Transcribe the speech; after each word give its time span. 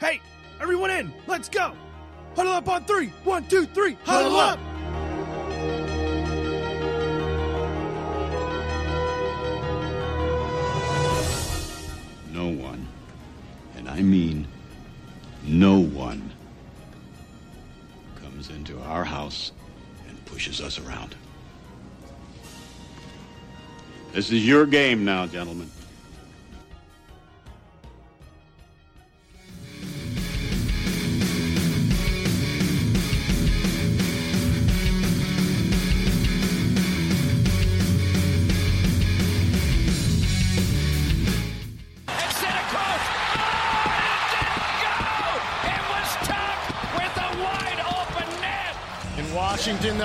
Hey, 0.00 0.20
everyone 0.60 0.90
in. 0.90 1.12
Let's 1.26 1.48
go. 1.48 1.74
Huddle 2.36 2.52
up 2.52 2.68
on 2.68 2.84
three. 2.84 3.08
One, 3.24 3.48
two, 3.48 3.66
three. 3.66 3.96
Huddle, 4.04 4.36
up. 4.36 4.60
No 12.32 12.46
one, 12.46 12.86
and 13.76 13.88
I 13.88 14.00
mean 14.00 14.46
no 15.42 15.80
one, 15.80 16.30
comes 18.22 18.50
into 18.50 18.78
our 18.82 19.02
house 19.02 19.50
and 20.06 20.24
pushes 20.26 20.60
us 20.60 20.78
around. 20.78 21.16
This 24.12 24.30
is 24.30 24.46
your 24.46 24.64
game 24.64 25.04
now, 25.04 25.26
gentlemen. 25.26 25.68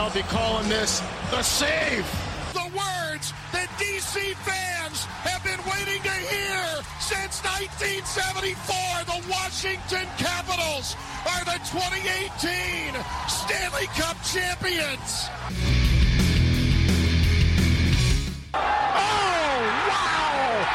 Washington, 0.03 0.21
they'll 0.21 0.23
be 0.23 0.29
calling 0.29 0.69
this 0.69 1.01
the 1.31 1.41
save. 1.41 2.05
the 2.53 2.69
words 2.75 3.33
that 3.51 3.67
DC 3.79 4.35
fans 4.43 5.05
have 5.23 5.43
been 5.43 5.59
waiting 5.65 6.01
to 6.03 6.11
hear 6.11 6.83
since 6.99 7.41
1974. 7.43 9.05
The 9.05 9.21
Washington 9.29 10.07
Capitals 10.17 10.95
are 11.25 11.43
the 11.45 11.59
2018 11.71 12.93
Stanley 13.27 13.87
Cup 13.95 14.17
champions. 14.23 15.29
Oh, 18.53 18.59
wow! 19.89 20.67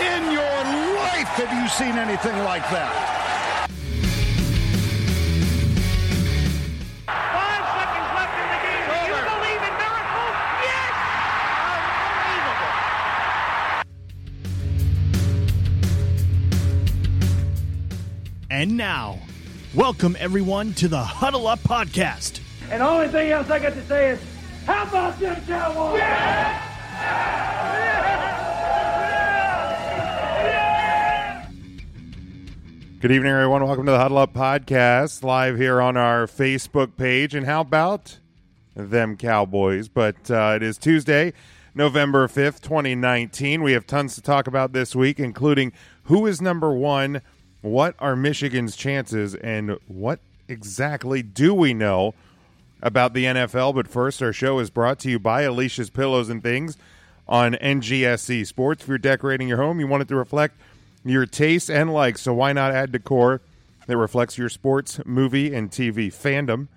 In 0.00 0.32
your 0.32 0.64
life, 0.96 1.28
have 1.36 1.52
you 1.52 1.68
seen 1.68 1.98
anything 1.98 2.38
like 2.44 2.68
that? 2.70 3.19
And 18.60 18.76
now, 18.76 19.18
welcome 19.74 20.14
everyone 20.20 20.74
to 20.74 20.86
the 20.86 21.02
Huddle 21.02 21.46
Up 21.46 21.60
Podcast. 21.60 22.40
And 22.70 22.82
the 22.82 22.86
only 22.86 23.08
thing 23.08 23.30
else 23.30 23.48
I 23.48 23.58
got 23.58 23.72
to 23.72 23.82
say 23.86 24.10
is, 24.10 24.20
how 24.66 24.82
about 24.82 25.18
them 25.18 25.34
Cowboys? 25.46 26.02
Good 33.00 33.12
evening, 33.12 33.32
everyone. 33.32 33.64
Welcome 33.64 33.86
to 33.86 33.92
the 33.92 33.98
Huddle 33.98 34.18
Up 34.18 34.34
Podcast, 34.34 35.24
live 35.24 35.56
here 35.56 35.80
on 35.80 35.96
our 35.96 36.26
Facebook 36.26 36.98
page. 36.98 37.34
And 37.34 37.46
how 37.46 37.62
about 37.62 38.18
them 38.74 39.16
Cowboys? 39.16 39.88
But 39.88 40.30
uh, 40.30 40.52
it 40.56 40.62
is 40.62 40.76
Tuesday, 40.76 41.32
November 41.74 42.28
5th, 42.28 42.60
2019. 42.60 43.62
We 43.62 43.72
have 43.72 43.86
tons 43.86 44.16
to 44.16 44.20
talk 44.20 44.46
about 44.46 44.74
this 44.74 44.94
week, 44.94 45.18
including 45.18 45.72
who 46.02 46.26
is 46.26 46.42
number 46.42 46.74
one, 46.74 47.22
what 47.62 47.94
are 47.98 48.16
Michigan's 48.16 48.76
chances, 48.76 49.34
and 49.34 49.78
what 49.86 50.20
exactly 50.48 51.22
do 51.22 51.54
we 51.54 51.74
know 51.74 52.14
about 52.82 53.14
the 53.14 53.24
NFL. 53.24 53.74
But 53.74 53.88
first, 53.88 54.22
our 54.22 54.32
show 54.32 54.58
is 54.58 54.70
brought 54.70 54.98
to 55.00 55.10
you 55.10 55.18
by 55.18 55.42
Alicia's 55.42 55.90
Pillows 55.90 56.28
and 56.28 56.42
Things 56.42 56.76
on 57.28 57.54
NGSC 57.54 58.46
Sports. 58.46 58.82
If 58.82 58.88
you're 58.88 58.98
decorating 58.98 59.48
your 59.48 59.58
home, 59.58 59.80
you 59.80 59.86
want 59.86 60.02
it 60.02 60.08
to 60.08 60.16
reflect 60.16 60.56
your 61.04 61.26
taste 61.26 61.70
and 61.70 61.92
likes, 61.92 62.22
so 62.22 62.34
why 62.34 62.52
not 62.52 62.72
add 62.72 62.92
decor 62.92 63.40
that 63.86 63.96
reflects 63.96 64.36
your 64.36 64.48
sports, 64.48 65.00
movie, 65.06 65.54
and 65.54 65.70
TV 65.70 66.08
fandom? 66.08 66.68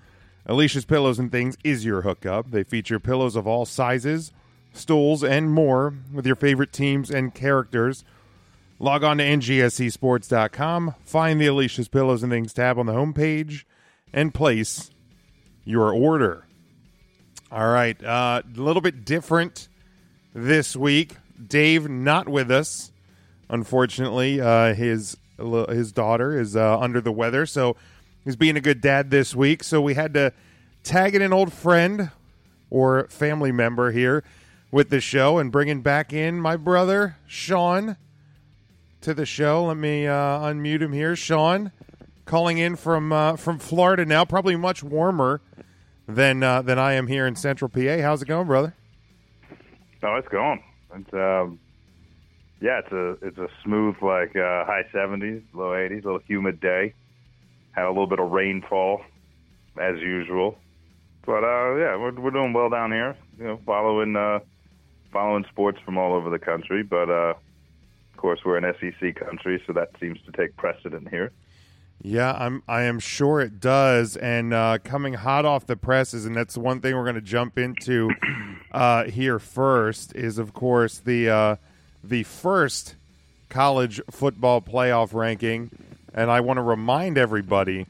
Alicia's 0.46 0.86
Pillows 0.86 1.19
and 1.19 1.31
Things 1.31 1.57
is 1.63 1.86
your 1.86 2.02
hookup. 2.02 2.52
They 2.52 2.63
feature 2.63 3.00
pillows 3.00 3.36
of 3.36 3.47
all 3.47 3.66
sizes, 3.66 4.31
stools, 4.74 5.24
and 5.24 5.50
more 5.52 5.94
with 6.13 6.25
your 6.25 6.36
favorite 6.36 6.74
teams 6.74 7.09
and 7.09 7.34
characters. 7.34 8.03
Log 8.83 9.05
on 9.05 9.17
to 9.19 9.23
ngscsports.com, 9.23 10.95
find 11.05 11.39
the 11.39 11.47
Alicia's 11.47 11.88
Pillows 11.88 12.21
and 12.21 12.29
Things 12.29 12.51
tab 12.51 12.77
on 12.77 12.85
the 12.85 12.91
homepage, 12.91 13.63
and 14.11 14.33
place 14.33 14.91
your 15.63 15.94
order. 15.94 16.45
All 17.49 17.69
right, 17.69 18.03
uh, 18.03 18.41
a 18.45 18.59
little 18.59 18.81
bit 18.81 19.05
different 19.05 19.69
this 20.33 20.75
week. 20.75 21.16
Dave 21.47 21.88
not 21.88 22.27
with 22.27 22.51
us, 22.51 22.91
unfortunately. 23.49 24.41
Uh, 24.41 24.73
his 24.73 25.15
his 25.38 25.94
daughter 25.94 26.38
is 26.38 26.57
uh, 26.57 26.77
under 26.77 27.00
the 27.00 27.13
weather, 27.13 27.45
so 27.45 27.77
he's 28.25 28.35
being 28.35 28.57
a 28.57 28.61
good 28.61 28.81
dad 28.81 29.11
this 29.11 29.33
week. 29.33 29.63
So 29.63 29.79
we 29.79 29.94
had 29.94 30.13
to 30.15 30.33
tag 30.83 31.15
in 31.15 31.21
an 31.21 31.31
old 31.31 31.53
friend 31.53 32.11
or 32.69 33.07
family 33.07 33.53
member 33.53 33.91
here 33.91 34.25
with 34.71 34.89
the 34.89 35.00
show 35.00 35.38
and 35.38 35.53
bringing 35.53 35.81
back 35.81 36.11
in 36.11 36.41
my 36.41 36.57
brother 36.57 37.15
Sean 37.25 37.95
to 39.03 39.14
the 39.14 39.25
show. 39.25 39.66
Let 39.66 39.78
me 39.78 40.08
uh, 40.08 40.14
unmute 40.14 40.81
him 40.81 40.94
here, 40.94 41.16
Sean, 41.16 41.72
calling 42.25 42.58
in 42.58 42.75
from 42.75 43.12
uh, 43.12 43.36
from 43.36 43.59
Florida 43.59 44.06
now, 44.06 44.25
probably 44.25 44.56
much 44.56 44.84
warmer 44.84 45.41
than 46.08 46.41
uh, 46.41 46.62
than 46.62 46.80
I 46.80 46.94
am 46.94 47.08
here 47.08 47.28
in 47.28 47.36
Central 47.36 47.69
PA. 47.69 48.02
How's 48.02 48.22
it 48.22 48.28
going, 48.28 48.47
brother? 48.47 48.74
No, 50.02 50.16
it's 50.16 50.28
going. 50.28 50.63
It's 50.96 51.13
um, 51.13 51.59
yeah, 52.62 52.80
it's 52.80 52.92
a 52.92 53.18
it's 53.22 53.38
a 53.38 53.47
smooth 53.63 53.96
like 54.02 54.36
uh, 54.36 54.66
high 54.66 54.86
seventies, 54.92 55.42
low 55.53 55.75
eighties, 55.75 56.03
a 56.03 56.08
little 56.08 56.22
humid 56.28 56.59
day. 56.59 56.94
Had 57.72 57.86
a 57.86 57.90
little 57.90 58.08
bit 58.08 58.19
of 58.19 58.31
rainfall, 58.31 59.02
as 59.78 59.97
usual, 60.00 60.58
but 61.25 61.44
uh, 61.44 61.75
yeah, 61.75 61.97
we're 61.97 62.12
we're 62.12 62.31
doing 62.31 62.53
well 62.53 62.69
down 62.69 62.92
here. 62.92 63.18
You 63.38 63.46
know, 63.46 63.59
following 63.66 64.16
uh, 64.16 64.40
following 65.12 65.46
sports 65.50 65.80
from 65.84 65.97
all 65.97 66.13
over 66.13 66.30
the 66.30 66.40
country, 66.40 66.84
but 66.84 67.09
uh, 67.09 67.34
course 68.23 68.39
we're 68.45 68.56
an 68.56 68.73
SEC 68.79 69.16
country, 69.16 69.61
so 69.67 69.73
that 69.73 69.89
seems 70.00 70.17
to 70.25 70.31
take 70.31 70.56
precedent 70.56 71.09
here. 71.09 71.34
Yeah, 72.01 72.31
I'm. 72.31 72.63
I 72.69 72.84
am 72.84 73.00
sure 73.00 73.41
it 73.41 73.59
does. 73.59 74.16
And 74.16 74.53
uh, 74.53 74.78
coming 74.84 75.13
hot 75.13 75.44
off 75.44 75.67
the 75.67 75.75
presses, 75.75 76.25
and 76.25 76.35
that's 76.35 76.57
one 76.57 76.79
thing 76.79 76.95
we're 76.95 77.03
going 77.03 77.16
to 77.16 77.22
jump 77.22 77.59
into 77.59 78.09
uh, 78.72 79.03
here 79.06 79.39
first 79.39 80.16
is, 80.16 80.38
of 80.38 80.53
course, 80.53 81.00
the 81.00 81.29
uh, 81.29 81.56
the 82.01 82.23
first 82.23 82.95
college 83.50 84.01
football 84.09 84.62
playoff 84.62 85.13
ranking. 85.13 85.69
And 86.13 86.31
I 86.31 86.39
want 86.39 86.57
to 86.57 86.63
remind 86.63 87.17
everybody 87.17 87.88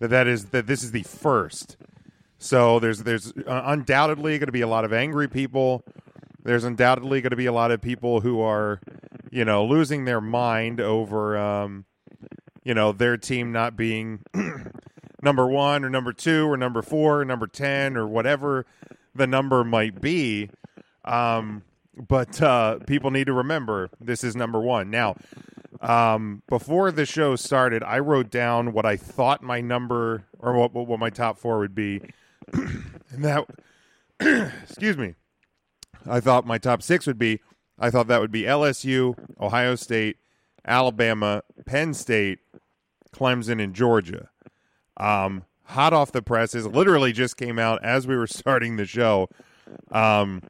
that 0.00 0.08
that 0.08 0.26
is 0.26 0.46
that 0.46 0.66
this 0.66 0.82
is 0.82 0.92
the 0.92 1.02
first. 1.02 1.76
So 2.38 2.80
there's 2.80 3.02
there's 3.02 3.32
uh, 3.46 3.62
undoubtedly 3.66 4.38
going 4.38 4.46
to 4.46 4.52
be 4.52 4.62
a 4.62 4.68
lot 4.68 4.86
of 4.86 4.94
angry 4.94 5.28
people. 5.28 5.84
There's 6.48 6.64
undoubtedly 6.64 7.20
going 7.20 7.30
to 7.30 7.36
be 7.36 7.46
a 7.46 7.52
lot 7.52 7.70
of 7.70 7.80
people 7.80 8.20
who 8.20 8.40
are, 8.40 8.80
you 9.30 9.44
know, 9.44 9.64
losing 9.64 10.04
their 10.04 10.20
mind 10.20 10.80
over. 10.80 11.36
Um, 11.36 11.84
you 12.68 12.74
know 12.74 12.92
their 12.92 13.16
team 13.16 13.50
not 13.50 13.76
being 13.76 14.20
number 15.22 15.46
one 15.46 15.86
or 15.86 15.88
number 15.88 16.12
two 16.12 16.46
or 16.46 16.56
number 16.58 16.82
four 16.82 17.22
or 17.22 17.24
number 17.24 17.46
10 17.46 17.96
or 17.96 18.06
whatever 18.06 18.66
the 19.14 19.26
number 19.26 19.64
might 19.64 20.02
be. 20.02 20.50
Um, 21.02 21.62
but 21.96 22.42
uh, 22.42 22.78
people 22.80 23.10
need 23.10 23.26
to 23.28 23.32
remember 23.32 23.88
this 23.98 24.22
is 24.22 24.36
number 24.36 24.60
one. 24.60 24.90
Now 24.90 25.16
um, 25.80 26.42
before 26.46 26.92
the 26.92 27.06
show 27.06 27.36
started 27.36 27.82
i 27.82 27.98
wrote 28.00 28.30
down 28.30 28.72
what 28.72 28.84
i 28.84 28.96
thought 28.96 29.42
my 29.42 29.60
number 29.60 30.24
or 30.38 30.52
what, 30.52 30.74
what 30.74 30.98
my 30.98 31.10
top 31.10 31.38
four 31.38 31.58
would 31.58 31.74
be. 31.74 32.02
And 33.10 33.24
that 33.24 33.46
excuse 34.62 34.98
me 34.98 35.14
i 36.06 36.20
thought 36.20 36.46
my 36.46 36.58
top 36.58 36.82
six 36.82 37.06
would 37.06 37.18
be 37.18 37.40
i 37.78 37.90
thought 37.90 38.06
that 38.06 38.20
would 38.20 38.32
be 38.32 38.42
lsu 38.42 39.14
ohio 39.40 39.74
state 39.74 40.16
alabama 40.66 41.42
penn 41.66 41.94
state 41.94 42.38
Clemson, 43.12 43.62
and 43.62 43.74
Georgia. 43.74 44.30
Um, 44.96 45.44
hot 45.64 45.92
off 45.92 46.12
the 46.12 46.22
presses, 46.22 46.66
literally 46.66 47.12
just 47.12 47.36
came 47.36 47.58
out 47.58 47.82
as 47.84 48.06
we 48.06 48.16
were 48.16 48.26
starting 48.26 48.76
the 48.76 48.86
show. 48.86 49.28
Um, 49.92 50.42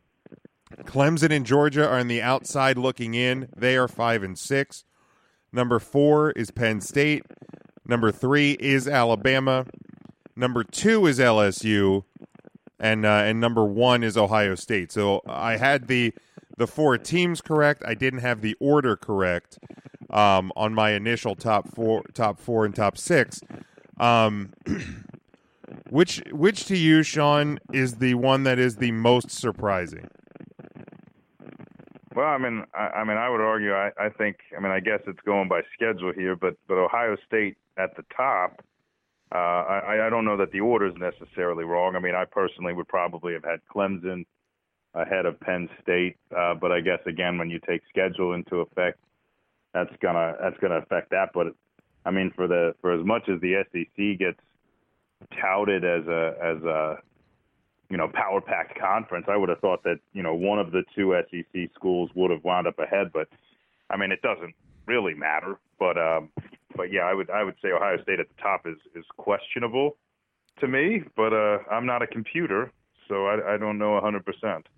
Clemson 0.84 1.34
and 1.34 1.46
Georgia 1.46 1.88
are 1.88 1.98
on 1.98 2.08
the 2.08 2.22
outside 2.22 2.78
looking 2.78 3.14
in. 3.14 3.48
They 3.56 3.76
are 3.76 3.88
five 3.88 4.22
and 4.22 4.38
six. 4.38 4.84
Number 5.52 5.78
four 5.78 6.30
is 6.32 6.50
Penn 6.50 6.80
State. 6.80 7.24
Number 7.86 8.12
three 8.12 8.52
is 8.52 8.86
Alabama. 8.86 9.64
Number 10.36 10.62
two 10.62 11.06
is 11.06 11.18
LSU, 11.18 12.04
and 12.78 13.04
uh, 13.04 13.22
and 13.24 13.40
number 13.40 13.64
one 13.64 14.02
is 14.02 14.16
Ohio 14.16 14.54
State. 14.54 14.92
So 14.92 15.22
I 15.26 15.56
had 15.56 15.88
the 15.88 16.14
the 16.56 16.66
four 16.66 16.98
teams 16.98 17.40
correct. 17.40 17.82
I 17.86 17.94
didn't 17.94 18.20
have 18.20 18.40
the 18.40 18.56
order 18.60 18.96
correct 18.96 19.58
um, 20.10 20.52
on 20.56 20.74
my 20.74 20.90
initial 20.90 21.34
top 21.34 21.68
four, 21.68 22.02
top 22.14 22.38
four, 22.38 22.64
and 22.64 22.74
top 22.74 22.98
six. 22.98 23.40
Um, 23.98 24.52
which 25.90 26.22
which 26.30 26.66
to 26.66 26.76
you, 26.76 27.02
Sean, 27.02 27.58
is 27.72 27.96
the 27.96 28.14
one 28.14 28.44
that 28.44 28.58
is 28.58 28.76
the 28.76 28.92
most 28.92 29.30
surprising? 29.30 30.08
Well, 32.14 32.26
I 32.26 32.38
mean, 32.38 32.64
I, 32.74 32.88
I 32.88 33.04
mean, 33.04 33.16
I 33.16 33.28
would 33.28 33.40
argue. 33.40 33.74
I, 33.74 33.90
I 33.98 34.08
think. 34.08 34.38
I 34.56 34.60
mean, 34.60 34.72
I 34.72 34.80
guess 34.80 35.00
it's 35.06 35.20
going 35.24 35.48
by 35.48 35.62
schedule 35.74 36.12
here, 36.12 36.34
but 36.34 36.56
but 36.66 36.78
Ohio 36.78 37.16
State 37.26 37.56
at 37.76 37.96
the 37.96 38.04
top. 38.14 38.62
Uh, 39.30 39.36
I, 39.36 40.06
I 40.06 40.10
don't 40.10 40.24
know 40.24 40.38
that 40.38 40.52
the 40.52 40.60
order 40.60 40.86
is 40.86 40.94
necessarily 40.96 41.64
wrong. 41.64 41.96
I 41.96 41.98
mean, 41.98 42.14
I 42.14 42.24
personally 42.24 42.72
would 42.72 42.88
probably 42.88 43.34
have 43.34 43.44
had 43.44 43.60
Clemson 43.74 44.24
ahead 44.94 45.26
of 45.26 45.38
Penn 45.40 45.68
State, 45.82 46.16
uh, 46.36 46.54
but 46.54 46.72
I 46.72 46.80
guess 46.80 47.00
again, 47.06 47.36
when 47.36 47.50
you 47.50 47.60
take 47.66 47.82
schedule 47.90 48.32
into 48.32 48.60
effect, 48.60 48.98
that's 49.74 49.94
gonna 50.00 50.34
that's 50.40 50.56
gonna 50.60 50.78
affect 50.78 51.10
that. 51.10 51.30
But 51.34 51.48
I 52.06 52.10
mean, 52.10 52.32
for 52.34 52.48
the 52.48 52.74
for 52.80 52.98
as 52.98 53.04
much 53.04 53.28
as 53.28 53.38
the 53.40 53.62
SEC 53.70 54.18
gets 54.18 54.40
touted 55.40 55.84
as 55.84 56.06
a 56.06 56.34
as 56.42 56.62
a 56.64 56.96
you 57.90 57.98
know 57.98 58.08
power 58.08 58.40
packed 58.40 58.78
conference, 58.78 59.26
I 59.28 59.36
would 59.36 59.50
have 59.50 59.60
thought 59.60 59.82
that 59.84 60.00
you 60.14 60.22
know 60.22 60.34
one 60.34 60.58
of 60.58 60.72
the 60.72 60.84
two 60.96 61.14
SEC 61.30 61.70
schools 61.74 62.10
would 62.14 62.30
have 62.30 62.44
wound 62.44 62.66
up 62.66 62.78
ahead. 62.78 63.12
But 63.12 63.28
I 63.90 63.98
mean, 63.98 64.10
it 64.10 64.22
doesn't 64.22 64.54
really 64.86 65.14
matter. 65.14 65.58
But 65.78 65.98
um, 65.98 66.30
but 66.76 66.92
yeah, 66.92 67.02
I 67.02 67.14
would 67.14 67.30
I 67.30 67.44
would 67.44 67.56
say 67.62 67.70
Ohio 67.70 68.00
State 68.02 68.20
at 68.20 68.28
the 68.28 68.42
top 68.42 68.66
is 68.66 68.76
is 68.94 69.04
questionable 69.16 69.96
to 70.60 70.68
me. 70.68 71.02
But 71.16 71.32
uh, 71.32 71.58
I'm 71.70 71.86
not 71.86 72.02
a 72.02 72.06
computer, 72.06 72.72
so 73.08 73.26
I, 73.26 73.54
I 73.54 73.56
don't 73.56 73.78
know 73.78 73.92
100. 73.92 74.24
percent 74.24 74.68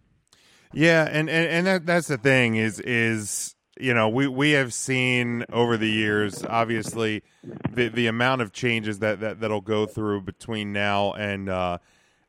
Yeah, 0.72 1.08
and 1.10 1.28
and, 1.28 1.48
and 1.48 1.66
that, 1.66 1.86
that's 1.86 2.08
the 2.08 2.18
thing 2.18 2.56
is 2.56 2.80
is 2.80 3.54
you 3.78 3.94
know 3.94 4.08
we 4.08 4.28
we 4.28 4.52
have 4.52 4.72
seen 4.74 5.44
over 5.52 5.76
the 5.76 5.90
years 5.90 6.44
obviously 6.44 7.22
the 7.70 7.88
the 7.88 8.06
amount 8.06 8.42
of 8.42 8.52
changes 8.52 8.98
that 8.98 9.20
that 9.20 9.40
that'll 9.40 9.60
go 9.60 9.86
through 9.86 10.20
between 10.20 10.72
now 10.72 11.12
and 11.12 11.48
uh 11.48 11.78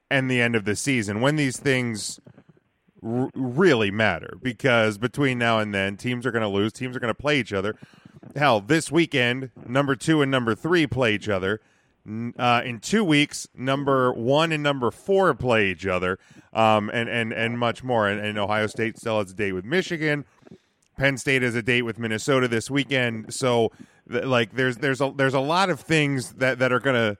and 0.10 0.30
the 0.30 0.42
end 0.42 0.56
of 0.56 0.66
the 0.66 0.76
season 0.76 1.20
when 1.20 1.36
these 1.36 1.58
things 1.58 2.20
r- 3.04 3.30
really 3.34 3.92
matter 3.92 4.38
because 4.42 4.98
between 4.98 5.38
now 5.38 5.60
and 5.60 5.74
then 5.74 5.98
teams 5.98 6.26
are 6.26 6.32
going 6.32 6.42
to 6.42 6.48
lose 6.48 6.72
teams 6.72 6.96
are 6.96 7.00
going 7.00 7.14
to 7.14 7.22
play 7.22 7.40
each 7.40 7.52
other 7.52 7.76
hell 8.36 8.62
this 8.62 8.92
weekend 8.92 9.52
number 9.68 9.96
2 9.96 10.22
and 10.22 10.32
number 10.32 10.56
3 10.56 10.88
play 10.88 11.14
each 11.16 11.30
other 11.30 11.62
uh, 12.38 12.62
in 12.66 12.80
two 12.80 13.04
weeks, 13.04 13.48
number 13.56 14.12
one 14.12 14.52
and 14.52 14.64
number 14.64 14.90
four 14.90 15.34
play 15.34 15.68
each 15.68 15.86
other, 15.86 16.18
um, 16.54 16.90
and 16.92 17.08
and 17.08 17.32
and 17.32 17.60
much 17.60 17.84
more. 17.84 18.08
And, 18.08 18.20
and 18.20 18.38
Ohio 18.40 18.68
State 18.68 18.98
still 18.98 19.20
has 19.20 19.32
a 19.32 19.36
date 19.36 19.52
with 19.52 19.66
Michigan. 19.66 20.26
Penn 20.98 21.18
State 21.18 21.42
has 21.44 21.56
a 21.56 21.62
date 21.62 21.84
with 21.84 22.00
Minnesota 22.00 22.48
this 22.48 22.70
weekend. 22.70 23.34
So, 23.34 23.72
th- 24.12 24.26
like, 24.26 24.54
there's 24.54 24.78
there's 24.78 25.00
a 25.00 25.14
there's 25.16 25.36
a 25.36 25.40
lot 25.40 25.70
of 25.70 25.80
things 25.80 26.34
that 26.34 26.60
that 26.60 26.72
are 26.72 26.80
to 26.80 27.18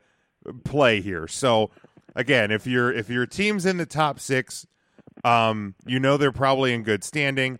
play 0.64 1.00
here. 1.00 1.28
So, 1.28 1.70
again, 2.16 2.50
if 2.50 2.66
your 2.66 2.92
if 2.92 3.10
your 3.10 3.28
team's 3.28 3.68
in 3.68 3.78
the 3.78 3.86
top 3.86 4.20
six, 4.20 4.66
um, 5.24 5.76
you 5.86 6.00
know 6.00 6.18
they're 6.18 6.32
probably 6.32 6.74
in 6.74 6.82
good 6.82 7.04
standing. 7.04 7.60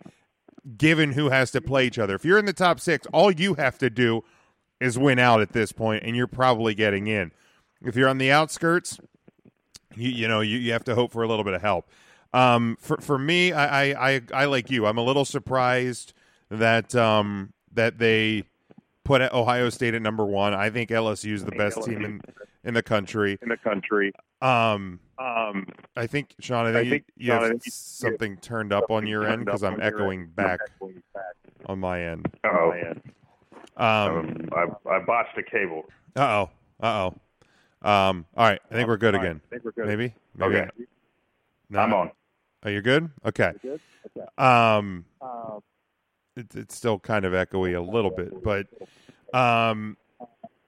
Given 0.76 1.12
who 1.12 1.30
has 1.30 1.50
to 1.52 1.60
play 1.60 1.86
each 1.86 1.98
other, 1.98 2.14
if 2.14 2.24
you're 2.24 2.38
in 2.38 2.46
the 2.46 2.52
top 2.52 2.78
six, 2.78 3.06
all 3.12 3.30
you 3.32 3.54
have 3.54 3.78
to 3.78 3.90
do 3.90 4.22
is 4.80 4.98
win 4.98 5.18
out 5.18 5.40
at 5.40 5.52
this 5.52 5.72
point, 5.72 6.04
and 6.04 6.14
you're 6.14 6.26
probably 6.26 6.74
getting 6.74 7.06
in. 7.06 7.32
If 7.84 7.96
you're 7.96 8.08
on 8.08 8.18
the 8.18 8.30
outskirts, 8.30 8.98
you 9.96 10.10
you 10.10 10.28
know 10.28 10.40
you, 10.40 10.58
you 10.58 10.72
have 10.72 10.84
to 10.84 10.94
hope 10.94 11.12
for 11.12 11.22
a 11.22 11.28
little 11.28 11.44
bit 11.44 11.54
of 11.54 11.62
help. 11.62 11.88
Um, 12.32 12.76
for 12.80 12.96
for 12.98 13.18
me, 13.18 13.52
I, 13.52 13.92
I 13.92 14.10
I 14.14 14.20
I 14.32 14.44
like 14.46 14.70
you. 14.70 14.86
I'm 14.86 14.98
a 14.98 15.02
little 15.02 15.24
surprised 15.24 16.12
that 16.50 16.94
um 16.94 17.52
that 17.72 17.98
they 17.98 18.44
put 19.04 19.20
Ohio 19.20 19.68
State 19.70 19.94
at 19.94 20.02
number 20.02 20.24
one. 20.24 20.54
I 20.54 20.70
think 20.70 20.90
LSU 20.90 21.32
is 21.32 21.44
the 21.44 21.52
best 21.52 21.82
team 21.82 22.04
in 22.04 22.20
in 22.64 22.74
the 22.74 22.82
country. 22.82 23.38
in 23.42 23.48
the 23.48 23.56
country. 23.56 24.12
Um, 24.42 24.98
Um, 25.18 25.66
I 25.96 26.06
think 26.06 26.34
Sean. 26.40 26.66
I 26.66 26.72
think, 26.72 26.86
I 26.86 26.90
think, 26.90 27.04
you, 27.16 27.26
you 27.26 27.32
have 27.32 27.42
Sean, 27.42 27.52
you- 27.52 27.60
something 27.70 28.36
turned 28.38 28.72
up 28.72 28.90
on 28.90 29.06
your 29.06 29.24
end 29.26 29.44
because 29.44 29.62
I'm 29.62 29.80
echoing 29.80 30.26
back 30.26 30.58
on 31.66 31.78
my 31.78 32.02
end. 32.02 32.26
oh, 32.44 32.72
Um, 33.76 33.86
um, 33.86 34.48
I, 34.52 34.90
I 34.90 34.98
botched 35.04 35.38
a 35.38 35.42
cable. 35.42 35.84
uh 36.16 36.20
oh, 36.46 36.50
uh 36.84 37.10
oh. 37.10 37.88
Um, 37.88 38.26
all 38.36 38.46
right, 38.46 38.60
I 38.70 38.74
think 38.74 38.88
we're 38.88 38.96
good 38.96 39.14
again. 39.14 39.40
I 39.46 39.48
think 39.50 39.64
we're 39.64 39.72
good. 39.72 39.86
Maybe, 39.86 40.14
maybe. 40.36 40.56
Okay, 40.56 40.68
No? 41.70 41.78
I'm 41.80 41.94
on. 41.94 42.10
Are 42.64 42.70
you're 42.70 42.82
good. 42.82 43.10
Okay. 43.26 43.52
Um, 44.38 45.04
it's 46.36 46.54
it's 46.56 46.76
still 46.76 46.98
kind 46.98 47.24
of 47.24 47.32
echoey 47.32 47.76
a 47.76 47.80
little 47.80 48.10
bit, 48.10 48.42
but 48.42 48.66
um, 49.34 49.96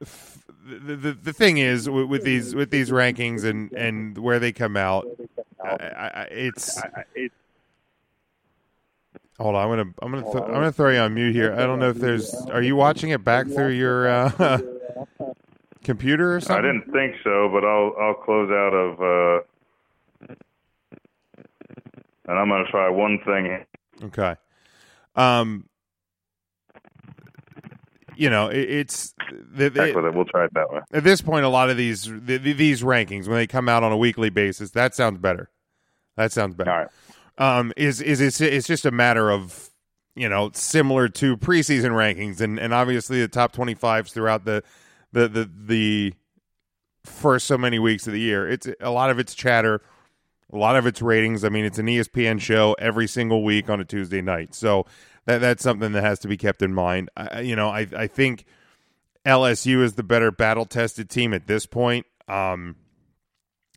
f- 0.02 0.43
the, 0.64 0.96
the 0.96 1.12
the 1.12 1.32
thing 1.32 1.58
is 1.58 1.88
with, 1.88 2.06
with 2.06 2.24
these 2.24 2.54
with 2.54 2.70
these 2.70 2.90
rankings 2.90 3.44
and 3.44 3.70
and 3.72 4.16
where 4.18 4.38
they 4.38 4.52
come 4.52 4.76
out, 4.76 5.06
I, 5.62 5.68
I, 5.70 6.10
I- 6.22 6.28
it's. 6.30 6.80
Hold 9.40 9.56
on, 9.56 9.64
I'm 9.64 9.68
gonna 9.76 9.94
I'm 10.00 10.10
gonna 10.12 10.22
th- 10.32 10.44
I'm 10.44 10.52
gonna 10.52 10.72
throw 10.72 10.90
you 10.90 10.98
on 11.00 11.12
mute 11.14 11.34
here. 11.34 11.52
I 11.54 11.66
don't 11.66 11.80
know 11.80 11.90
if 11.90 11.96
there's. 11.96 12.32
Are 12.52 12.62
you 12.62 12.76
watching 12.76 13.10
it 13.10 13.24
back 13.24 13.46
through 13.48 13.70
your 13.70 14.06
uh, 14.08 14.60
computer 15.82 16.36
or 16.36 16.40
something? 16.40 16.64
I 16.64 16.72
didn't 16.72 16.92
think 16.92 17.16
so, 17.24 17.48
but 17.52 17.64
I'll 17.64 17.94
I'll 18.00 18.14
close 18.14 18.48
out 18.52 18.72
of. 18.72 19.00
Uh, 20.30 20.34
and 22.26 22.38
I'm 22.38 22.48
going 22.48 22.64
to 22.64 22.70
try 22.70 22.88
one 22.88 23.18
thing. 23.26 23.64
Okay. 24.04 24.36
Um, 25.16 25.68
you 28.16 28.30
know, 28.30 28.48
it, 28.48 28.58
it's 28.70 29.14
the, 29.52 29.68
the- 29.70 29.86
Heck 29.86 29.94
with 29.94 30.04
it. 30.06 30.14
We'll 30.14 30.24
try 30.24 30.44
it 30.44 30.54
that 30.54 30.70
way. 30.70 30.80
at 30.92 31.04
this 31.04 31.20
point. 31.22 31.44
A 31.44 31.48
lot 31.48 31.70
of 31.70 31.76
these 31.76 32.04
the, 32.04 32.36
the- 32.38 32.52
these 32.52 32.82
rankings 32.82 33.26
when 33.28 33.36
they 33.36 33.46
come 33.46 33.68
out 33.68 33.82
on 33.82 33.92
a 33.92 33.96
weekly 33.96 34.30
basis, 34.30 34.70
that 34.72 34.94
sounds 34.94 35.18
better. 35.18 35.50
That 36.16 36.32
sounds 36.32 36.54
better. 36.54 36.70
All 36.70 36.78
right. 36.78 36.88
Um, 37.58 37.72
is 37.76 38.00
is 38.00 38.20
it's 38.20 38.40
it's 38.40 38.66
just 38.66 38.84
a 38.86 38.90
matter 38.92 39.30
of 39.30 39.70
you 40.14 40.28
know 40.28 40.50
similar 40.54 41.08
to 41.08 41.36
preseason 41.36 41.90
rankings 41.90 42.40
and 42.40 42.58
and 42.60 42.72
obviously 42.72 43.20
the 43.20 43.26
top 43.28 43.52
twenty 43.52 43.74
fives 43.74 44.12
throughout 44.12 44.44
the 44.44 44.62
the 45.12 45.26
the 45.28 45.50
the 45.66 46.14
first 47.04 47.46
so 47.46 47.58
many 47.58 47.78
weeks 47.78 48.06
of 48.06 48.12
the 48.12 48.20
year. 48.20 48.48
It's 48.48 48.68
a 48.80 48.90
lot 48.90 49.10
of 49.10 49.18
it's 49.18 49.34
chatter, 49.34 49.82
a 50.52 50.56
lot 50.56 50.76
of 50.76 50.86
it's 50.86 51.02
ratings. 51.02 51.44
I 51.44 51.48
mean, 51.48 51.64
it's 51.64 51.78
an 51.78 51.86
ESPN 51.86 52.40
show 52.40 52.74
every 52.78 53.06
single 53.08 53.42
week 53.42 53.68
on 53.68 53.80
a 53.80 53.84
Tuesday 53.84 54.22
night, 54.22 54.54
so 54.54 54.86
that 55.26 55.38
that's 55.38 55.62
something 55.62 55.92
that 55.92 56.02
has 56.02 56.18
to 56.20 56.28
be 56.28 56.36
kept 56.36 56.62
in 56.62 56.74
mind. 56.74 57.10
I, 57.16 57.40
you 57.40 57.56
know, 57.56 57.68
I 57.68 57.86
I 57.96 58.06
think 58.06 58.44
LSU 59.24 59.82
is 59.82 59.94
the 59.94 60.02
better 60.02 60.30
battle 60.30 60.66
tested 60.66 61.08
team 61.08 61.32
at 61.32 61.46
this 61.46 61.66
point. 61.66 62.06
Um, 62.28 62.76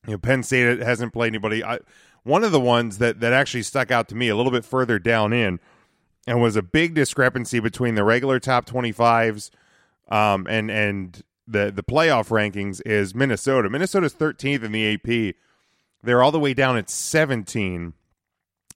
you 0.05 0.13
know, 0.13 0.17
Penn 0.17 0.43
State 0.43 0.79
hasn't 0.79 1.13
played 1.13 1.29
anybody. 1.29 1.63
I, 1.63 1.79
one 2.23 2.43
of 2.43 2.51
the 2.51 2.59
ones 2.59 2.97
that 2.97 3.21
that 3.21 3.33
actually 3.33 3.63
stuck 3.63 3.91
out 3.91 4.09
to 4.09 4.15
me 4.15 4.29
a 4.29 4.35
little 4.35 4.51
bit 4.51 4.65
further 4.65 4.99
down 4.99 5.33
in, 5.33 5.59
and 6.25 6.41
was 6.41 6.55
a 6.55 6.61
big 6.61 6.93
discrepancy 6.93 7.59
between 7.59 7.95
the 7.95 8.03
regular 8.03 8.39
top 8.39 8.65
twenty 8.65 8.91
fives, 8.91 9.51
um, 10.09 10.45
and 10.49 10.69
and 10.69 11.23
the 11.47 11.71
the 11.71 11.83
playoff 11.83 12.27
rankings 12.27 12.81
is 12.85 13.15
Minnesota. 13.15 13.69
Minnesota's 13.69 14.13
thirteenth 14.13 14.63
in 14.63 14.73
the 14.73 14.93
AP. 14.93 15.35
They're 16.03 16.21
all 16.21 16.31
the 16.31 16.39
way 16.39 16.53
down 16.53 16.77
at 16.77 16.89
seventeen. 16.89 17.93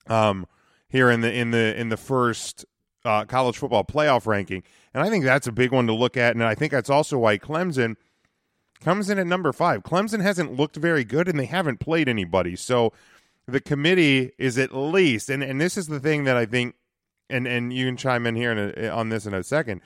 Um, 0.07 0.47
here 0.91 1.09
in 1.09 1.21
the 1.21 1.33
in 1.33 1.51
the 1.51 1.79
in 1.79 1.89
the 1.89 1.97
first 1.97 2.65
uh, 3.05 3.25
college 3.25 3.57
football 3.57 3.83
playoff 3.83 4.27
ranking, 4.27 4.63
and 4.93 5.03
I 5.03 5.09
think 5.09 5.23
that's 5.23 5.47
a 5.47 5.51
big 5.51 5.71
one 5.71 5.87
to 5.87 5.93
look 5.93 6.17
at. 6.17 6.35
And 6.35 6.43
I 6.43 6.53
think 6.53 6.71
that's 6.71 6.89
also 6.89 7.17
why 7.17 7.37
Clemson 7.37 7.95
comes 8.81 9.09
in 9.09 9.17
at 9.17 9.27
number 9.27 9.51
five. 9.53 9.83
Clemson 9.83 10.21
hasn't 10.21 10.55
looked 10.55 10.75
very 10.75 11.03
good, 11.03 11.27
and 11.27 11.39
they 11.39 11.45
haven't 11.45 11.79
played 11.79 12.09
anybody. 12.09 12.55
So 12.55 12.91
the 13.47 13.61
committee 13.61 14.31
is 14.37 14.57
at 14.57 14.75
least, 14.75 15.29
and 15.29 15.41
and 15.41 15.59
this 15.59 15.77
is 15.77 15.87
the 15.87 15.99
thing 15.99 16.25
that 16.25 16.37
I 16.37 16.45
think, 16.45 16.75
and 17.29 17.47
and 17.47 17.71
you 17.71 17.85
can 17.85 17.97
chime 17.97 18.27
in 18.27 18.35
here 18.35 18.51
in 18.51 18.85
a, 18.85 18.89
on 18.89 19.09
this 19.09 19.25
in 19.25 19.33
a 19.33 19.43
second. 19.43 19.81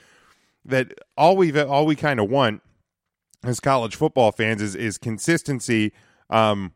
That 0.65 0.93
all 1.15 1.37
we 1.37 1.51
have 1.51 1.69
all 1.69 1.85
we 1.85 1.95
kind 1.95 2.19
of 2.19 2.29
want 2.29 2.61
as 3.43 3.59
college 3.59 3.95
football 3.95 4.31
fans 4.31 4.61
is 4.61 4.75
is 4.75 4.97
consistency 4.97 5.93
um, 6.29 6.73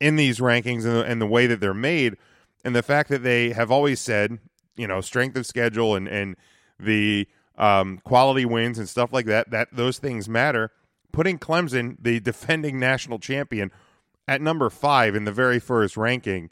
in 0.00 0.16
these 0.16 0.38
rankings 0.38 0.84
and 0.84 0.96
the, 0.96 1.04
and 1.04 1.20
the 1.20 1.26
way 1.26 1.46
that 1.46 1.60
they're 1.60 1.74
made, 1.74 2.16
and 2.64 2.74
the 2.76 2.82
fact 2.82 3.08
that 3.10 3.22
they 3.22 3.50
have 3.52 3.70
always 3.70 4.00
said, 4.00 4.38
you 4.76 4.86
know, 4.86 5.00
strength 5.00 5.36
of 5.36 5.46
schedule 5.46 5.94
and 5.94 6.08
and 6.08 6.36
the 6.78 7.28
um, 7.58 7.98
quality 8.04 8.44
wins 8.44 8.78
and 8.78 8.88
stuff 8.88 9.12
like 9.12 9.26
that. 9.26 9.50
That 9.50 9.68
those 9.72 9.98
things 9.98 10.28
matter. 10.28 10.70
Putting 11.12 11.38
Clemson, 11.38 11.96
the 12.00 12.20
defending 12.20 12.78
national 12.78 13.18
champion, 13.18 13.72
at 14.28 14.40
number 14.40 14.70
five 14.70 15.14
in 15.16 15.24
the 15.24 15.32
very 15.32 15.58
first 15.58 15.96
ranking, 15.96 16.50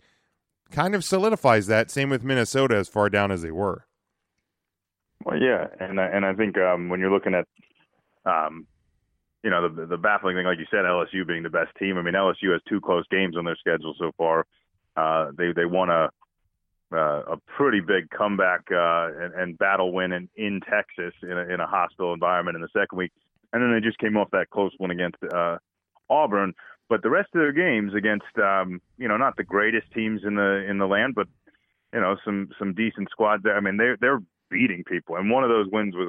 kind 0.73 0.95
of 0.97 1.05
solidifies 1.05 1.69
that. 1.69 1.91
Same 1.91 2.11
with 2.11 2.25
Minnesota, 2.25 2.75
as 2.77 2.89
far 2.89 3.09
down 3.09 3.31
as 3.31 3.43
they 3.43 3.53
were. 3.53 3.87
Well, 5.25 5.41
yeah, 5.41 5.67
and 5.81 6.01
I- 6.01 6.09
and 6.09 6.25
I 6.27 6.35
think 6.35 6.59
um, 6.59 6.89
when 6.89 7.01
you're 7.01 7.11
looking 7.13 7.35
at, 7.35 7.47
um, 8.25 8.67
you 9.45 9.51
know, 9.51 9.69
the 9.69 9.87
the 9.87 9.97
baffling 9.97 10.37
thing, 10.37 10.45
like 10.47 10.59
you 10.59 10.67
said, 10.71 10.85
LSU 10.85 11.27
being 11.27 11.43
the 11.45 11.51
best 11.51 11.71
team. 11.79 11.97
I 11.97 12.03
mean, 12.03 12.15
LSU 12.15 12.53
has 12.53 12.61
two 12.69 12.81
close 12.81 13.05
games 13.11 13.37
on 13.37 13.45
their 13.45 13.57
schedule 13.57 13.95
so 13.99 14.11
far. 14.19 14.45
Uh, 14.99 15.25
they 15.39 15.53
they 15.59 15.69
won 15.79 15.89
a 15.91 16.05
uh, 16.93 17.23
a 17.35 17.37
pretty 17.57 17.81
big 17.81 18.05
comeback 18.11 18.63
uh, 18.73 19.07
and, 19.23 19.33
and 19.41 19.59
battle 19.59 19.91
win 19.93 20.11
in, 20.19 20.29
in 20.37 20.61
Texas 20.75 21.15
in 21.23 21.37
a, 21.43 21.45
in 21.55 21.61
a 21.61 21.67
hostile 21.67 22.13
environment 22.19 22.57
in 22.57 22.63
the 22.63 22.73
second 22.81 22.97
week, 23.03 23.13
and 23.53 23.63
then 23.63 23.71
they 23.73 23.87
just 23.89 23.99
came 23.99 24.17
off 24.17 24.31
that 24.33 24.51
close 24.51 24.73
one 24.79 24.91
against 24.91 25.19
uh, 25.41 25.57
Auburn. 26.09 26.53
But 26.89 27.03
the 27.03 27.11
rest 27.11 27.29
of 27.35 27.41
their 27.43 27.53
games 27.53 27.93
against, 27.95 28.33
um, 28.43 28.81
you 28.97 29.09
know, 29.09 29.19
not 29.19 29.37
the 29.37 29.45
greatest 29.45 29.89
teams 29.93 30.23
in 30.25 30.35
the 30.35 30.65
in 30.71 30.79
the 30.79 30.87
land, 30.87 31.15
but 31.15 31.29
you 31.93 32.01
know, 32.01 32.17
some 32.25 32.49
some 32.59 32.75
decent 32.75 33.09
squads 33.11 33.43
there. 33.43 33.57
I 33.57 33.61
mean, 33.61 33.77
they're 33.77 33.99
they're 34.01 34.23
beating 34.51 34.83
people, 34.85 35.17
and 35.17 35.31
one 35.31 35.45
of 35.45 35.51
those 35.51 35.69
wins 35.71 35.95
was 35.95 36.09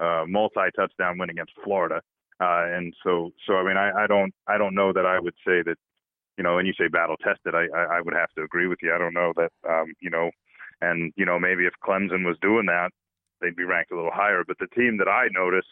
a, 0.00 0.04
a 0.04 0.26
multi-touchdown 0.26 1.18
win 1.18 1.30
against 1.30 1.52
Florida. 1.64 2.00
Uh, 2.40 2.66
and 2.76 2.92
so, 3.04 3.30
so 3.46 3.54
I 3.54 3.64
mean, 3.64 3.76
I, 3.76 3.88
I 4.02 4.06
don't, 4.08 4.34
I 4.48 4.58
don't 4.58 4.74
know 4.74 4.92
that 4.92 5.06
I 5.06 5.20
would 5.20 5.36
say 5.46 5.62
that, 5.62 5.76
you 6.36 6.44
know, 6.44 6.58
and 6.58 6.66
you 6.66 6.74
say 6.78 6.88
battle 6.88 7.16
tested, 7.16 7.54
I, 7.54 7.66
I, 7.74 7.98
I 7.98 8.00
would 8.00 8.14
have 8.14 8.32
to 8.36 8.42
agree 8.42 8.66
with 8.66 8.78
you. 8.82 8.94
I 8.94 8.98
don't 8.98 9.14
know 9.14 9.32
that, 9.36 9.52
um, 9.68 9.92
you 10.00 10.10
know, 10.10 10.30
and 10.80 11.12
you 11.16 11.24
know, 11.24 11.38
maybe 11.38 11.66
if 11.66 11.74
Clemson 11.84 12.26
was 12.26 12.36
doing 12.40 12.66
that, 12.66 12.90
they'd 13.40 13.56
be 13.56 13.64
ranked 13.64 13.92
a 13.92 13.96
little 13.96 14.10
higher. 14.12 14.44
But 14.46 14.58
the 14.58 14.68
team 14.68 14.98
that 14.98 15.08
I 15.08 15.28
notice 15.32 15.66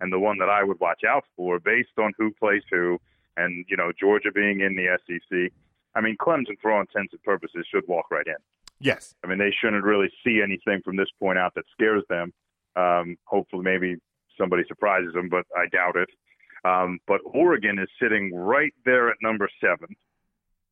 and 0.00 0.12
the 0.12 0.18
one 0.18 0.38
that 0.38 0.48
I 0.48 0.62
would 0.62 0.80
watch 0.80 1.02
out 1.08 1.24
for, 1.36 1.58
based 1.58 1.98
on 1.98 2.12
who 2.18 2.32
plays 2.32 2.62
who, 2.70 2.98
and 3.36 3.64
you 3.68 3.76
know, 3.76 3.92
Georgia 3.98 4.30
being 4.32 4.60
in 4.60 4.76
the 4.76 4.98
SEC, 5.06 5.52
I 5.94 6.00
mean, 6.00 6.16
Clemson, 6.16 6.58
for 6.60 6.72
all 6.72 6.80
intents 6.80 7.12
and 7.12 7.22
purposes, 7.22 7.66
should 7.70 7.86
walk 7.88 8.10
right 8.10 8.26
in. 8.26 8.36
Yes. 8.80 9.14
I 9.24 9.28
mean, 9.28 9.38
they 9.38 9.52
shouldn't 9.60 9.84
really 9.84 10.10
see 10.24 10.40
anything 10.42 10.82
from 10.84 10.96
this 10.96 11.08
point 11.20 11.38
out 11.38 11.54
that 11.54 11.64
scares 11.72 12.02
them. 12.08 12.32
Um, 12.76 13.16
hopefully, 13.24 13.62
maybe 13.62 13.96
somebody 14.38 14.64
surprises 14.66 15.14
them, 15.14 15.28
but 15.28 15.44
I 15.56 15.66
doubt 15.68 15.96
it. 15.96 16.08
Um, 16.64 16.98
but 17.06 17.20
Oregon 17.24 17.78
is 17.78 17.88
sitting 18.00 18.34
right 18.34 18.72
there 18.84 19.10
at 19.10 19.16
number 19.22 19.48
seven. 19.60 19.94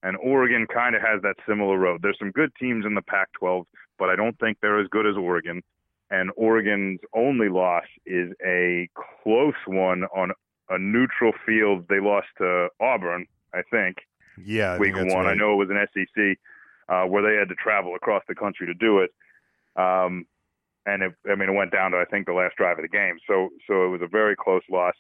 And 0.03 0.17
Oregon 0.17 0.67
kind 0.73 0.97
of 0.97 1.03
has 1.03 1.23
that 1.23 1.37
similar 1.49 1.79
road. 1.79 2.01
There's 2.03 2.19
some 2.19 2.33
good 2.33 2.51
teams 2.59 2.85
in 2.85 2.95
the 2.95 3.03
Pac 3.03 3.29
12, 3.39 3.67
but 3.99 4.09
I 4.09 4.17
don't 4.17 4.37
think 4.39 4.59
they're 4.61 4.81
as 4.81 4.89
good 4.89 5.07
as 5.07 5.17
Oregon. 5.17 5.63
And 6.11 6.31
Oregon's 6.37 7.01
only 7.15 7.49
loss 7.49 7.85
is 8.05 8.33
a 8.45 8.89
close 9.23 9.55
one 9.67 10.05
on 10.15 10.33
a 10.69 10.79
neutral 10.79 11.33
field. 11.47 11.87
They 11.89 12.01
lost 12.01 12.27
to 12.39 12.69
Auburn, 12.81 13.27
I 13.55 13.63
think, 13.71 13.99
Yeah. 14.45 14.73
I 14.73 14.79
week 14.79 14.95
think 14.95 15.15
one. 15.15 15.27
I 15.27 15.35
know 15.35 15.53
it 15.53 15.67
was 15.67 15.71
an 15.71 15.87
SEC 15.95 16.39
uh, 16.89 17.05
where 17.05 17.23
they 17.23 17.39
had 17.39 17.49
to 17.49 17.55
travel 17.55 17.95
across 17.95 18.23
the 18.29 18.35
country 18.35 18.67
to 18.67 18.75
do 18.75 18.99
it. 18.99 19.11
Um, 19.77 20.27
and 20.85 21.03
it, 21.03 21.13
I 21.31 21.37
mean, 21.37 21.49
it 21.49 21.55
went 21.55 21.71
down 21.71 21.93
to 21.93 21.99
I 21.99 22.05
think 22.05 22.27
the 22.27 22.33
last 22.33 22.57
drive 22.57 22.79
of 22.79 22.83
the 22.83 22.89
game. 22.89 23.19
So, 23.27 23.51
so 23.67 23.85
it 23.87 23.89
was 23.89 24.03
a 24.03 24.09
very 24.09 24.35
close 24.37 24.63
loss. 24.71 24.95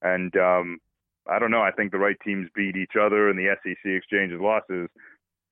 And 0.00 0.34
um, 0.36 0.78
I 1.28 1.38
don't 1.38 1.50
know. 1.50 1.62
I 1.62 1.70
think 1.70 1.92
the 1.92 1.98
right 1.98 2.16
teams 2.24 2.48
beat 2.54 2.76
each 2.76 2.96
other, 3.00 3.28
and 3.28 3.38
the 3.38 3.54
SEC 3.62 3.76
exchanges 3.84 4.40
losses. 4.40 4.88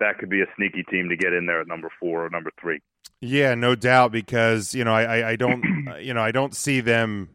That 0.01 0.19
could 0.19 0.31
be 0.31 0.41
a 0.41 0.47
sneaky 0.57 0.83
team 0.85 1.09
to 1.09 1.17
get 1.17 1.33
in 1.33 1.47
there 1.47 1.61
at 1.61 1.69
number 1.69 1.89
four 2.01 2.27
or 2.27 2.31
number 2.31 2.51
three. 2.61 2.81
Yeah, 3.21 3.55
no 3.55 3.75
doubt. 3.75 4.13
Because 4.13 4.75
you 4.75 4.85
know, 4.85 4.93
I, 4.93 5.03
I, 5.03 5.29
I 5.31 5.37
don't, 5.37 5.89
uh, 5.89 5.97
you 5.97 6.15
know, 6.15 6.23
I 6.23 6.33
don't 6.33 6.55
see 6.55 6.81
them 6.81 7.29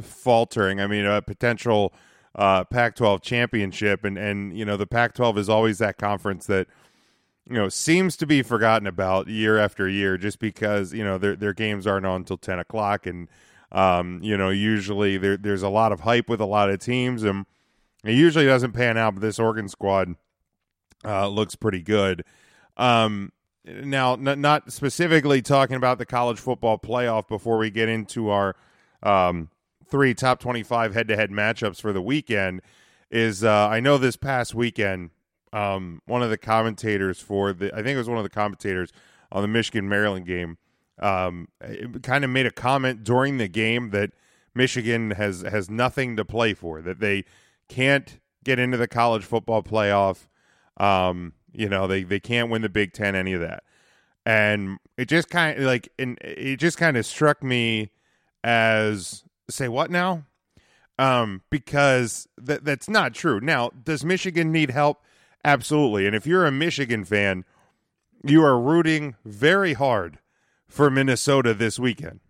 faltering. 0.00 0.80
I 0.80 0.86
mean, 0.86 1.04
a 1.04 1.22
potential 1.22 1.94
uh, 2.34 2.64
Pac-12 2.64 3.22
championship, 3.22 4.04
and 4.04 4.18
and 4.18 4.56
you 4.56 4.64
know, 4.64 4.76
the 4.76 4.86
Pac-12 4.86 5.38
is 5.38 5.48
always 5.48 5.78
that 5.78 5.98
conference 5.98 6.46
that 6.46 6.68
you 7.48 7.54
know 7.54 7.68
seems 7.68 8.16
to 8.18 8.26
be 8.26 8.42
forgotten 8.42 8.86
about 8.86 9.28
year 9.28 9.58
after 9.58 9.88
year, 9.88 10.16
just 10.16 10.38
because 10.38 10.92
you 10.92 11.04
know 11.04 11.18
their 11.18 11.36
their 11.36 11.52
games 11.52 11.86
aren't 11.86 12.06
on 12.06 12.22
until 12.22 12.38
ten 12.38 12.58
o'clock, 12.58 13.06
and 13.06 13.28
um, 13.72 14.20
you 14.22 14.36
know, 14.36 14.50
usually 14.50 15.16
there 15.16 15.36
there's 15.36 15.62
a 15.62 15.68
lot 15.68 15.92
of 15.92 16.00
hype 16.00 16.28
with 16.28 16.40
a 16.40 16.46
lot 16.46 16.70
of 16.70 16.80
teams, 16.80 17.22
and 17.22 17.46
it 18.04 18.14
usually 18.14 18.46
doesn't 18.46 18.72
pan 18.72 18.96
out. 18.96 19.14
But 19.14 19.22
this 19.22 19.38
Oregon 19.38 19.68
squad 19.68 20.14
uh, 21.04 21.28
looks 21.28 21.54
pretty 21.54 21.82
good. 21.82 22.24
Um, 22.76 23.32
now, 23.64 24.14
n- 24.14 24.40
not 24.40 24.72
specifically 24.72 25.40
talking 25.42 25.76
about 25.76 25.98
the 25.98 26.06
college 26.06 26.38
football 26.38 26.78
playoff 26.78 27.28
before 27.28 27.58
we 27.58 27.70
get 27.70 27.88
into 27.88 28.28
our 28.28 28.56
um, 29.02 29.48
three 29.86 30.14
top 30.14 30.40
25 30.40 30.94
head 30.94 31.08
to 31.08 31.16
head 31.16 31.30
matchups 31.30 31.80
for 31.80 31.92
the 31.92 32.02
weekend, 32.02 32.60
is 33.10 33.44
uh, 33.44 33.68
I 33.68 33.80
know 33.80 33.96
this 33.96 34.16
past 34.16 34.54
weekend, 34.54 35.10
um, 35.52 36.02
one 36.06 36.22
of 36.22 36.30
the 36.30 36.36
commentators 36.36 37.20
for 37.20 37.52
the, 37.52 37.72
I 37.72 37.76
think 37.76 37.90
it 37.90 37.98
was 37.98 38.08
one 38.08 38.18
of 38.18 38.24
the 38.24 38.30
commentators 38.30 38.92
on 39.30 39.42
the 39.42 39.48
Michigan 39.48 39.88
Maryland 39.88 40.26
game, 40.26 40.58
um, 40.98 41.48
kind 42.02 42.24
of 42.24 42.30
made 42.30 42.46
a 42.46 42.50
comment 42.50 43.04
during 43.04 43.38
the 43.38 43.48
game 43.48 43.90
that 43.90 44.10
Michigan 44.54 45.12
has, 45.12 45.42
has 45.42 45.70
nothing 45.70 46.16
to 46.16 46.24
play 46.24 46.54
for, 46.54 46.82
that 46.82 47.00
they 47.00 47.24
can't 47.68 48.18
get 48.44 48.58
into 48.58 48.76
the 48.76 48.88
college 48.88 49.24
football 49.24 49.62
playoff. 49.62 50.26
Um, 50.76 51.32
you 51.52 51.68
know, 51.68 51.86
they, 51.86 52.02
they 52.02 52.20
can't 52.20 52.50
win 52.50 52.62
the 52.62 52.68
Big 52.68 52.92
Ten, 52.92 53.14
any 53.14 53.32
of 53.32 53.40
that. 53.40 53.62
And 54.26 54.78
it 54.96 55.08
just 55.08 55.28
kind 55.30 55.58
of 55.58 55.64
like, 55.64 55.88
and 55.98 56.18
it 56.20 56.56
just 56.56 56.78
kind 56.78 56.96
of 56.96 57.04
struck 57.06 57.42
me 57.42 57.90
as 58.42 59.22
say 59.50 59.68
what 59.68 59.90
now? 59.90 60.24
Um, 60.98 61.42
because 61.50 62.28
that 62.38 62.64
that's 62.64 62.88
not 62.88 63.14
true. 63.14 63.40
Now, 63.40 63.70
does 63.82 64.04
Michigan 64.04 64.52
need 64.52 64.70
help? 64.70 65.02
Absolutely. 65.44 66.06
And 66.06 66.14
if 66.16 66.26
you're 66.26 66.46
a 66.46 66.52
Michigan 66.52 67.04
fan, 67.04 67.44
you 68.24 68.42
are 68.44 68.58
rooting 68.58 69.16
very 69.24 69.74
hard 69.74 70.18
for 70.68 70.88
Minnesota 70.90 71.52
this 71.52 71.78
weekend 71.78 72.20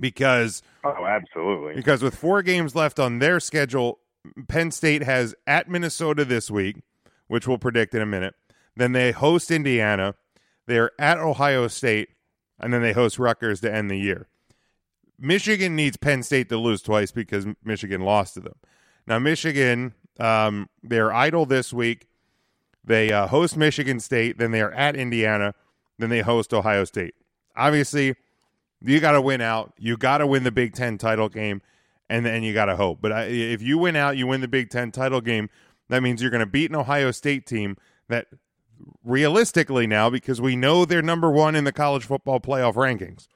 because 0.00 0.62
Oh, 0.84 1.06
absolutely. 1.06 1.74
because 1.74 2.02
with 2.02 2.14
four 2.14 2.42
games 2.42 2.74
left 2.74 2.98
on 2.98 3.20
their 3.20 3.40
schedule, 3.40 4.00
Penn 4.48 4.70
State 4.70 5.02
has 5.02 5.34
at 5.46 5.68
Minnesota 5.68 6.24
this 6.24 6.50
week, 6.50 6.82
which 7.26 7.46
we'll 7.46 7.58
predict 7.58 7.94
in 7.94 8.02
a 8.02 8.06
minute. 8.06 8.34
Then 8.76 8.92
they 8.92 9.12
host 9.12 9.50
Indiana. 9.50 10.14
They're 10.66 10.92
at 10.98 11.18
Ohio 11.18 11.68
State, 11.68 12.10
and 12.58 12.72
then 12.72 12.82
they 12.82 12.92
host 12.92 13.18
Rutgers 13.18 13.60
to 13.60 13.72
end 13.72 13.90
the 13.90 13.98
year. 13.98 14.28
Michigan 15.18 15.76
needs 15.76 15.96
Penn 15.96 16.22
State 16.22 16.48
to 16.48 16.58
lose 16.58 16.82
twice 16.82 17.12
because 17.12 17.46
Michigan 17.64 18.00
lost 18.00 18.34
to 18.34 18.40
them. 18.40 18.56
Now, 19.06 19.18
Michigan, 19.18 19.94
um, 20.18 20.68
they're 20.82 21.12
idle 21.12 21.46
this 21.46 21.72
week. 21.72 22.08
They 22.84 23.12
uh, 23.12 23.28
host 23.28 23.56
Michigan 23.56 24.00
State, 24.00 24.38
then 24.38 24.50
they 24.50 24.60
are 24.60 24.72
at 24.72 24.96
Indiana, 24.96 25.54
then 25.98 26.10
they 26.10 26.20
host 26.20 26.52
Ohio 26.52 26.84
State. 26.84 27.14
Obviously, 27.56 28.16
you 28.82 29.00
got 29.00 29.12
to 29.12 29.22
win 29.22 29.40
out. 29.40 29.72
You 29.78 29.96
got 29.96 30.18
to 30.18 30.26
win 30.26 30.44
the 30.44 30.52
Big 30.52 30.74
Ten 30.74 30.98
title 30.98 31.28
game, 31.28 31.62
and 32.14 32.24
then 32.24 32.44
you 32.44 32.54
got 32.54 32.66
to 32.66 32.76
hope. 32.76 33.00
But 33.00 33.10
I, 33.10 33.22
if 33.24 33.60
you 33.60 33.76
win 33.76 33.96
out, 33.96 34.16
you 34.16 34.28
win 34.28 34.40
the 34.40 34.46
Big 34.46 34.70
Ten 34.70 34.92
title 34.92 35.20
game. 35.20 35.50
That 35.88 36.00
means 36.00 36.22
you're 36.22 36.30
going 36.30 36.38
to 36.38 36.46
beat 36.46 36.70
an 36.70 36.76
Ohio 36.76 37.10
State 37.10 37.44
team 37.44 37.76
that, 38.08 38.28
realistically, 39.02 39.88
now 39.88 40.10
because 40.10 40.40
we 40.40 40.54
know 40.54 40.84
they're 40.84 41.02
number 41.02 41.28
one 41.28 41.56
in 41.56 41.64
the 41.64 41.72
college 41.72 42.04
football 42.04 42.38
playoff 42.38 42.74
rankings, 42.74 43.26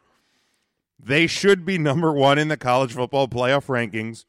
they 0.96 1.26
should 1.26 1.64
be 1.64 1.76
number 1.76 2.12
one 2.12 2.38
in 2.38 2.46
the 2.46 2.56
college 2.56 2.92
football 2.92 3.26
playoff 3.26 3.66
rankings. 3.66 4.24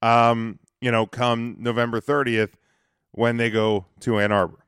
Um, 0.00 0.58
you 0.80 0.90
know, 0.90 1.04
come 1.04 1.56
November 1.58 2.00
30th 2.00 2.52
when 3.10 3.36
they 3.36 3.50
go 3.50 3.84
to 4.00 4.18
Ann 4.18 4.32
Arbor. 4.32 4.64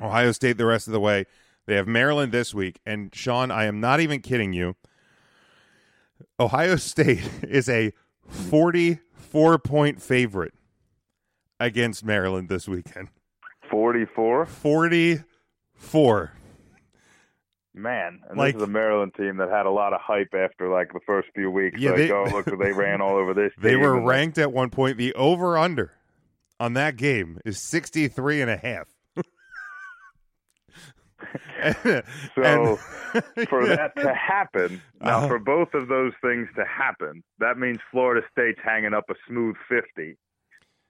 Ohio 0.00 0.32
State 0.32 0.58
the 0.58 0.66
rest 0.66 0.88
of 0.88 0.92
the 0.92 1.00
way. 1.00 1.26
They 1.66 1.76
have 1.76 1.86
Maryland 1.86 2.32
this 2.32 2.52
week. 2.52 2.80
And 2.84 3.14
Sean, 3.14 3.52
I 3.52 3.66
am 3.66 3.78
not 3.78 4.00
even 4.00 4.20
kidding 4.20 4.52
you. 4.52 4.74
Ohio 6.40 6.74
State 6.76 7.22
is 7.44 7.68
a 7.68 7.92
44 8.28 9.58
point 9.58 10.00
favorite 10.02 10.54
against 11.60 12.04
Maryland 12.04 12.48
this 12.48 12.68
weekend. 12.68 13.08
44? 13.70 14.46
44. 14.46 16.32
Man, 17.74 18.20
and 18.28 18.36
Like- 18.38 18.52
this 18.54 18.62
is 18.62 18.68
a 18.68 18.70
Maryland 18.70 19.14
team 19.14 19.38
that 19.38 19.48
had 19.48 19.64
a 19.64 19.70
lot 19.70 19.94
of 19.94 20.00
hype 20.02 20.34
after 20.34 20.68
like 20.68 20.92
the 20.92 21.00
first 21.06 21.28
few 21.34 21.50
weeks. 21.50 21.78
Yeah, 21.80 21.90
like, 21.90 21.98
they- 21.98 22.10
oh, 22.12 22.24
look, 22.24 22.44
they 22.44 22.72
ran 22.72 23.00
all 23.00 23.16
over 23.16 23.32
this. 23.32 23.52
They 23.58 23.76
were 23.76 23.98
ranked 24.00 24.36
at 24.38 24.52
one 24.52 24.68
point. 24.70 24.98
The 24.98 25.14
over 25.14 25.56
under 25.56 25.92
on 26.60 26.74
that 26.74 26.96
game 26.96 27.38
is 27.46 27.58
63 27.62 28.42
and 28.42 28.50
a 28.50 28.56
half. 28.58 28.88
So 32.34 32.76
for 33.48 33.66
that 33.76 33.92
to 33.96 34.14
happen, 34.14 34.80
now 35.00 35.18
Uh-huh. 35.18 35.28
for 35.28 35.38
both 35.38 35.74
of 35.74 35.88
those 35.88 36.12
things 36.22 36.48
to 36.56 36.64
happen, 36.64 37.22
that 37.38 37.58
means 37.58 37.78
Florida 37.90 38.26
State's 38.32 38.60
hanging 38.64 38.94
up 38.94 39.04
a 39.10 39.14
smooth 39.28 39.56
fifty. 39.68 40.16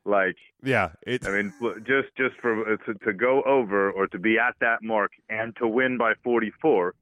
Like, 0.05 0.37
yeah, 0.65 0.91
it's 1.07 1.27
I 1.29 1.31
mean, 1.31 1.53
just 1.87 2.09
just 2.17 2.35
for 2.41 2.73
uh, 2.73 2.77
to, 2.87 2.95
to 3.05 3.13
go 3.13 3.43
over 3.43 3.91
or 3.91 4.07
to 4.09 4.19
be 4.19 4.39
at 4.39 4.55
that 4.61 4.83
mark 4.83 5.13
and 5.29 5.55
to 5.57 5.69
win 5.69 5.97
by 5.97 6.15
forty-four, 6.25 6.95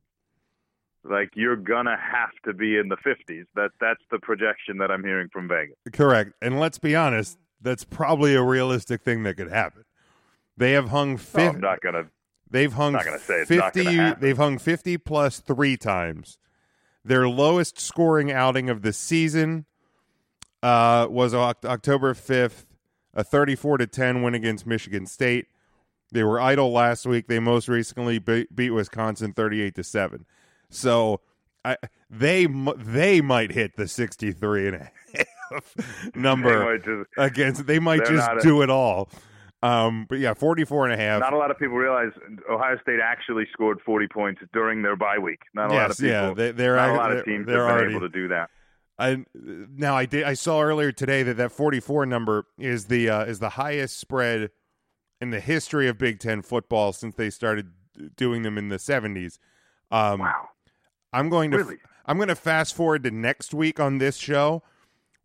like 1.05 1.31
you're 1.35 1.57
gonna 1.57 1.97
have 1.97 2.31
to 2.45 2.53
be 2.53 2.77
in 2.77 2.89
the 2.89 2.97
fifties. 2.99 3.47
That 3.55 3.71
that's 3.81 4.03
the 4.11 4.19
projection 4.19 4.77
that 4.79 4.91
I'm 4.91 5.03
hearing 5.03 5.29
from 5.33 5.49
Vegas. 5.49 5.77
correct. 5.93 6.33
And 6.43 6.61
let's 6.61 6.79
be 6.79 6.95
honest, 6.95 7.39
that's 7.61 7.85
probably 7.85 8.35
a 8.35 8.43
realistic 8.43 9.01
thing 9.03 9.23
that 9.23 9.37
could 9.39 9.51
happen. 9.51 9.85
They 10.59 10.73
have 10.73 10.91
hung 10.91 11.13
No, 11.13 11.17
50, 11.17 11.43
I'm 11.43 11.61
not 11.61 11.81
gonna. 11.81 12.05
They've 12.51 12.73
hung 12.73 12.93
not 12.95 13.05
gonna 13.05 13.19
say 13.19 13.35
it's 13.43 13.51
not 13.51 13.75
50 13.75 13.85
gonna 13.97 14.17
they've 14.21 14.37
hung 14.37 14.59
50 14.59 14.97
plus 14.99 15.39
3 15.41 15.77
times. 15.77 16.39
Their 17.05 17.29
lowest 17.29 17.79
scoring 17.81 18.31
outing 18.33 18.69
of 18.69 18.83
the 18.83 18.93
season 18.93 19.65
uh, 20.63 21.07
was 21.09 21.33
October 21.33 22.13
5th, 22.15 22.65
a 23.15 23.25
34 23.25 23.79
to 23.79 23.87
10 23.87 24.23
win 24.23 24.35
against 24.35 24.67
Michigan 24.67 25.07
State. 25.07 25.47
They 26.13 26.25
were 26.25 26.41
idle 26.41 26.73
last 26.73 27.07
week. 27.07 27.29
They 27.29 27.39
most 27.39 27.69
recently 27.69 28.19
beat, 28.19 28.55
beat 28.55 28.71
Wisconsin 28.71 29.33
38 29.33 29.75
to 29.77 29.85
7. 29.85 30.27
So 30.69 31.21
I, 31.65 31.77
they 32.11 32.47
they 32.77 33.21
might 33.21 33.53
hit 33.53 33.77
the 33.77 33.87
63 33.89 34.67
and 34.69 34.77
a 34.77 34.91
half 35.51 36.15
number 36.15 36.79
They 36.79 36.85
just- 36.85 37.11
against 37.17 37.67
they 37.67 37.79
might 37.79 38.01
just 38.01 38.13
not 38.29 38.39
a- 38.39 38.41
do 38.41 38.63
it 38.63 38.71
all. 38.71 39.09
Um 39.63 40.07
but 40.09 40.19
yeah, 40.19 40.33
44 40.35 40.87
and 40.87 40.95
a 40.95 40.97
half. 40.97 41.21
Not 41.21 41.33
a 41.33 41.37
lot 41.37 41.51
of 41.51 41.59
people 41.59 41.77
realize 41.77 42.13
Ohio 42.51 42.79
State 42.83 42.99
actually 43.03 43.45
scored 43.53 43.79
40 43.85 44.09
points 44.09 44.41
during 44.53 44.83
their 44.83 44.97
bye 44.97 45.19
week. 45.19 45.41
Not 45.55 45.71
a 45.71 45.75
lot 45.75 45.91
of 45.91 45.97
people. 45.99 46.11
yeah, 46.11 46.33
they- 46.35 46.53
they're 46.53 46.77
not 46.77 46.91
a 46.91 46.93
lot 46.95 47.09
they're- 47.11 47.19
of 47.19 47.25
teams 47.27 47.47
they're 47.47 47.67
have 47.67 47.67
been 47.69 47.77
already- 47.77 47.97
able 47.97 48.01
to 48.01 48.09
do 48.09 48.29
that. 48.29 48.49
I 48.99 49.25
now 49.35 49.97
I 49.97 50.07
did 50.07 50.25
I 50.25 50.35
saw 50.35 50.61
earlier 50.63 50.93
today 50.93 51.23
that 51.23 51.37
that 51.39 51.53
44 51.53 52.07
number 52.07 52.47
is 52.59 52.87
the 52.87 53.09
uh, 53.11 53.25
is 53.25 53.39
the 53.39 53.51
highest 53.51 53.99
spread 53.99 54.51
in 55.21 55.31
the 55.31 55.41
history 55.41 55.89
of 55.89 55.99
Big 55.99 56.19
10 56.21 56.41
football 56.43 56.93
since 56.93 57.15
they 57.15 57.29
started 57.31 57.71
doing 58.17 58.43
them 58.43 58.57
in 58.57 58.69
the 58.69 58.79
70s. 58.79 59.39
Um 59.91 60.21
Wow. 60.21 60.49
I'm 61.13 61.29
going 61.29 61.51
to 61.51 61.59
Really? 61.59 61.79
I'm 62.07 62.17
going 62.17 62.29
to 62.29 62.35
fast 62.35 62.75
forward 62.75 63.03
to 63.05 63.11
next 63.11 63.53
week 63.53 63.79
on 63.81 63.99
this 63.99 64.17
show 64.17 64.63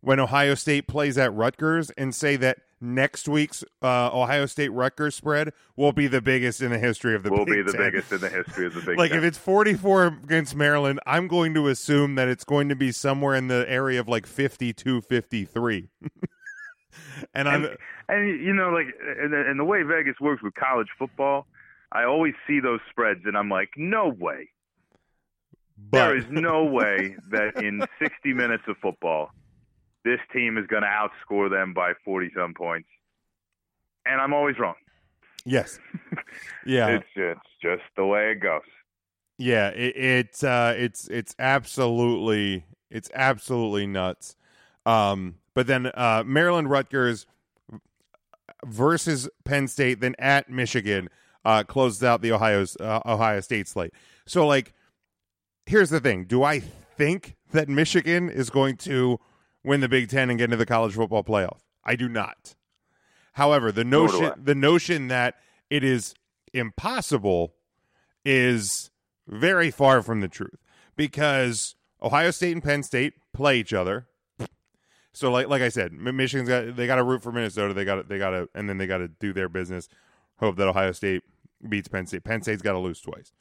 when 0.06 0.20
Ohio 0.20 0.54
State 0.54 0.86
plays 0.86 1.18
at 1.18 1.34
Rutgers 1.34 1.90
and 1.98 2.14
say 2.14 2.36
that 2.36 2.58
next 2.80 3.26
week's 3.28 3.64
uh, 3.82 4.08
Ohio 4.16 4.46
State 4.46 4.68
Rutgers 4.68 5.16
spread 5.16 5.52
will 5.76 5.90
be 5.90 6.06
the 6.06 6.20
biggest 6.20 6.62
in 6.62 6.70
the 6.70 6.78
history 6.78 7.16
of 7.16 7.24
the 7.24 7.30
Will 7.32 7.44
Big 7.44 7.56
be 7.56 7.62
the 7.62 7.72
Ten. 7.72 7.80
biggest 7.90 8.12
in 8.12 8.20
the 8.20 8.28
history 8.28 8.66
of 8.66 8.74
the 8.74 8.82
Big 8.82 8.96
like 8.98 9.10
Ten. 9.10 9.18
if 9.18 9.24
it's 9.24 9.36
44 9.38 10.06
against 10.06 10.54
Maryland, 10.54 11.00
I'm 11.06 11.26
going 11.26 11.54
to 11.54 11.66
assume 11.66 12.14
that 12.14 12.28
it's 12.28 12.44
going 12.44 12.68
to 12.68 12.76
be 12.76 12.92
somewhere 12.92 13.34
in 13.34 13.48
the 13.48 13.64
area 13.68 13.98
of 13.98 14.06
like 14.06 14.26
52 14.26 15.00
53. 15.00 15.88
and 17.34 17.48
I'm 17.48 17.64
and, 17.64 17.76
and 18.08 18.40
you 18.46 18.52
know, 18.54 18.70
like, 18.70 18.86
and, 19.20 19.32
the- 19.32 19.44
and 19.50 19.58
the 19.58 19.64
way 19.64 19.82
Vegas 19.82 20.20
works 20.20 20.40
with 20.40 20.54
college 20.54 20.88
football, 20.96 21.48
I 21.90 22.04
always 22.04 22.34
see 22.46 22.60
those 22.60 22.78
spreads, 22.90 23.22
and 23.24 23.36
I'm 23.36 23.48
like, 23.48 23.70
no 23.76 24.08
way. 24.16 24.50
but 25.76 25.98
there 26.10 26.16
is 26.16 26.26
no 26.30 26.64
way 26.64 27.16
that 27.30 27.60
in 27.60 27.84
60 27.98 28.32
minutes 28.34 28.62
of 28.68 28.76
football, 28.78 29.30
this 30.06 30.20
team 30.32 30.56
is 30.56 30.66
going 30.68 30.84
to 30.84 30.88
outscore 30.88 31.50
them 31.50 31.74
by 31.74 31.92
40 32.04 32.30
some 32.34 32.54
points. 32.54 32.88
And 34.06 34.20
I'm 34.20 34.32
always 34.32 34.58
wrong. 34.58 34.76
yes. 35.44 35.78
Yeah. 36.64 36.88
It's 36.88 37.06
it's 37.14 37.40
just 37.62 37.82
the 37.96 38.04
way 38.04 38.32
it 38.32 38.40
goes. 38.40 38.62
Yeah, 39.38 39.68
it, 39.68 39.96
it's 39.96 40.42
uh, 40.42 40.74
it's 40.76 41.06
it's 41.08 41.34
absolutely 41.38 42.64
it's 42.90 43.08
absolutely 43.14 43.86
nuts. 43.86 44.36
Um, 44.84 45.36
but 45.54 45.68
then 45.68 45.86
uh, 45.94 46.24
Maryland 46.26 46.68
Rutgers 46.68 47.26
versus 48.64 49.28
Penn 49.44 49.68
State, 49.68 50.00
then 50.00 50.16
at 50.18 50.50
Michigan 50.50 51.08
uh, 51.44 51.62
closes 51.62 52.02
out 52.02 52.20
the 52.20 52.32
Ohio's 52.32 52.76
uh, 52.80 53.00
Ohio 53.06 53.40
State 53.40 53.68
slate. 53.68 53.94
So 54.26 54.44
like, 54.46 54.72
here's 55.66 55.90
the 55.90 56.00
thing: 56.00 56.24
Do 56.24 56.42
I 56.42 56.58
think 56.60 57.36
that 57.52 57.68
Michigan 57.68 58.28
is 58.28 58.50
going 58.50 58.76
to 58.78 59.20
win 59.66 59.80
the 59.80 59.88
Big 59.88 60.08
Ten 60.08 60.30
and 60.30 60.38
get 60.38 60.44
into 60.44 60.56
the 60.56 60.64
college 60.64 60.94
football 60.94 61.24
playoff? 61.24 61.60
I 61.84 61.96
do 61.96 62.08
not. 62.08 62.54
However, 63.32 63.70
the 63.70 63.84
notion 63.84 64.32
the 64.42 64.54
notion 64.54 65.08
that 65.08 65.34
it 65.68 65.84
is 65.84 66.14
impossible 66.54 67.54
is 68.24 68.90
very 69.28 69.70
far 69.70 70.02
from 70.02 70.20
the 70.20 70.28
truth 70.28 70.56
because 70.96 71.74
Ohio 72.02 72.30
State 72.30 72.52
and 72.52 72.62
Penn 72.62 72.82
State 72.82 73.14
play 73.34 73.58
each 73.58 73.74
other. 73.74 74.06
So 75.12 75.30
like 75.30 75.48
like 75.48 75.62
I 75.62 75.68
said, 75.68 75.92
Michigan's 75.92 76.48
got 76.48 76.76
they 76.76 76.86
got 76.86 76.96
to 76.96 77.02
root 77.02 77.22
for 77.22 77.32
Minnesota. 77.32 77.74
They 77.74 77.84
got 77.84 78.08
they 78.08 78.18
got 78.18 78.30
to 78.30 78.48
and 78.54 78.68
then 78.68 78.78
they 78.78 78.86
got 78.86 78.98
to 78.98 79.08
do 79.08 79.32
their 79.32 79.48
business. 79.48 79.88
Hope 80.38 80.56
that 80.56 80.68
Ohio 80.68 80.92
State 80.92 81.22
beats 81.68 81.88
Penn 81.88 82.06
State. 82.06 82.24
Penn 82.24 82.42
State's 82.42 82.62
got 82.62 82.72
to 82.72 82.78
lose 82.78 83.00
twice. 83.00 83.32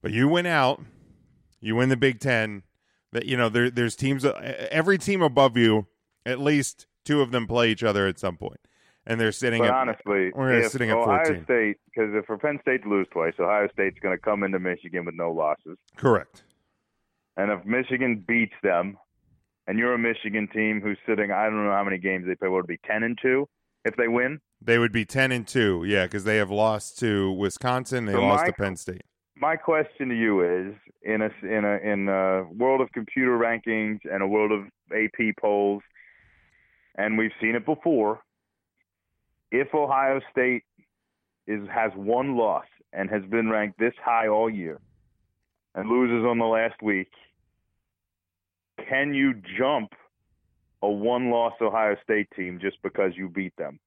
But 0.00 0.12
you 0.12 0.28
win 0.28 0.46
out, 0.46 0.80
you 1.60 1.74
win 1.74 1.88
the 1.88 1.96
Big 1.96 2.20
Ten. 2.20 2.62
That 3.12 3.26
you 3.26 3.36
know 3.36 3.48
there 3.48 3.70
there's 3.70 3.96
teams 3.96 4.24
uh, 4.24 4.66
every 4.70 4.98
team 4.98 5.22
above 5.22 5.56
you, 5.56 5.86
at 6.26 6.38
least 6.40 6.86
two 7.04 7.22
of 7.22 7.30
them 7.30 7.46
play 7.46 7.70
each 7.70 7.82
other 7.82 8.06
at 8.06 8.18
some 8.18 8.36
point, 8.36 8.60
and 9.06 9.18
they're 9.18 9.32
sitting 9.32 9.60
But 9.62 9.68
at 9.70 9.74
honestly, 9.74 10.30
we're 10.34 10.68
sitting 10.68 10.90
at 10.90 10.96
Ohio 10.98 11.24
14. 11.24 11.44
State, 11.44 11.76
because 11.86 12.10
if 12.14 12.26
for 12.26 12.36
Penn 12.36 12.58
State 12.60 12.82
to 12.82 12.88
lose 12.90 13.06
twice, 13.10 13.32
Ohio 13.40 13.68
State's 13.72 13.98
going 14.00 14.14
to 14.16 14.20
come 14.20 14.42
into 14.42 14.58
Michigan 14.58 15.06
with 15.06 15.14
no 15.14 15.32
losses. 15.32 15.78
correct. 15.96 16.44
And 17.38 17.50
if 17.52 17.64
Michigan 17.64 18.24
beats 18.26 18.52
them, 18.62 18.98
and 19.66 19.78
you're 19.78 19.94
a 19.94 19.98
Michigan 19.98 20.48
team 20.52 20.80
who's 20.82 20.98
sitting, 21.06 21.30
I 21.30 21.44
don't 21.44 21.64
know 21.64 21.70
how 21.72 21.84
many 21.84 21.98
games 21.98 22.26
they 22.26 22.34
play, 22.34 22.48
would 22.48 22.64
it 22.64 22.68
be 22.68 22.78
10 22.86 23.04
and 23.04 23.18
2 23.22 23.48
if 23.84 23.94
they 23.96 24.08
win? 24.08 24.40
They 24.60 24.76
would 24.78 24.90
be 24.92 25.04
ten 25.04 25.30
and 25.30 25.46
two, 25.46 25.84
yeah, 25.86 26.04
because 26.06 26.24
they 26.24 26.36
have 26.38 26.50
lost 26.50 26.98
to 26.98 27.30
Wisconsin. 27.30 28.06
They 28.06 28.12
So 28.14 28.20
lost 28.22 28.42
my- 28.42 28.46
to 28.48 28.52
Penn 28.54 28.74
State. 28.76 29.02
My 29.40 29.56
question 29.56 30.08
to 30.08 30.14
you 30.14 30.42
is: 30.42 30.74
in 31.02 31.22
a 31.22 31.30
in 31.46 31.64
a 31.64 31.76
in 31.76 32.08
a 32.08 32.44
world 32.52 32.80
of 32.80 32.90
computer 32.92 33.38
rankings 33.38 34.00
and 34.10 34.22
a 34.22 34.26
world 34.26 34.52
of 34.52 34.64
AP 34.92 35.36
polls, 35.40 35.82
and 36.96 37.16
we've 37.16 37.32
seen 37.40 37.54
it 37.54 37.64
before. 37.64 38.20
If 39.50 39.74
Ohio 39.74 40.20
State 40.30 40.64
is 41.46 41.66
has 41.68 41.92
one 41.94 42.36
loss 42.36 42.66
and 42.92 43.08
has 43.10 43.22
been 43.24 43.48
ranked 43.48 43.78
this 43.78 43.94
high 44.04 44.28
all 44.28 44.50
year, 44.50 44.80
and 45.74 45.88
loses 45.88 46.26
on 46.26 46.38
the 46.38 46.44
last 46.44 46.82
week, 46.82 47.10
can 48.88 49.14
you 49.14 49.34
jump 49.56 49.92
a 50.82 50.88
one-loss 50.88 51.54
Ohio 51.60 51.96
State 52.02 52.28
team 52.36 52.58
just 52.60 52.80
because 52.82 53.12
you 53.16 53.28
beat 53.28 53.54
them? 53.56 53.78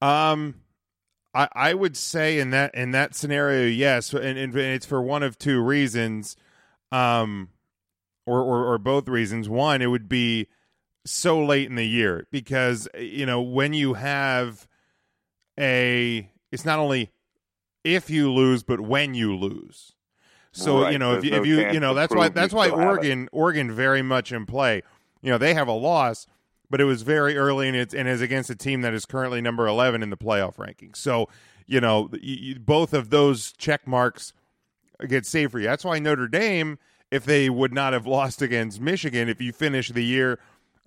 Um, 0.00 0.54
I 1.36 1.48
I 1.52 1.74
would 1.74 1.96
say 1.96 2.38
in 2.38 2.50
that 2.50 2.74
in 2.74 2.92
that 2.92 3.14
scenario, 3.14 3.66
yes, 3.68 4.12
and, 4.14 4.38
and 4.38 4.56
it's 4.56 4.86
for 4.86 5.02
one 5.02 5.22
of 5.22 5.38
two 5.38 5.60
reasons, 5.60 6.36
um, 6.90 7.50
or, 8.24 8.40
or 8.40 8.72
or 8.72 8.78
both 8.78 9.06
reasons. 9.06 9.48
One, 9.48 9.82
it 9.82 9.86
would 9.86 10.08
be 10.08 10.48
so 11.04 11.44
late 11.44 11.68
in 11.68 11.76
the 11.76 11.86
year 11.86 12.26
because 12.30 12.88
you 12.98 13.26
know 13.26 13.42
when 13.42 13.74
you 13.74 13.94
have 13.94 14.66
a, 15.58 16.30
it's 16.50 16.64
not 16.64 16.78
only 16.78 17.12
if 17.84 18.08
you 18.10 18.32
lose, 18.32 18.62
but 18.62 18.80
when 18.80 19.14
you 19.14 19.36
lose. 19.36 19.92
So 20.52 20.82
Right, 20.82 20.92
you 20.92 20.98
know 20.98 21.12
if 21.12 21.22
there's 21.22 21.24
you, 21.24 21.30
no 21.32 21.36
if 21.36 21.46
you 21.46 21.72
you 21.74 21.80
know 21.80 21.92
that's 21.92 22.14
why 22.14 22.30
that's 22.30 22.54
why 22.54 22.66
still 22.66 22.78
have 22.78 22.88
it. 22.88 22.90
Oregon 22.90 23.28
Oregon 23.30 23.72
very 23.72 24.00
much 24.00 24.32
in 24.32 24.46
play. 24.46 24.82
You 25.20 25.30
know 25.30 25.38
they 25.38 25.52
have 25.52 25.68
a 25.68 25.72
loss, 25.72 26.26
but 26.70 26.80
it 26.80 26.84
was 26.84 27.02
very 27.02 27.36
early 27.36 27.68
and 27.68 27.76
it's 27.76 27.94
and 27.94 28.08
is 28.08 28.20
against 28.20 28.50
a 28.50 28.56
team 28.56 28.82
that 28.82 28.94
is 28.94 29.04
currently 29.04 29.40
number 29.40 29.66
11 29.66 30.02
in 30.02 30.10
the 30.10 30.16
playoff 30.16 30.56
rankings. 30.56 30.96
So, 30.96 31.28
you 31.66 31.80
know, 31.80 32.10
you, 32.20 32.58
both 32.58 32.92
of 32.92 33.10
those 33.10 33.52
check 33.52 33.86
marks 33.86 34.32
get 35.06 35.26
saved 35.26 35.52
for 35.52 35.58
you. 35.58 35.66
That's 35.66 35.84
why 35.84 35.98
Notre 35.98 36.28
Dame, 36.28 36.78
if 37.10 37.24
they 37.24 37.50
would 37.50 37.72
not 37.72 37.92
have 37.92 38.06
lost 38.06 38.42
against 38.42 38.80
Michigan, 38.80 39.28
if 39.28 39.40
you 39.40 39.52
finish 39.52 39.90
the 39.90 40.04
year 40.04 40.38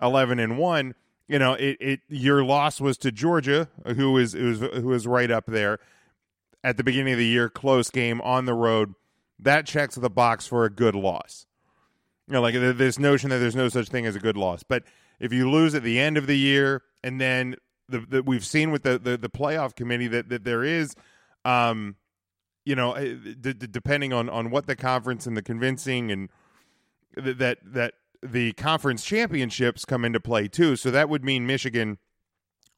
11 0.02 0.38
and 0.38 0.58
1, 0.58 0.94
you 1.28 1.38
know, 1.38 1.54
it, 1.54 1.76
it 1.80 2.00
your 2.08 2.44
loss 2.44 2.80
was 2.80 2.98
to 2.98 3.12
Georgia, 3.12 3.68
who 3.86 4.18
is 4.18 4.32
who 4.32 4.50
is 4.50 4.60
who 4.60 4.92
is 4.92 5.06
right 5.06 5.30
up 5.30 5.46
there 5.46 5.78
at 6.62 6.76
the 6.76 6.84
beginning 6.84 7.12
of 7.12 7.18
the 7.18 7.26
year, 7.26 7.48
close 7.48 7.90
game 7.90 8.20
on 8.22 8.44
the 8.44 8.54
road. 8.54 8.94
That 9.38 9.66
checks 9.66 9.94
the 9.94 10.10
box 10.10 10.46
for 10.46 10.64
a 10.64 10.70
good 10.70 10.94
loss. 10.94 11.46
You 12.26 12.34
know, 12.34 12.42
like 12.42 12.54
this 12.54 12.98
notion 12.98 13.30
that 13.30 13.38
there's 13.38 13.56
no 13.56 13.68
such 13.68 13.88
thing 13.88 14.06
as 14.06 14.14
a 14.14 14.20
good 14.20 14.36
loss. 14.36 14.62
But 14.62 14.84
if 15.20 15.32
you 15.32 15.50
lose 15.50 15.74
at 15.74 15.82
the 15.82 15.98
end 15.98 16.16
of 16.16 16.26
the 16.26 16.38
year, 16.38 16.82
and 17.04 17.20
then 17.20 17.56
the, 17.88 18.00
the 18.00 18.22
we've 18.22 18.44
seen 18.44 18.70
with 18.70 18.82
the, 18.82 18.98
the 18.98 19.16
the 19.16 19.28
playoff 19.28 19.74
committee 19.74 20.08
that 20.08 20.28
that 20.30 20.44
there 20.44 20.64
is, 20.64 20.94
um, 21.44 21.96
you 22.64 22.74
know, 22.74 22.92
eh, 22.92 23.14
d- 23.40 23.52
d- 23.52 23.66
depending 23.70 24.12
on 24.12 24.28
on 24.28 24.50
what 24.50 24.66
the 24.66 24.76
conference 24.76 25.26
and 25.26 25.36
the 25.36 25.42
convincing 25.42 26.10
and 26.10 26.28
th- 27.22 27.36
that 27.38 27.58
that 27.64 27.94
the 28.22 28.52
conference 28.54 29.04
championships 29.04 29.84
come 29.84 30.04
into 30.04 30.20
play 30.20 30.48
too. 30.48 30.76
So 30.76 30.90
that 30.90 31.08
would 31.08 31.24
mean 31.24 31.46
Michigan 31.46 31.98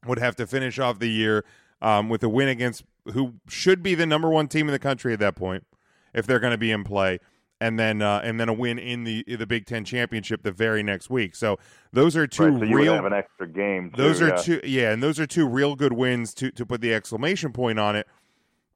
would 0.05 0.19
have 0.19 0.35
to 0.37 0.47
finish 0.47 0.79
off 0.79 0.99
the 0.99 1.09
year 1.09 1.45
um, 1.81 2.09
with 2.09 2.23
a 2.23 2.29
win 2.29 2.47
against 2.47 2.83
who 3.13 3.35
should 3.47 3.83
be 3.83 3.95
the 3.95 4.05
number 4.05 4.29
one 4.29 4.47
team 4.47 4.67
in 4.67 4.73
the 4.73 4.79
country 4.79 5.13
at 5.13 5.19
that 5.19 5.35
point 5.35 5.65
if 6.13 6.25
they're 6.25 6.39
going 6.39 6.51
to 6.51 6.57
be 6.57 6.71
in 6.71 6.83
play, 6.83 7.19
and 7.63 7.79
then 7.79 8.01
uh, 8.01 8.19
and 8.23 8.37
then 8.39 8.49
a 8.49 8.53
win 8.53 8.77
in 8.77 9.05
the 9.05 9.23
the 9.23 9.47
Big 9.47 9.65
Ten 9.65 9.85
championship 9.85 10.43
the 10.43 10.51
very 10.51 10.83
next 10.83 11.09
week. 11.09 11.33
So 11.33 11.57
those 11.93 12.17
are 12.17 12.27
two 12.27 12.49
right, 12.49 12.69
so 12.69 12.75
real. 12.75 12.93
have 12.95 13.05
an 13.05 13.13
extra 13.13 13.47
game. 13.47 13.89
Too, 13.89 14.01
those 14.01 14.21
are 14.21 14.27
yeah. 14.27 14.35
two, 14.35 14.61
yeah, 14.65 14.91
and 14.91 15.01
those 15.01 15.17
are 15.17 15.25
two 15.25 15.47
real 15.47 15.75
good 15.75 15.93
wins 15.93 16.33
to 16.35 16.51
to 16.51 16.65
put 16.65 16.81
the 16.81 16.93
exclamation 16.93 17.53
point 17.53 17.79
on 17.79 17.95
it 17.95 18.05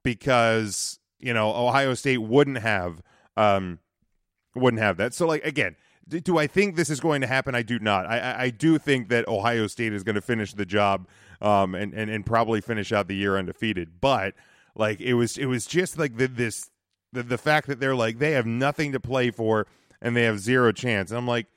because 0.03 0.99
you 1.19 1.33
know 1.33 1.53
Ohio 1.53 1.95
State 1.95 2.19
wouldn't 2.19 2.59
have 2.59 3.01
um 3.35 3.79
wouldn't 4.55 4.81
have 4.81 4.95
that. 4.97 5.13
So 5.13 5.27
like 5.27 5.45
again. 5.45 5.75
Do, 6.09 6.21
do 6.21 6.37
I 6.37 6.47
think 6.47 6.77
this 6.77 6.89
is 6.89 7.01
going 7.01 7.19
to 7.19 7.27
happen? 7.27 7.53
I 7.53 7.63
do 7.63 7.79
not. 7.79 8.05
I, 8.05 8.19
I, 8.19 8.43
I 8.43 8.49
do 8.49 8.77
think 8.77 9.09
that 9.09 9.27
Ohio 9.27 9.67
State 9.67 9.91
is 9.91 10.03
going 10.03 10.15
to 10.15 10.21
finish 10.21 10.53
the 10.53 10.65
job 10.65 11.05
um, 11.41 11.75
and, 11.75 11.93
and, 11.93 12.09
and 12.09 12.25
probably 12.25 12.61
finish 12.61 12.93
out 12.93 13.09
the 13.09 13.15
year 13.17 13.37
undefeated. 13.37 13.99
But 13.99 14.33
like 14.73 15.01
it 15.01 15.15
was 15.15 15.37
it 15.37 15.47
was 15.47 15.65
just 15.65 15.99
like 15.99 16.15
the, 16.15 16.29
this 16.29 16.69
the, 17.13 17.23
the 17.23 17.37
fact 17.37 17.67
that 17.67 17.79
they're 17.79 17.95
like 17.95 18.19
they 18.19 18.31
have 18.31 18.45
nothing 18.45 18.91
to 18.91 18.99
play 18.99 19.31
for 19.31 19.67
and 20.01 20.15
they 20.15 20.23
have 20.23 20.39
zero 20.39 20.71
chance. 20.71 21.11
And 21.11 21.17
I'm 21.17 21.27
like, 21.27 21.47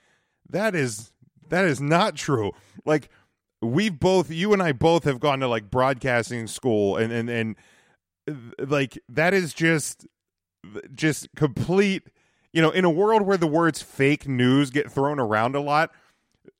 that 0.48 0.74
is 0.74 1.12
that 1.48 1.64
is 1.64 1.80
not 1.80 2.16
true. 2.16 2.52
Like 2.84 3.10
we've 3.60 3.98
both 3.98 4.30
you 4.30 4.52
and 4.52 4.62
I 4.62 4.72
both 4.72 5.04
have 5.04 5.20
gone 5.20 5.40
to 5.40 5.48
like 5.48 5.70
broadcasting 5.70 6.46
school 6.46 6.96
and 6.96 7.12
and 7.12 7.28
and 7.28 7.56
like 8.58 8.98
that 9.08 9.34
is 9.34 9.52
just 9.52 10.06
just 10.94 11.28
complete 11.36 12.08
you 12.52 12.62
know 12.62 12.70
in 12.70 12.84
a 12.84 12.90
world 12.90 13.22
where 13.22 13.36
the 13.36 13.46
words 13.46 13.82
fake 13.82 14.28
news 14.28 14.70
get 14.70 14.90
thrown 14.90 15.18
around 15.18 15.54
a 15.56 15.60
lot 15.60 15.90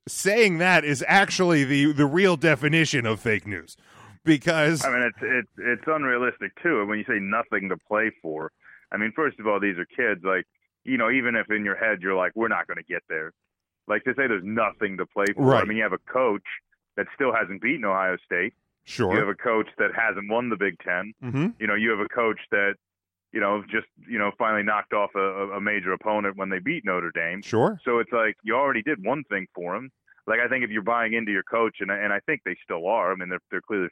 saying 0.07 0.57
that 0.57 0.83
is 0.83 1.03
actually 1.07 1.63
the 1.63 1.91
the 1.93 2.05
real 2.05 2.35
definition 2.35 3.05
of 3.05 3.19
fake 3.19 3.47
news 3.47 3.77
because 4.23 4.83
I 4.85 4.91
mean, 4.91 5.01
it's 5.01 5.17
it's 5.21 5.49
it's 5.57 5.83
unrealistic 5.87 6.51
too. 6.61 6.85
When 6.85 6.99
you 6.99 7.05
say 7.05 7.19
nothing 7.19 7.69
to 7.69 7.77
play 7.77 8.11
for, 8.21 8.51
I 8.91 8.97
mean, 8.97 9.11
first 9.15 9.39
of 9.39 9.47
all, 9.47 9.59
these 9.59 9.77
are 9.77 9.85
kids. 9.85 10.23
Like, 10.23 10.45
you 10.83 10.97
know, 10.97 11.09
even 11.09 11.35
if 11.35 11.49
in 11.49 11.63
your 11.65 11.75
head 11.75 12.01
you're 12.01 12.15
like, 12.15 12.31
we're 12.35 12.47
not 12.47 12.67
going 12.67 12.77
to 12.77 12.83
get 12.83 13.03
there. 13.09 13.31
Like 13.87 14.03
to 14.03 14.11
say 14.11 14.27
there's 14.27 14.43
nothing 14.43 14.97
to 14.97 15.05
play 15.05 15.25
for. 15.35 15.43
Right. 15.43 15.61
I 15.61 15.65
mean, 15.65 15.77
you 15.77 15.83
have 15.83 15.93
a 15.93 16.11
coach 16.11 16.43
that 16.97 17.07
still 17.15 17.33
hasn't 17.33 17.61
beaten 17.61 17.85
Ohio 17.85 18.17
State. 18.25 18.53
sure 18.85 19.13
You 19.13 19.19
have 19.19 19.27
a 19.27 19.35
coach 19.35 19.67
that 19.77 19.91
hasn't 19.95 20.29
won 20.29 20.49
the 20.49 20.57
Big 20.57 20.77
10 20.79 21.13
hmm 21.21 21.47
You 21.59 21.67
know, 21.67 21.75
you 21.75 21.89
have 21.89 21.99
a 21.99 22.09
coach 22.09 22.39
that, 22.51 22.75
you 23.31 23.39
know, 23.39 23.63
just 23.71 23.87
you 24.09 24.19
know 24.19 24.31
finally 24.37 24.63
knocked 24.63 24.93
off 24.93 25.11
a, 25.15 25.55
a 25.55 25.61
major 25.61 25.93
opponent 25.93 26.37
when 26.37 26.49
they 26.49 26.59
beat 26.59 26.83
Notre 26.85 27.11
Dame. 27.11 27.41
sure 27.41 27.79
So 27.85 27.99
it's 27.99 28.11
like 28.11 28.35
you 28.43 28.55
already 28.55 28.81
did 28.81 29.03
one 29.03 29.23
thing 29.25 29.47
for 29.55 29.75
him. 29.75 29.89
Like 30.27 30.39
I 30.39 30.47
think 30.47 30.63
if 30.63 30.69
you're 30.69 30.83
buying 30.83 31.13
into 31.13 31.31
your 31.31 31.43
coach, 31.43 31.77
and 31.79 31.89
and 31.89 32.13
I 32.13 32.19
think 32.25 32.41
they 32.45 32.55
still 32.63 32.87
are. 32.87 33.11
I 33.11 33.15
mean, 33.15 33.29
they're 33.29 33.39
they're 33.49 33.61
clearly. 33.61 33.87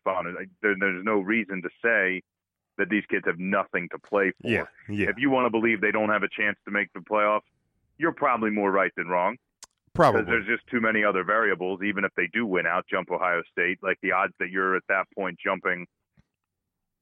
There, 0.61 0.75
there's 0.79 1.05
no 1.05 1.19
reason 1.19 1.61
to 1.61 1.69
say 1.83 2.21
that 2.79 2.89
these 2.89 3.03
kids 3.09 3.25
have 3.27 3.37
nothing 3.37 3.87
to 3.91 3.99
play 3.99 4.31
for. 4.41 4.49
yeah 4.49 4.63
yeah 4.89 5.09
If 5.09 5.17
you 5.17 5.29
want 5.29 5.45
to 5.45 5.51
believe 5.51 5.81
they 5.81 5.91
don't 5.91 6.09
have 6.09 6.23
a 6.23 6.29
chance 6.29 6.57
to 6.65 6.71
make 6.71 6.91
the 6.93 7.01
playoffs, 7.01 7.41
you're 7.97 8.13
probably 8.13 8.49
more 8.49 8.71
right 8.71 8.91
than 8.97 9.07
wrong. 9.07 9.37
Probably. 9.93 10.21
Because 10.21 10.31
there's 10.31 10.47
just 10.47 10.67
too 10.67 10.81
many 10.81 11.03
other 11.03 11.23
variables. 11.23 11.81
Even 11.83 12.05
if 12.05 12.11
they 12.15 12.27
do 12.31 12.45
win 12.45 12.65
out, 12.65 12.85
jump 12.89 13.11
Ohio 13.11 13.41
State, 13.51 13.79
like 13.83 13.97
the 14.01 14.11
odds 14.13 14.33
that 14.39 14.49
you're 14.49 14.75
at 14.75 14.83
that 14.87 15.05
point 15.15 15.37
jumping 15.43 15.85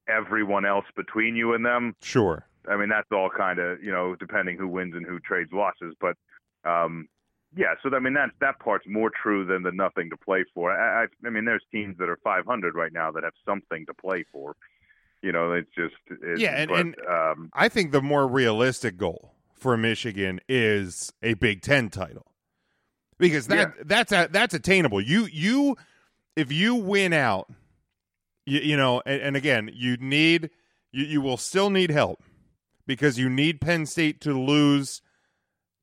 everyone 0.09 0.65
else 0.65 0.85
between 0.95 1.35
you 1.35 1.53
and 1.53 1.65
them 1.65 1.93
sure 2.01 2.47
I 2.69 2.75
mean, 2.75 2.89
that's 2.89 3.07
all 3.11 3.29
kind 3.29 3.59
of 3.59 3.83
you 3.83 3.91
know 3.91 4.15
depending 4.15 4.57
who 4.57 4.67
wins 4.67 4.95
and 4.95 5.05
who 5.05 5.19
trades 5.19 5.51
losses. 5.53 5.95
But 5.99 6.15
um, 6.69 7.07
yeah, 7.55 7.75
so 7.81 7.95
I 7.95 7.99
mean 7.99 8.13
that's 8.13 8.33
that 8.41 8.59
part's 8.59 8.85
more 8.87 9.09
true 9.09 9.45
than 9.45 9.63
the 9.63 9.71
nothing 9.71 10.09
to 10.09 10.17
play 10.17 10.43
for. 10.53 10.71
I, 10.71 11.03
I, 11.03 11.07
I 11.25 11.29
mean, 11.29 11.45
there's 11.45 11.63
teams 11.71 11.97
that 11.99 12.09
are 12.09 12.19
500 12.23 12.75
right 12.75 12.93
now 12.93 13.11
that 13.11 13.23
have 13.23 13.33
something 13.45 13.85
to 13.85 13.93
play 13.93 14.25
for. 14.31 14.55
You 15.21 15.32
know, 15.32 15.51
it's 15.53 15.69
just 15.75 15.95
it's, 16.10 16.39
Yeah, 16.41 16.56
and- 16.56 16.69
but, 16.69 16.80
and- 16.80 16.95
um, 17.10 17.49
I 17.53 17.69
think 17.69 17.91
the 17.91 18.01
more 18.01 18.27
realistic 18.27 18.97
goal 18.97 19.34
for 19.56 19.75
Michigan 19.77 20.39
is 20.47 21.12
a 21.23 21.34
Big 21.36 21.62
Ten 21.62 21.89
title 21.89 22.32
because 23.17 23.47
that 23.47 23.88
that's 23.88 24.12
a, 24.12 24.27
that's 24.32 24.53
attainable. 24.53 25.01
You 25.01 25.25
you 25.32 25.75
if 26.36 26.51
you 26.51 26.75
win 26.75 27.13
out, 27.13 27.49
you, 28.45 28.60
you 28.60 28.77
know, 28.77 29.01
and, 29.06 29.21
and 29.21 29.36
again, 29.36 29.71
you 29.73 29.97
need 29.97 30.51
you, 30.91 31.06
you 31.06 31.21
will 31.21 31.38
still 31.38 31.69
need 31.71 31.89
help 31.89 32.21
because 32.86 33.17
you 33.17 33.30
need 33.30 33.60
Penn 33.60 33.86
State 33.88 34.21
to 34.21 34.39
lose 34.39 35.01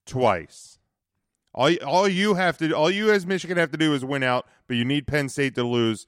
twice. 0.06 0.78
All 1.52 1.74
all 1.84 2.08
you 2.08 2.34
have 2.34 2.56
to 2.58 2.72
all 2.72 2.90
you 2.90 3.10
as 3.10 3.26
Michigan 3.26 3.56
have 3.58 3.70
to 3.72 3.78
do 3.78 3.94
is 3.94 4.04
win 4.04 4.22
out, 4.22 4.46
but 4.66 4.76
you 4.76 4.84
need 4.84 5.06
Penn 5.06 5.28
State 5.28 5.54
to 5.56 5.64
lose 5.64 6.06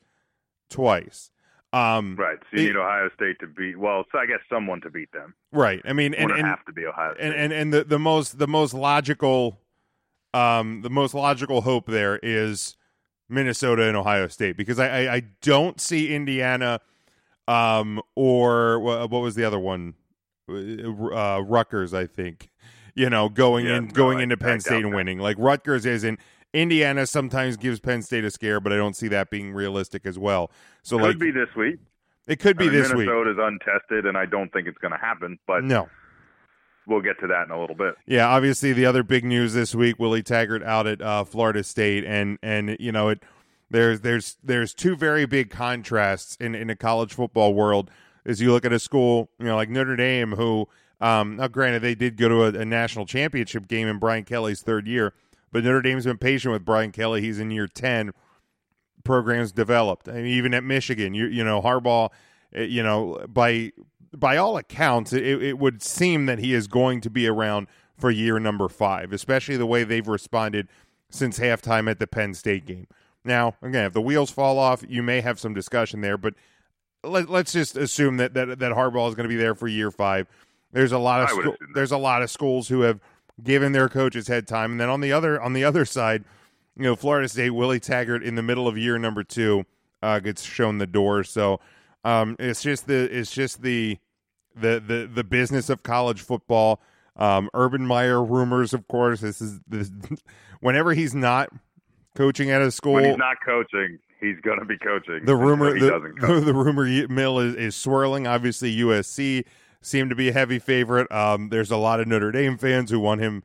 twice. 0.71 1.31
Um, 1.77 2.17
right. 2.17 2.39
So 2.51 2.57
you 2.61 2.63
it- 2.65 2.67
need 2.69 2.77
Ohio 2.77 3.11
State 3.15 3.39
to 3.41 3.47
beat. 3.47 3.79
Well, 3.79 4.05
so 4.13 4.19
I 4.19 4.27
guess 4.27 4.39
someone 4.49 4.81
to 4.83 4.91
beat 4.91 5.13
them. 5.13 5.35
right. 5.53 5.81
I 5.85 5.93
mean, 5.93 6.15
and, 6.15 6.31
and 6.31 6.47
have 6.47 6.65
to 6.67 6.73
be 6.73 6.87
Ohio 6.87 7.15
State. 7.15 7.25
and 7.27 7.35
and 7.35 7.53
and 7.53 7.73
the, 7.75 7.85
the 7.85 7.99
most 7.99 8.39
the 8.39 8.47
most 8.49 8.73
logical 8.75 9.61
um 10.35 10.83
the 10.83 10.91
most 10.91 11.15
logical 11.15 11.61
hope 11.63 11.87
there 11.87 12.19
is 12.23 12.77
Minnesota 13.29 13.83
and 13.89 13.97
Ohio 13.97 14.29
State 14.29 14.57
because 14.57 14.79
I 14.79 14.89
I, 15.07 15.15
I 15.17 15.21
don't 15.43 15.81
see 15.81 16.15
Indiana 16.15 16.81
um 17.49 18.01
or 18.15 18.79
wha- 18.81 19.07
what 19.07 19.21
was 19.23 19.35
the 19.35 19.45
other 19.45 19.59
one 19.59 19.95
uh 20.49 21.43
Rutgers 21.45 21.93
I 21.95 22.07
think 22.07 22.49
you 22.95 23.11
know 23.11 23.29
going 23.29 23.67
Yeah, 23.67 23.77
in 23.79 23.85
no, 23.87 23.91
going 23.93 24.19
I- 24.19 24.23
into 24.25 24.37
Penn 24.37 24.55
doubt 24.59 24.63
State 24.63 24.85
and 24.85 24.93
that. 24.93 24.97
winning 24.97 25.19
like 25.19 25.37
Rutgers 25.39 25.87
isn't 25.87 26.21
Indiana 26.57 27.07
sometimes 27.07 27.57
gives 27.57 27.81
Penn 27.81 28.03
State 28.03 28.25
a 28.25 28.31
scare 28.31 28.61
but 28.61 28.73
I 28.73 28.77
don't 28.77 28.97
see 28.97 29.09
that 29.09 29.31
being 29.31 29.53
realistic 29.53 30.07
as 30.07 30.19
well 30.19 30.51
so 30.83 30.99
Could 30.99 31.05
like 31.05 31.19
be 31.19 31.31
this 31.31 31.55
week. 31.57 31.77
it 32.27 32.41
could 32.41 32.57
be 32.57 32.65
I 32.65 32.71
mean, 32.71 32.81
this 32.81 32.93
week 32.93 33.07
Minnesota's 33.07 33.39
untested, 33.41 34.07
and 34.07 34.17
I 34.17 34.27
don't 34.27 34.53
think 34.53 34.67
it's 34.69 34.79
going 34.79 34.93
to 34.93 34.99
happen. 34.99 35.39
But 35.47 35.65
no 35.65 35.89
we'll 36.87 37.01
get 37.01 37.19
to 37.21 37.27
that 37.27 37.47
in 37.47 37.51
a 37.51 37.61
little 37.61 37.77
bit. 37.77 37.95
Yeah, 38.07 38.29
obviously 38.29 38.73
the 38.73 38.87
other 38.87 39.03
big 39.03 39.25
news 39.25 39.55
this 39.55 39.75
week, 39.75 39.99
Willie 39.99 40.23
Taggart 40.23 40.63
out 40.63 40.87
at 40.87 41.03
uh, 41.03 41.25
Florida 41.25 41.63
State, 41.63 42.05
and 42.05 42.39
and 42.43 42.77
you 42.81 42.93
know 42.93 43.09
it. 43.09 43.23
There's 43.69 44.01
there's 44.01 44.37
there's 44.43 44.73
two 44.73 44.97
very 44.97 45.27
big 45.27 45.51
contrasts 45.51 46.37
in 46.37 46.55
in 46.55 46.69
the 46.69 46.77
college 46.77 47.13
football 47.13 47.55
world. 47.55 47.91
As 48.25 48.41
you 48.41 48.53
look 48.53 48.65
at 48.65 48.73
a 48.73 48.79
school, 48.79 49.29
you 49.39 49.47
know, 49.47 49.55
like 49.55 49.69
Notre 49.69 49.95
Dame, 49.95 50.33
who, 50.33 50.69
um, 51.01 51.37
now 51.37 51.47
granted 51.47 51.83
they 51.83 51.95
did 51.95 52.17
go 52.17 52.29
to 52.29 52.45
a, 52.45 52.63
a 52.63 52.65
national 52.65 53.07
championship 53.07 53.69
game 53.69 53.87
in 53.87 53.99
Brian 53.99 54.25
Kelly's 54.25 54.63
third 54.63 54.89
year, 54.89 55.15
but 55.57 55.65
Notre 55.65 55.81
Dame's 55.81 56.05
been 56.05 56.19
patient 56.19 56.53
with 56.53 56.67
Brian 56.67 56.93
Kelly. 56.93 57.23
He's 57.23 57.39
in 57.39 57.51
year 57.51 57.67
ten. 57.67 58.13
Programs 59.05 59.53
developed. 59.53 60.07
I 60.07 60.17
mean, 60.17 60.27
even 60.27 60.53
at 60.53 60.63
Michigan, 60.63 61.15
you 61.15 61.29
you 61.29 61.43
know 61.43 61.63
Harbaugh, 61.63 62.11
eh, 62.53 62.65
you 62.65 62.83
know 62.83 63.25
by 63.27 63.73
by 64.15 64.37
all 64.37 64.59
accounts, 64.59 65.15
it, 65.15 65.25
it 65.25 65.59
would 65.59 65.83
seem 65.83 66.27
that 66.27 66.41
he 66.41 66.53
is 66.53 66.67
going 66.67 67.01
to 67.01 67.09
be 67.09 67.27
around 67.27 67.69
for 67.97 68.11
year 68.11 68.39
number 68.39 68.69
five, 68.69 69.15
especially 69.15 69.57
the 69.57 69.65
way 69.65 69.83
they've 69.83 70.07
responded 70.07 70.69
since 71.09 71.39
halftime 71.39 71.91
at 71.91 72.01
the 72.01 72.07
Penn 72.07 72.35
State 72.35 72.67
game. 72.67 72.87
Now, 73.25 73.55
again, 73.63 73.87
if 73.87 73.95
the 73.95 74.03
wheels 74.03 74.31
fall 74.31 74.59
off, 74.59 74.85
you 74.87 75.03
may 75.03 75.23
have 75.23 75.41
some 75.41 75.55
discussion 75.55 76.03
there, 76.03 76.19
but 76.19 76.35
let, 77.03 77.31
let's 77.31 77.55
just 77.55 77.79
assume 77.79 78.19
that, 78.19 78.35
that 78.35 78.59
that 78.59 78.73
Harbaugh 78.73 79.09
is 79.09 79.15
going 79.15 79.25
to 79.25 79.35
be 79.35 79.37
there 79.37 79.55
for 79.55 79.69
year 79.69 79.91
five. 79.91 80.29
There's 80.71 80.93
a 80.93 80.99
lot 80.99 81.23
of 81.23 81.31
I 81.31 81.33
would 81.33 81.41
school, 81.41 81.55
assume 81.55 81.69
that. 81.69 81.75
there's 81.75 81.93
a 81.93 81.97
lot 81.97 82.21
of 82.21 82.31
schools 82.31 82.69
who 82.69 82.83
have 82.83 83.01
given 83.43 83.73
their 83.73 83.89
coaches 83.89 84.29
head 84.29 84.47
time, 84.47 84.73
and 84.73 84.81
then 84.81 84.89
on 84.89 85.01
the 85.01 85.13
other 85.13 85.41
on 85.41 85.53
the 85.53 85.65
other 85.65 85.85
side, 85.85 86.25
you 86.77 86.85
know, 86.85 86.97
Florida 86.97 87.29
State 87.29 87.51
Willie 87.51 87.81
Taggart 87.81 88.23
in 88.23 88.35
the 88.35 88.43
middle 88.43 88.69
of 88.69 88.77
year 88.77 88.99
number 88.99 89.25
two 89.25 89.65
uh, 90.03 90.19
gets 90.21 90.43
shown 90.43 90.79
the 90.79 90.87
door. 90.87 91.25
So 91.25 91.61
um, 92.05 92.37
it's 92.39 92.63
just 92.63 92.87
the 92.87 93.05
it's 93.17 93.31
just 93.31 93.63
the 93.63 93.99
the 94.55 94.83
the 94.85 95.11
the 95.13 95.25
business 95.25 95.69
of 95.69 95.83
college 95.83 96.23
football. 96.23 96.81
Um, 97.17 97.49
Urban 97.55 97.87
Meyer 97.87 98.23
rumors, 98.23 98.75
of 98.75 98.87
course. 98.89 99.21
This 99.21 99.41
is 99.41 99.61
this, 99.67 99.91
whenever 100.61 100.93
he's 100.93 101.15
not 101.15 101.49
coaching 102.15 102.51
at 102.51 102.63
a 102.63 102.71
school. 102.71 102.95
When 102.95 103.05
he's 103.05 103.17
not 103.17 103.37
coaching, 103.45 103.99
he's 104.21 104.39
going 104.43 104.59
to 104.59 104.65
be 104.65 104.77
coaching. 104.79 105.25
the 105.25 105.37
rumor 105.37 105.73
the, 105.79 106.13
coach. 106.21 106.41
the, 106.41 106.41
the 106.41 106.55
rumor 106.55 106.85
mill 107.09 107.39
is, 107.39 107.55
is 107.55 107.77
swirling. 107.77 108.27
Obviously, 108.27 108.77
USC 108.77 109.45
seemed 109.87 110.11
to 110.11 110.17
be 110.17 110.29
a 110.29 110.33
heavy 110.33 110.59
favorite. 110.59 111.11
Um, 111.13 111.49
there's 111.49 111.71
a 111.71 111.77
lot 111.77 112.01
of 112.01 112.09
Notre 112.09 112.33
Dame 112.33 112.59
fans 112.59 112.91
who 112.91 112.99
want 112.99 113.21
him 113.21 113.45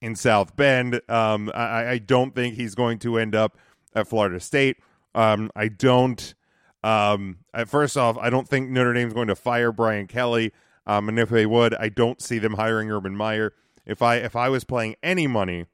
in 0.00 0.16
South 0.16 0.56
Bend. 0.56 1.00
Um, 1.08 1.50
I, 1.54 1.86
I 1.88 1.98
don't 1.98 2.34
think 2.34 2.54
he's 2.54 2.74
going 2.74 2.98
to 3.00 3.18
end 3.18 3.34
up 3.34 3.56
at 3.94 4.08
Florida 4.08 4.40
State. 4.40 4.78
Um, 5.14 5.50
I 5.54 5.68
don't. 5.68 6.34
Um, 6.82 7.38
first 7.66 7.96
off, 7.96 8.16
I 8.18 8.30
don't 8.30 8.48
think 8.48 8.70
Notre 8.70 8.92
Dame's 8.92 9.12
going 9.12 9.28
to 9.28 9.36
fire 9.36 9.72
Brian 9.72 10.06
Kelly. 10.06 10.52
Um, 10.86 11.08
and 11.08 11.18
if 11.18 11.28
they 11.28 11.46
would, 11.46 11.74
I 11.74 11.88
don't 11.88 12.22
see 12.22 12.38
them 12.38 12.54
hiring 12.54 12.90
Urban 12.90 13.16
Meyer. 13.16 13.52
If 13.84 14.02
I 14.02 14.16
if 14.16 14.36
I 14.36 14.48
was 14.48 14.64
playing 14.64 14.96
any 15.02 15.26
money, 15.26 15.66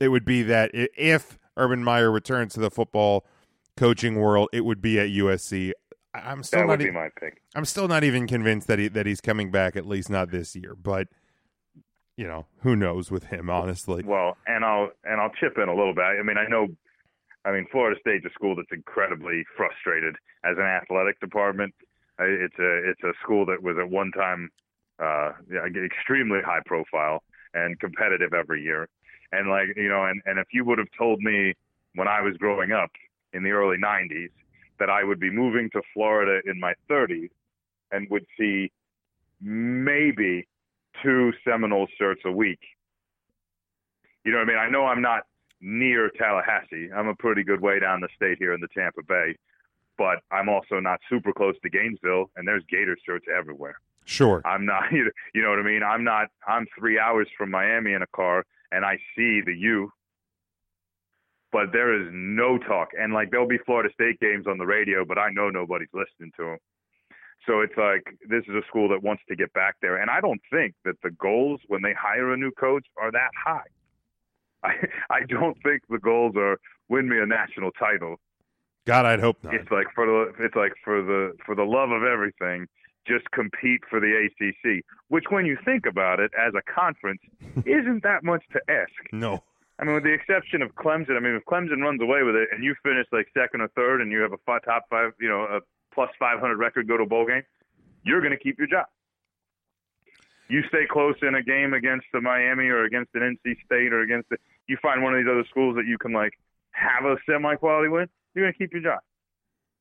it 0.00 0.08
would 0.08 0.24
be 0.24 0.42
that 0.42 0.70
if 0.74 1.38
Urban 1.56 1.82
Meyer 1.82 2.10
returns 2.10 2.54
to 2.54 2.60
the 2.60 2.70
football 2.70 3.24
coaching 3.76 4.16
world, 4.16 4.48
it 4.52 4.64
would 4.64 4.80
be 4.80 4.98
at 4.98 5.08
USC. 5.08 5.72
I'm 6.24 6.42
still 6.42 6.60
that 6.60 6.66
not. 6.66 6.72
would 6.72 6.78
be 6.80 6.86
e- 6.86 6.90
my 6.90 7.08
pick. 7.20 7.42
I'm 7.54 7.64
still 7.64 7.88
not 7.88 8.04
even 8.04 8.26
convinced 8.26 8.66
that 8.68 8.78
he 8.78 8.88
that 8.88 9.06
he's 9.06 9.20
coming 9.20 9.50
back. 9.50 9.76
At 9.76 9.86
least 9.86 10.10
not 10.10 10.30
this 10.30 10.54
year. 10.56 10.74
But 10.74 11.08
you 12.16 12.26
know, 12.26 12.46
who 12.60 12.76
knows 12.76 13.10
with 13.10 13.24
him? 13.24 13.50
Honestly, 13.50 14.02
Well, 14.04 14.36
and 14.46 14.64
I'll 14.64 14.90
and 15.04 15.20
I'll 15.20 15.30
chip 15.40 15.58
in 15.58 15.68
a 15.68 15.74
little 15.74 15.94
bit. 15.94 16.04
I 16.04 16.22
mean, 16.22 16.38
I 16.38 16.46
know. 16.48 16.68
I 17.44 17.52
mean, 17.52 17.66
Florida 17.70 17.98
State's 18.00 18.24
a 18.24 18.30
school 18.30 18.56
that's 18.56 18.72
incredibly 18.72 19.44
frustrated 19.56 20.16
as 20.44 20.56
an 20.58 20.64
athletic 20.64 21.20
department. 21.20 21.74
It's 22.18 22.58
a 22.58 22.90
it's 22.90 23.02
a 23.04 23.12
school 23.22 23.46
that 23.46 23.62
was 23.62 23.76
at 23.78 23.88
one 23.90 24.10
time 24.12 24.50
uh, 24.98 25.32
extremely 25.84 26.40
high 26.44 26.60
profile 26.64 27.22
and 27.54 27.78
competitive 27.78 28.32
every 28.32 28.62
year. 28.62 28.88
And 29.32 29.48
like 29.50 29.76
you 29.76 29.88
know, 29.88 30.04
and 30.06 30.22
and 30.24 30.38
if 30.38 30.46
you 30.52 30.64
would 30.64 30.78
have 30.78 30.88
told 30.98 31.20
me 31.20 31.54
when 31.94 32.08
I 32.08 32.20
was 32.22 32.36
growing 32.38 32.72
up 32.72 32.90
in 33.32 33.42
the 33.42 33.50
early 33.50 33.76
'90s 33.76 34.30
that 34.78 34.90
I 34.90 35.04
would 35.04 35.20
be 35.20 35.30
moving 35.30 35.70
to 35.70 35.82
Florida 35.94 36.40
in 36.48 36.58
my 36.60 36.74
30s 36.90 37.30
and 37.90 38.08
would 38.10 38.26
see 38.38 38.70
maybe 39.40 40.46
two 41.02 41.32
Seminole 41.44 41.86
shirts 41.98 42.22
a 42.24 42.32
week. 42.32 42.60
You 44.24 44.32
know 44.32 44.38
what 44.38 44.44
I 44.44 44.48
mean? 44.48 44.58
I 44.58 44.68
know 44.68 44.86
I'm 44.86 45.02
not 45.02 45.22
near 45.60 46.10
Tallahassee. 46.10 46.90
I'm 46.94 47.08
a 47.08 47.14
pretty 47.14 47.44
good 47.44 47.60
way 47.60 47.78
down 47.78 48.00
the 48.00 48.08
state 48.16 48.38
here 48.38 48.52
in 48.54 48.60
the 48.60 48.68
Tampa 48.76 49.02
Bay, 49.02 49.36
but 49.96 50.18
I'm 50.30 50.48
also 50.48 50.80
not 50.80 51.00
super 51.08 51.32
close 51.32 51.54
to 51.62 51.70
Gainesville, 51.70 52.30
and 52.36 52.46
there's 52.46 52.64
Gator 52.68 52.96
shirts 53.06 53.26
everywhere. 53.36 53.76
sure. 54.04 54.42
I'm 54.44 54.66
not, 54.66 54.84
you 54.92 55.42
know 55.42 55.50
what 55.50 55.58
I 55.58 55.62
mean? 55.62 55.82
I'm 55.82 56.04
not. 56.04 56.28
I'm 56.46 56.66
three 56.78 56.98
hours 56.98 57.28
from 57.36 57.50
Miami 57.50 57.92
in 57.92 58.02
a 58.02 58.06
car, 58.08 58.44
and 58.72 58.84
I 58.84 58.96
see 59.16 59.40
the 59.44 59.54
U. 59.56 59.92
but 61.56 61.72
there 61.72 61.98
is 61.98 62.06
no 62.12 62.58
talk. 62.58 62.90
And 63.00 63.14
like 63.14 63.30
there'll 63.30 63.48
be 63.48 63.56
Florida 63.64 63.88
State 63.94 64.20
games 64.20 64.46
on 64.46 64.58
the 64.58 64.66
radio, 64.66 65.06
but 65.06 65.16
I 65.16 65.30
know 65.30 65.48
nobody's 65.48 65.88
listening 65.94 66.30
to 66.36 66.44
them. 66.44 66.58
So 67.46 67.60
it's 67.62 67.72
like 67.78 68.04
this 68.28 68.42
is 68.46 68.54
a 68.54 68.66
school 68.68 68.90
that 68.90 69.02
wants 69.02 69.22
to 69.30 69.36
get 69.36 69.50
back 69.54 69.76
there, 69.80 69.96
and 69.96 70.10
I 70.10 70.20
don't 70.20 70.40
think 70.52 70.74
that 70.84 70.96
the 71.02 71.10
goals 71.12 71.60
when 71.68 71.80
they 71.80 71.94
hire 71.98 72.30
a 72.30 72.36
new 72.36 72.50
coach 72.50 72.84
are 72.98 73.10
that 73.10 73.30
high. 73.42 73.70
I 74.64 74.72
I 75.08 75.20
don't 75.26 75.56
think 75.62 75.80
the 75.88 75.98
goals 75.98 76.34
are 76.36 76.58
win 76.90 77.08
me 77.08 77.18
a 77.18 77.24
national 77.24 77.70
title. 77.72 78.16
God, 78.84 79.06
I'd 79.06 79.20
hope 79.20 79.38
not. 79.42 79.54
It's 79.54 79.70
like 79.70 79.86
for 79.94 80.04
the 80.04 80.44
it's 80.44 80.56
like 80.56 80.72
for 80.84 81.00
the 81.00 81.32
for 81.46 81.54
the 81.54 81.64
love 81.64 81.90
of 81.90 82.02
everything, 82.02 82.66
just 83.06 83.30
compete 83.30 83.80
for 83.88 83.98
the 83.98 84.28
ACC. 84.28 84.84
Which, 85.08 85.24
when 85.30 85.46
you 85.46 85.56
think 85.64 85.86
about 85.86 86.20
it, 86.20 86.32
as 86.38 86.52
a 86.54 86.62
conference, 86.70 87.22
isn't 87.64 88.02
that 88.02 88.24
much 88.24 88.44
to 88.52 88.60
ask. 88.68 88.92
No. 89.10 89.42
I 89.78 89.84
mean, 89.84 89.94
with 89.94 90.04
the 90.04 90.12
exception 90.12 90.62
of 90.62 90.74
Clemson. 90.74 91.16
I 91.16 91.20
mean, 91.20 91.34
if 91.34 91.44
Clemson 91.44 91.82
runs 91.82 92.00
away 92.00 92.22
with 92.22 92.34
it 92.34 92.48
and 92.52 92.64
you 92.64 92.74
finish 92.82 93.06
like 93.12 93.26
second 93.36 93.60
or 93.60 93.68
third, 93.68 94.00
and 94.00 94.10
you 94.10 94.20
have 94.20 94.32
a 94.32 94.60
top 94.60 94.84
five, 94.88 95.12
you 95.20 95.28
know, 95.28 95.42
a 95.42 95.60
plus 95.94 96.10
500 96.18 96.56
record, 96.56 96.88
go 96.88 96.96
to 96.96 97.02
a 97.02 97.06
bowl 97.06 97.26
game, 97.26 97.42
you're 98.04 98.20
going 98.20 98.32
to 98.32 98.38
keep 98.38 98.58
your 98.58 98.68
job. 98.68 98.86
You 100.48 100.62
stay 100.68 100.86
close 100.88 101.16
in 101.22 101.34
a 101.34 101.42
game 101.42 101.74
against 101.74 102.06
the 102.12 102.20
Miami 102.20 102.68
or 102.68 102.84
against 102.84 103.10
an 103.14 103.36
NC 103.44 103.56
State 103.64 103.92
or 103.92 104.02
against 104.02 104.28
the, 104.30 104.36
you 104.68 104.78
find 104.80 105.02
one 105.02 105.12
of 105.12 105.18
these 105.18 105.30
other 105.30 105.44
schools 105.50 105.74
that 105.76 105.86
you 105.86 105.98
can 105.98 106.12
like 106.12 106.32
have 106.70 107.04
a 107.04 107.16
semi-quality 107.28 107.88
win, 107.88 108.08
you're 108.34 108.44
going 108.44 108.52
to 108.52 108.58
keep 108.58 108.72
your 108.72 108.82
job. 108.82 109.00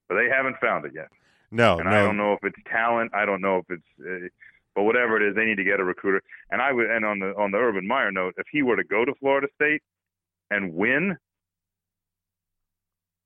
But 0.10 0.16
they 0.16 0.28
haven't 0.30 0.58
found 0.60 0.86
it 0.86 0.94
yet. 0.96 1.10
No, 1.52 1.78
and 1.78 1.90
no. 1.90 1.96
I 1.96 2.02
don't 2.02 2.18
know 2.18 2.34
if 2.34 2.40
it's 2.44 2.58
talent. 2.70 3.12
I 3.14 3.26
don't 3.26 3.42
know 3.42 3.58
if 3.58 3.66
it's, 3.70 3.84
uh, 4.02 4.28
but 4.76 4.84
whatever 4.84 5.16
it 5.18 5.28
is, 5.28 5.36
they 5.36 5.46
need 5.46 5.56
to 5.58 5.64
get 5.64 5.80
a 5.80 5.84
recruiter. 5.84 6.22
And 6.52 6.62
I 6.62 6.72
would, 6.72 6.90
and 6.90 7.06
on 7.06 7.20
the 7.20 7.34
on 7.38 7.52
the 7.52 7.58
Urban 7.58 7.88
Meyer 7.88 8.12
note, 8.12 8.36
if 8.38 8.46
he 8.52 8.62
were 8.62 8.76
to 8.76 8.84
go 8.84 9.06
to 9.06 9.14
Florida 9.20 9.48
State 9.56 9.82
and 10.52 10.74
win, 10.74 11.18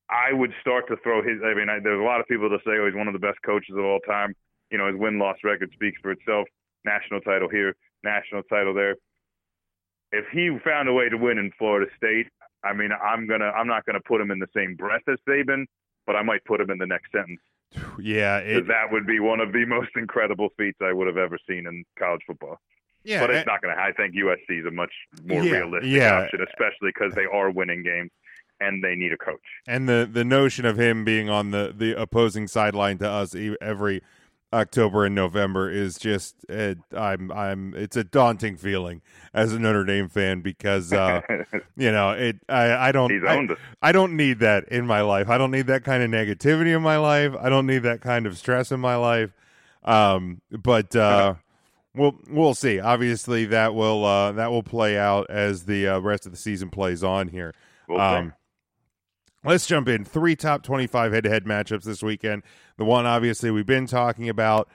I 0.10 0.32
would 0.32 0.54
start 0.62 0.88
to 0.88 0.98
throw 1.04 1.22
his. 1.22 1.42
I 1.44 1.54
mean, 1.54 1.70
I, 1.70 1.80
there's 1.84 2.00
a 2.00 2.04
lot 2.04 2.20
of 2.20 2.28
people 2.28 2.50
that 2.50 2.60
say, 2.66 2.78
"Oh, 2.80 2.86
he's 2.86 2.96
one 2.96 3.08
of 3.08 3.14
the 3.14 3.20
best 3.20 3.40
coaches 3.46 3.76
of 3.76 3.84
all 3.84 4.00
time." 4.02 4.34
You 4.72 4.78
know, 4.78 4.88
his 4.88 4.96
win-loss 4.98 5.38
record 5.44 5.72
speaks 5.74 6.00
for 6.02 6.12
itself. 6.12 6.48
National 6.86 7.20
title 7.22 7.50
here, 7.50 7.76
national 8.04 8.44
title 8.44 8.74
there. 8.74 8.96
If 10.12 10.26
he 10.32 10.56
found 10.64 10.88
a 10.88 10.94
way 10.94 11.10
to 11.10 11.18
win 11.18 11.38
in 11.38 11.52
Florida 11.58 11.90
State, 11.98 12.28
I 12.64 12.74
mean, 12.74 12.90
I'm 12.92 13.28
gonna, 13.28 13.50
I'm 13.50 13.68
not 13.68 13.86
gonna 13.86 14.00
put 14.00 14.22
him 14.22 14.32
in 14.32 14.40
the 14.40 14.48
same 14.56 14.76
breath 14.76 15.02
as 15.08 15.18
Saban, 15.28 15.66
but 16.06 16.16
I 16.16 16.24
might 16.24 16.44
put 16.46 16.62
him 16.62 16.70
in 16.70 16.78
the 16.78 16.88
next 16.88 17.12
sentence. 17.12 17.42
Yeah, 18.00 18.38
it, 18.40 18.68
that 18.68 18.92
would 18.92 19.06
be 19.06 19.20
one 19.20 19.40
of 19.40 19.54
the 19.54 19.66
most 19.66 19.90
incredible 19.96 20.50
feats 20.58 20.78
I 20.82 20.92
would 20.94 21.08
have 21.08 21.18
ever 21.18 21.38
seen 21.48 21.68
in 21.68 21.84
college 21.98 22.22
football. 22.26 22.60
yeah, 23.04 23.20
but 23.20 23.30
it's 23.30 23.38
and- 23.40 23.48
not 23.48 23.62
going 23.62 23.76
to. 23.76 23.82
I 23.82 23.92
think 23.92 24.16
USC 24.16 24.60
is 24.62 24.66
a 24.66 24.72
much 24.72 24.92
more 25.24 25.44
Yeah, 25.44 25.52
realistic 25.60 25.92
yeah. 25.92 26.22
option, 26.24 26.40
especially 26.42 26.92
because 26.94 27.14
they 27.14 27.26
are 27.26 27.52
winning 27.52 27.84
games 27.84 28.12
and 28.60 28.84
they 28.84 28.96
need 28.96 29.14
a 29.14 29.18
coach. 29.18 29.40
and 29.68 29.88
the 29.88 30.10
the 30.12 30.26
notion 30.26 30.66
of 30.66 30.78
him 30.80 31.06
being 31.06 31.30
on 31.30 31.52
the 31.52 31.74
the 31.76 32.00
opposing 32.00 32.48
sideline 32.48 32.98
to 32.98 33.10
us 33.10 33.36
every 33.62 34.02
October 34.52 35.06
and 35.06 35.14
November 35.14 35.70
is 35.70 35.98
just 35.98 36.44
it, 36.50 36.80
I'm 36.96 37.32
I'm 37.32 37.74
it's 37.76 37.96
a 37.96 38.04
daunting 38.04 38.58
feeling 38.58 39.02
as 39.34 39.54
a 39.54 39.60
Notre 39.60 39.86
Dame 39.86 40.10
fan 40.10 40.42
because 40.42 40.92
uh 40.92 41.22
you 41.78 41.92
know 41.92 42.12
it 42.12 42.38
I 42.50 42.90
I 42.90 42.92
don't 42.92 43.12
I. 43.28 43.90
I 43.90 43.92
don't 43.92 44.18
need 44.18 44.40
that 44.40 44.68
in 44.70 44.88
my 44.88 45.02
life. 45.02 45.30
I 45.30 45.38
don't 45.38 45.52
need 45.52 45.68
that 45.68 45.84
kind 45.84 46.02
of 46.02 46.10
negativity 46.10 46.76
in 46.76 46.82
my 46.82 46.98
life. 46.98 47.34
I 47.40 47.50
don't 47.50 47.68
need 47.68 47.80
that 47.80 48.02
kind 48.02 48.26
of 48.26 48.38
stress 48.38 48.72
in 48.72 48.80
my 48.80 48.96
life. 48.96 49.32
Um 49.84 50.42
but 50.52 50.96
uh 50.96 51.36
We'll 51.96 52.16
we'll 52.30 52.54
see. 52.54 52.80
Obviously, 52.80 53.46
that 53.46 53.74
will 53.74 54.06
uh, 54.06 54.32
that 54.34 54.52
will 54.52 54.62
play 54.62 54.98
out 54.98 55.30
as 55.30 55.66
the 55.66 55.88
uh, 55.88 56.00
rest 56.00 56.28
of 56.28 56.32
the 56.32 56.38
season 56.38 56.70
plays 56.70 57.04
on 57.04 57.28
here. 57.30 57.54
We'll 57.88 57.98
see. 57.98 58.04
Um, 58.04 58.34
let's 59.44 59.66
jump 59.66 59.88
in. 59.88 60.06
Three 60.06 60.36
top 60.36 60.64
twenty-five 60.64 61.12
head-to-head 61.14 61.46
matchups 61.46 61.84
this 61.84 62.04
weekend. 62.04 62.44
The 62.78 62.86
one, 62.86 63.06
obviously, 63.06 63.52
we've 63.52 63.66
been 63.66 63.88
talking 63.88 64.30
about 64.30 64.70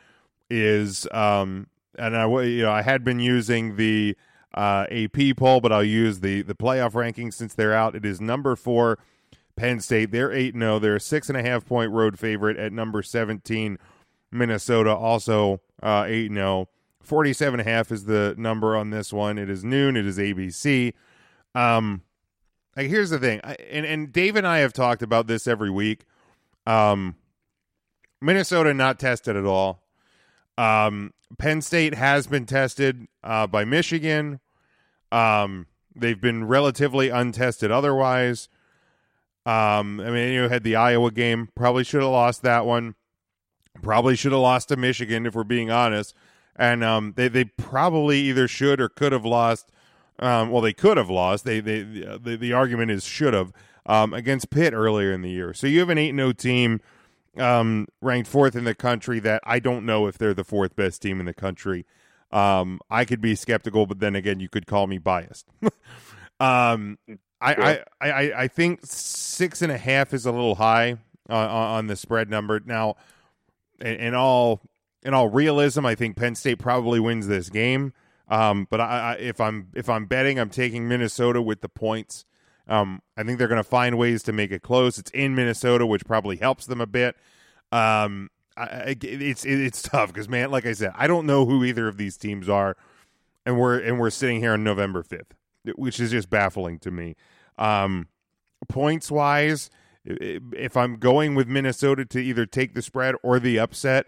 is, 0.50 1.07
um, 1.12 1.68
and 1.98 2.16
I 2.16 2.27
you 2.42 2.62
know 2.62 2.72
I 2.72 2.83
had 2.83 3.05
been 3.05 3.20
using 3.20 3.77
the 3.77 4.16
uh, 4.55 4.87
AP 4.90 5.37
poll, 5.37 5.61
but 5.61 5.72
I'll 5.72 5.85
use 5.85 6.20
the 6.20 6.42
the 6.42 6.55
playoff 6.55 6.92
rankings 6.92 7.35
since 7.35 7.55
they're 7.55 7.74
out. 7.74 7.94
It 7.94 8.05
is 8.05 8.20
number 8.20 8.57
four, 8.57 8.98
Penn 9.57 9.81
State. 9.81 10.11
They're 10.11 10.33
8 10.33 10.55
0. 10.55 10.79
They're 10.79 10.96
a 10.96 11.00
six 11.00 11.29
and 11.29 11.38
a 11.38 11.42
half 11.42 11.64
point 11.64 11.90
road 11.92 12.18
favorite 12.18 12.57
at 12.57 12.72
number 12.72 13.03
seventeen. 13.03 13.79
Minnesota 14.31 14.94
also 14.94 15.61
uh, 15.83 16.05
eight 16.07 16.33
zero. 16.33 16.68
47 17.03 17.61
and 17.61 17.68
a 17.68 17.70
half 17.70 17.92
is 17.92 18.07
the 18.07 18.35
number 18.38 18.74
on 18.77 18.90
this 18.90 19.12
one. 19.12 19.37
It 19.37 19.50
is 19.50 19.62
noon. 19.62 19.96
It 19.96 20.07
is 20.07 20.18
ABC. 20.18 20.94
Um, 21.55 22.03
like 22.77 22.89
here's 22.89 23.11
the 23.11 23.19
thing, 23.19 23.41
I, 23.45 23.55
and 23.71 23.87
and 23.87 24.13
Dave 24.13 24.37
and 24.37 24.47
I 24.47 24.59
have 24.59 24.73
talked 24.73 25.03
about 25.03 25.27
this 25.27 25.47
every 25.47 25.71
week. 25.71 26.05
Um, 26.67 27.17
Minnesota 28.21 28.73
not 28.73 28.99
tested 28.99 29.37
at 29.37 29.45
all. 29.45 29.83
Um, 30.57 31.13
Penn 31.39 31.63
State 31.63 31.95
has 31.95 32.27
been 32.27 32.47
tested 32.47 33.07
uh, 33.23 33.47
by 33.47 33.65
Michigan. 33.65 34.41
Um, 35.13 35.67
they've 35.95 36.21
been 36.21 36.45
relatively 36.47 37.09
untested 37.09 37.71
otherwise. 37.71 38.49
Um, 39.47 40.01
I 40.01 40.11
mean, 40.11 40.33
you 40.33 40.49
had 40.49 40.65
the 40.65 40.77
Iowa 40.77 41.11
game. 41.11 41.49
Probably 41.55 41.85
should 41.85 42.03
have 42.03 42.11
lost 42.11 42.43
that 42.43 42.65
one. 42.65 42.95
Probably 43.83 44.17
should 44.17 44.33
have 44.33 44.41
lost 44.41 44.69
to 44.69 44.77
Michigan 44.77 45.27
if 45.27 45.35
we're 45.35 45.45
being 45.45 45.71
honest. 45.71 46.15
And 46.57 46.83
um, 46.85 47.15
they 47.17 47.29
they 47.29 47.45
probably 47.45 48.21
either 48.21 48.49
should 48.49 48.81
or 48.81 48.89
could 48.89 49.13
have 49.13 49.25
lost. 49.25 49.71
Um, 50.18 50.50
well, 50.50 50.62
they 50.62 50.72
could 50.72 50.96
have 50.96 51.11
lost. 51.11 51.44
They 51.44 51.61
they 51.61 51.83
the, 51.83 52.37
the 52.38 52.53
argument 52.53 52.90
is 52.90 53.05
should 53.05 53.35
have 53.35 53.53
um, 53.87 54.14
against 54.14 54.50
Pitt 54.50 54.72
earlier 54.72 55.12
in 55.12 55.22
the 55.22 55.31
year. 55.31 55.53
So 55.53 55.66
you 55.66 55.81
have 55.81 55.90
an 55.90 55.98
eight 55.98 56.14
0 56.14 56.33
team 56.33 56.81
um, 57.37 57.88
ranked 58.00 58.29
fourth 58.29 58.55
in 58.55 58.64
the 58.64 58.74
country. 58.74 59.18
That 59.18 59.42
I 59.44 59.59
don't 59.59 59.85
know 59.85 60.07
if 60.07 60.18
they're 60.18 60.35
the 60.35 60.44
fourth 60.44 60.77
best 60.77 61.03
team 61.03 61.20
in 61.20 61.27
the 61.27 61.35
country. 61.35 61.85
Um, 62.31 62.81
I 62.90 63.05
could 63.05 63.20
be 63.20 63.35
skeptical, 63.35 63.87
but 63.87 64.00
then 64.00 64.16
again, 64.16 64.40
you 64.40 64.48
could 64.48 64.66
call 64.66 64.87
me 64.87 64.98
biased. 64.98 65.46
um, 66.40 66.98
I, 67.40 67.55
I, 67.55 67.85
I 68.00 68.42
I 68.42 68.48
think 68.48 68.81
six 68.85 69.62
and 69.62 69.70
a 69.70 69.79
half 69.79 70.14
is 70.14 70.27
a 70.27 70.33
little 70.33 70.57
high 70.57 70.96
on, 71.29 71.48
on 71.48 71.87
the 71.87 71.96
spread 71.96 72.31
number. 72.31 72.61
Now, 72.64 72.96
in, 73.81 73.96
in 73.96 74.14
all 74.14 74.62
in 75.03 75.12
all 75.12 75.29
realism, 75.29 75.85
I 75.85 75.94
think 75.94 76.16
Penn 76.16 76.35
State 76.35 76.59
probably 76.59 77.00
wins 77.00 77.27
this 77.27 77.50
game. 77.50 77.92
Um, 78.29 78.67
but 78.71 78.81
I, 78.81 78.85
I, 78.85 79.13
if 79.15 79.41
I'm 79.41 79.69
if 79.75 79.89
I'm 79.89 80.07
betting, 80.07 80.39
I'm 80.39 80.51
taking 80.51 80.89
Minnesota 80.89 81.43
with 81.43 81.61
the 81.61 81.69
points. 81.69 82.25
Um, 82.67 83.03
I 83.17 83.23
think 83.23 83.39
they're 83.39 83.49
going 83.49 83.63
to 83.63 83.69
find 83.69 83.99
ways 83.99 84.23
to 84.23 84.33
make 84.33 84.51
it 84.51 84.63
close. 84.63 84.99
It's 84.99 85.11
in 85.11 85.35
Minnesota, 85.35 85.85
which 85.85 86.07
probably 86.07 86.37
helps 86.37 86.65
them 86.65 86.81
a 86.81 86.87
bit. 86.87 87.17
Um, 87.71 88.31
I, 88.57 88.97
it's 89.03 89.45
it's 89.45 89.83
tough 89.83 90.13
because 90.13 90.29
man, 90.29 90.51
like 90.51 90.65
I 90.65 90.73
said, 90.73 90.93
I 90.95 91.07
don't 91.07 91.27
know 91.27 91.45
who 91.45 91.65
either 91.65 91.89
of 91.89 91.97
these 91.97 92.17
teams 92.17 92.49
are, 92.49 92.77
and 93.45 93.59
we're 93.59 93.79
and 93.79 93.99
we're 93.99 94.11
sitting 94.11 94.41
here 94.41 94.53
on 94.53 94.65
November 94.65 95.03
fifth, 95.03 95.35
which 95.75 96.01
is 96.01 96.11
just 96.11 96.31
baffling 96.31 96.79
to 96.81 96.91
me. 96.91 97.17
Um, 97.59 98.09
points 98.69 99.11
wise, 99.11 99.71
if 100.05 100.77
I'm 100.77 100.97
going 100.97 101.35
with 101.35 101.49
Minnesota 101.49 102.05
to 102.07 102.21
either 102.21 102.47
take 102.47 102.75
the 102.75 102.83
spread 102.83 103.17
or 103.23 103.39
the 103.39 103.59
upset, 103.59 104.07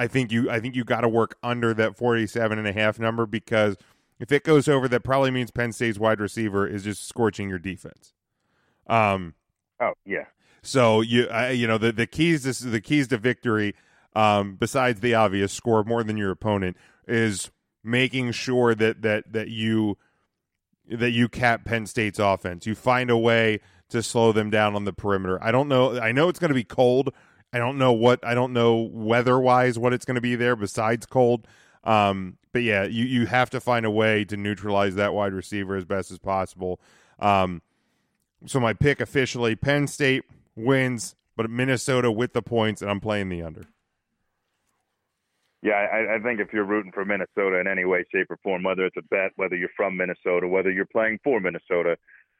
I 0.00 0.06
think 0.06 0.32
you 0.32 0.50
I 0.50 0.60
think 0.60 0.74
you 0.74 0.82
got 0.82 1.02
to 1.02 1.08
work 1.10 1.36
under 1.42 1.74
that 1.74 1.94
47 1.94 2.58
and 2.58 2.66
a 2.66 2.72
half 2.72 2.98
number 2.98 3.26
because 3.26 3.76
if 4.18 4.32
it 4.32 4.44
goes 4.44 4.66
over 4.66 4.88
that 4.88 5.04
probably 5.04 5.30
means 5.30 5.50
Penn 5.50 5.72
State's 5.72 5.98
wide 5.98 6.20
receiver 6.20 6.66
is 6.66 6.84
just 6.84 7.06
scorching 7.06 7.50
your 7.50 7.58
defense. 7.58 8.14
Um 8.86 9.34
Oh 9.78 9.92
yeah, 10.06 10.24
so 10.62 11.02
you 11.02 11.28
I, 11.28 11.50
you 11.50 11.66
know 11.66 11.76
the 11.76 11.92
the 11.92 12.06
keys 12.06 12.44
this 12.44 12.60
the 12.60 12.80
keys 12.80 13.08
to 13.08 13.18
victory 13.18 13.74
um 14.16 14.56
besides 14.56 15.00
the 15.00 15.14
obvious 15.14 15.52
score 15.52 15.84
more 15.84 16.02
than 16.02 16.16
your 16.16 16.30
opponent 16.30 16.78
is 17.06 17.50
making 17.84 18.32
sure 18.32 18.74
that 18.74 19.02
that 19.02 19.30
that 19.30 19.48
you 19.48 19.98
that 20.88 21.10
you 21.10 21.28
cap 21.28 21.66
Penn 21.66 21.84
State's 21.84 22.18
offense. 22.18 22.66
You 22.66 22.74
find 22.74 23.10
a 23.10 23.18
way 23.18 23.60
to 23.90 24.02
slow 24.02 24.32
them 24.32 24.48
down 24.48 24.74
on 24.74 24.86
the 24.86 24.94
perimeter. 24.94 25.38
I 25.44 25.52
don't 25.52 25.68
know 25.68 26.00
I 26.00 26.12
know 26.12 26.30
it's 26.30 26.38
going 26.38 26.48
to 26.48 26.54
be 26.54 26.64
cold. 26.64 27.12
I 27.52 27.58
don't 27.58 27.78
know 27.78 27.92
what 27.92 28.24
I 28.24 28.34
don't 28.34 28.52
know 28.52 28.88
weather-wise 28.92 29.78
what 29.78 29.92
it's 29.92 30.04
going 30.04 30.14
to 30.16 30.20
be 30.20 30.36
there 30.36 30.56
besides 30.56 31.06
cold. 31.06 31.46
Um 31.84 32.36
but 32.52 32.62
yeah, 32.62 32.84
you 32.84 33.04
you 33.04 33.26
have 33.26 33.50
to 33.50 33.60
find 33.60 33.86
a 33.86 33.90
way 33.90 34.24
to 34.24 34.36
neutralize 34.36 34.94
that 34.96 35.14
wide 35.14 35.32
receiver 35.32 35.76
as 35.76 35.84
best 35.84 36.10
as 36.10 36.18
possible. 36.18 36.80
Um 37.18 37.62
so 38.46 38.60
my 38.60 38.72
pick 38.72 39.00
officially 39.00 39.56
Penn 39.56 39.86
State 39.86 40.24
wins, 40.56 41.14
but 41.36 41.50
Minnesota 41.50 42.10
with 42.10 42.32
the 42.32 42.42
points, 42.42 42.82
and 42.82 42.90
I'm 42.90 43.00
playing 43.00 43.28
the 43.28 43.42
under. 43.42 43.66
yeah. 45.62 45.74
I, 45.74 46.16
I 46.16 46.18
think 46.20 46.40
if 46.40 46.52
you're 46.52 46.64
rooting 46.64 46.92
for 46.92 47.04
Minnesota 47.04 47.60
in 47.60 47.66
any 47.66 47.84
way, 47.84 48.04
shape, 48.12 48.30
or 48.30 48.38
form, 48.42 48.62
whether 48.62 48.86
it's 48.86 48.96
a 48.96 49.02
bet, 49.02 49.32
whether 49.36 49.56
you're 49.56 49.68
from 49.76 49.96
Minnesota, 49.96 50.48
whether 50.48 50.70
you're 50.70 50.86
playing 50.86 51.18
for 51.22 51.40
Minnesota, 51.40 51.96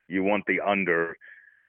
you 0.08 0.22
want 0.22 0.44
the 0.46 0.60
under. 0.60 1.16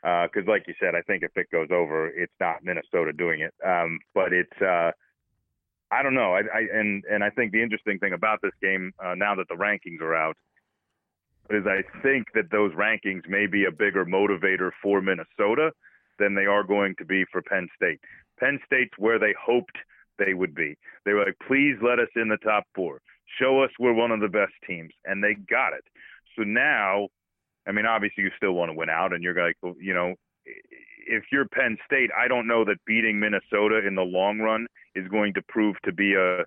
Because, 0.02 0.48
like 0.48 0.66
you 0.68 0.74
said, 0.80 0.96
I 0.96 1.02
think 1.02 1.24
if 1.24 1.36
it 1.36 1.52
goes 1.52 1.70
over, 1.72 2.08
it's 2.08 2.34
not 2.40 2.64
Minnesota 2.64 3.14
doing 3.14 3.42
it. 3.42 3.54
Um, 3.66 4.00
but 4.16 4.34
it's, 4.34 4.62
uh, 4.62 4.92
I 5.92 6.02
don't 6.02 6.16
know. 6.16 6.34
I, 6.34 6.40
I 6.40 6.62
and 6.74 7.04
and 7.12 7.24
I 7.24 7.30
think 7.30 7.52
the 7.52 7.62
interesting 7.62 8.00
thing 8.00 8.14
about 8.14 8.40
this 8.42 8.54
game, 8.62 8.94
uh, 9.04 9.14
now 9.16 9.36
that 9.36 9.48
the 9.50 9.56
rankings 9.56 10.02
are 10.02 10.16
out, 10.16 10.38
is 11.50 11.66
I 11.68 11.84
think 12.02 12.28
that 12.34 12.50
those 12.50 12.72
rankings 12.74 13.28
may 13.28 13.46
be 13.46 13.66
a 13.66 13.72
bigger 13.72 14.06
motivator 14.06 14.72
for 14.82 15.02
Minnesota 15.02 15.72
than 16.18 16.34
they 16.34 16.46
are 16.46 16.64
going 16.64 16.96
to 17.00 17.06
be 17.06 17.26
for 17.32 17.42
Penn 17.42 17.68
State. 17.76 18.00
Penn 18.40 18.60
State's 18.66 18.98
where 18.98 19.20
they 19.20 19.36
hoped 19.40 19.78
they 20.18 20.34
would 20.34 20.56
be. 20.56 20.78
They 21.06 21.14
were 21.14 21.26
like, 21.26 21.38
please 21.48 21.76
let 21.82 22.00
us 22.00 22.10
in 22.16 22.30
the 22.30 22.38
top 22.38 22.64
four. 22.74 23.02
Show 23.40 23.62
us 23.62 23.72
we're 23.80 23.94
one 23.94 24.12
of 24.12 24.20
the 24.20 24.28
best 24.28 24.54
teams. 24.68 24.92
And 25.06 25.24
they 25.24 25.34
got 25.34 25.74
it. 25.74 25.84
So 26.38 26.44
now, 26.44 27.08
I 27.68 27.72
mean, 27.72 27.86
obviously 27.86 28.24
you 28.24 28.32
still 28.36 28.54
want 28.54 28.70
to 28.70 28.74
win 28.74 28.90
out, 28.90 29.14
and 29.14 29.24
you're 29.24 29.36
like, 29.36 29.58
you 29.80 29.94
know, 29.94 30.16
if 30.46 31.24
you're 31.32 31.48
Penn 31.48 31.78
State, 31.86 32.10
I 32.18 32.28
don't 32.28 32.48
know 32.48 32.66
that 32.66 32.78
beating 32.86 33.20
Minnesota 33.20 33.86
in 33.86 33.96
the 33.96 34.02
long 34.04 34.40
run 34.40 34.68
is 34.96 35.08
going 35.08 35.34
to 35.34 35.42
prove 35.48 35.76
to 35.84 35.92
be 35.92 36.16
a 36.16 36.44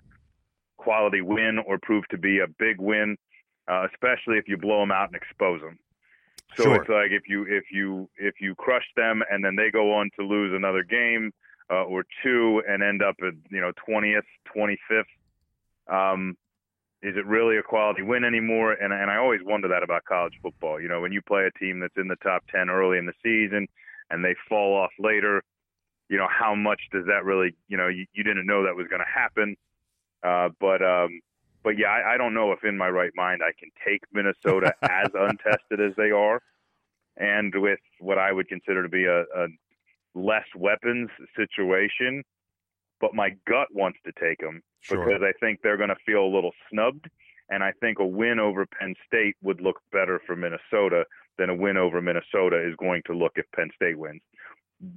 quality 0.77 1.21
win 1.21 1.59
or 1.65 1.79
prove 1.81 2.07
to 2.09 2.17
be 2.17 2.39
a 2.39 2.47
big 2.59 2.79
win, 2.79 3.17
uh, 3.69 3.87
especially 3.91 4.37
if 4.37 4.47
you 4.47 4.57
blow 4.57 4.81
them 4.81 4.91
out 4.91 5.07
and 5.07 5.15
expose 5.15 5.61
them. 5.61 5.79
So 6.55 6.63
Sure. 6.63 6.75
it's 6.75 6.89
like 6.89 7.11
if 7.11 7.27
you 7.27 7.43
if 7.43 7.65
you 7.71 8.09
if 8.17 8.35
you 8.39 8.55
crush 8.55 8.85
them 8.95 9.23
and 9.29 9.43
then 9.43 9.55
they 9.55 9.71
go 9.71 9.93
on 9.93 10.09
to 10.17 10.25
lose 10.25 10.53
another 10.53 10.83
game 10.83 11.31
uh, 11.71 11.83
or 11.83 12.05
two 12.23 12.61
and 12.67 12.83
end 12.83 13.01
up 13.01 13.15
at 13.21 13.33
you 13.49 13.59
know 13.61 13.71
20th, 13.87 14.21
25th. 14.55 15.03
Um, 15.87 16.37
is 17.05 17.15
it 17.15 17.25
really 17.27 17.57
a 17.57 17.63
quality 17.63 18.01
win 18.01 18.23
anymore? 18.23 18.73
And 18.73 18.91
and 18.91 19.11
I 19.11 19.17
always 19.17 19.41
wonder 19.43 19.67
that 19.67 19.83
about 19.83 20.05
college 20.05 20.33
football. 20.41 20.81
You 20.81 20.87
know, 20.87 21.01
when 21.01 21.11
you 21.11 21.21
play 21.21 21.45
a 21.45 21.59
team 21.59 21.79
that's 21.79 21.97
in 21.97 22.07
the 22.07 22.15
top 22.17 22.43
10 22.51 22.69
early 22.69 22.97
in 22.97 23.05
the 23.05 23.13
season 23.23 23.67
and 24.09 24.25
they 24.25 24.35
fall 24.49 24.75
off 24.75 24.89
later, 24.97 25.43
you 26.09 26.17
know, 26.17 26.27
how 26.27 26.55
much 26.55 26.81
does 26.91 27.05
that 27.05 27.23
really? 27.23 27.55
You 27.67 27.77
know, 27.77 27.87
you, 27.87 28.05
you 28.13 28.23
didn't 28.23 28.47
know 28.47 28.63
that 28.63 28.75
was 28.75 28.87
going 28.87 29.01
to 29.01 29.11
happen. 29.21 29.55
Uh, 30.23 30.49
but 30.59 30.81
um, 30.81 31.21
but 31.63 31.77
yeah, 31.77 31.89
I, 31.89 32.15
I 32.15 32.17
don't 32.17 32.33
know 32.33 32.51
if 32.51 32.63
in 32.63 32.75
my 32.75 32.89
right 32.89 33.11
mind 33.15 33.41
I 33.43 33.51
can 33.59 33.69
take 33.85 34.01
Minnesota 34.11 34.73
as 34.81 35.09
untested 35.13 35.79
as 35.79 35.95
they 35.97 36.09
are, 36.09 36.41
and 37.17 37.53
with 37.55 37.79
what 37.99 38.17
I 38.17 38.31
would 38.31 38.47
consider 38.47 38.81
to 38.81 38.89
be 38.89 39.05
a, 39.05 39.21
a 39.21 39.47
less 40.15 40.47
weapons 40.55 41.09
situation. 41.35 42.23
But 42.99 43.13
my 43.13 43.35
gut 43.47 43.67
wants 43.73 43.99
to 44.05 44.11
take 44.19 44.39
them 44.39 44.63
Sure. 44.87 45.05
because 45.05 45.21
I 45.23 45.33
think 45.39 45.59
they're 45.61 45.77
going 45.77 45.89
to 45.89 45.95
feel 46.05 46.23
a 46.23 46.33
little 46.33 46.51
snubbed, 46.69 47.09
and 47.49 47.63
I 47.63 47.71
think 47.79 47.99
a 47.99 48.05
win 48.05 48.39
over 48.39 48.65
Penn 48.65 48.95
State 49.07 49.35
would 49.41 49.61
look 49.61 49.81
better 49.91 50.21
for 50.25 50.35
Minnesota 50.35 51.05
than 51.37 51.49
a 51.49 51.55
win 51.55 51.77
over 51.77 52.01
Minnesota 52.01 52.65
is 52.65 52.75
going 52.77 53.01
to 53.07 53.13
look 53.13 53.33
if 53.35 53.45
Penn 53.55 53.69
State 53.75 53.97
wins. 53.97 54.21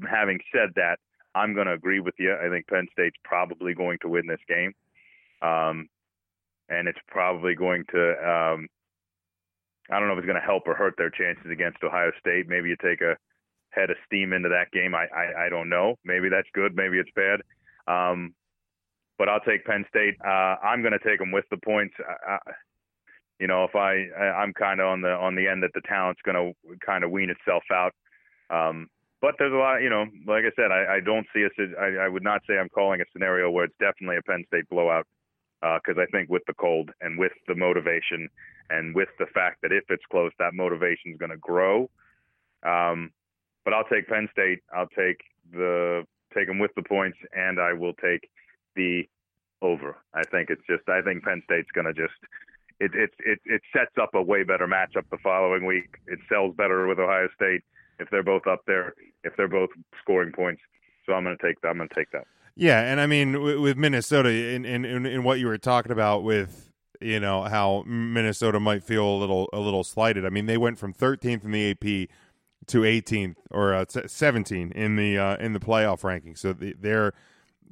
Having 0.08 0.40
said 0.52 0.70
that, 0.76 0.98
I'm 1.34 1.54
going 1.54 1.66
to 1.66 1.72
agree 1.72 2.00
with 2.00 2.14
you. 2.18 2.34
I 2.34 2.48
think 2.48 2.66
Penn 2.66 2.86
State's 2.92 3.16
probably 3.24 3.74
going 3.74 3.98
to 4.02 4.08
win 4.08 4.26
this 4.26 4.40
game 4.48 4.74
um, 5.42 5.88
and 6.68 6.88
it's 6.88 6.98
probably 7.08 7.54
going 7.54 7.84
to. 7.92 8.10
Um, 8.10 8.68
I 9.90 9.98
don't 9.98 10.08
know 10.08 10.14
if 10.14 10.18
it's 10.18 10.26
going 10.26 10.40
to 10.40 10.46
help 10.46 10.64
or 10.66 10.74
hurt 10.74 10.94
their 10.98 11.10
chances 11.10 11.50
against 11.50 11.82
Ohio 11.82 12.10
State. 12.20 12.46
Maybe 12.48 12.68
you 12.68 12.76
take 12.82 13.00
a 13.00 13.16
head 13.70 13.90
of 13.90 13.96
steam 14.04 14.32
into 14.32 14.48
that 14.50 14.70
game. 14.72 14.94
I 14.94 15.06
I, 15.14 15.46
I 15.46 15.48
don't 15.48 15.68
know. 15.68 15.96
Maybe 16.04 16.28
that's 16.28 16.48
good. 16.52 16.76
Maybe 16.76 16.98
it's 16.98 17.10
bad. 17.14 17.40
Um, 17.86 18.34
but 19.18 19.28
I'll 19.28 19.40
take 19.40 19.64
Penn 19.64 19.84
State. 19.88 20.14
Uh, 20.24 20.56
I'm 20.62 20.80
going 20.80 20.96
to 20.98 21.08
take 21.08 21.18
them 21.18 21.32
with 21.32 21.44
the 21.50 21.58
points. 21.58 21.94
I, 21.98 22.32
I, 22.32 22.38
you 23.40 23.46
know, 23.46 23.64
if 23.64 23.74
I, 23.74 24.06
I 24.18 24.42
I'm 24.42 24.52
kind 24.54 24.80
of 24.80 24.86
on 24.86 25.00
the 25.02 25.10
on 25.10 25.34
the 25.34 25.46
end 25.46 25.62
that 25.62 25.70
the 25.74 25.82
talent's 25.82 26.22
going 26.22 26.36
to 26.36 26.76
kind 26.84 27.04
of 27.04 27.10
wean 27.10 27.30
itself 27.30 27.62
out. 27.72 27.92
Um, 28.50 28.88
but 29.20 29.34
there's 29.38 29.52
a 29.52 29.56
lot, 29.56 29.78
you 29.78 29.90
know, 29.90 30.04
like 30.26 30.44
I 30.44 30.52
said, 30.54 30.70
I, 30.70 30.96
I 30.96 31.00
don't 31.00 31.26
see 31.34 31.42
a, 31.42 31.80
I, 31.80 32.06
I 32.06 32.08
would 32.08 32.22
not 32.22 32.42
say 32.48 32.56
I'm 32.56 32.68
calling 32.68 33.00
a 33.00 33.04
scenario 33.12 33.50
where 33.50 33.64
it's 33.64 33.74
definitely 33.80 34.16
a 34.16 34.22
Penn 34.22 34.44
State 34.46 34.68
blowout 34.70 35.06
because 35.60 35.98
I 35.98 36.06
think 36.12 36.30
with 36.30 36.42
the 36.46 36.54
cold 36.54 36.90
and 37.00 37.18
with 37.18 37.32
the 37.48 37.54
motivation 37.56 38.28
and 38.70 38.94
with 38.94 39.08
the 39.18 39.26
fact 39.34 39.58
that 39.62 39.72
if 39.72 39.84
it's 39.88 40.04
close, 40.10 40.30
that 40.38 40.54
motivation 40.54 41.12
is 41.12 41.18
going 41.18 41.32
to 41.32 41.36
grow. 41.36 41.90
Um, 42.62 43.10
but 43.64 43.74
I'll 43.74 43.84
take 43.84 44.08
Penn 44.08 44.28
State. 44.32 44.60
I'll 44.74 44.88
take 44.96 45.18
the 45.52 46.04
take 46.36 46.46
them 46.46 46.58
with 46.58 46.70
the 46.76 46.82
points, 46.82 47.18
and 47.32 47.58
I 47.60 47.72
will 47.72 47.94
take 47.94 48.28
over. 49.62 49.96
I 50.14 50.24
think 50.24 50.50
it's 50.50 50.62
just. 50.68 50.88
I 50.88 51.02
think 51.02 51.24
Penn 51.24 51.42
State's 51.44 51.70
going 51.72 51.86
to 51.86 51.92
just. 51.92 52.14
It 52.80 52.92
it 52.94 53.10
it 53.18 53.40
it 53.44 53.62
sets 53.72 53.96
up 54.00 54.14
a 54.14 54.22
way 54.22 54.44
better 54.44 54.68
matchup 54.68 55.04
the 55.10 55.18
following 55.22 55.66
week. 55.66 55.96
It 56.06 56.20
sells 56.28 56.54
better 56.56 56.86
with 56.86 56.98
Ohio 56.98 57.28
State 57.34 57.62
if 57.98 58.08
they're 58.10 58.22
both 58.22 58.46
up 58.46 58.60
there. 58.66 58.94
If 59.24 59.36
they're 59.36 59.48
both 59.48 59.70
scoring 60.00 60.32
points. 60.32 60.62
So 61.04 61.12
I'm 61.12 61.24
going 61.24 61.36
to 61.36 61.46
take. 61.46 61.60
that. 61.62 61.68
I'm 61.68 61.76
going 61.78 61.88
to 61.88 61.94
take 61.94 62.10
that. 62.12 62.26
Yeah, 62.54 62.80
and 62.80 63.00
I 63.00 63.06
mean 63.06 63.60
with 63.60 63.76
Minnesota 63.76 64.30
in, 64.30 64.64
in 64.64 64.84
in 64.84 65.22
what 65.22 65.38
you 65.38 65.46
were 65.46 65.58
talking 65.58 65.92
about 65.92 66.24
with 66.24 66.72
you 67.00 67.20
know 67.20 67.42
how 67.42 67.84
Minnesota 67.86 68.58
might 68.58 68.82
feel 68.82 69.04
a 69.04 69.16
little 69.16 69.48
a 69.52 69.60
little 69.60 69.84
slighted. 69.84 70.26
I 70.26 70.30
mean 70.30 70.46
they 70.46 70.58
went 70.58 70.76
from 70.76 70.92
13th 70.92 71.44
in 71.44 71.52
the 71.52 71.70
AP 71.70 72.08
to 72.66 72.80
18th 72.80 73.36
or 73.52 73.74
uh, 73.74 73.84
17 73.88 74.72
in 74.72 74.96
the 74.96 75.16
uh, 75.16 75.36
in 75.36 75.52
the 75.52 75.60
playoff 75.60 76.02
ranking. 76.02 76.34
So 76.34 76.52
the, 76.52 76.74
they're 76.78 77.12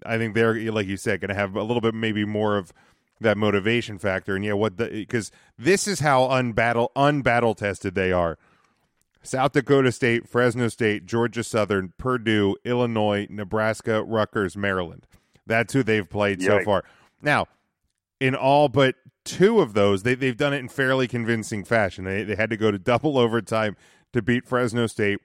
I 0.05 0.19
think 0.19 0.35
they're 0.35 0.73
like 0.73 0.87
you 0.87 0.97
said 0.97 1.21
going 1.21 1.29
to 1.29 1.35
have 1.35 1.57
a 1.57 1.63
little 1.63 1.81
bit 1.81 1.95
maybe 1.95 2.25
more 2.25 2.57
of 2.57 2.73
that 3.21 3.37
motivation 3.37 3.99
factor. 3.99 4.37
And 4.37 4.45
yeah, 4.45 4.53
what 4.53 4.77
the 4.77 4.89
because 4.89 5.31
this 5.59 5.87
is 5.87 6.01
how 6.01 6.29
unbattle 6.29 6.91
unbattle 6.97 7.57
tested 7.57 7.95
they 7.95 8.13
are. 8.13 8.39
South 9.23 9.53
Dakota 9.53 9.91
State, 9.91 10.29
Fresno 10.29 10.69
State, 10.69 11.05
Georgia 11.05 11.43
Southern, 11.43 11.93
Purdue, 11.99 12.57
Illinois, 12.65 13.27
Nebraska, 13.29 14.03
Rutgers, 14.05 14.57
Maryland. 14.57 15.07
That's 15.47 15.73
who 15.73 15.83
they've 15.83 16.09
played 16.09 16.41
so 16.43 16.63
far. 16.63 16.85
Now, 17.21 17.47
in 18.21 18.35
all 18.35 18.69
but 18.69 18.95
two 19.25 19.61
of 19.61 19.75
those, 19.75 20.05
they, 20.05 20.15
they've 20.15 20.37
done 20.37 20.53
it 20.53 20.59
in 20.59 20.69
fairly 20.69 21.09
convincing 21.09 21.65
fashion. 21.65 22.05
They, 22.05 22.23
they 22.23 22.37
had 22.37 22.51
to 22.51 22.57
go 22.57 22.71
to 22.71 22.79
double 22.79 23.19
overtime 23.19 23.77
to 24.13 24.23
beat 24.23 24.47
Fresno 24.47 24.87
State. 24.87 25.19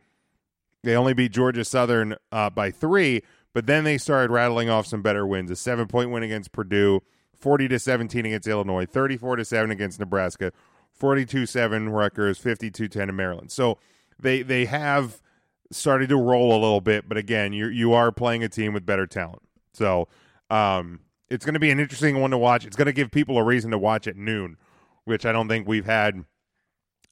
They 0.84 0.96
only 0.96 1.14
beat 1.14 1.32
Georgia 1.32 1.64
Southern 1.64 2.16
uh, 2.32 2.50
by 2.50 2.72
three, 2.72 3.22
but 3.54 3.66
then 3.66 3.84
they 3.84 3.98
started 3.98 4.32
rattling 4.32 4.70
off 4.70 4.86
some 4.86 5.02
better 5.02 5.26
wins. 5.26 5.52
A 5.52 5.56
seven 5.56 5.88
point 5.88 6.12
win 6.12 6.24
against 6.24 6.52
Purdue, 6.52 7.02
40 7.36 7.68
to 7.70 7.80
17 7.80 8.26
against 8.26 8.48
Illinois, 8.48 8.86
34 8.86 9.38
to 9.38 9.46
7 9.46 9.72
against 9.72 10.00
Nebraska, 10.00 10.52
42 10.94 11.46
7 11.46 11.90
Rutgers, 11.90 12.38
52 12.38 12.88
10 12.88 13.10
in 13.10 13.16
Maryland. 13.16 13.52
So 13.52 13.78
they 14.20 14.42
they 14.42 14.66
have 14.66 15.22
started 15.72 16.10
to 16.10 16.18
roll 16.18 16.52
a 16.52 16.60
little 16.60 16.82
bit, 16.82 17.08
but 17.08 17.18
again, 17.18 17.54
you 17.54 17.68
you 17.68 17.94
are 17.94 18.12
playing 18.12 18.44
a 18.44 18.50
team 18.50 18.74
with 18.74 18.86
better 18.86 19.08
talent. 19.08 19.42
So 19.74 20.08
um, 20.50 21.00
it's 21.30 21.46
going 21.46 21.54
to 21.54 21.60
be 21.60 21.72
an 21.72 21.80
interesting 21.80 22.20
one 22.20 22.32
to 22.32 22.38
watch. 22.38 22.66
It's 22.66 22.76
going 22.76 22.88
to 22.88 22.94
give 22.94 23.10
people 23.10 23.38
a 23.38 23.44
reason 23.44 23.72
to 23.72 23.78
watch 23.78 24.08
at 24.08 24.18
noon, 24.18 24.58
which 25.06 25.26
I 25.26 25.32
don't 25.32 25.48
think 25.48 25.68
we've 25.68 25.86
had 25.86 26.26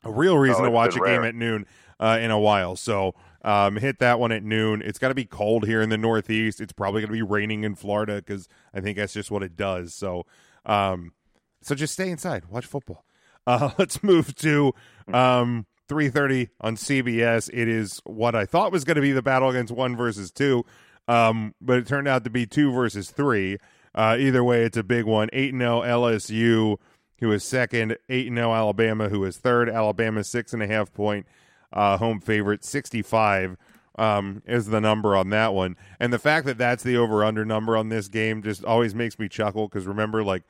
a 0.04 0.12
real 0.12 0.38
reason 0.38 0.62
Oh, 0.62 0.65
to 0.65 0.71
watch 0.71 0.95
a 0.95 0.99
been 0.99 1.08
game 1.08 1.23
at 1.23 1.36
noon 1.36 1.65
uh, 1.99 2.19
in 2.21 2.32
a 2.32 2.39
while. 2.39 2.75
So 2.75 3.15
um, 3.43 3.78
hit 3.78 3.99
that 3.99 4.19
one 4.19 4.32
at 4.32 4.43
noon. 4.43 4.82
It's 4.84 4.99
got 4.99 5.10
to 5.10 5.15
be 5.15 5.25
cold 5.25 5.65
here 5.65 5.82
in 5.82 5.89
the 5.89 5.97
Northeast. 5.97 6.60
It's 6.60 6.73
probably 6.73 7.02
going 7.02 7.10
to 7.10 7.13
be 7.13 7.21
raining 7.21 7.63
in 7.63 7.75
Florida 7.75 8.17
because 8.17 8.47
I 8.73 8.82
think 8.82 8.97
that's 8.97 9.13
just 9.13 9.32
what 9.32 9.43
it 9.43 9.56
does. 9.56 9.93
So 9.93 10.25
um, 10.65 11.13
so 11.62 11.75
just 11.75 11.93
stay 11.93 12.10
inside, 12.10 12.45
watch 12.45 12.65
football. 12.65 13.06
Uh, 13.47 13.71
let's 13.80 14.04
move 14.04 14.36
to 14.36 14.73
um, 15.12 15.65
3:30 15.88 16.49
on 16.62 16.75
CBS. 16.75 17.49
It 17.52 17.67
is 17.67 17.99
what 18.04 18.36
I 18.36 18.45
thought 18.45 18.71
was 18.71 18.84
going 18.84 18.97
to 18.97 19.02
be 19.02 19.13
the 19.13 19.23
battle 19.23 19.49
against 19.49 19.73
one 19.73 19.97
versus 19.97 20.30
two, 20.30 20.65
um, 21.08 21.56
but 21.60 21.80
it 21.80 21.88
turned 21.88 22.08
out 22.08 22.25
to 22.25 22.30
be 22.30 22.45
two 22.45 22.71
versus 22.71 23.10
three. 23.10 23.58
Uh, 23.95 24.17
either 24.19 24.43
way, 24.43 24.65
it's 24.65 24.78
a 24.78 24.84
big 24.84 25.06
one. 25.06 25.30
Eight 25.34 25.52
and 25.54 25.62
zero 25.62 25.82
LSU, 25.82 26.78
who 27.21 27.32
is 27.32 27.43
second. 27.43 27.97
Eight 28.08 28.28
and 28.28 28.38
zero 28.38 28.54
Alabama, 28.54 29.10
who 29.10 29.23
is 29.23 29.38
third. 29.38 29.67
Alabama 29.67 30.23
six 30.23 30.54
and 30.54 30.62
a 30.62 30.67
half 30.67 30.93
point 30.93 31.25
uh, 31.74 31.98
home 31.98 32.20
favorite. 32.20 32.64
Sixty 32.64 33.02
five 33.02 33.58
um, 33.98 34.42
is 34.46 34.68
the 34.68 34.82
number 34.82 35.16
on 35.16 35.30
that 35.30 35.54
one, 35.54 35.76
and 36.00 36.12
the 36.14 36.20
fact 36.20 36.46
that 36.46 36.58
that's 36.58 36.84
the 36.84 36.98
over 36.98 37.24
under 37.24 37.46
number 37.46 37.76
on 37.76 37.90
this 37.90 38.08
game 38.08 38.42
just 38.42 38.64
always 38.64 38.96
makes 38.96 39.20
me 39.20 39.28
chuckle 39.28 39.68
because 39.68 39.86
remember, 39.88 40.24
like 40.24 40.44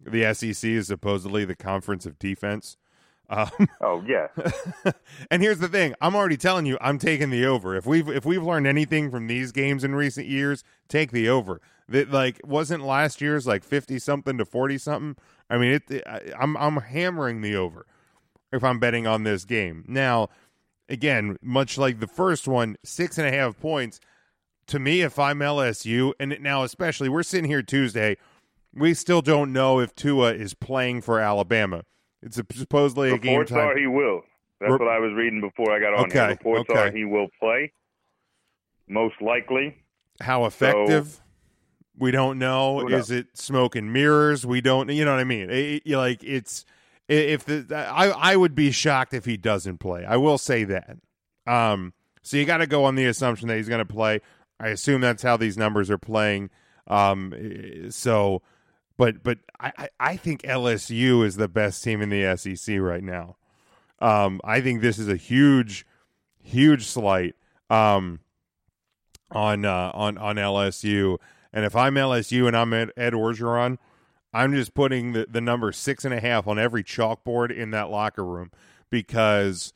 the 0.00 0.32
SEC 0.34 0.68
is 0.70 0.86
supposedly 0.88 1.44
the 1.44 1.56
conference 1.56 2.06
of 2.06 2.18
defense. 2.18 2.76
Um, 3.30 3.50
Oh 3.80 4.02
yeah. 4.06 4.28
and 5.30 5.42
here's 5.42 5.58
the 5.58 5.68
thing: 5.68 5.94
I'm 6.00 6.14
already 6.14 6.36
telling 6.36 6.66
you, 6.66 6.76
I'm 6.80 6.98
taking 6.98 7.30
the 7.30 7.46
over. 7.46 7.74
If 7.76 7.86
we've 7.86 8.08
if 8.08 8.24
we've 8.24 8.42
learned 8.42 8.66
anything 8.66 9.10
from 9.10 9.26
these 9.26 9.52
games 9.52 9.84
in 9.84 9.94
recent 9.94 10.26
years, 10.26 10.64
take 10.88 11.12
the 11.12 11.28
over. 11.28 11.60
That 11.88 12.10
like 12.10 12.40
wasn't 12.44 12.84
last 12.84 13.20
year's 13.20 13.46
like 13.46 13.64
fifty 13.64 13.98
something 13.98 14.38
to 14.38 14.44
forty 14.44 14.78
something. 14.78 15.16
I 15.50 15.58
mean, 15.58 15.80
it. 15.88 16.02
I, 16.06 16.20
I'm 16.38 16.56
I'm 16.56 16.76
hammering 16.76 17.40
the 17.40 17.56
over 17.56 17.86
if 18.52 18.62
I'm 18.62 18.78
betting 18.78 19.06
on 19.06 19.24
this 19.24 19.44
game. 19.44 19.84
Now, 19.88 20.28
again, 20.92 21.36
much 21.42 21.78
like 21.78 21.98
the 21.98 22.06
first 22.06 22.46
one, 22.46 22.76
six 22.84 23.18
and 23.18 23.26
a 23.26 23.32
half 23.32 23.58
points. 23.58 23.98
To 24.68 24.78
me, 24.78 25.00
if 25.00 25.18
I'm 25.18 25.40
LSU, 25.40 26.12
and 26.20 26.36
now 26.40 26.62
especially 26.62 27.08
we're 27.08 27.24
sitting 27.24 27.50
here 27.50 27.62
Tuesday, 27.62 28.16
we 28.72 28.94
still 28.94 29.20
don't 29.22 29.52
know 29.52 29.80
if 29.80 29.94
Tua 29.94 30.34
is 30.34 30.54
playing 30.54 31.02
for 31.02 31.18
Alabama. 31.18 31.82
It's 32.22 32.38
a, 32.38 32.44
supposedly 32.52 33.10
a 33.10 33.18
game 33.18 33.32
Reports 33.40 33.50
time. 33.50 33.60
are 33.68 33.76
he 33.76 33.86
will. 33.88 34.22
That's 34.60 34.70
Rep- 34.70 34.80
what 34.80 34.88
I 34.88 35.00
was 35.00 35.12
reading 35.14 35.40
before 35.40 35.72
I 35.74 35.80
got 35.80 35.94
on 35.94 36.04
Okay, 36.06 36.18
here. 36.20 36.28
Reports 36.28 36.70
okay. 36.70 36.78
are 36.78 36.90
he 36.92 37.04
will 37.04 37.26
play. 37.40 37.72
Most 38.88 39.14
likely. 39.20 39.76
How 40.20 40.44
effective? 40.44 41.18
we 41.98 42.10
don't 42.10 42.38
know. 42.38 42.88
Is 42.88 43.10
it 43.10 43.36
smoke 43.36 43.76
and 43.76 43.92
mirrors? 43.92 44.46
We 44.46 44.60
don't. 44.60 44.88
You 44.88 45.04
know 45.04 45.10
what 45.12 45.20
I 45.20 45.24
mean? 45.24 45.50
It- 45.50 45.82
it- 45.84 45.96
like 45.96 46.22
it's 46.22 46.64
if 47.08 47.44
the 47.44 47.66
I 47.74 48.08
I 48.08 48.36
would 48.36 48.54
be 48.54 48.70
shocked 48.70 49.14
if 49.14 49.24
he 49.24 49.36
doesn't 49.36 49.78
play. 49.78 50.04
I 50.04 50.16
will 50.16 50.38
say 50.38 50.64
that. 50.64 50.98
Um, 51.46 51.92
so 52.22 52.36
you 52.36 52.44
got 52.44 52.58
to 52.58 52.66
go 52.66 52.84
on 52.84 52.94
the 52.94 53.06
assumption 53.06 53.48
that 53.48 53.56
he's 53.56 53.68
going 53.68 53.84
to 53.84 53.92
play. 53.92 54.20
I 54.60 54.68
assume 54.68 55.00
that's 55.00 55.22
how 55.22 55.36
these 55.36 55.58
numbers 55.58 55.90
are 55.90 55.98
playing. 55.98 56.50
Um, 56.86 57.34
so, 57.90 58.42
but 58.96 59.22
but 59.22 59.38
I 59.58 59.88
I 59.98 60.16
think 60.16 60.42
LSU 60.42 61.24
is 61.24 61.36
the 61.36 61.48
best 61.48 61.82
team 61.82 62.00
in 62.00 62.08
the 62.08 62.36
SEC 62.36 62.78
right 62.78 63.02
now. 63.02 63.36
Um, 64.00 64.40
I 64.44 64.60
think 64.60 64.80
this 64.80 64.98
is 64.98 65.08
a 65.08 65.16
huge, 65.16 65.86
huge 66.40 66.86
slight 66.86 67.34
um, 67.70 68.20
on 69.30 69.64
uh, 69.64 69.90
on 69.94 70.18
on 70.18 70.36
LSU. 70.36 71.18
And 71.52 71.64
if 71.64 71.76
I'm 71.76 71.94
LSU 71.94 72.46
and 72.46 72.56
I'm 72.56 72.72
Ed, 72.72 72.90
Ed 72.96 73.12
Orgeron, 73.12 73.78
I'm 74.32 74.52
just 74.52 74.74
putting 74.74 75.12
the, 75.12 75.26
the 75.30 75.40
number 75.40 75.72
six 75.72 76.04
and 76.04 76.14
a 76.14 76.20
half 76.20 76.46
on 76.46 76.58
every 76.58 76.82
chalkboard 76.82 77.50
in 77.54 77.70
that 77.72 77.90
locker 77.90 78.24
room 78.24 78.50
because 78.90 79.72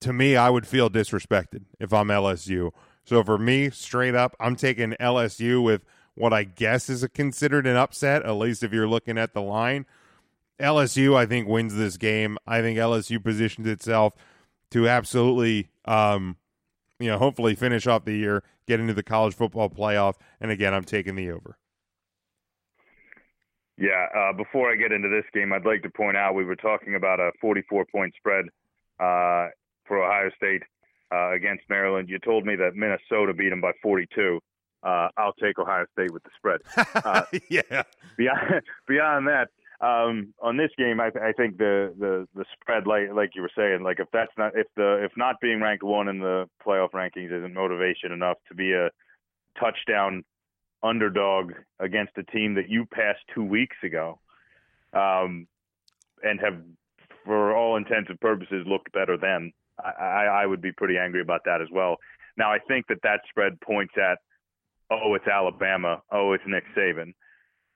to 0.00 0.12
me, 0.12 0.36
I 0.36 0.50
would 0.50 0.66
feel 0.66 0.90
disrespected 0.90 1.64
if 1.80 1.92
I'm 1.92 2.08
LSU. 2.08 2.70
So 3.04 3.22
for 3.24 3.38
me, 3.38 3.70
straight 3.70 4.14
up, 4.14 4.36
I'm 4.38 4.56
taking 4.56 4.92
LSU 5.00 5.62
with 5.62 5.82
what 6.14 6.32
I 6.32 6.44
guess 6.44 6.88
is 6.88 7.02
a 7.02 7.08
considered 7.08 7.66
an 7.66 7.76
upset, 7.76 8.24
at 8.24 8.32
least 8.32 8.62
if 8.62 8.72
you're 8.72 8.88
looking 8.88 9.18
at 9.18 9.32
the 9.32 9.42
line. 9.42 9.86
LSU, 10.58 11.14
I 11.14 11.26
think, 11.26 11.46
wins 11.46 11.74
this 11.74 11.96
game. 11.96 12.38
I 12.46 12.62
think 12.62 12.78
LSU 12.78 13.22
positions 13.22 13.66
itself 13.66 14.14
to 14.70 14.88
absolutely, 14.88 15.68
um, 15.84 16.36
you 16.98 17.08
know, 17.08 17.18
hopefully 17.18 17.54
finish 17.54 17.86
off 17.86 18.04
the 18.04 18.16
year, 18.16 18.42
get 18.66 18.80
into 18.80 18.94
the 18.94 19.02
college 19.02 19.34
football 19.34 19.68
playoff. 19.68 20.14
And 20.40 20.50
again, 20.50 20.72
I'm 20.72 20.84
taking 20.84 21.14
the 21.14 21.30
over. 21.30 21.58
Yeah, 23.78 24.06
uh, 24.16 24.32
before 24.32 24.72
I 24.72 24.76
get 24.76 24.92
into 24.92 25.08
this 25.08 25.24
game, 25.34 25.52
I'd 25.52 25.66
like 25.66 25.82
to 25.82 25.90
point 25.90 26.16
out 26.16 26.34
we 26.34 26.44
were 26.44 26.56
talking 26.56 26.94
about 26.94 27.20
a 27.20 27.30
44 27.40 27.84
point 27.86 28.14
spread 28.16 28.46
uh, 28.98 29.48
for 29.86 30.02
Ohio 30.02 30.30
State 30.36 30.62
uh, 31.12 31.32
against 31.32 31.64
Maryland. 31.68 32.08
You 32.08 32.18
told 32.18 32.46
me 32.46 32.56
that 32.56 32.74
Minnesota 32.74 33.34
beat 33.34 33.50
them 33.50 33.60
by 33.60 33.72
42. 33.82 34.40
Uh, 34.82 35.08
I'll 35.18 35.34
take 35.34 35.58
Ohio 35.58 35.84
State 35.92 36.12
with 36.12 36.22
the 36.22 36.30
spread. 36.36 36.60
Uh, 37.04 37.22
yeah. 37.50 37.82
Beyond, 38.16 38.62
beyond 38.88 39.28
that, 39.28 39.48
um, 39.80 40.32
on 40.40 40.56
this 40.56 40.70
game, 40.78 41.00
I, 41.00 41.08
I 41.22 41.32
think 41.32 41.58
the, 41.58 41.94
the 41.98 42.26
the 42.34 42.44
spread, 42.54 42.86
like 42.86 43.12
like 43.12 43.30
you 43.34 43.42
were 43.42 43.50
saying, 43.54 43.82
like 43.82 44.00
if 44.00 44.08
that's 44.12 44.32
not 44.38 44.52
if 44.56 44.66
the 44.74 45.04
if 45.04 45.12
not 45.16 45.36
being 45.40 45.60
ranked 45.60 45.84
one 45.84 46.08
in 46.08 46.18
the 46.18 46.48
playoff 46.64 46.92
rankings 46.92 47.30
isn't 47.30 47.52
motivation 47.52 48.10
enough 48.12 48.38
to 48.48 48.54
be 48.54 48.72
a 48.72 48.88
touchdown 49.60 50.24
underdog 50.86 51.52
against 51.80 52.12
a 52.16 52.22
team 52.24 52.54
that 52.54 52.68
you 52.68 52.86
passed 52.86 53.20
two 53.34 53.44
weeks 53.44 53.76
ago, 53.82 54.18
um, 54.92 55.46
and 56.22 56.40
have, 56.40 56.58
for 57.24 57.54
all 57.56 57.76
intents 57.76 58.08
and 58.10 58.20
purposes, 58.20 58.64
looked 58.66 58.92
better 58.92 59.16
then. 59.16 59.52
I, 59.78 60.24
I 60.42 60.46
would 60.46 60.62
be 60.62 60.72
pretty 60.72 60.96
angry 60.96 61.20
about 61.20 61.42
that 61.44 61.60
as 61.60 61.68
well. 61.70 61.96
Now, 62.36 62.50
I 62.50 62.58
think 62.58 62.86
that 62.88 63.02
that 63.02 63.20
spread 63.28 63.60
points 63.60 63.94
at, 63.96 64.18
oh, 64.90 65.14
it's 65.14 65.26
Alabama, 65.26 66.02
oh, 66.10 66.32
it's 66.32 66.44
Nick 66.46 66.64
Saban. 66.76 67.12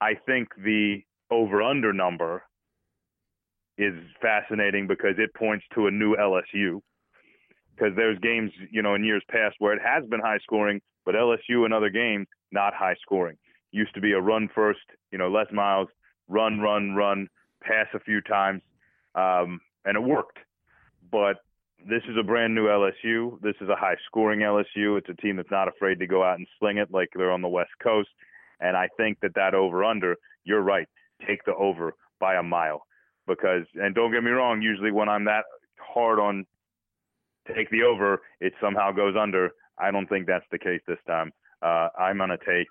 I 0.00 0.14
think 0.26 0.48
the 0.56 1.02
over 1.30 1.62
under 1.62 1.92
number 1.92 2.42
is 3.76 3.94
fascinating 4.20 4.86
because 4.86 5.14
it 5.18 5.34
points 5.34 5.64
to 5.74 5.86
a 5.86 5.90
new 5.90 6.16
LSU. 6.16 6.80
Because 7.74 7.94
there's 7.96 8.18
games, 8.18 8.50
you 8.70 8.82
know, 8.82 8.94
in 8.94 9.04
years 9.04 9.22
past 9.30 9.56
where 9.58 9.72
it 9.72 9.80
has 9.82 10.04
been 10.08 10.20
high 10.20 10.38
scoring, 10.42 10.80
but 11.04 11.14
LSU 11.14 11.64
in 11.64 11.72
other 11.72 11.88
games 11.88 12.26
not 12.53 12.74
high 12.74 12.96
scoring. 13.03 13.36
Used 13.72 13.94
to 13.94 14.01
be 14.01 14.12
a 14.12 14.20
run 14.20 14.48
first, 14.55 14.80
you 15.12 15.18
know, 15.18 15.28
Les 15.28 15.51
Miles, 15.53 15.88
run, 16.28 16.61
run, 16.61 16.94
run, 16.94 17.28
pass 17.62 17.86
a 17.94 18.01
few 18.01 18.20
times, 18.20 18.62
um, 19.14 19.61
and 19.84 19.96
it 19.96 20.03
worked. 20.03 20.38
But 21.11 21.36
this 21.88 22.03
is 22.09 22.16
a 22.18 22.22
brand 22.22 22.55
new 22.55 22.66
LSU. 22.66 23.40
This 23.40 23.55
is 23.61 23.68
a 23.68 23.76
high 23.76 23.96
scoring 24.07 24.40
LSU. 24.40 24.98
It's 24.98 25.09
a 25.09 25.14
team 25.14 25.36
that's 25.36 25.51
not 25.51 25.68
afraid 25.68 25.98
to 26.01 26.07
go 26.07 26.22
out 26.22 26.38
and 26.38 26.46
sling 26.59 26.78
it 26.78 26.90
like 26.90 27.09
they're 27.14 27.32
on 27.32 27.42
the 27.42 27.48
West 27.48 27.70
Coast. 27.82 28.11
And 28.61 28.76
I 28.76 28.88
think 28.96 29.18
that 29.20 29.34
that 29.34 29.55
over 29.55 29.84
under, 29.84 30.16
you're 30.44 30.61
right, 30.61 30.86
take 31.26 31.44
the 31.44 31.55
over 31.55 31.94
by 32.18 32.34
a 32.36 32.42
mile. 32.42 32.82
Because, 33.26 33.64
and 33.74 33.94
don't 33.94 34.12
get 34.12 34.22
me 34.22 34.30
wrong, 34.30 34.61
usually 34.61 34.90
when 34.90 35.09
I'm 35.09 35.24
that 35.24 35.44
hard 35.78 36.18
on 36.18 36.46
take 37.55 37.70
the 37.70 37.82
over, 37.82 38.20
it 38.40 38.53
somehow 38.61 38.92
goes 38.92 39.14
under. 39.18 39.51
I 39.78 39.90
don't 39.90 40.09
think 40.09 40.26
that's 40.26 40.44
the 40.51 40.59
case 40.59 40.80
this 40.86 40.98
time. 41.07 41.32
Uh, 41.62 41.88
I'm 41.98 42.18
going 42.18 42.30
to 42.30 42.38
take 42.38 42.68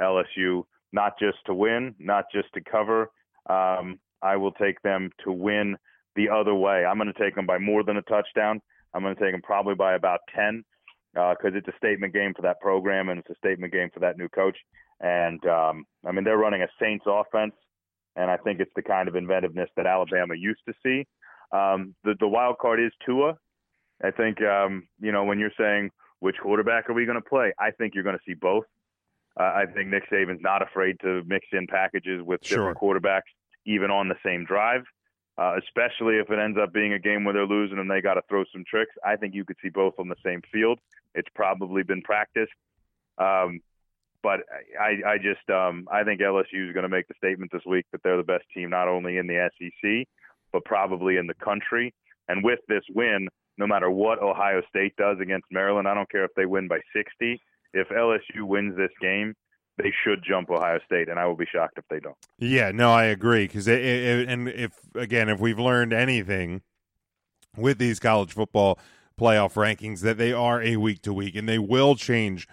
LSU 0.00 0.64
not 0.92 1.18
just 1.18 1.38
to 1.46 1.54
win, 1.54 1.94
not 1.98 2.24
just 2.32 2.48
to 2.54 2.60
cover. 2.60 3.10
Um, 3.48 3.98
I 4.22 4.36
will 4.36 4.52
take 4.52 4.80
them 4.82 5.10
to 5.24 5.32
win 5.32 5.76
the 6.16 6.28
other 6.28 6.54
way. 6.54 6.84
I'm 6.84 6.98
going 6.98 7.12
to 7.12 7.18
take 7.18 7.34
them 7.34 7.46
by 7.46 7.58
more 7.58 7.82
than 7.82 7.96
a 7.96 8.02
touchdown. 8.02 8.60
I'm 8.92 9.02
going 9.02 9.14
to 9.14 9.20
take 9.20 9.32
them 9.32 9.42
probably 9.42 9.74
by 9.74 9.94
about 9.94 10.20
10 10.34 10.64
because 11.12 11.52
uh, 11.54 11.56
it's 11.56 11.68
a 11.68 11.76
statement 11.76 12.12
game 12.12 12.32
for 12.34 12.42
that 12.42 12.60
program 12.60 13.08
and 13.08 13.18
it's 13.18 13.30
a 13.30 13.36
statement 13.36 13.72
game 13.72 13.88
for 13.92 14.00
that 14.00 14.18
new 14.18 14.28
coach. 14.28 14.56
And 15.00 15.44
um, 15.46 15.84
I 16.06 16.12
mean, 16.12 16.24
they're 16.24 16.36
running 16.36 16.62
a 16.62 16.68
Saints 16.80 17.04
offense, 17.08 17.54
and 18.16 18.30
I 18.30 18.36
think 18.36 18.60
it's 18.60 18.72
the 18.76 18.82
kind 18.82 19.08
of 19.08 19.16
inventiveness 19.16 19.70
that 19.76 19.86
Alabama 19.86 20.34
used 20.36 20.60
to 20.68 20.74
see. 20.82 21.06
Um, 21.52 21.94
the, 22.04 22.14
the 22.20 22.28
wild 22.28 22.58
card 22.58 22.80
is 22.80 22.92
Tua. 23.04 23.36
I 24.02 24.10
think 24.10 24.40
um, 24.42 24.86
you 25.00 25.12
know 25.12 25.24
when 25.24 25.38
you're 25.38 25.52
saying 25.58 25.90
which 26.20 26.36
quarterback 26.42 26.88
are 26.88 26.92
we 26.92 27.04
going 27.04 27.20
to 27.20 27.28
play? 27.28 27.52
I 27.58 27.70
think 27.70 27.94
you're 27.94 28.04
going 28.04 28.16
to 28.16 28.22
see 28.26 28.34
both. 28.34 28.64
Uh, 29.38 29.44
I 29.44 29.64
think 29.66 29.88
Nick 29.88 30.08
Saban's 30.10 30.42
not 30.42 30.62
afraid 30.62 30.98
to 31.00 31.22
mix 31.26 31.46
in 31.52 31.66
packages 31.66 32.22
with 32.22 32.40
different 32.42 32.78
quarterbacks, 32.78 33.30
even 33.66 33.90
on 33.90 34.08
the 34.08 34.16
same 34.24 34.44
drive. 34.44 34.82
Uh, 35.38 35.56
especially 35.56 36.16
if 36.16 36.28
it 36.30 36.38
ends 36.38 36.58
up 36.60 36.70
being 36.70 36.92
a 36.92 36.98
game 36.98 37.24
where 37.24 37.32
they're 37.32 37.46
losing 37.46 37.78
and 37.78 37.90
they 37.90 38.02
got 38.02 38.14
to 38.14 38.22
throw 38.28 38.44
some 38.52 38.62
tricks. 38.68 38.92
I 39.02 39.16
think 39.16 39.34
you 39.34 39.44
could 39.44 39.56
see 39.62 39.70
both 39.70 39.94
on 39.98 40.08
the 40.08 40.16
same 40.22 40.42
field. 40.52 40.78
It's 41.14 41.28
probably 41.34 41.82
been 41.82 42.02
practiced. 42.02 42.52
Um, 43.16 43.60
but 44.22 44.40
I, 44.78 45.12
I 45.12 45.16
just 45.16 45.48
um, 45.48 45.88
I 45.90 46.04
think 46.04 46.20
LSU 46.20 46.68
is 46.68 46.74
going 46.74 46.82
to 46.82 46.90
make 46.90 47.08
the 47.08 47.14
statement 47.16 47.52
this 47.52 47.62
week 47.64 47.86
that 47.92 48.02
they're 48.02 48.18
the 48.18 48.22
best 48.22 48.44
team 48.52 48.68
not 48.68 48.86
only 48.86 49.16
in 49.16 49.26
the 49.26 49.48
SEC 49.58 50.06
but 50.52 50.64
probably 50.64 51.16
in 51.16 51.26
the 51.26 51.34
country. 51.34 51.94
And 52.28 52.44
with 52.44 52.60
this 52.68 52.84
win, 52.94 53.28
no 53.60 53.66
matter 53.66 53.90
what 53.90 54.20
Ohio 54.20 54.62
State 54.68 54.96
does 54.96 55.18
against 55.20 55.44
Maryland. 55.52 55.86
I 55.86 55.94
don't 55.94 56.10
care 56.10 56.24
if 56.24 56.30
they 56.34 56.46
win 56.46 56.66
by 56.66 56.80
60. 56.96 57.40
If 57.74 57.88
LSU 57.90 58.42
wins 58.42 58.74
this 58.76 58.90
game, 59.00 59.34
they 59.76 59.92
should 60.02 60.24
jump 60.26 60.50
Ohio 60.50 60.80
State, 60.86 61.08
and 61.08 61.18
I 61.18 61.26
will 61.26 61.36
be 61.36 61.46
shocked 61.46 61.76
if 61.76 61.84
they 61.90 62.00
don't. 62.00 62.16
Yeah, 62.38 62.72
no, 62.72 62.90
I 62.90 63.04
agree. 63.04 63.46
Because 63.46 63.68
and 63.68 64.48
if 64.48 64.72
again, 64.94 65.28
if 65.28 65.38
we've 65.38 65.58
learned 65.58 65.92
anything 65.92 66.62
with 67.56 67.78
these 67.78 68.00
college 68.00 68.32
football 68.32 68.78
playoff 69.18 69.54
rankings, 69.54 70.00
that 70.00 70.16
they 70.18 70.32
are 70.32 70.62
a 70.62 70.76
week 70.76 71.02
to 71.02 71.12
week, 71.12 71.36
and 71.36 71.48
they 71.48 71.58
will 71.58 71.94
change 71.94 72.48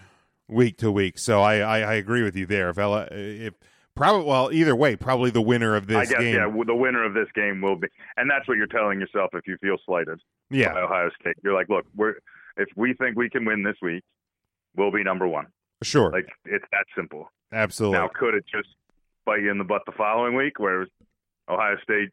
week 0.47 0.77
to 0.77 0.91
week. 0.91 1.17
So 1.17 1.41
I, 1.41 1.59
I, 1.59 1.79
I 1.79 1.93
agree 1.93 2.23
with 2.23 2.35
you 2.35 2.45
there. 2.45 2.69
If 2.69 2.77
if 2.77 3.53
Probably, 3.97 4.25
well, 4.25 4.51
either 4.51 4.75
way, 4.75 4.95
probably 4.95 5.31
the 5.31 5.41
winner 5.41 5.75
of 5.75 5.87
this 5.87 5.97
I 5.97 6.05
guess, 6.05 6.19
game. 6.19 6.35
Yeah, 6.35 6.63
the 6.65 6.75
winner 6.75 7.03
of 7.03 7.13
this 7.13 7.27
game 7.33 7.61
will 7.61 7.75
be, 7.75 7.87
and 8.15 8.29
that's 8.29 8.47
what 8.47 8.57
you're 8.57 8.67
telling 8.67 8.99
yourself 8.99 9.31
if 9.33 9.47
you 9.47 9.57
feel 9.57 9.77
slighted. 9.85 10.19
Yeah, 10.49 10.73
by 10.73 10.81
Ohio 10.81 11.09
State. 11.19 11.35
You're 11.43 11.53
like, 11.55 11.67
look, 11.69 11.85
we're 11.95 12.15
if 12.57 12.69
we 12.75 12.93
think 12.93 13.17
we 13.17 13.29
can 13.29 13.43
win 13.43 13.63
this 13.63 13.75
week, 13.81 14.03
we'll 14.75 14.91
be 14.91 15.03
number 15.03 15.27
one. 15.27 15.47
Sure, 15.81 16.11
like 16.11 16.27
it's 16.45 16.65
that 16.71 16.85
simple. 16.95 17.31
Absolutely. 17.51 17.97
Now, 17.97 18.09
could 18.13 18.33
it 18.33 18.45
just 18.45 18.69
bite 19.25 19.41
you 19.41 19.51
in 19.51 19.57
the 19.57 19.63
butt 19.63 19.81
the 19.85 19.91
following 19.93 20.35
week, 20.35 20.59
where 20.59 20.85
Ohio 21.49 21.75
State 21.83 22.09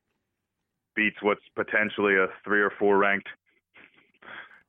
beats 0.96 1.16
what's 1.22 1.42
potentially 1.54 2.16
a 2.16 2.28
three 2.44 2.60
or 2.60 2.72
four 2.78 2.96
ranked 2.96 3.28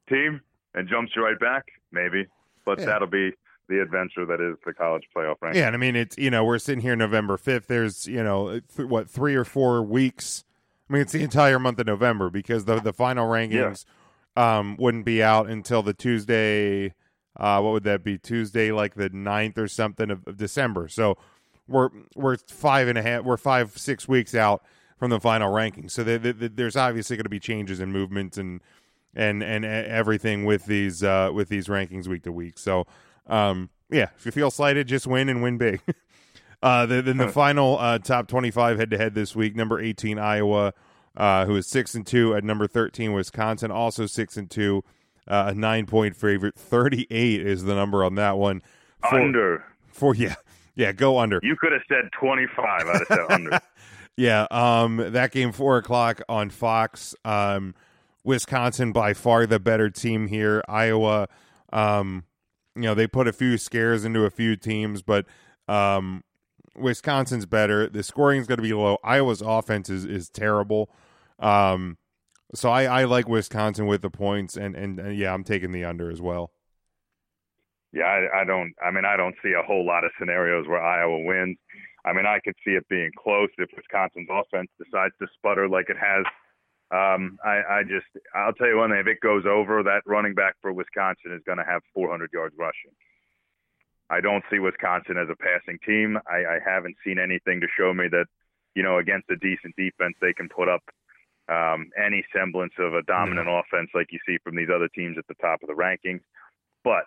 team 0.10 0.42
and 0.74 0.90
jumps 0.90 1.14
you 1.16 1.24
right 1.24 1.40
back? 1.40 1.66
Maybe, 1.92 2.28
but 2.66 2.80
yeah. 2.80 2.86
that'll 2.86 3.08
be 3.08 3.32
the 3.68 3.82
adventure 3.82 4.26
that 4.26 4.42
is 4.42 4.58
the 4.66 4.74
college 4.74 5.04
playoff 5.16 5.36
ranking. 5.42 5.62
Yeah, 5.62 5.68
and 5.68 5.76
I 5.76 5.80
mean 5.80 5.96
it's 5.96 6.18
you 6.18 6.30
know 6.30 6.44
we're 6.44 6.60
sitting 6.60 6.82
here 6.82 6.96
November 6.96 7.38
fifth. 7.38 7.68
There's 7.68 8.08
you 8.08 8.24
know 8.24 8.60
th- 8.60 8.90
what 8.90 9.10
three 9.10 9.36
or 9.36 9.44
four 9.44 9.82
weeks. 9.84 10.44
I 10.90 10.94
mean 10.94 11.02
it's 11.02 11.14
the 11.14 11.24
entire 11.24 11.60
month 11.60 11.80
of 11.80 11.88
November 11.88 12.30
because 12.30 12.66
the 12.66 12.80
the 12.80 12.94
final 12.94 13.28
rankings 13.28 13.86
yeah. 14.38 14.58
um, 14.58 14.78
wouldn't 14.78 15.06
be 15.06 15.22
out 15.24 15.50
until 15.50 15.82
the 15.84 15.94
Tuesday. 15.94 16.94
Uh, 17.38 17.60
what 17.60 17.74
would 17.74 17.84
that 17.84 18.04
be? 18.04 18.18
Tuesday, 18.18 18.72
like 18.72 18.96
the 18.96 19.10
9th 19.10 19.58
or 19.58 19.68
something 19.68 20.10
of, 20.10 20.26
of 20.26 20.38
December. 20.38 20.88
So 20.88 21.18
we're 21.68 21.90
we're 22.16 22.38
five 22.38 22.88
and 22.88 22.98
a 22.98 23.02
half. 23.02 23.24
We're 23.24 23.38
five 23.38 23.78
six 23.78 24.08
weeks 24.08 24.36
out 24.36 24.64
from 24.98 25.10
the 25.10 25.20
final 25.20 25.52
rankings. 25.52 25.92
So 25.92 26.04
the, 26.04 26.18
the, 26.18 26.34
the, 26.34 26.50
there's 26.50 26.76
obviously 26.76 27.18
going 27.18 27.26
to 27.26 27.30
be 27.30 27.40
changes 27.40 27.80
and 27.80 27.92
movements 27.92 28.38
and 28.38 28.62
and 29.16 29.44
and 29.44 29.66
everything 29.66 30.46
with 30.46 30.66
these 30.66 31.04
uh, 31.04 31.32
with 31.34 31.50
these 31.50 31.68
rankings 31.68 32.08
week 32.08 32.24
to 32.24 32.32
week. 32.32 32.58
So 32.58 32.86
um, 33.28 33.70
yeah, 33.90 34.10
if 34.18 34.26
you 34.26 34.32
feel 34.32 34.52
slighted, 34.52 34.88
just 34.88 35.08
win 35.08 35.30
and 35.30 35.42
win 35.42 35.58
big. 35.58 35.82
uh, 36.64 36.86
the, 36.86 37.02
then 37.02 37.18
the 37.18 37.28
final 37.28 37.78
uh, 37.80 38.00
top 38.00 38.28
25 38.28 38.78
head 38.78 38.92
to 38.92 38.98
head 38.98 39.16
this 39.16 39.36
week 39.36 39.56
number 39.56 39.80
18, 39.80 40.18
Iowa, 40.20 40.74
uh, 41.16 41.46
who 41.46 41.56
is 41.56 41.68
6 41.68 41.96
and 41.96 42.08
2. 42.08 42.36
At 42.36 42.44
number 42.44 42.68
13, 42.68 43.14
Wisconsin, 43.14 43.72
also 43.72 44.06
6 44.06 44.38
and 44.38 44.50
2. 44.50 44.84
Uh, 45.28 45.46
a 45.48 45.54
nine 45.56 45.88
point 45.88 46.16
favorite. 46.16 46.56
38 46.56 47.42
is 47.42 47.64
the 47.64 47.74
number 47.74 48.04
on 48.04 48.16
that 48.16 48.38
one. 48.38 48.62
For, 49.10 49.20
under. 49.20 49.66
For, 49.88 50.14
yeah. 50.16 50.36
Yeah, 50.76 50.92
go 50.92 51.20
under. 51.20 51.40
You 51.42 51.56
could 51.56 51.72
have 51.72 51.82
said 51.88 52.12
25. 52.20 52.60
I'd 52.66 52.86
have 52.88 53.08
said 53.08 53.32
under. 53.32 53.60
Yeah, 54.18 54.48
um, 54.50 54.98
that 54.98 55.32
game 55.32 55.52
four 55.52 55.78
o'clock 55.78 56.22
on 56.30 56.50
Fox. 56.50 57.16
Um, 57.26 57.76
Wisconsin 58.24 58.92
by 58.92 59.14
far 59.14 59.46
the 59.46 59.60
better 59.60 59.90
team 59.90 60.28
here. 60.28 60.64
Iowa, 60.68 61.28
um, 61.74 62.24
you 62.76 62.84
know, 62.84 62.94
they 62.94 63.08
put 63.08 63.28
a 63.28 63.34
few 63.34 63.58
scares 63.58 64.06
into 64.06 64.26
a 64.26 64.30
few 64.30 64.56
teams, 64.56 65.02
but 65.02 65.26
um, 65.68 66.24
Wisconsin's 66.76 67.46
better. 67.46 67.88
The 67.88 68.04
scoring 68.04 68.42
is 68.42 68.48
going 68.48 68.58
to 68.58 68.64
be 68.64 68.74
low. 68.74 68.98
Iowa's 69.04 69.42
offense 69.42 69.90
is, 69.90 70.06
is 70.06 70.30
terrible. 70.30 70.90
Um, 71.40 71.98
so 72.54 72.70
I, 72.70 72.84
I 72.84 73.04
like 73.06 73.28
Wisconsin 73.28 73.88
with 73.88 74.02
the 74.02 74.10
points, 74.10 74.56
and, 74.58 74.76
and, 74.76 75.00
and 75.00 75.18
yeah, 75.18 75.34
I'm 75.34 75.44
taking 75.44 75.72
the 75.72 75.84
under 75.84 76.12
as 76.12 76.22
well. 76.22 76.52
Yeah, 77.92 78.04
I, 78.04 78.42
I 78.42 78.44
don't. 78.44 78.74
I 78.86 78.92
mean, 78.92 79.06
I 79.06 79.16
don't 79.16 79.36
see 79.42 79.54
a 79.58 79.66
whole 79.66 79.86
lot 79.86 80.04
of 80.04 80.12
scenarios 80.20 80.68
where 80.68 80.84
Iowa 80.84 81.24
wins. 81.24 81.58
I 82.06 82.14
mean, 82.14 82.26
I 82.26 82.40
could 82.44 82.56
see 82.64 82.72
it 82.72 82.88
being 82.90 83.10
close 83.18 83.50
if 83.58 83.70
Wisconsin's 83.76 84.28
offense 84.30 84.70
decides 84.78 85.14
to 85.22 85.28
sputter 85.38 85.70
like 85.70 85.90
it 85.90 85.98
has. 85.98 86.26
Um, 86.92 87.40
I, 87.44 87.82
I 87.82 87.84
just, 87.84 88.06
I'll 88.36 88.54
tell 88.54 88.68
you 88.68 88.78
one 88.78 88.92
thing: 88.92 89.00
if 89.00 89.08
it 89.08 89.20
goes 89.20 89.46
over, 89.46 89.82
that 89.84 90.04
running 90.06 90.36
back 90.36 90.56
for 90.62 90.72
Wisconsin 90.72 91.34
is 91.34 91.42
going 91.46 91.58
to 91.58 91.66
have 91.66 91.82
400 91.94 92.30
yards 92.32 92.56
rushing. 92.58 92.92
I 94.10 94.22
don't 94.22 94.44
see 94.52 94.60
Wisconsin 94.60 95.18
as 95.18 95.30
a 95.30 95.36
passing 95.36 95.80
team. 95.86 96.18
I, 96.30 96.58
I 96.58 96.60
haven't 96.64 96.96
seen 97.04 97.18
anything 97.18 97.60
to 97.62 97.68
show 97.76 97.94
me 97.94 98.08
that, 98.12 98.28
you 98.76 98.84
know, 98.84 99.00
against 99.00 99.30
a 99.32 99.36
decent 99.36 99.76
defense, 99.76 100.16
they 100.22 100.34
can 100.34 100.48
put 100.48 100.70
up 100.70 100.84
um, 101.50 101.90
any 101.98 102.24
semblance 102.34 102.74
of 102.78 102.94
a 102.94 103.02
dominant 103.04 103.48
mm-hmm. 103.48 103.76
offense 103.76 103.90
like 103.94 104.08
you 104.12 104.20
see 104.28 104.38
from 104.44 104.56
these 104.56 104.70
other 104.74 104.88
teams 104.90 105.18
at 105.18 105.28
the 105.28 105.42
top 105.42 105.64
of 105.64 105.68
the 105.68 105.74
rankings. 105.74 106.22
But 106.84 107.06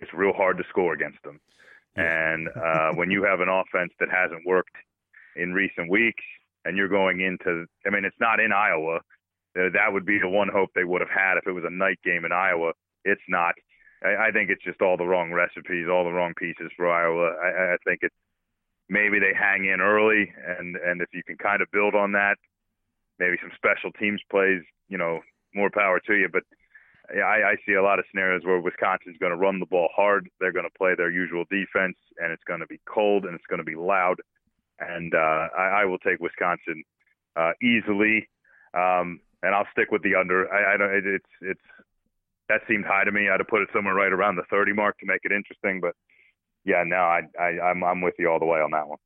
it's 0.00 0.12
real 0.12 0.32
hard 0.32 0.58
to 0.58 0.64
score 0.68 0.94
against 0.94 1.22
them. 1.22 1.40
And 1.94 2.48
uh, 2.56 2.90
when 2.94 3.10
you 3.10 3.22
have 3.24 3.40
an 3.40 3.48
offense 3.48 3.92
that 4.00 4.08
hasn't 4.10 4.46
worked 4.46 4.76
in 5.36 5.52
recent 5.52 5.90
weeks, 5.90 6.24
and 6.68 6.76
you're 6.76 6.88
going 6.88 7.22
into, 7.22 7.64
I 7.86 7.90
mean, 7.90 8.04
it's 8.04 8.20
not 8.20 8.40
in 8.40 8.52
Iowa. 8.52 8.96
Uh, 9.58 9.72
that 9.72 9.90
would 9.90 10.04
be 10.04 10.18
the 10.20 10.28
one 10.28 10.48
hope 10.52 10.68
they 10.74 10.84
would 10.84 11.00
have 11.00 11.10
had 11.10 11.38
if 11.38 11.46
it 11.46 11.52
was 11.52 11.64
a 11.66 11.72
night 11.72 11.98
game 12.04 12.26
in 12.26 12.30
Iowa. 12.32 12.72
It's 13.04 13.24
not. 13.26 13.54
I, 14.04 14.28
I 14.28 14.30
think 14.32 14.50
it's 14.50 14.62
just 14.62 14.82
all 14.82 14.98
the 14.98 15.06
wrong 15.06 15.32
recipes, 15.32 15.88
all 15.90 16.04
the 16.04 16.12
wrong 16.12 16.34
pieces 16.36 16.70
for 16.76 16.92
Iowa. 16.92 17.32
I, 17.40 17.72
I 17.72 17.76
think 17.86 18.00
it's 18.02 18.14
maybe 18.90 19.18
they 19.18 19.32
hang 19.32 19.64
in 19.64 19.80
early, 19.80 20.30
and 20.46 20.76
and 20.76 21.00
if 21.00 21.08
you 21.14 21.22
can 21.24 21.38
kind 21.38 21.62
of 21.62 21.70
build 21.72 21.94
on 21.94 22.12
that, 22.12 22.36
maybe 23.18 23.36
some 23.40 23.50
special 23.56 23.90
teams 23.92 24.20
plays, 24.30 24.60
you 24.88 24.98
know, 24.98 25.20
more 25.54 25.70
power 25.70 26.00
to 26.06 26.14
you. 26.14 26.28
But 26.30 26.42
I, 27.10 27.56
I 27.56 27.56
see 27.64 27.72
a 27.72 27.82
lot 27.82 27.98
of 27.98 28.04
scenarios 28.10 28.44
where 28.44 28.60
Wisconsin's 28.60 29.16
going 29.18 29.32
to 29.32 29.40
run 29.40 29.58
the 29.58 29.66
ball 29.66 29.88
hard. 29.96 30.28
They're 30.38 30.52
going 30.52 30.68
to 30.68 30.78
play 30.78 30.94
their 30.94 31.10
usual 31.10 31.44
defense, 31.50 31.96
and 32.18 32.30
it's 32.30 32.44
going 32.44 32.60
to 32.60 32.66
be 32.66 32.80
cold 32.84 33.24
and 33.24 33.34
it's 33.34 33.48
going 33.48 33.64
to 33.64 33.64
be 33.64 33.74
loud. 33.74 34.20
And 34.80 35.14
uh, 35.14 35.48
I, 35.56 35.82
I 35.82 35.84
will 35.84 35.98
take 35.98 36.20
Wisconsin 36.20 36.84
uh, 37.36 37.52
easily, 37.62 38.28
um, 38.74 39.20
and 39.42 39.54
I'll 39.54 39.66
stick 39.72 39.90
with 39.90 40.02
the 40.02 40.14
under. 40.14 40.52
I, 40.52 40.74
I 40.74 40.76
don't. 40.76 40.92
It, 40.92 41.06
it's 41.06 41.32
it's 41.40 41.60
that 42.48 42.60
seemed 42.68 42.84
high 42.84 43.04
to 43.04 43.12
me. 43.12 43.28
I'd 43.28 43.40
have 43.40 43.48
put 43.48 43.62
it 43.62 43.68
somewhere 43.74 43.94
right 43.94 44.12
around 44.12 44.36
the 44.36 44.44
30 44.50 44.72
mark 44.72 44.98
to 44.98 45.06
make 45.06 45.20
it 45.24 45.32
interesting. 45.32 45.80
But 45.80 45.94
yeah, 46.64 46.82
no, 46.86 46.96
I, 46.96 47.22
I 47.38 47.60
I'm 47.60 47.82
I'm 47.82 48.00
with 48.00 48.14
you 48.18 48.30
all 48.30 48.38
the 48.38 48.46
way 48.46 48.60
on 48.60 48.70
that 48.72 48.88
one. 48.88 48.98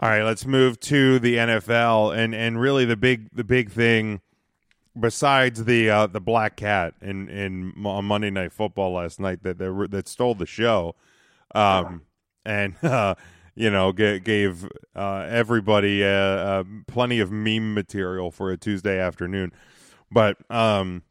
All 0.00 0.08
right, 0.08 0.22
let's 0.22 0.46
move 0.46 0.78
to 0.80 1.18
the 1.18 1.36
NFL, 1.36 2.16
and 2.16 2.34
and 2.34 2.60
really 2.60 2.84
the 2.84 2.96
big 2.96 3.28
the 3.34 3.44
big 3.44 3.70
thing 3.70 4.20
besides 4.98 5.64
the 5.64 5.90
uh, 5.90 6.06
the 6.06 6.20
black 6.20 6.56
cat 6.56 6.94
in 7.00 7.28
in 7.28 7.84
on 7.84 8.04
Monday 8.04 8.30
Night 8.30 8.52
Football 8.52 8.92
last 8.92 9.20
night 9.20 9.42
that 9.42 9.58
that, 9.58 9.88
that 9.90 10.08
stole 10.08 10.34
the 10.34 10.46
show, 10.46 10.94
um, 11.54 12.02
and 12.44 12.74
uh, 12.82 13.14
you 13.58 13.70
know 13.70 13.92
g- 13.92 14.20
gave 14.20 14.68
uh, 14.94 15.26
everybody 15.28 16.04
uh, 16.04 16.08
uh, 16.08 16.64
plenty 16.86 17.20
of 17.20 17.30
meme 17.30 17.74
material 17.74 18.30
for 18.30 18.50
a 18.50 18.56
Tuesday 18.56 18.98
afternoon. 18.98 19.52
But 20.10 20.38
um, 20.50 21.02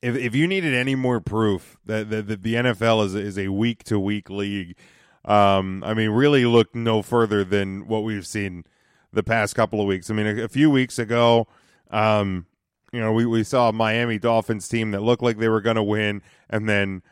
if 0.00 0.16
if 0.16 0.34
you 0.34 0.46
needed 0.46 0.74
any 0.74 0.94
more 0.94 1.20
proof 1.20 1.78
that, 1.86 2.10
that, 2.10 2.28
that 2.28 2.42
the 2.42 2.54
NFL 2.54 3.04
is 3.06 3.14
is 3.14 3.38
a 3.38 3.48
week 3.48 3.84
to 3.84 3.98
week 3.98 4.30
league, 4.30 4.76
um, 5.24 5.84
I 5.84 5.94
mean, 5.94 6.10
really 6.10 6.44
look 6.44 6.74
no 6.74 7.02
further 7.02 7.44
than 7.44 7.86
what 7.86 8.04
we've 8.04 8.26
seen 8.26 8.64
the 9.12 9.22
past 9.22 9.54
couple 9.54 9.80
of 9.80 9.86
weeks. 9.86 10.10
I 10.10 10.14
mean, 10.14 10.26
a, 10.26 10.44
a 10.44 10.48
few 10.48 10.70
weeks 10.70 10.98
ago 10.98 11.46
um, 11.92 12.46
you 12.92 13.00
know, 13.00 13.12
we, 13.12 13.24
we 13.24 13.44
saw 13.44 13.68
a 13.68 13.72
Miami 13.72 14.18
Dolphins 14.18 14.68
team 14.68 14.90
that 14.90 15.02
looked 15.02 15.22
like 15.22 15.38
they 15.38 15.48
were 15.48 15.60
going 15.60 15.76
to 15.76 15.82
win 15.82 16.22
and 16.48 16.68
then 16.68 17.02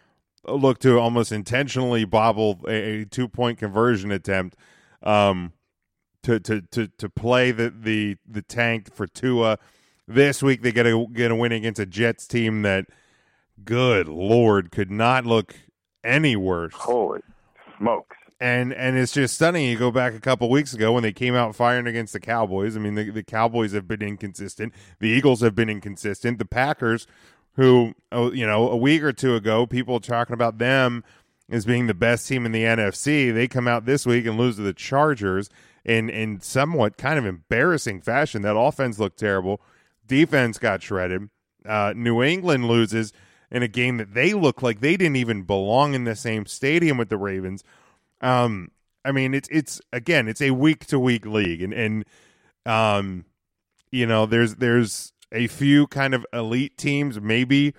looked 0.46 0.82
to 0.82 0.98
almost 0.98 1.32
intentionally 1.32 2.04
bobble 2.04 2.60
a, 2.66 3.02
a 3.02 3.04
two 3.04 3.28
point 3.28 3.58
conversion 3.58 4.10
attempt 4.10 4.56
um, 5.02 5.52
to, 6.22 6.40
to, 6.40 6.62
to, 6.62 6.88
to 6.98 7.08
play 7.08 7.50
the, 7.50 7.70
the, 7.70 8.16
the 8.28 8.42
tank 8.42 8.94
for 8.94 9.06
Tua. 9.06 9.58
This 10.06 10.42
week 10.42 10.62
they 10.62 10.72
get 10.72 10.86
a, 10.86 11.06
get 11.12 11.30
a 11.30 11.34
win 11.34 11.52
against 11.52 11.80
a 11.80 11.86
Jets 11.86 12.26
team 12.26 12.62
that, 12.62 12.86
good 13.64 14.08
Lord, 14.08 14.70
could 14.70 14.90
not 14.90 15.24
look 15.24 15.54
any 16.02 16.36
worse. 16.36 16.74
Holy 16.74 17.20
smokes 17.78 18.16
and 18.40 18.72
and 18.72 18.96
it's 18.96 19.12
just 19.12 19.34
stunning. 19.34 19.66
You 19.66 19.78
go 19.78 19.90
back 19.90 20.14
a 20.14 20.20
couple 20.20 20.48
weeks 20.48 20.72
ago 20.72 20.92
when 20.92 21.02
they 21.02 21.12
came 21.12 21.34
out 21.34 21.54
firing 21.54 21.86
against 21.86 22.14
the 22.14 22.20
Cowboys. 22.20 22.74
I 22.74 22.80
mean, 22.80 22.94
the, 22.94 23.10
the 23.10 23.22
Cowboys 23.22 23.72
have 23.72 23.86
been 23.86 24.02
inconsistent. 24.02 24.72
The 24.98 25.08
Eagles 25.08 25.42
have 25.42 25.54
been 25.54 25.68
inconsistent. 25.68 26.38
The 26.38 26.46
Packers, 26.46 27.06
who 27.54 27.94
oh, 28.12 28.32
you 28.32 28.46
know, 28.46 28.68
a 28.68 28.76
week 28.76 29.02
or 29.02 29.12
two 29.12 29.34
ago, 29.34 29.66
people 29.66 30.00
talking 30.00 30.34
about 30.34 30.58
them 30.58 31.04
as 31.50 31.64
being 31.64 31.86
the 31.86 31.94
best 31.94 32.28
team 32.28 32.46
in 32.46 32.52
the 32.52 32.62
NFC. 32.62 33.32
They 33.32 33.48
come 33.48 33.66
out 33.66 33.84
this 33.84 34.06
week 34.06 34.26
and 34.26 34.38
lose 34.38 34.56
to 34.56 34.62
the 34.62 34.72
Chargers 34.72 35.50
in 35.84 36.08
in 36.08 36.40
somewhat 36.40 36.96
kind 36.96 37.18
of 37.18 37.26
embarrassing 37.26 38.00
fashion. 38.00 38.42
That 38.42 38.56
offense 38.56 38.98
looked 38.98 39.18
terrible. 39.18 39.60
Defense 40.06 40.58
got 40.58 40.82
shredded. 40.82 41.28
Uh, 41.66 41.92
New 41.94 42.22
England 42.22 42.66
loses 42.66 43.12
in 43.50 43.62
a 43.62 43.68
game 43.68 43.96
that 43.96 44.14
they 44.14 44.32
look 44.32 44.62
like 44.62 44.80
they 44.80 44.96
didn't 44.96 45.16
even 45.16 45.42
belong 45.42 45.94
in 45.94 46.04
the 46.04 46.16
same 46.16 46.46
stadium 46.46 46.96
with 46.96 47.08
the 47.08 47.16
Ravens. 47.16 47.64
Um, 48.20 48.70
I 49.04 49.12
mean, 49.12 49.34
it's 49.34 49.48
it's 49.50 49.80
again, 49.92 50.28
it's 50.28 50.42
a 50.42 50.50
week 50.50 50.86
to 50.86 50.98
week 50.98 51.26
league, 51.26 51.62
and 51.62 51.72
and 51.72 52.04
um, 52.66 53.24
you 53.90 54.06
know, 54.06 54.26
there's 54.26 54.56
there's 54.56 55.12
a 55.32 55.46
few 55.46 55.86
kind 55.86 56.14
of 56.14 56.26
elite 56.32 56.76
teams, 56.76 57.20
maybe, 57.20 57.74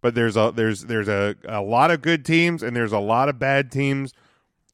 but 0.00 0.14
there's 0.14 0.36
a 0.36 0.52
there's 0.54 0.84
there's 0.84 1.08
a 1.08 1.36
a 1.44 1.60
lot 1.60 1.90
of 1.90 2.02
good 2.02 2.24
teams, 2.24 2.62
and 2.62 2.76
there's 2.76 2.92
a 2.92 2.98
lot 2.98 3.28
of 3.28 3.38
bad 3.38 3.70
teams, 3.70 4.12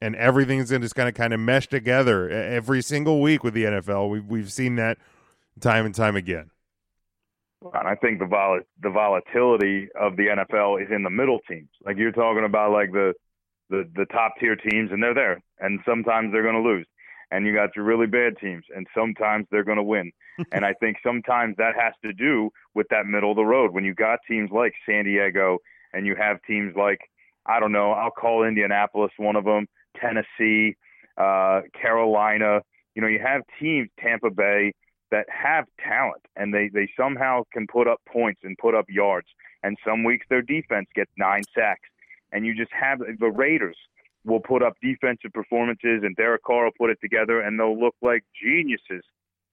and 0.00 0.14
everything's 0.16 0.70
just 0.70 0.94
going 0.94 1.12
to 1.12 1.16
kind 1.16 1.32
of 1.32 1.40
mesh 1.40 1.68
together 1.68 2.28
every 2.28 2.82
single 2.82 3.20
week 3.20 3.42
with 3.42 3.54
the 3.54 3.64
NFL. 3.64 4.10
We've 4.10 4.26
we've 4.26 4.52
seen 4.52 4.76
that 4.76 4.98
time 5.60 5.86
and 5.86 5.94
time 5.94 6.16
again. 6.16 6.50
And 7.72 7.88
I 7.88 7.94
think 7.94 8.18
the 8.18 8.26
vol- 8.26 8.60
the 8.82 8.90
volatility 8.90 9.88
of 9.98 10.16
the 10.16 10.26
NFL 10.26 10.82
is 10.82 10.88
in 10.94 11.02
the 11.02 11.10
middle 11.10 11.40
teams. 11.48 11.70
Like 11.84 11.96
you're 11.96 12.12
talking 12.12 12.44
about, 12.44 12.72
like 12.72 12.92
the 12.92 13.14
the 13.70 13.88
the 13.94 14.04
top 14.06 14.34
tier 14.38 14.56
teams, 14.56 14.92
and 14.92 15.02
they're 15.02 15.14
there. 15.14 15.42
And 15.60 15.80
sometimes 15.86 16.32
they're 16.32 16.42
going 16.42 16.62
to 16.62 16.68
lose. 16.68 16.86
And 17.34 17.44
you 17.44 17.52
got 17.52 17.74
your 17.74 17.84
really 17.84 18.06
bad 18.06 18.38
teams, 18.38 18.64
and 18.74 18.86
sometimes 18.94 19.46
they're 19.50 19.64
going 19.64 19.78
to 19.78 19.82
win. 19.82 20.12
and 20.52 20.64
I 20.64 20.72
think 20.74 20.98
sometimes 21.02 21.56
that 21.56 21.74
has 21.74 21.92
to 22.02 22.12
do 22.12 22.50
with 22.74 22.86
that 22.90 23.06
middle 23.06 23.32
of 23.32 23.36
the 23.36 23.44
road. 23.44 23.72
When 23.72 23.84
you 23.84 23.92
got 23.92 24.20
teams 24.28 24.50
like 24.52 24.72
San 24.86 25.04
Diego, 25.04 25.58
and 25.92 26.06
you 26.06 26.14
have 26.14 26.38
teams 26.46 26.76
like 26.76 27.00
I 27.46 27.58
don't 27.58 27.72
know, 27.72 27.90
I'll 27.90 28.10
call 28.10 28.44
Indianapolis 28.44 29.10
one 29.16 29.36
of 29.36 29.44
them, 29.44 29.66
Tennessee, 30.00 30.76
uh, 31.18 31.62
Carolina. 31.80 32.60
You 32.94 33.02
know, 33.02 33.08
you 33.08 33.18
have 33.18 33.42
teams, 33.60 33.90
Tampa 33.98 34.30
Bay, 34.30 34.72
that 35.10 35.26
have 35.28 35.66
talent, 35.84 36.22
and 36.36 36.54
they 36.54 36.70
they 36.72 36.88
somehow 36.96 37.42
can 37.52 37.66
put 37.66 37.88
up 37.88 38.00
points 38.08 38.42
and 38.44 38.56
put 38.58 38.76
up 38.76 38.86
yards. 38.88 39.28
And 39.64 39.76
some 39.84 40.04
weeks 40.04 40.26
their 40.30 40.42
defense 40.42 40.88
gets 40.94 41.10
nine 41.16 41.42
sacks 41.54 41.88
and 42.34 42.44
you 42.44 42.54
just 42.54 42.72
have 42.72 42.98
the 42.98 43.30
Raiders 43.30 43.78
will 44.24 44.40
put 44.40 44.62
up 44.62 44.74
defensive 44.82 45.32
performances, 45.32 46.02
and 46.02 46.16
Derek 46.16 46.42
Carr 46.44 46.64
will 46.64 46.72
put 46.78 46.90
it 46.90 46.98
together, 47.00 47.40
and 47.40 47.58
they'll 47.58 47.78
look 47.78 47.94
like 48.02 48.24
geniuses. 48.40 49.04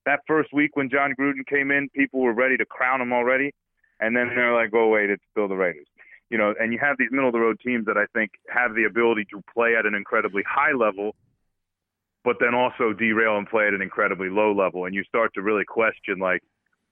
That 0.05 0.21
first 0.27 0.53
week 0.53 0.75
when 0.75 0.89
Jon 0.89 1.13
Gruden 1.19 1.45
came 1.47 1.71
in, 1.71 1.89
people 1.89 2.21
were 2.21 2.33
ready 2.33 2.57
to 2.57 2.65
crown 2.65 3.01
him 3.01 3.13
already, 3.13 3.53
and 3.99 4.15
then 4.15 4.29
they're 4.35 4.53
like, 4.53 4.71
"Oh 4.73 4.87
wait, 4.87 5.09
it's 5.09 5.23
still 5.31 5.47
the 5.47 5.55
Raiders." 5.55 5.87
You 6.29 6.37
know, 6.37 6.53
and 6.59 6.71
you 6.71 6.79
have 6.79 6.97
these 6.97 7.11
middle 7.11 7.27
of 7.27 7.33
the 7.33 7.39
road 7.39 7.59
teams 7.59 7.85
that 7.85 7.97
I 7.97 8.05
think 8.13 8.31
have 8.49 8.73
the 8.73 8.85
ability 8.85 9.25
to 9.31 9.43
play 9.53 9.75
at 9.75 9.85
an 9.85 9.93
incredibly 9.93 10.43
high 10.43 10.71
level, 10.71 11.15
but 12.23 12.37
then 12.39 12.55
also 12.55 12.93
derail 12.93 13.37
and 13.37 13.47
play 13.47 13.67
at 13.67 13.73
an 13.73 13.81
incredibly 13.81 14.29
low 14.29 14.53
level, 14.53 14.85
and 14.85 14.95
you 14.95 15.03
start 15.03 15.33
to 15.35 15.41
really 15.41 15.65
question, 15.65 16.19
like, 16.19 16.41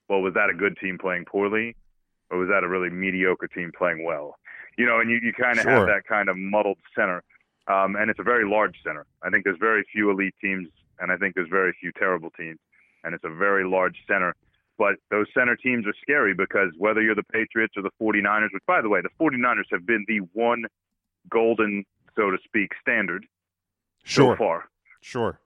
well, 0.10 0.22
was 0.22 0.34
that 0.34 0.50
a 0.50 0.54
good 0.54 0.78
team 0.78 0.98
playing 1.00 1.26
poorly, 1.26 1.76
or 2.30 2.38
was 2.38 2.50
that 2.50 2.64
a 2.64 2.68
really 2.68 2.90
mediocre 2.90 3.48
team 3.48 3.72
playing 3.76 4.04
well? 4.04 4.36
you 4.80 4.86
know, 4.86 5.02
and 5.02 5.10
you, 5.12 5.20
you 5.22 5.34
kind 5.34 5.58
of 5.58 5.64
sure. 5.64 5.72
have 5.72 5.88
that 5.88 6.06
kind 6.08 6.30
of 6.30 6.38
muddled 6.38 6.78
center. 6.96 7.22
Um, 7.70 7.96
and 7.96 8.10
it's 8.10 8.20
a 8.20 8.24
very 8.24 8.50
large 8.50 8.76
center. 8.84 9.06
I 9.24 9.30
think 9.30 9.44
there's 9.44 9.60
very 9.60 9.84
few 9.94 10.10
elite 10.10 10.34
teams, 10.42 10.68
and 11.00 11.12
I 11.12 11.18
think 11.18 11.36
there's 11.36 11.50
very 11.50 11.74
few 11.80 11.92
terrible 11.98 12.32
teams. 12.32 12.58
And 13.04 13.14
it's 13.14 13.24
a 13.24 13.34
very 13.34 13.64
large 13.64 13.96
center. 14.08 14.36
But 14.78 14.96
those 15.12 15.28
center 15.38 15.56
teams 15.56 15.86
are 15.86 15.94
scary 16.02 16.34
because 16.34 16.72
whether 16.78 17.02
you're 17.02 17.16
the 17.16 17.24
Patriots 17.32 17.76
or 17.78 17.84
the 17.84 17.92
49ers, 18.02 18.50
which, 18.54 18.64
by 18.66 18.82
the 18.82 18.90
way, 18.90 19.02
the 19.02 19.10
49ers 19.24 19.70
have 19.72 19.86
been 19.86 20.04
the 20.08 20.20
one 20.34 20.66
golden, 21.30 21.86
so 22.16 22.32
to 22.32 22.38
speak, 22.44 22.72
standard 22.82 23.26
sure. 24.04 24.34
so 24.34 24.38
far. 24.38 24.70
Sure. 25.02 25.40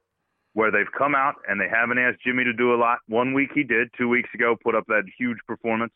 where 0.53 0.71
they've 0.71 0.91
come 0.97 1.15
out 1.15 1.36
and 1.47 1.59
they 1.59 1.69
haven't 1.69 1.97
asked 1.97 2.19
Jimmy 2.26 2.43
to 2.43 2.53
do 2.53 2.74
a 2.74 2.78
lot. 2.78 2.99
One 3.07 3.34
week 3.34 3.49
he 3.53 3.63
did, 3.63 3.89
two 3.97 4.07
weeks 4.07 4.30
ago, 4.34 4.55
put 4.55 4.76
up 4.76 4.86
that 4.88 5.03
huge 5.17 5.38
performance 5.47 5.91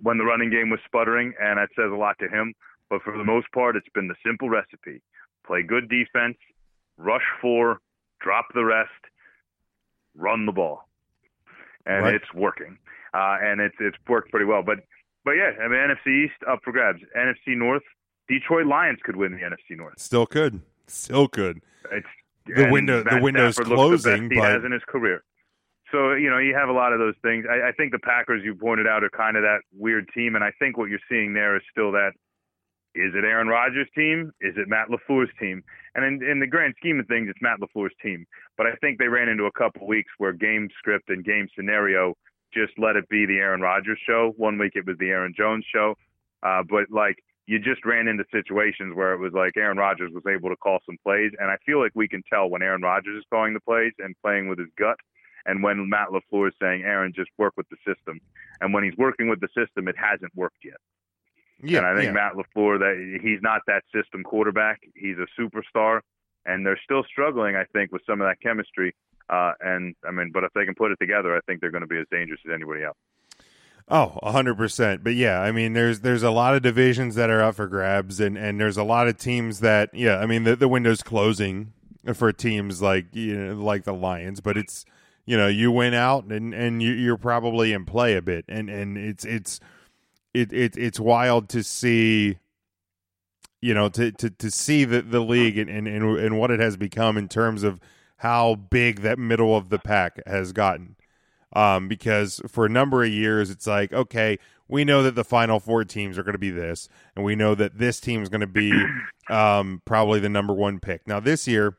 when 0.00 0.18
the 0.18 0.24
running 0.24 0.50
game 0.50 0.70
was 0.70 0.80
sputtering, 0.86 1.34
and 1.40 1.58
that 1.58 1.68
says 1.76 1.90
a 1.92 1.96
lot 1.96 2.16
to 2.20 2.28
him. 2.28 2.54
But 2.88 3.02
for 3.02 3.16
the 3.16 3.24
most 3.24 3.46
part, 3.52 3.76
it's 3.76 3.88
been 3.94 4.08
the 4.08 4.14
simple 4.24 4.48
recipe 4.48 5.02
play 5.46 5.62
good 5.62 5.88
defense, 5.88 6.36
rush 6.96 7.24
four, 7.40 7.80
drop 8.20 8.46
the 8.54 8.64
rest, 8.64 8.90
run 10.16 10.46
the 10.46 10.52
ball. 10.52 10.88
And 11.86 12.04
Right. 12.04 12.14
it's 12.14 12.32
working. 12.34 12.78
Uh, 13.12 13.38
and 13.42 13.60
it's 13.60 13.76
it's 13.78 13.96
worked 14.08 14.30
pretty 14.30 14.46
well. 14.46 14.62
But 14.62 14.78
but 15.24 15.32
yeah, 15.32 15.52
I 15.60 15.68
mean 15.68 15.78
NFC 15.78 16.24
East 16.24 16.42
up 16.48 16.60
for 16.64 16.72
grabs. 16.72 17.00
NFC 17.16 17.56
North, 17.56 17.82
Detroit 18.28 18.66
Lions 18.66 18.98
could 19.02 19.16
win 19.16 19.32
the 19.32 19.38
NFC 19.42 19.76
North. 19.76 19.98
Still 19.98 20.26
could. 20.26 20.60
Still 20.86 21.28
could. 21.28 21.60
It's 21.92 22.06
The 22.46 22.68
window- 22.70 23.02
the 23.02 23.12
Matt 23.12 23.22
window's 23.22 23.54
Stafford 23.54 23.70
the 23.70 23.74
closing, 23.76 24.28
best 24.28 24.32
he 24.32 24.38
has 24.40 24.64
in 24.64 24.72
his 24.72 24.82
career. 24.84 25.22
So 25.92 26.14
you 26.14 26.28
know 26.30 26.38
you 26.38 26.54
have 26.54 26.68
a 26.68 26.72
lot 26.72 26.92
of 26.92 26.98
those 26.98 27.14
things. 27.22 27.44
I, 27.48 27.68
I 27.68 27.72
think 27.72 27.92
the 27.92 27.98
Packers 28.00 28.42
you 28.42 28.54
pointed 28.54 28.86
out 28.86 29.04
are 29.04 29.10
kind 29.10 29.36
of 29.36 29.42
that 29.42 29.60
weird 29.72 30.08
team, 30.14 30.34
and 30.34 30.42
I 30.42 30.50
think 30.58 30.76
what 30.76 30.88
you're 30.90 30.98
seeing 31.08 31.34
there 31.34 31.54
is 31.56 31.62
still 31.70 31.92
that. 31.92 32.12
Is 32.94 33.12
it 33.14 33.24
Aaron 33.24 33.48
Rodgers' 33.48 33.88
team? 33.94 34.30
Is 34.40 34.54
it 34.56 34.68
Matt 34.68 34.88
LaFleur's 34.88 35.30
team? 35.40 35.62
And 35.94 36.04
in, 36.04 36.28
in 36.28 36.40
the 36.40 36.46
grand 36.46 36.74
scheme 36.78 37.00
of 37.00 37.06
things, 37.06 37.28
it's 37.28 37.42
Matt 37.42 37.58
LaFleur's 37.60 37.94
team. 38.02 38.26
But 38.56 38.66
I 38.66 38.74
think 38.80 38.98
they 38.98 39.08
ran 39.08 39.28
into 39.28 39.44
a 39.44 39.52
couple 39.52 39.86
weeks 39.86 40.12
where 40.18 40.32
game 40.32 40.68
script 40.78 41.08
and 41.08 41.24
game 41.24 41.48
scenario 41.56 42.14
just 42.52 42.72
let 42.78 42.96
it 42.96 43.08
be 43.08 43.26
the 43.26 43.38
Aaron 43.38 43.60
Rodgers 43.60 43.98
show. 44.06 44.32
One 44.36 44.58
week 44.58 44.72
it 44.74 44.86
was 44.86 44.96
the 44.98 45.08
Aaron 45.08 45.34
Jones 45.36 45.64
show. 45.72 45.94
Uh, 46.42 46.62
but 46.68 46.84
like 46.90 47.16
you 47.46 47.58
just 47.58 47.84
ran 47.84 48.08
into 48.08 48.24
situations 48.32 48.94
where 48.94 49.12
it 49.12 49.18
was 49.18 49.32
like 49.32 49.56
Aaron 49.56 49.76
Rodgers 49.76 50.10
was 50.14 50.24
able 50.26 50.48
to 50.50 50.56
call 50.56 50.78
some 50.86 50.96
plays, 51.02 51.32
and 51.38 51.50
I 51.50 51.56
feel 51.66 51.80
like 51.80 51.92
we 51.94 52.08
can 52.08 52.22
tell 52.30 52.48
when 52.48 52.62
Aaron 52.62 52.82
Rodgers 52.82 53.18
is 53.18 53.24
calling 53.30 53.54
the 53.54 53.60
plays 53.60 53.92
and 53.98 54.14
playing 54.22 54.48
with 54.48 54.58
his 54.58 54.68
gut, 54.78 54.96
and 55.44 55.62
when 55.62 55.88
Matt 55.88 56.08
LaFleur 56.08 56.48
is 56.48 56.54
saying, 56.60 56.84
"Aaron, 56.84 57.12
just 57.14 57.30
work 57.36 57.52
with 57.56 57.68
the 57.68 57.76
system," 57.86 58.20
and 58.60 58.72
when 58.72 58.84
he's 58.84 58.96
working 58.96 59.28
with 59.28 59.40
the 59.40 59.48
system, 59.48 59.88
it 59.88 59.96
hasn't 59.96 60.34
worked 60.34 60.64
yet. 60.64 60.80
Yeah. 61.62 61.78
and 61.78 61.86
I 61.86 61.94
think 61.94 62.06
yeah. 62.06 62.12
Matt 62.12 62.32
LaFleur 62.34 62.78
that 62.80 63.20
he's 63.22 63.40
not 63.42 63.62
that 63.66 63.82
system 63.94 64.22
quarterback. 64.22 64.80
He's 64.94 65.16
a 65.18 65.40
superstar, 65.40 66.00
and 66.44 66.66
they're 66.66 66.80
still 66.82 67.04
struggling. 67.04 67.56
I 67.56 67.64
think 67.72 67.92
with 67.92 68.02
some 68.06 68.20
of 68.20 68.26
that 68.26 68.40
chemistry. 68.40 68.94
Uh, 69.30 69.52
and 69.60 69.94
I 70.06 70.10
mean, 70.10 70.30
but 70.32 70.44
if 70.44 70.52
they 70.54 70.66
can 70.66 70.74
put 70.74 70.90
it 70.90 70.98
together, 71.00 71.34
I 71.34 71.40
think 71.46 71.60
they're 71.60 71.70
going 71.70 71.82
to 71.82 71.86
be 71.86 71.98
as 71.98 72.06
dangerous 72.10 72.40
as 72.46 72.52
anybody 72.54 72.84
else. 72.84 72.96
Oh, 73.88 74.18
a 74.22 74.32
hundred 74.32 74.56
percent. 74.56 75.04
But 75.04 75.14
yeah, 75.14 75.40
I 75.40 75.52
mean, 75.52 75.74
there's 75.74 76.00
there's 76.00 76.22
a 76.22 76.30
lot 76.30 76.54
of 76.54 76.62
divisions 76.62 77.16
that 77.16 77.28
are 77.30 77.42
up 77.42 77.56
for 77.56 77.66
grabs, 77.66 78.18
and 78.18 78.36
and 78.38 78.58
there's 78.58 78.76
a 78.78 78.84
lot 78.84 79.08
of 79.08 79.18
teams 79.18 79.60
that 79.60 79.90
yeah, 79.92 80.18
I 80.18 80.26
mean, 80.26 80.44
the 80.44 80.56
the 80.56 80.68
window's 80.68 81.02
closing 81.02 81.72
for 82.14 82.32
teams 82.32 82.80
like 82.80 83.06
you 83.14 83.36
know 83.36 83.54
like 83.54 83.84
the 83.84 83.92
Lions, 83.92 84.40
but 84.40 84.56
it's 84.56 84.86
you 85.26 85.36
know 85.36 85.48
you 85.48 85.70
win 85.70 85.92
out 85.92 86.24
and 86.24 86.54
and 86.54 86.82
you, 86.82 86.92
you're 86.92 87.18
probably 87.18 87.72
in 87.74 87.84
play 87.84 88.14
a 88.14 88.22
bit, 88.22 88.46
and 88.48 88.70
and 88.70 88.96
it's 88.96 89.24
it's 89.24 89.60
it, 90.34 90.52
it 90.52 90.76
it's 90.76 91.00
wild 91.00 91.48
to 91.50 91.62
see. 91.62 92.38
You 93.60 93.72
know, 93.72 93.88
to, 93.88 94.12
to, 94.12 94.28
to 94.28 94.50
see 94.50 94.84
the, 94.84 95.00
the 95.00 95.20
league 95.20 95.56
and, 95.56 95.70
and, 95.70 95.88
and, 95.88 96.18
and 96.18 96.38
what 96.38 96.50
it 96.50 96.60
has 96.60 96.76
become 96.76 97.16
in 97.16 97.28
terms 97.28 97.62
of 97.62 97.80
how 98.18 98.56
big 98.56 99.00
that 99.00 99.18
middle 99.18 99.56
of 99.56 99.70
the 99.70 99.78
pack 99.78 100.20
has 100.26 100.52
gotten. 100.52 100.96
Um, 101.56 101.88
because 101.88 102.42
for 102.46 102.66
a 102.66 102.68
number 102.68 103.04
of 103.04 103.10
years 103.10 103.48
it's 103.48 103.66
like 103.66 103.92
okay 103.92 104.38
we 104.68 104.84
know 104.84 105.02
that 105.02 105.14
the 105.14 105.24
final 105.24 105.60
four 105.60 105.84
teams 105.84 106.18
are 106.18 106.22
going 106.22 106.32
to 106.32 106.38
be 106.38 106.50
this 106.50 106.88
and 107.14 107.24
we 107.24 107.36
know 107.36 107.54
that 107.54 107.78
this 107.78 108.00
team 108.00 108.22
is 108.22 108.28
going 108.28 108.40
to 108.40 108.46
be 108.46 108.72
um, 109.30 109.82
probably 109.84 110.20
the 110.20 110.28
number 110.28 110.52
one 110.52 110.80
pick. 110.80 111.06
Now 111.06 111.20
this 111.20 111.46
year 111.46 111.76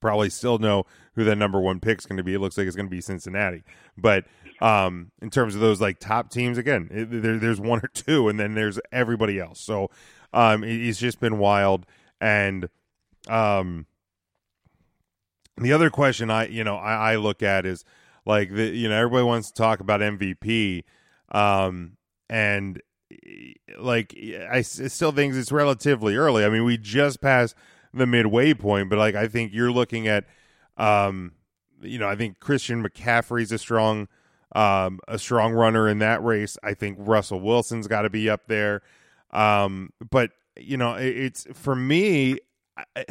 probably 0.00 0.30
still 0.30 0.58
know 0.58 0.84
who 1.14 1.24
that 1.24 1.36
number 1.36 1.60
one 1.60 1.80
pick 1.80 1.98
is 1.98 2.06
going 2.06 2.18
to 2.18 2.22
be. 2.22 2.34
It 2.34 2.40
looks 2.40 2.56
like 2.56 2.66
it's 2.66 2.76
going 2.76 2.86
to 2.86 2.90
be 2.90 3.00
cincinnati. 3.00 3.64
But 3.96 4.26
um, 4.60 5.10
in 5.22 5.30
terms 5.30 5.54
of 5.54 5.60
those 5.60 5.80
like 5.80 5.98
top 5.98 6.30
teams 6.30 6.58
again 6.58 6.88
it, 6.90 7.22
there, 7.22 7.38
there's 7.38 7.60
one 7.60 7.80
or 7.82 7.88
two 7.88 8.28
and 8.28 8.38
then 8.38 8.54
there's 8.54 8.78
everybody 8.92 9.38
else 9.38 9.60
so 9.60 9.90
um, 10.32 10.64
it, 10.64 10.80
it's 10.80 10.98
just 10.98 11.20
been 11.20 11.38
wild 11.38 11.86
and 12.20 12.68
um, 13.28 13.86
the 15.56 15.72
other 15.72 15.90
question 15.90 16.30
I 16.30 16.48
you 16.48 16.64
know 16.64 16.76
I, 16.76 17.12
I 17.12 17.16
look 17.16 17.42
at 17.42 17.66
is 17.66 17.84
like 18.28 18.54
the 18.54 18.66
you 18.66 18.88
know 18.88 18.94
everybody 18.94 19.24
wants 19.24 19.48
to 19.50 19.54
talk 19.54 19.80
about 19.80 20.00
MVP, 20.00 20.84
um, 21.32 21.96
and 22.28 22.80
like 23.78 24.14
I 24.50 24.60
still 24.60 25.12
think 25.12 25.34
it's 25.34 25.50
relatively 25.50 26.14
early. 26.14 26.44
I 26.44 26.50
mean, 26.50 26.64
we 26.64 26.76
just 26.76 27.22
passed 27.22 27.54
the 27.94 28.06
midway 28.06 28.52
point, 28.52 28.90
but 28.90 28.98
like 28.98 29.14
I 29.14 29.28
think 29.28 29.54
you're 29.54 29.72
looking 29.72 30.06
at, 30.06 30.26
um, 30.76 31.32
you 31.80 31.98
know, 31.98 32.06
I 32.06 32.16
think 32.16 32.38
Christian 32.38 32.84
McCaffrey's 32.84 33.50
a 33.50 33.56
strong, 33.56 34.08
um, 34.54 35.00
a 35.06 35.18
strong 35.18 35.52
runner 35.52 35.88
in 35.88 35.98
that 35.98 36.22
race. 36.22 36.56
I 36.62 36.74
think 36.74 36.98
Russell 37.00 37.40
Wilson's 37.40 37.86
got 37.86 38.02
to 38.02 38.10
be 38.10 38.30
up 38.30 38.46
there, 38.46 38.82
um, 39.30 39.92
but 40.10 40.30
you 40.56 40.76
know, 40.76 40.94
it, 40.94 41.16
it's 41.16 41.46
for 41.52 41.74
me. 41.74 42.38
I, 42.96 43.04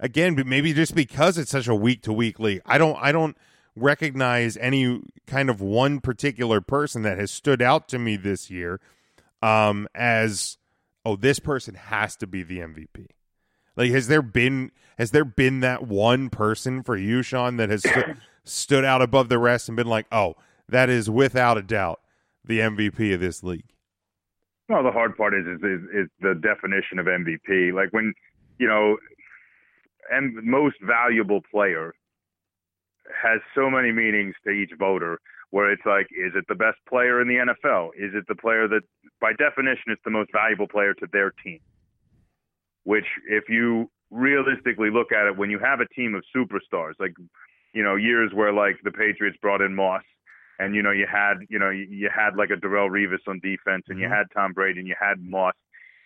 again, 0.00 0.34
but 0.34 0.46
maybe 0.46 0.72
just 0.72 0.94
because 0.94 1.38
it's 1.38 1.50
such 1.50 1.68
a 1.68 1.74
week 1.74 2.02
to 2.02 2.12
week 2.12 2.38
league, 2.38 2.62
I 2.66 2.78
don't 2.78 2.96
I 3.00 3.12
don't 3.12 3.36
recognize 3.76 4.56
any 4.56 5.00
kind 5.26 5.50
of 5.50 5.60
one 5.60 6.00
particular 6.00 6.60
person 6.60 7.02
that 7.02 7.18
has 7.18 7.30
stood 7.30 7.60
out 7.60 7.88
to 7.88 7.98
me 7.98 8.16
this 8.16 8.50
year 8.50 8.80
um, 9.42 9.88
as 9.94 10.58
oh 11.04 11.16
this 11.16 11.38
person 11.38 11.74
has 11.74 12.16
to 12.16 12.26
be 12.26 12.42
the 12.42 12.58
MVP. 12.58 13.06
Like 13.76 13.90
has 13.90 14.08
there 14.08 14.22
been 14.22 14.70
has 14.98 15.10
there 15.10 15.24
been 15.24 15.60
that 15.60 15.86
one 15.86 16.30
person 16.30 16.82
for 16.82 16.96
you, 16.96 17.22
Sean, 17.22 17.56
that 17.56 17.70
has 17.70 17.84
stood 18.44 18.84
out 18.84 19.02
above 19.02 19.28
the 19.28 19.38
rest 19.38 19.68
and 19.68 19.76
been 19.76 19.88
like, 19.88 20.06
oh, 20.12 20.36
that 20.68 20.88
is 20.88 21.10
without 21.10 21.58
a 21.58 21.62
doubt 21.62 22.00
the 22.44 22.60
MVP 22.60 23.14
of 23.14 23.20
this 23.20 23.42
league. 23.42 23.64
No, 24.68 24.82
the 24.82 24.90
hard 24.90 25.16
part 25.16 25.34
is, 25.34 25.46
is 25.46 25.60
is 25.62 25.80
is 25.94 26.08
the 26.20 26.34
definition 26.34 26.98
of 26.98 27.06
MVP. 27.06 27.72
Like 27.72 27.92
when 27.92 28.14
you 28.58 28.66
know, 28.66 28.96
and 30.10 30.34
most 30.44 30.76
valuable 30.82 31.40
player 31.50 31.92
has 33.22 33.40
so 33.54 33.70
many 33.70 33.92
meanings 33.92 34.34
to 34.44 34.50
each 34.50 34.70
voter. 34.78 35.18
Where 35.50 35.70
it's 35.70 35.86
like, 35.86 36.08
is 36.10 36.32
it 36.34 36.46
the 36.48 36.56
best 36.56 36.78
player 36.88 37.22
in 37.22 37.28
the 37.28 37.34
NFL? 37.34 37.90
Is 37.96 38.10
it 38.12 38.24
the 38.26 38.34
player 38.34 38.66
that, 38.66 38.80
by 39.20 39.34
definition, 39.34 39.92
is 39.92 39.98
the 40.04 40.10
most 40.10 40.32
valuable 40.32 40.66
player 40.66 40.94
to 40.94 41.06
their 41.12 41.30
team? 41.30 41.60
Which, 42.82 43.06
if 43.28 43.44
you 43.48 43.88
realistically 44.10 44.90
look 44.90 45.12
at 45.12 45.28
it, 45.28 45.36
when 45.36 45.50
you 45.50 45.60
have 45.60 45.78
a 45.78 45.86
team 45.94 46.16
of 46.16 46.24
superstars, 46.34 46.94
like 46.98 47.14
you 47.72 47.84
know, 47.84 47.94
years 47.94 48.32
where 48.34 48.52
like 48.52 48.78
the 48.82 48.90
Patriots 48.90 49.38
brought 49.40 49.60
in 49.60 49.74
Moss, 49.76 50.02
and 50.58 50.74
you 50.74 50.82
know 50.82 50.90
you 50.90 51.06
had 51.10 51.34
you 51.48 51.58
know 51.58 51.70
you, 51.70 52.08
had 52.14 52.36
like 52.36 52.50
a 52.50 52.54
Darrelle 52.54 52.90
Revis 52.90 53.26
on 53.26 53.40
defense, 53.40 53.84
and 53.88 53.98
you 53.98 54.08
had 54.08 54.24
Tom 54.34 54.52
Brady, 54.52 54.80
and 54.80 54.88
you 54.88 54.94
had 54.98 55.20
Moss, 55.20 55.54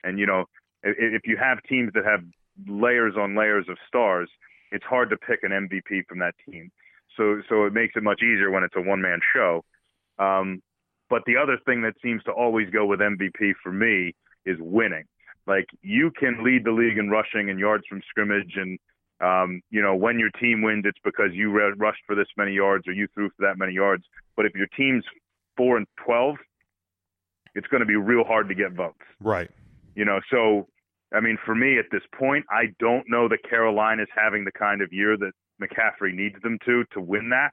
and 0.04 0.18
you 0.18 0.26
know 0.26 0.44
if, 0.82 0.96
if 0.98 1.22
you 1.26 1.36
have 1.36 1.58
teams 1.68 1.92
that 1.94 2.04
have 2.04 2.20
layers 2.66 3.14
on 3.16 3.36
layers 3.36 3.66
of 3.68 3.76
stars, 3.86 4.30
it's 4.72 4.84
hard 4.84 5.10
to 5.10 5.16
pick 5.16 5.40
an 5.42 5.50
MVP 5.50 6.06
from 6.08 6.18
that 6.20 6.34
team. 6.48 6.70
So 7.16 7.42
so 7.48 7.64
it 7.64 7.72
makes 7.72 7.94
it 7.96 8.02
much 8.02 8.22
easier 8.22 8.50
when 8.50 8.64
it's 8.64 8.76
a 8.76 8.80
one 8.80 9.02
man 9.02 9.20
show. 9.34 9.64
Um, 10.18 10.62
but 11.10 11.22
the 11.26 11.36
other 11.36 11.58
thing 11.64 11.82
that 11.82 11.94
seems 12.02 12.22
to 12.24 12.32
always 12.32 12.68
go 12.70 12.84
with 12.86 13.00
MVP 13.00 13.54
for 13.62 13.72
me 13.72 14.14
is 14.44 14.56
winning. 14.60 15.04
Like 15.46 15.66
you 15.82 16.10
can 16.10 16.44
lead 16.44 16.64
the 16.64 16.72
league 16.72 16.98
in 16.98 17.08
rushing 17.08 17.50
and 17.50 17.58
yards 17.58 17.84
from 17.88 18.02
scrimmage 18.08 18.54
and 18.56 18.78
um, 19.20 19.60
you 19.70 19.82
know, 19.82 19.94
when 19.94 20.18
your 20.18 20.30
team 20.30 20.62
wins, 20.62 20.84
it's 20.86 20.98
because 21.04 21.30
you 21.32 21.50
rushed 21.50 22.02
for 22.06 22.14
this 22.14 22.28
many 22.36 22.52
yards 22.52 22.86
or 22.86 22.92
you 22.92 23.08
threw 23.14 23.28
for 23.30 23.46
that 23.46 23.58
many 23.58 23.72
yards. 23.72 24.04
But 24.36 24.46
if 24.46 24.54
your 24.54 24.68
team's 24.76 25.04
four 25.56 25.76
and 25.76 25.86
twelve, 26.04 26.36
it's 27.54 27.66
going 27.66 27.80
to 27.80 27.86
be 27.86 27.96
real 27.96 28.24
hard 28.24 28.48
to 28.48 28.54
get 28.54 28.72
votes. 28.72 28.98
Right. 29.20 29.50
You 29.94 30.04
know, 30.04 30.20
so 30.30 30.68
I 31.12 31.20
mean, 31.20 31.38
for 31.44 31.54
me 31.54 31.78
at 31.78 31.86
this 31.90 32.02
point, 32.16 32.44
I 32.50 32.66
don't 32.78 33.04
know 33.08 33.28
that 33.28 33.38
Carolina's 33.48 34.08
having 34.14 34.44
the 34.44 34.52
kind 34.52 34.82
of 34.82 34.92
year 34.92 35.16
that 35.16 35.32
McCaffrey 35.60 36.14
needs 36.14 36.40
them 36.42 36.58
to 36.66 36.84
to 36.92 37.00
win 37.00 37.30
that. 37.30 37.52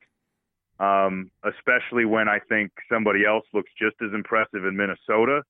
Um, 0.78 1.32
especially 1.46 2.04
when 2.04 2.28
I 2.28 2.40
think 2.50 2.70
somebody 2.92 3.26
else 3.26 3.46
looks 3.54 3.72
just 3.80 3.96
as 4.06 4.14
impressive 4.14 4.66
in 4.66 4.76
Minnesota, 4.76 5.42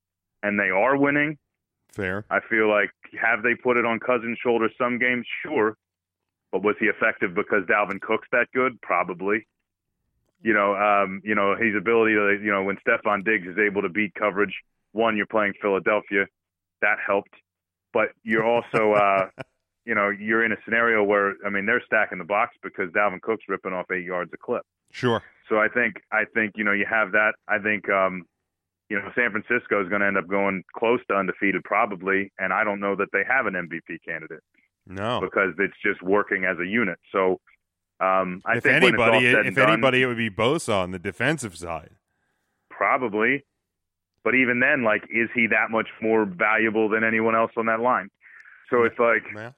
and 0.43 0.59
they 0.59 0.70
are 0.70 0.95
winning. 0.95 1.38
Fair. 1.91 2.26
I 2.30 2.41
feel 2.47 2.70
like 2.70 2.91
have 3.20 3.41
they 3.41 3.55
put 3.55 3.78
it 3.78 3.86
on 3.86 3.99
Cousins' 3.99 4.38
shoulders 4.43 4.72
some 4.78 4.99
games? 4.99 5.26
Sure, 5.41 5.76
but 6.55 6.63
was 6.63 6.75
he 6.79 6.85
effective 6.85 7.35
because 7.35 7.63
Dalvin 7.65 7.99
Cook's 7.99 8.29
that 8.31 8.47
good? 8.53 8.79
Probably. 8.81 9.45
You 10.41 10.53
know, 10.53 10.73
um, 10.73 11.21
you 11.25 11.35
know 11.35 11.53
his 11.57 11.75
ability 11.75 12.13
to, 12.13 12.39
you 12.41 12.49
know, 12.49 12.63
when 12.63 12.77
Stefon 12.77 13.25
Diggs 13.25 13.45
is 13.45 13.57
able 13.57 13.81
to 13.81 13.89
beat 13.89 14.13
coverage. 14.15 14.53
One, 14.93 15.17
you're 15.17 15.25
playing 15.25 15.51
Philadelphia, 15.61 16.27
that 16.81 16.95
helped, 17.05 17.33
but 17.91 18.11
you're 18.23 18.45
also, 18.45 18.93
uh, 19.03 19.27
you 19.83 19.95
know, 19.95 20.09
you're 20.09 20.45
in 20.45 20.53
a 20.53 20.57
scenario 20.63 21.03
where 21.03 21.33
I 21.45 21.49
mean 21.49 21.65
they're 21.65 21.83
stacking 21.85 22.19
the 22.19 22.23
box 22.23 22.55
because 22.63 22.89
Dalvin 22.91 23.21
Cook's 23.21 23.43
ripping 23.49 23.73
off 23.73 23.91
eight 23.91 24.05
yards 24.05 24.31
a 24.33 24.37
clip. 24.37 24.63
Sure. 24.91 25.21
So 25.49 25.57
I 25.57 25.67
think 25.67 25.95
I 26.13 26.23
think 26.33 26.53
you 26.55 26.63
know 26.63 26.71
you 26.71 26.85
have 26.89 27.11
that. 27.11 27.33
I 27.49 27.59
think 27.59 27.89
um, 27.89 28.23
you 28.89 28.97
know 28.97 29.11
San 29.13 29.31
Francisco 29.31 29.83
is 29.83 29.89
going 29.89 29.99
to 29.99 30.07
end 30.07 30.17
up 30.17 30.29
going 30.29 30.63
close 30.73 31.01
to 31.09 31.17
undefeated 31.17 31.65
probably, 31.65 32.31
and 32.39 32.53
I 32.53 32.63
don't 32.63 32.79
know 32.79 32.95
that 32.95 33.09
they 33.11 33.23
have 33.27 33.45
an 33.45 33.55
MVP 33.55 33.97
candidate 34.07 34.39
No. 34.88 35.19
because 35.21 35.53
it's 35.59 35.73
just 35.83 36.01
working 36.01 36.45
as 36.45 36.57
a 36.59 36.65
unit. 36.65 36.99
So 37.11 37.39
Um, 37.99 38.41
I 38.45 38.57
if 38.57 38.63
think 38.63 38.83
when 38.83 38.93
it's 38.93 39.01
all 39.01 39.13
anybody, 39.13 39.47
if 39.49 39.55
done, 39.55 39.69
anybody, 39.69 40.03
it 40.03 40.07
would 40.07 40.17
be 40.17 40.29
Bosa 40.29 40.73
on 40.83 40.91
the 40.91 40.99
defensive 40.99 41.55
side. 41.57 41.91
probably. 42.69 43.45
But 44.23 44.33
even 44.36 44.59
then, 44.59 44.83
like, 44.83 45.03
is 45.09 45.29
he 45.36 45.47
that 45.47 45.69
much 45.69 45.88
more 46.01 46.25
valuable 46.25 46.89
than 46.89 47.03
anyone 47.03 47.36
else 47.36 47.51
on 47.57 47.67
that 47.67 47.79
line? 47.79 48.09
So 48.69 48.83
it's 48.83 48.97
like 48.97 49.23
Yeah. 49.36 49.51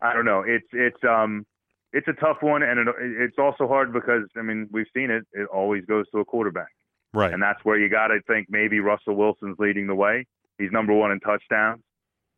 I 0.00 0.12
don't 0.14 0.24
know. 0.24 0.42
It's 0.46 0.66
it's 0.72 1.02
um 1.04 1.44
it's 1.92 2.08
a 2.08 2.12
tough 2.14 2.38
one, 2.42 2.62
and 2.62 2.80
it, 2.88 2.94
it's 2.98 3.38
also 3.38 3.66
hard 3.68 3.92
because 3.92 4.24
I 4.36 4.42
mean 4.42 4.68
we've 4.72 4.86
seen 4.94 5.10
it. 5.10 5.26
It 5.32 5.46
always 5.48 5.84
goes 5.84 6.08
to 6.10 6.18
a 6.20 6.24
quarterback, 6.24 6.68
Right. 7.12 7.32
and 7.32 7.42
that's 7.42 7.62
where 7.64 7.78
you 7.78 7.88
got 7.88 8.08
to 8.08 8.20
think 8.26 8.48
maybe 8.50 8.80
Russell 8.80 9.14
Wilson's 9.14 9.58
leading 9.58 9.86
the 9.86 9.94
way. 9.94 10.26
He's 10.58 10.72
number 10.72 10.92
one 10.94 11.12
in 11.12 11.20
touchdowns. 11.20 11.82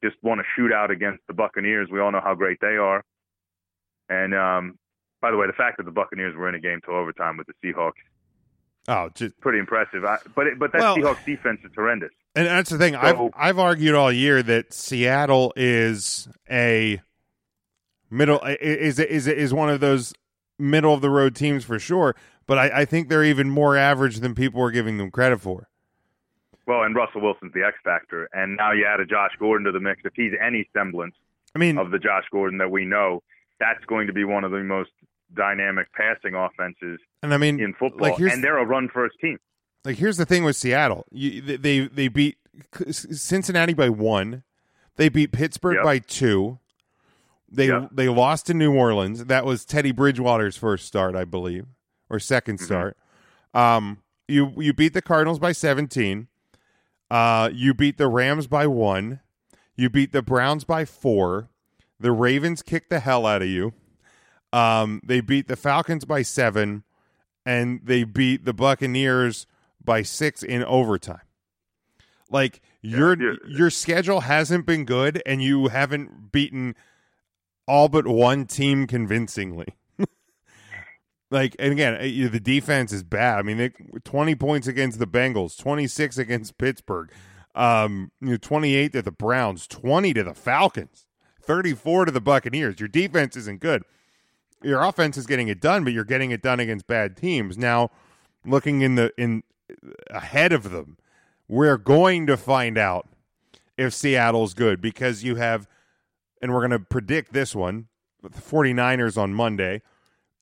Just 0.02 0.16
won 0.22 0.40
a 0.40 0.42
shootout 0.58 0.90
against 0.90 1.20
the 1.26 1.34
Buccaneers. 1.34 1.88
We 1.90 2.00
all 2.00 2.10
know 2.10 2.22
how 2.22 2.34
great 2.34 2.58
they 2.60 2.76
are. 2.76 3.04
And 4.08 4.34
um, 4.34 4.78
by 5.20 5.30
the 5.30 5.36
way, 5.36 5.46
the 5.46 5.52
fact 5.52 5.76
that 5.76 5.84
the 5.84 5.92
Buccaneers 5.92 6.34
were 6.36 6.48
in 6.48 6.54
a 6.54 6.60
game 6.60 6.80
to 6.86 6.92
overtime 6.92 7.36
with 7.36 7.46
the 7.46 7.54
Seahawks 7.62 7.92
oh, 8.88 9.08
just 9.14 9.38
pretty 9.40 9.58
impressive. 9.58 10.04
I, 10.04 10.18
but 10.34 10.46
it, 10.46 10.58
but 10.58 10.72
that 10.72 10.80
Well- 10.80 10.96
Seahawks 10.96 11.24
defense 11.24 11.60
is 11.64 11.70
horrendous. 11.74 12.10
And 12.36 12.46
that's 12.46 12.70
the 12.70 12.78
thing. 12.78 12.94
I've 12.94 13.18
I've 13.34 13.58
argued 13.58 13.96
all 13.96 14.12
year 14.12 14.40
that 14.40 14.72
Seattle 14.72 15.52
is 15.56 16.28
a 16.48 17.02
middle 18.08 18.40
is 18.60 19.00
is 19.00 19.26
is 19.26 19.52
one 19.52 19.68
of 19.68 19.80
those 19.80 20.14
middle 20.56 20.94
of 20.94 21.00
the 21.00 21.10
road 21.10 21.34
teams 21.34 21.64
for 21.64 21.80
sure. 21.80 22.14
But 22.46 22.58
I, 22.58 22.82
I 22.82 22.84
think 22.84 23.08
they're 23.08 23.24
even 23.24 23.50
more 23.50 23.76
average 23.76 24.20
than 24.20 24.36
people 24.36 24.62
are 24.62 24.70
giving 24.70 24.96
them 24.96 25.10
credit 25.10 25.40
for. 25.40 25.69
Well, 26.70 26.82
and 26.84 26.94
Russell 26.94 27.20
Wilson's 27.20 27.52
the 27.52 27.64
X 27.66 27.76
factor, 27.82 28.28
and 28.32 28.56
now 28.56 28.70
you 28.72 28.86
add 28.86 29.00
a 29.00 29.04
Josh 29.06 29.32
Gordon 29.38 29.64
to 29.66 29.72
the 29.72 29.80
mix. 29.80 30.02
If 30.04 30.12
he's 30.14 30.32
any 30.40 30.68
semblance 30.72 31.14
I 31.54 31.58
mean, 31.58 31.76
of 31.78 31.90
the 31.90 31.98
Josh 31.98 32.24
Gordon 32.30 32.58
that 32.58 32.70
we 32.70 32.84
know, 32.84 33.22
that's 33.58 33.84
going 33.86 34.06
to 34.06 34.12
be 34.12 34.22
one 34.24 34.44
of 34.44 34.52
the 34.52 34.58
most 34.62 34.90
dynamic 35.34 35.88
passing 35.92 36.34
offenses 36.34 36.98
and 37.22 37.32
I 37.34 37.38
mean, 37.38 37.58
in 37.60 37.72
football. 37.74 38.10
like 38.10 38.18
and 38.20 38.42
they're 38.44 38.58
a 38.58 38.64
run 38.64 38.88
first 38.92 39.16
team. 39.20 39.38
like 39.84 39.96
here's 39.96 40.16
the 40.16 40.24
thing 40.26 40.44
with 40.44 40.54
Seattle. 40.56 41.06
You, 41.10 41.40
they 41.58 41.80
they 41.88 42.06
beat 42.08 42.36
Cincinnati 42.90 43.74
by 43.74 43.88
one. 43.88 44.42
They 44.96 45.08
beat 45.08 45.32
Pittsburgh 45.32 45.76
Yep. 45.76 45.84
by 45.84 45.98
two. 45.98 46.58
They 47.50 47.66
Yep. 47.66 47.90
they 47.92 48.08
lost 48.08 48.46
to 48.46 48.54
New 48.54 48.72
Orleans. 48.74 49.24
That 49.24 49.44
was 49.44 49.64
Teddy 49.64 49.92
Bridgewater's 49.92 50.56
first 50.56 50.86
start, 50.86 51.16
I 51.16 51.24
believe, 51.24 51.66
or 52.08 52.18
2nd 52.18 52.54
Mm-hmm. 52.54 52.64
start. 52.64 52.96
Um, 53.54 54.02
you 54.28 54.52
you 54.56 54.72
beat 54.72 54.94
the 54.94 55.02
Cardinals 55.02 55.38
by 55.40 55.50
seventeen. 55.52 56.28
Uh, 57.10 57.50
you 57.52 57.74
beat 57.74 57.98
the 57.98 58.08
Rams 58.08 58.46
by 58.46 58.66
one. 58.66 59.20
You 59.76 59.90
beat 59.90 60.12
the 60.12 60.22
Browns 60.22 60.64
by 60.64 60.84
four. 60.84 61.48
The 61.98 62.12
Ravens 62.12 62.62
kicked 62.62 62.90
the 62.90 63.00
hell 63.00 63.26
out 63.26 63.42
of 63.42 63.48
you. 63.48 63.72
Um, 64.52 65.00
they 65.04 65.20
beat 65.20 65.48
the 65.48 65.56
Falcons 65.56 66.04
by 66.04 66.22
seven, 66.22 66.84
and 67.44 67.80
they 67.82 68.04
beat 68.04 68.44
the 68.44 68.52
Buccaneers 68.52 69.46
by 69.82 70.02
six 70.02 70.42
in 70.42 70.64
overtime. 70.64 71.20
Like 72.30 72.62
your 72.80 73.20
yeah. 73.20 73.36
your 73.48 73.70
schedule 73.70 74.20
hasn't 74.20 74.66
been 74.66 74.84
good, 74.84 75.22
and 75.26 75.42
you 75.42 75.68
haven't 75.68 76.32
beaten 76.32 76.74
all 77.66 77.88
but 77.88 78.06
one 78.06 78.46
team 78.46 78.86
convincingly. 78.86 79.68
Like, 81.30 81.56
and 81.58 81.72
again, 81.72 81.94
uh, 81.94 82.30
the 82.30 82.40
defense 82.40 82.92
is 82.92 83.02
bad. 83.02 83.38
I 83.38 83.42
mean, 83.42 83.56
they, 83.56 83.70
twenty 84.04 84.34
points 84.34 84.66
against 84.66 84.98
the 84.98 85.06
Bengals, 85.06 85.58
twenty 85.58 85.86
six 85.86 86.18
against 86.18 86.58
Pittsburgh, 86.58 87.10
um, 87.54 88.10
you 88.20 88.30
know, 88.30 88.36
twenty 88.36 88.74
eight 88.74 88.92
to 88.92 89.02
the 89.02 89.12
Browns, 89.12 89.66
twenty 89.66 90.12
to 90.14 90.22
the 90.22 90.34
Falcons, 90.34 91.06
thirty 91.40 91.74
four 91.74 92.04
to 92.04 92.12
the 92.12 92.20
Buccaneers. 92.20 92.80
Your 92.80 92.88
defense 92.88 93.36
isn't 93.36 93.60
good. 93.60 93.82
Your 94.62 94.82
offense 94.82 95.16
is 95.16 95.26
getting 95.26 95.48
it 95.48 95.60
done, 95.60 95.84
but 95.84 95.92
you're 95.92 96.04
getting 96.04 96.32
it 96.32 96.42
done 96.42 96.60
against 96.60 96.86
bad 96.86 97.16
teams. 97.16 97.56
Now, 97.56 97.90
looking 98.44 98.82
in 98.82 98.96
the 98.96 99.12
in 99.16 99.42
ahead 100.10 100.52
of 100.52 100.70
them, 100.70 100.98
we're 101.48 101.78
going 101.78 102.26
to 102.26 102.36
find 102.36 102.76
out 102.76 103.08
if 103.76 103.94
Seattle's 103.94 104.52
good 104.54 104.80
because 104.80 105.24
you 105.24 105.36
have, 105.36 105.66
and 106.42 106.52
we're 106.52 106.60
going 106.60 106.78
to 106.78 106.86
predict 106.86 107.32
this 107.32 107.54
one, 107.54 107.88
the 108.22 108.28
49ers 108.28 109.16
on 109.16 109.32
Monday, 109.32 109.80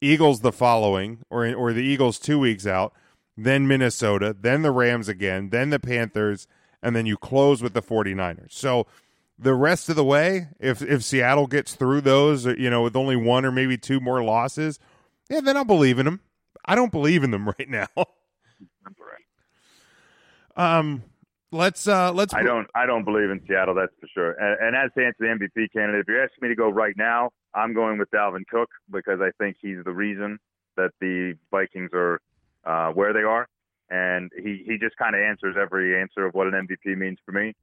Eagles 0.01 0.41
the 0.41 0.53
following, 0.53 1.21
or 1.31 1.53
or 1.55 1.73
the 1.73 1.83
Eagles 1.83 2.19
two 2.19 2.39
weeks 2.39 2.67
out, 2.67 2.93
then 3.37 3.67
Minnesota, 3.67 4.37
then 4.39 4.63
the 4.63 4.71
Rams 4.71 5.09
again, 5.09 5.51
then 5.51 5.71
the 5.71 5.79
Panthers, 5.79 6.47
and 6.83 6.95
then 6.95 7.07
you 7.07 7.17
close 7.17 7.63
with 7.63 7.73
the 7.75 7.83
49ers. 7.83 8.53
So 8.53 8.87
the 9.39 9.55
rest 9.55 9.89
of 9.89 9.97
the 9.97 10.05
way, 10.05 10.49
if 10.59 10.83
if 10.83 11.05
Seattle 11.05 11.47
gets 11.47 11.75
through 11.75 12.01
those, 12.01 12.47
uh, 12.47 12.55
you 12.59 12.71
know, 12.71 12.83
with 12.83 12.97
only 12.97 13.17
one 13.17 13.45
or 13.45 13.53
maybe 13.53 13.79
two 13.79 14.01
more 14.01 14.23
losses, 14.23 14.79
yeah, 15.31 15.41
then 15.41 15.57
I'll 15.57 15.65
believe 15.65 15.99
in 15.99 16.05
them. 16.05 16.21
I 16.65 16.75
don't 16.75 16.93
believe 16.93 17.23
in 17.23 17.31
them 17.31 17.47
right 17.59 17.69
now. 17.69 17.87
um, 20.57 21.05
let's 21.51 21.89
uh 21.89 22.13
let's 22.13 22.35
I 22.35 22.43
don't 22.43 22.69
I 22.75 22.87
don't 22.87 23.05
believe 23.05 23.31
in 23.31 23.41
Seattle, 23.47 23.75
that's 23.75 23.93
for 24.01 24.09
sure. 24.09 24.33
And, 24.33 24.75
and 24.75 24.77
as 24.77 24.93
to 24.97 25.05
answer 25.05 25.17
the 25.21 25.27
MVP 25.27 25.73
candidate, 25.73 26.01
if 26.01 26.09
you're 26.09 26.23
asking 26.23 26.43
me 26.43 26.49
to 26.49 26.55
go 26.55 26.69
right 26.69 26.95
now, 26.97 27.31
I'm 27.55 27.75
going 27.75 27.99
with 27.99 28.11
Dalvin 28.11 28.47
Cook 28.51 28.69
because 28.91 29.21
I 29.21 29.31
think 29.39 29.57
he's 29.61 29.79
the 29.85 29.93
reason 29.93 30.39
that 30.77 30.91
the 31.01 31.35
Vikings 31.51 31.91
are 31.93 32.21
uh, 32.65 32.93
where 32.93 33.13
they 33.13 33.23
are, 33.23 33.49
and 33.91 34.31
he 34.37 34.63
he 34.67 34.79
just 34.79 34.97
kind 34.97 35.15
of 35.15 35.21
answers 35.21 35.57
every 35.61 36.01
answer 36.01 36.27
of 36.27 36.35
what 36.35 36.47
an 36.47 36.53
MVP 36.53 36.97
means 36.97 37.19
for 37.25 37.33
me. 37.33 37.55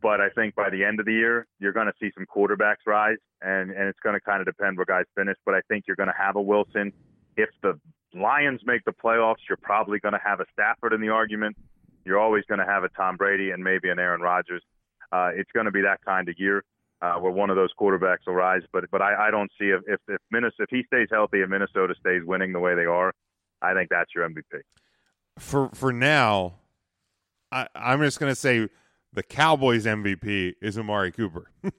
But 0.00 0.20
I 0.20 0.30
think 0.30 0.56
by 0.56 0.68
the 0.68 0.84
end 0.84 0.98
of 0.98 1.06
the 1.06 1.12
year, 1.12 1.46
you're 1.60 1.72
going 1.72 1.86
to 1.86 1.92
see 2.00 2.10
some 2.14 2.26
quarterbacks 2.26 2.86
rise, 2.86 3.18
and 3.40 3.70
and 3.70 3.88
it's 3.88 4.00
going 4.00 4.14
to 4.14 4.20
kind 4.20 4.40
of 4.40 4.46
depend 4.46 4.76
where 4.76 4.86
guys 4.86 5.04
finish. 5.16 5.36
But 5.44 5.54
I 5.54 5.60
think 5.68 5.84
you're 5.86 5.96
going 5.96 6.08
to 6.08 6.18
have 6.18 6.36
a 6.36 6.42
Wilson. 6.42 6.92
If 7.36 7.48
the 7.62 7.78
Lions 8.14 8.60
make 8.64 8.84
the 8.84 8.92
playoffs, 8.92 9.36
you're 9.48 9.56
probably 9.56 9.98
going 9.98 10.12
to 10.12 10.20
have 10.22 10.40
a 10.40 10.44
Stafford 10.52 10.92
in 10.92 11.00
the 11.00 11.08
argument. 11.08 11.56
You're 12.04 12.18
always 12.18 12.44
going 12.48 12.58
to 12.58 12.66
have 12.66 12.84
a 12.84 12.88
Tom 12.90 13.16
Brady 13.16 13.50
and 13.50 13.62
maybe 13.62 13.88
an 13.88 13.98
Aaron 13.98 14.20
Rodgers. 14.20 14.62
Uh, 15.12 15.30
it's 15.34 15.50
going 15.52 15.66
to 15.66 15.72
be 15.72 15.82
that 15.82 15.98
kind 16.04 16.28
of 16.28 16.34
year 16.38 16.64
uh, 17.02 17.14
where 17.14 17.32
one 17.32 17.50
of 17.50 17.56
those 17.56 17.70
quarterbacks 17.78 18.26
will 18.26 18.34
rise. 18.34 18.62
But 18.72 18.84
but 18.90 19.02
I, 19.02 19.28
I 19.28 19.30
don't 19.30 19.50
see 19.58 19.66
if 19.66 19.82
if 19.86 20.00
if, 20.08 20.20
Minnesota, 20.30 20.62
if 20.62 20.70
he 20.70 20.84
stays 20.86 21.08
healthy 21.10 21.42
and 21.42 21.50
Minnesota 21.50 21.94
stays 22.00 22.22
winning 22.24 22.52
the 22.52 22.60
way 22.60 22.74
they 22.74 22.84
are, 22.84 23.12
I 23.60 23.74
think 23.74 23.90
that's 23.90 24.10
your 24.14 24.28
MVP. 24.28 24.60
for 25.38 25.68
for 25.74 25.92
now, 25.92 26.54
I, 27.50 27.66
I'm 27.74 28.00
just 28.00 28.20
going 28.20 28.30
to 28.30 28.36
say 28.36 28.68
the 29.12 29.22
Cowboys 29.22 29.84
MVP 29.84 30.54
is 30.62 30.78
Amari 30.78 31.12
Cooper 31.12 31.50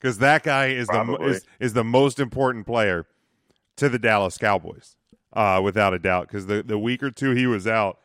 because 0.00 0.18
that 0.18 0.42
guy 0.42 0.68
is 0.68 0.88
the 0.88 1.18
is, 1.22 1.46
is 1.60 1.72
the 1.74 1.84
most 1.84 2.18
important 2.18 2.66
player 2.66 3.06
to 3.76 3.88
the 3.88 3.98
Dallas 3.98 4.38
Cowboys, 4.38 4.96
uh, 5.34 5.60
without 5.62 5.94
a 5.94 5.98
doubt. 5.98 6.28
Because 6.28 6.46
the 6.46 6.62
the 6.62 6.78
week 6.78 7.02
or 7.02 7.10
two 7.10 7.32
he 7.32 7.46
was 7.46 7.66
out 7.66 7.98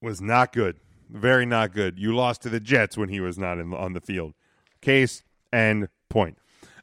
was 0.00 0.20
not 0.20 0.52
good, 0.52 0.76
very 1.08 1.46
not 1.46 1.72
good. 1.72 1.98
You 1.98 2.14
lost 2.14 2.42
to 2.42 2.48
the 2.48 2.60
Jets 2.60 2.96
when 2.96 3.08
he 3.08 3.20
was 3.20 3.38
not 3.38 3.58
in, 3.58 3.74
on 3.74 3.92
the 3.92 4.00
field. 4.00 4.34
Case 4.80 5.22
and 5.52 5.88
point. 6.08 6.38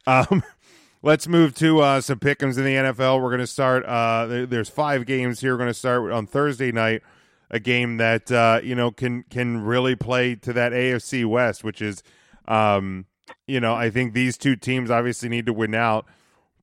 Um, 0.06 0.42
let's 1.02 1.26
move 1.26 1.54
to 1.56 1.80
uh, 1.80 2.00
some 2.00 2.18
pick'ems 2.18 2.58
in 2.58 2.64
the 2.64 2.74
NFL. 2.74 3.22
We're 3.22 3.30
going 3.30 3.40
to 3.40 3.46
start. 3.46 3.84
Uh, 3.84 4.26
there, 4.26 4.46
there's 4.46 4.68
five 4.68 5.06
games 5.06 5.40
here. 5.40 5.52
We're 5.54 5.58
going 5.58 5.70
to 5.70 5.74
start 5.74 6.10
on 6.12 6.26
Thursday 6.26 6.72
night. 6.72 7.02
A 7.50 7.58
game 7.58 7.96
that 7.96 8.30
uh, 8.30 8.60
you 8.62 8.74
know 8.74 8.90
can 8.90 9.22
can 9.30 9.62
really 9.62 9.96
play 9.96 10.34
to 10.34 10.52
that 10.52 10.72
AFC 10.72 11.24
West, 11.24 11.64
which 11.64 11.80
is, 11.80 12.02
um, 12.46 13.06
you 13.46 13.58
know, 13.58 13.74
I 13.74 13.88
think 13.88 14.12
these 14.12 14.36
two 14.36 14.54
teams 14.54 14.90
obviously 14.90 15.30
need 15.30 15.46
to 15.46 15.54
win 15.54 15.74
out 15.74 16.04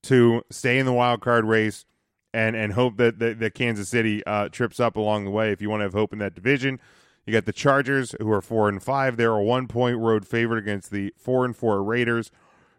to 0.02 0.42
stay 0.48 0.78
in 0.78 0.86
the 0.86 0.92
wild 0.92 1.22
card 1.22 1.44
race 1.44 1.86
and 2.36 2.54
and 2.54 2.74
hope 2.74 2.98
that 2.98 3.18
that, 3.18 3.40
that 3.40 3.54
Kansas 3.54 3.88
City 3.88 4.22
uh, 4.26 4.50
trips 4.50 4.78
up 4.78 4.96
along 4.96 5.24
the 5.24 5.30
way. 5.30 5.52
If 5.52 5.62
you 5.62 5.70
want 5.70 5.80
to 5.80 5.84
have 5.84 5.94
hope 5.94 6.12
in 6.12 6.18
that 6.18 6.34
division, 6.34 6.78
you 7.24 7.32
got 7.32 7.46
the 7.46 7.52
Chargers 7.52 8.14
who 8.20 8.30
are 8.30 8.42
four 8.42 8.68
and 8.68 8.82
five. 8.82 9.16
They're 9.16 9.32
a 9.32 9.42
one 9.42 9.66
point 9.66 9.96
road 9.96 10.26
favorite 10.26 10.58
against 10.58 10.90
the 10.90 11.14
four 11.16 11.46
and 11.46 11.56
four 11.56 11.82
Raiders. 11.82 12.30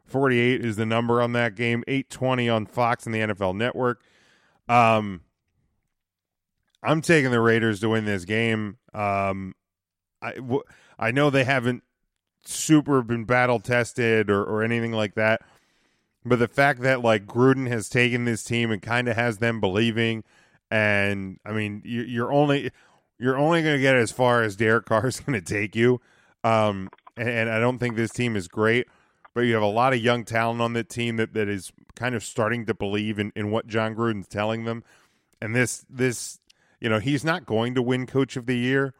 Forty 0.05 0.39
eight 0.39 0.63
is 0.63 0.75
the 0.75 0.85
number 0.85 1.19
on 1.21 1.33
that 1.33 1.55
game. 1.55 1.83
Eight 1.87 2.11
twenty 2.11 2.47
on 2.47 2.67
Fox 2.67 3.07
and 3.07 3.15
the 3.15 3.19
NFL 3.19 3.55
Network. 3.55 4.01
Um, 4.69 5.21
I'm 6.83 7.01
taking 7.01 7.31
the 7.31 7.41
Raiders 7.41 7.79
to 7.79 7.89
win 7.89 8.05
this 8.05 8.25
game. 8.25 8.77
Um, 8.93 9.55
I 10.21 10.33
w- 10.33 10.63
I 10.99 11.09
know 11.09 11.31
they 11.31 11.45
haven't 11.45 11.83
super 12.45 13.01
been 13.01 13.25
battle 13.25 13.59
tested 13.59 14.29
or, 14.29 14.43
or 14.43 14.63
anything 14.63 14.91
like 14.91 15.15
that. 15.15 15.41
But 16.27 16.39
the 16.39 16.47
fact 16.47 16.81
that 16.81 17.01
like 17.01 17.25
Gruden 17.25 17.67
has 17.69 17.89
taken 17.89 18.25
this 18.25 18.43
team 18.43 18.71
and 18.71 18.81
kind 18.81 19.07
of 19.07 19.15
has 19.15 19.37
them 19.37 19.61
believing, 19.61 20.23
and 20.69 21.39
I 21.45 21.51
mean, 21.51 21.81
you, 21.85 22.01
you're 22.01 22.31
only 22.31 22.71
you're 23.19 23.37
only 23.37 23.63
going 23.63 23.75
to 23.75 23.81
get 23.81 23.95
as 23.95 24.11
far 24.11 24.43
as 24.43 24.55
Derek 24.55 24.85
Carr 24.85 25.07
is 25.07 25.19
going 25.21 25.39
to 25.39 25.45
take 25.45 25.75
you. 25.75 26.01
Um, 26.43 26.89
and, 27.15 27.29
and 27.29 27.49
I 27.49 27.59
don't 27.59 27.79
think 27.79 27.95
this 27.95 28.11
team 28.11 28.35
is 28.35 28.47
great, 28.47 28.87
but 29.33 29.41
you 29.41 29.53
have 29.53 29.63
a 29.63 29.67
lot 29.67 29.93
of 29.93 29.99
young 29.99 30.23
talent 30.23 30.61
on 30.61 30.73
that 30.73 30.89
team 30.89 31.17
that, 31.17 31.33
that 31.33 31.47
is 31.47 31.71
kind 31.95 32.13
of 32.15 32.23
starting 32.23 32.65
to 32.65 32.73
believe 32.73 33.19
in, 33.19 33.31
in 33.35 33.49
what 33.49 33.67
Jon 33.67 33.95
Gruden's 33.95 34.27
telling 34.27 34.65
them. 34.65 34.83
And 35.41 35.55
this 35.55 35.85
this 35.89 36.39
you 36.79 36.89
know 36.89 36.99
he's 36.99 37.23
not 37.23 37.45
going 37.45 37.75
to 37.75 37.81
win 37.81 38.05
Coach 38.05 38.35
of 38.37 38.45
the 38.45 38.57
Year, 38.57 38.93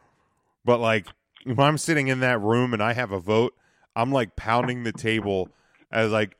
but 0.63 0.79
like 0.79 1.07
when 1.43 1.59
I'm 1.59 1.77
sitting 1.77 2.07
in 2.07 2.19
that 2.21 2.41
room 2.41 2.73
and 2.73 2.81
I 2.81 2.93
have 2.93 3.11
a 3.11 3.19
vote, 3.19 3.55
I'm 3.95 4.11
like 4.11 4.35
pounding 4.35 4.83
the 4.83 4.91
table 4.91 5.49
as 5.91 6.11
like 6.11 6.35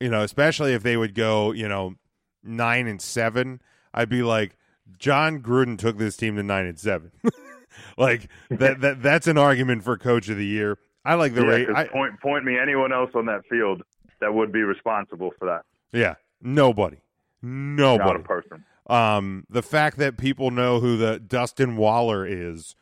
you 0.00 0.08
know, 0.10 0.22
especially 0.22 0.72
if 0.74 0.82
they 0.82 0.96
would 0.96 1.14
go, 1.14 1.52
you 1.52 1.68
know, 1.68 1.94
nine 2.42 2.86
and 2.86 3.00
seven, 3.00 3.60
I'd 3.94 4.08
be 4.08 4.22
like, 4.22 4.56
Jon 4.98 5.40
Gruden 5.42 5.78
took 5.78 5.98
this 5.98 6.16
team 6.16 6.36
to 6.36 6.42
nine 6.42 6.66
and 6.66 6.78
seven. 6.78 7.10
like 7.98 8.28
that 8.50 8.80
that 8.80 9.02
that's 9.02 9.26
an 9.26 9.38
argument 9.38 9.82
for 9.84 9.96
coach 9.96 10.28
of 10.28 10.36
the 10.36 10.46
year. 10.46 10.78
I 11.04 11.14
like 11.14 11.34
the 11.34 11.42
Yeah, 11.42 11.48
rate. 11.48 11.68
I, 11.74 11.84
point 11.88 12.20
point 12.20 12.44
me 12.44 12.58
anyone 12.58 12.92
else 12.92 13.10
on 13.14 13.26
that 13.26 13.42
field 13.50 13.82
that 14.20 14.32
would 14.32 14.52
be 14.52 14.62
responsible 14.62 15.32
for 15.38 15.46
that. 15.46 15.62
yeah, 15.92 16.14
nobody, 16.40 16.96
Not 17.42 17.50
a 17.50 17.98
nobody. 17.98 18.22
person. 18.22 18.64
Um, 18.88 19.44
the 19.50 19.62
fact 19.62 19.96
that 19.98 20.16
people 20.16 20.50
know 20.50 20.78
who 20.80 20.96
the 20.96 21.18
Dustin 21.18 21.76
Waller 21.76 22.24
is, 22.24 22.76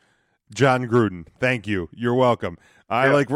Jon 0.53 0.85
Gruden. 0.87 1.25
Thank 1.39 1.65
you. 1.67 1.89
You're 1.91 2.13
welcome. 2.13 2.57
I 2.89 3.07
Yeah. 3.07 3.13
like 3.13 3.29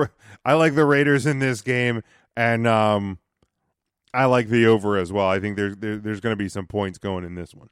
I 0.46 0.54
like 0.54 0.76
the 0.76 0.86
Raiders 0.86 1.26
in 1.26 1.40
this 1.40 1.62
game, 1.62 2.04
and 2.38 2.68
um, 2.68 3.18
I 4.14 4.26
like 4.26 4.48
the 4.48 4.66
over 4.66 4.98
as 4.98 5.12
well. 5.14 5.28
I 5.28 5.40
think 5.40 5.56
there's 5.56 5.78
there, 5.78 5.98
there's 5.98 6.20
going 6.20 6.34
to 6.34 6.38
be 6.44 6.50
some 6.50 6.66
points 6.68 6.98
going 6.98 7.24
in 7.24 7.36
this 7.36 7.54
one. 7.54 7.70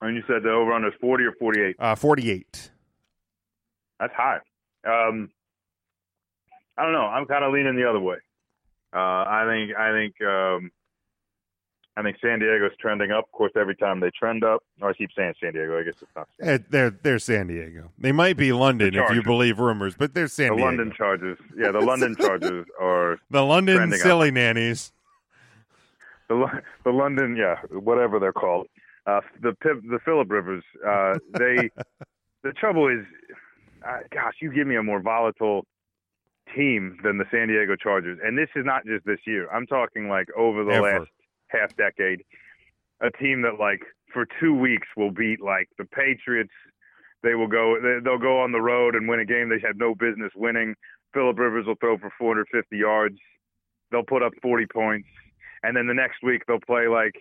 And 0.00 0.16
you 0.16 0.22
said 0.26 0.42
the 0.42 0.50
over 0.50 0.72
under 0.72 0.88
is 0.88 0.94
forty 1.00 1.24
or 1.24 1.32
forty 1.38 1.62
eight. 1.62 1.76
Uh, 1.78 1.94
Forty 1.94 2.30
eight. 2.30 2.70
That's 4.00 4.12
high. 4.14 4.38
Um, 4.86 5.30
I 6.76 6.82
don't 6.82 6.92
know. 6.92 7.06
I'm 7.06 7.24
kind 7.26 7.44
of 7.44 7.52
leaning 7.52 7.76
the 7.76 7.88
other 7.88 8.00
way. 8.00 8.16
Uh, 8.94 8.98
I 8.98 9.46
think 9.48 9.76
I 9.78 9.92
think 9.92 10.14
um, 10.28 10.70
I 11.96 12.02
think 12.02 12.16
San 12.20 12.38
Diego's 12.40 12.76
trending 12.78 13.12
up. 13.12 13.24
Of 13.24 13.32
course, 13.32 13.52
every 13.56 13.76
time 13.76 14.00
they 14.00 14.10
trend 14.10 14.44
up, 14.44 14.62
or 14.82 14.90
I 14.90 14.92
keep 14.92 15.10
saying 15.16 15.34
San 15.40 15.52
Diego. 15.54 15.78
I 15.78 15.84
guess 15.84 15.94
it's 16.02 16.10
not 16.14 16.28
San 16.38 16.48
Eh, 16.48 16.58
They're 16.68 16.90
they're 16.90 17.18
San 17.18 17.46
Diego. 17.46 17.90
They 17.96 18.12
might 18.12 18.36
be 18.36 18.52
London 18.52 18.94
if 18.94 19.10
you 19.14 19.22
believe 19.22 19.58
rumors, 19.58 19.94
but 19.96 20.12
they're 20.12 20.28
San 20.28 20.50
The 20.50 20.56
Diego. 20.56 20.66
London 20.66 20.92
Chargers. 20.94 21.38
Yeah, 21.56 21.70
the 21.70 21.80
London 21.80 22.14
Chargers 22.20 22.66
are 22.80 23.18
the 23.30 23.42
London 23.42 23.76
trending 23.76 24.00
up. 24.00 24.04
silly 24.04 24.30
nannies. 24.30 24.92
The 26.40 26.62
the 26.84 26.90
London, 26.90 27.36
yeah, 27.36 27.56
whatever 27.70 28.18
they're 28.18 28.32
called. 28.32 28.66
Uh, 29.06 29.20
the 29.42 29.54
the 29.62 29.98
Philip 30.04 30.30
Rivers. 30.30 30.64
Uh, 30.86 31.14
they 31.38 31.70
the 32.42 32.52
trouble 32.52 32.88
is, 32.88 33.04
uh, 33.86 33.98
gosh, 34.12 34.34
you 34.40 34.52
give 34.52 34.66
me 34.66 34.76
a 34.76 34.82
more 34.82 35.00
volatile 35.00 35.64
team 36.54 36.98
than 37.02 37.18
the 37.18 37.24
San 37.30 37.48
Diego 37.48 37.76
Chargers, 37.76 38.18
and 38.22 38.36
this 38.36 38.48
is 38.54 38.64
not 38.64 38.84
just 38.84 39.04
this 39.06 39.20
year. 39.26 39.48
I'm 39.50 39.66
talking 39.66 40.08
like 40.08 40.28
over 40.36 40.64
the 40.64 40.72
Ever. 40.72 40.98
last 41.00 41.10
half 41.48 41.76
decade. 41.76 42.22
A 43.00 43.10
team 43.10 43.42
that 43.42 43.58
like 43.58 43.80
for 44.12 44.26
two 44.40 44.54
weeks 44.54 44.86
will 44.96 45.10
beat 45.10 45.40
like 45.42 45.68
the 45.78 45.84
Patriots. 45.84 46.52
They 47.22 47.34
will 47.34 47.48
go. 47.48 47.76
they- 47.82 48.00
They'll 48.04 48.18
go 48.18 48.40
on 48.40 48.52
the 48.52 48.60
road 48.60 48.94
and 48.94 49.08
win 49.08 49.20
a 49.20 49.24
game 49.24 49.48
they 49.48 49.58
had 49.66 49.76
no 49.78 49.94
business 49.94 50.32
winning. 50.36 50.74
Philip 51.12 51.38
Rivers 51.38 51.66
will 51.66 51.74
throw 51.76 51.96
for 51.98 52.10
450 52.18 52.76
yards. 52.76 53.16
They'll 53.90 54.02
put 54.04 54.22
up 54.22 54.32
40 54.42 54.66
points, 54.66 55.08
and 55.64 55.76
then 55.76 55.86
the 55.86 55.94
next 55.94 56.22
week 56.22 56.42
they'll 56.46 56.60
play 56.60 56.88
like, 56.88 57.14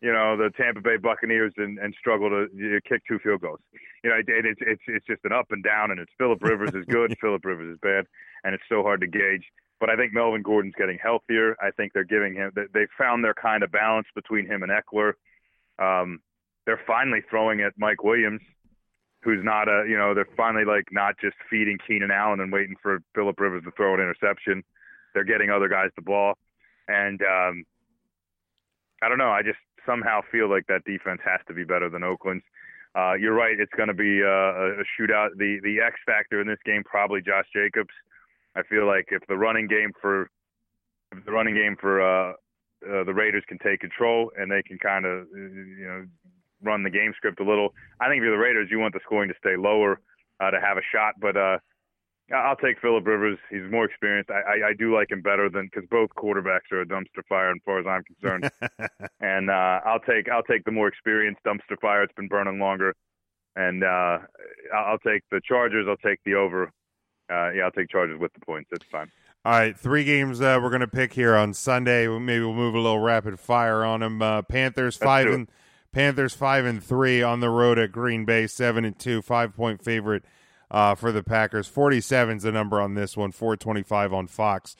you 0.00 0.12
know, 0.12 0.36
the 0.36 0.50
Tampa 0.56 0.80
Bay 0.80 0.96
Buccaneers 0.96 1.52
and, 1.56 1.78
and 1.78 1.94
struggle 1.98 2.28
to 2.30 2.46
you 2.54 2.70
know, 2.72 2.78
kick 2.88 3.02
two 3.06 3.18
field 3.18 3.42
goals. 3.42 3.60
You 4.02 4.10
know, 4.10 4.16
it, 4.16 4.26
it's 4.28 4.60
it's 4.60 4.82
it's 4.86 5.06
just 5.06 5.24
an 5.24 5.32
up 5.32 5.46
and 5.50 5.62
down, 5.62 5.90
and 5.90 6.00
it's 6.00 6.12
Philip 6.18 6.42
Rivers 6.42 6.70
is 6.74 6.84
good, 6.86 7.14
Philip 7.20 7.44
Rivers 7.44 7.74
is 7.74 7.78
bad, 7.82 8.06
and 8.44 8.54
it's 8.54 8.64
so 8.68 8.82
hard 8.82 9.00
to 9.02 9.06
gauge. 9.06 9.44
But 9.78 9.90
I 9.90 9.96
think 9.96 10.14
Melvin 10.14 10.42
Gordon's 10.42 10.74
getting 10.78 10.98
healthier. 11.02 11.54
I 11.60 11.70
think 11.70 11.92
they're 11.92 12.04
giving 12.04 12.34
him 12.34 12.50
they, 12.54 12.64
they 12.72 12.86
found 12.98 13.24
their 13.24 13.34
kind 13.34 13.62
of 13.62 13.70
balance 13.70 14.06
between 14.14 14.46
him 14.46 14.62
and 14.62 14.72
Ekeler. 14.72 15.12
Um, 15.78 16.20
they're 16.64 16.80
finally 16.86 17.20
throwing 17.28 17.60
at 17.60 17.74
Mike 17.76 18.02
Williams, 18.02 18.40
who's 19.22 19.44
not 19.44 19.68
a 19.68 19.84
you 19.88 19.96
know 19.96 20.14
they're 20.14 20.28
finally 20.36 20.64
like 20.64 20.86
not 20.92 21.14
just 21.20 21.36
feeding 21.50 21.78
Keenan 21.86 22.10
Allen 22.10 22.40
and 22.40 22.52
waiting 22.52 22.76
for 22.82 23.00
Philip 23.14 23.38
Rivers 23.38 23.64
to 23.64 23.70
throw 23.72 23.94
an 23.94 24.00
interception. 24.00 24.62
They're 25.14 25.24
getting 25.24 25.50
other 25.50 25.68
guys 25.68 25.90
the 25.96 26.02
ball, 26.02 26.34
and 26.88 27.20
um, 27.22 27.64
I 29.02 29.08
don't 29.08 29.18
know. 29.18 29.30
I 29.30 29.42
just 29.42 29.58
somehow 29.84 30.20
feel 30.32 30.50
like 30.50 30.66
that 30.66 30.84
defense 30.84 31.20
has 31.24 31.40
to 31.48 31.54
be 31.54 31.64
better 31.64 31.88
than 31.88 32.02
Oakland's. 32.02 32.44
Uh, 32.96 33.14
you're 33.14 33.34
right. 33.34 33.58
It's 33.58 33.72
going 33.76 33.88
to 33.88 33.94
be 33.94 34.22
uh, 34.22 34.26
a, 34.26 34.80
a 34.80 34.84
shootout. 34.98 35.36
The 35.36 35.60
the 35.62 35.80
X 35.84 35.96
factor 36.06 36.40
in 36.40 36.46
this 36.46 36.58
game 36.64 36.82
probably 36.84 37.20
Josh 37.20 37.46
Jacobs. 37.54 37.92
I 38.56 38.62
feel 38.62 38.86
like 38.86 39.06
if 39.10 39.22
the 39.28 39.36
running 39.36 39.66
game 39.66 39.92
for 40.00 40.30
the 41.24 41.30
running 41.30 41.54
game 41.54 41.76
for 41.78 42.00
uh, 42.00 42.32
uh, 42.84 43.04
the 43.04 43.12
Raiders 43.12 43.44
can 43.48 43.58
take 43.58 43.80
control 43.80 44.30
and 44.38 44.50
they 44.50 44.62
can 44.62 44.78
kind 44.78 45.04
of 45.04 45.26
you 45.34 45.86
know 45.86 46.06
run 46.62 46.82
the 46.82 46.90
game 46.90 47.12
script 47.16 47.40
a 47.40 47.44
little. 47.44 47.74
I 48.00 48.08
think 48.08 48.18
if 48.18 48.24
you're 48.24 48.36
the 48.36 48.42
Raiders, 48.42 48.68
you 48.70 48.78
want 48.78 48.94
the 48.94 49.00
scoring 49.04 49.28
to 49.28 49.34
stay 49.38 49.56
lower 49.56 50.00
uh, 50.40 50.50
to 50.50 50.60
have 50.60 50.78
a 50.78 50.86
shot. 50.92 51.14
But 51.20 51.36
uh, 51.36 51.58
I'll 52.34 52.56
take 52.56 52.80
Philip 52.80 53.06
Rivers. 53.06 53.38
He's 53.50 53.70
more 53.70 53.84
experienced. 53.84 54.30
I, 54.30 54.40
I, 54.40 54.68
I 54.68 54.72
do 54.76 54.92
like 54.94 55.10
him 55.10 55.22
better 55.22 55.48
than 55.48 55.66
because 55.72 55.88
both 55.88 56.10
quarterbacks 56.16 56.72
are 56.72 56.80
a 56.80 56.86
dumpster 56.86 57.24
fire 57.28 57.50
as 57.52 57.58
far 57.64 57.78
as 57.78 57.86
I'm 57.86 58.02
concerned. 58.02 58.50
and 59.20 59.48
uh, 59.48 59.80
I'll 59.84 60.00
take 60.00 60.28
I'll 60.28 60.42
take 60.42 60.64
the 60.64 60.72
more 60.72 60.88
experienced 60.88 61.42
dumpster 61.44 61.78
fire. 61.80 62.02
It's 62.02 62.14
been 62.14 62.26
burning 62.26 62.58
longer, 62.58 62.94
and 63.54 63.84
uh, 63.84 64.18
I'll 64.74 64.98
take 64.98 65.22
the 65.30 65.40
Chargers. 65.46 65.86
I'll 65.88 65.96
take 65.98 66.18
the 66.24 66.34
over. 66.34 66.72
Uh, 67.30 67.50
yeah, 67.52 67.64
I'll 67.64 67.70
take 67.70 67.90
Chargers 67.90 68.18
with 68.18 68.32
the 68.34 68.40
points. 68.40 68.70
It's 68.72 68.84
fine. 68.90 69.10
All 69.44 69.52
right, 69.52 69.78
three 69.78 70.02
games 70.02 70.40
uh, 70.40 70.58
we're 70.60 70.70
going 70.70 70.80
to 70.80 70.88
pick 70.88 71.12
here 71.12 71.36
on 71.36 71.54
Sunday. 71.54 72.08
Maybe 72.08 72.44
we'll 72.44 72.54
move 72.54 72.74
a 72.74 72.80
little 72.80 72.98
rapid 72.98 73.38
fire 73.38 73.84
on 73.84 74.00
them. 74.00 74.20
Uh, 74.20 74.42
Panthers 74.42 74.96
five 74.96 75.26
do 75.26 75.32
it. 75.32 75.34
and 75.36 75.50
Panthers 75.92 76.34
five 76.34 76.64
and 76.64 76.82
three 76.82 77.22
on 77.22 77.38
the 77.38 77.50
road 77.50 77.78
at 77.78 77.92
Green 77.92 78.24
Bay, 78.24 78.48
seven 78.48 78.84
and 78.84 78.98
two, 78.98 79.22
five 79.22 79.54
point 79.54 79.84
favorite 79.84 80.24
uh, 80.70 80.94
for 80.94 81.12
the 81.12 81.22
Packers. 81.22 81.66
Forty 81.66 82.00
seven 82.00 82.36
is 82.38 82.42
the 82.42 82.52
number 82.52 82.80
on 82.80 82.94
this 82.94 83.16
one. 83.16 83.32
Four 83.32 83.56
twenty 83.56 83.82
five 83.82 84.12
on 84.12 84.26
Fox. 84.26 84.76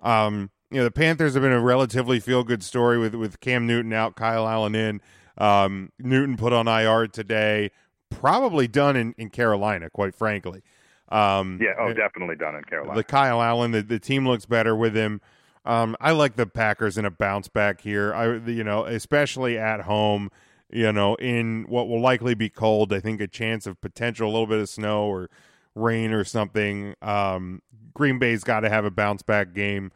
Um, 0.00 0.50
you 0.70 0.78
know 0.78 0.84
the 0.84 0.90
Panthers 0.90 1.34
have 1.34 1.42
been 1.42 1.52
a 1.52 1.60
relatively 1.60 2.20
feel 2.20 2.44
good 2.44 2.62
story 2.62 2.98
with 2.98 3.14
with 3.14 3.40
Cam 3.40 3.66
Newton 3.66 3.92
out, 3.92 4.16
Kyle 4.16 4.46
Allen 4.46 4.74
in. 4.74 5.00
Um, 5.36 5.92
Newton 5.98 6.36
put 6.36 6.52
on 6.52 6.66
IR 6.68 7.06
today. 7.06 7.70
Probably 8.10 8.66
done 8.66 8.96
in, 8.96 9.14
in 9.18 9.30
Carolina, 9.30 9.90
quite 9.90 10.14
frankly. 10.14 10.62
Um, 11.10 11.58
Yeah, 11.60 11.74
oh, 11.78 11.92
definitely 11.92 12.36
done 12.36 12.54
in 12.54 12.64
Carolina. 12.64 12.96
the 12.96 13.04
Kyle 13.04 13.40
Allen. 13.40 13.70
The, 13.70 13.82
the 13.82 13.98
team 13.98 14.26
looks 14.26 14.46
better 14.46 14.74
with 14.74 14.94
him. 14.94 15.20
Um, 15.64 15.96
I 16.00 16.12
like 16.12 16.36
the 16.36 16.46
Packers 16.46 16.96
in 16.96 17.04
a 17.04 17.10
bounce 17.10 17.48
back 17.48 17.82
here. 17.82 18.14
I 18.14 18.36
you 18.36 18.64
know 18.64 18.84
especially 18.84 19.58
at 19.58 19.82
home. 19.82 20.30
You 20.70 20.92
know 20.92 21.14
in 21.16 21.64
what 21.68 21.88
will 21.88 22.00
likely 22.00 22.34
be 22.34 22.50
cold. 22.50 22.92
I 22.92 23.00
think 23.00 23.20
a 23.20 23.26
chance 23.26 23.66
of 23.66 23.80
potential 23.80 24.28
a 24.28 24.32
little 24.32 24.46
bit 24.46 24.58
of 24.58 24.68
snow 24.68 25.04
or 25.04 25.30
rain 25.74 26.12
or 26.12 26.24
something. 26.24 26.94
Um, 27.00 27.62
Green 27.94 28.18
Bay's 28.18 28.44
got 28.44 28.60
to 28.60 28.68
have 28.68 28.84
a 28.84 28.90
bounce 28.90 29.22
back 29.22 29.54
game. 29.54 29.90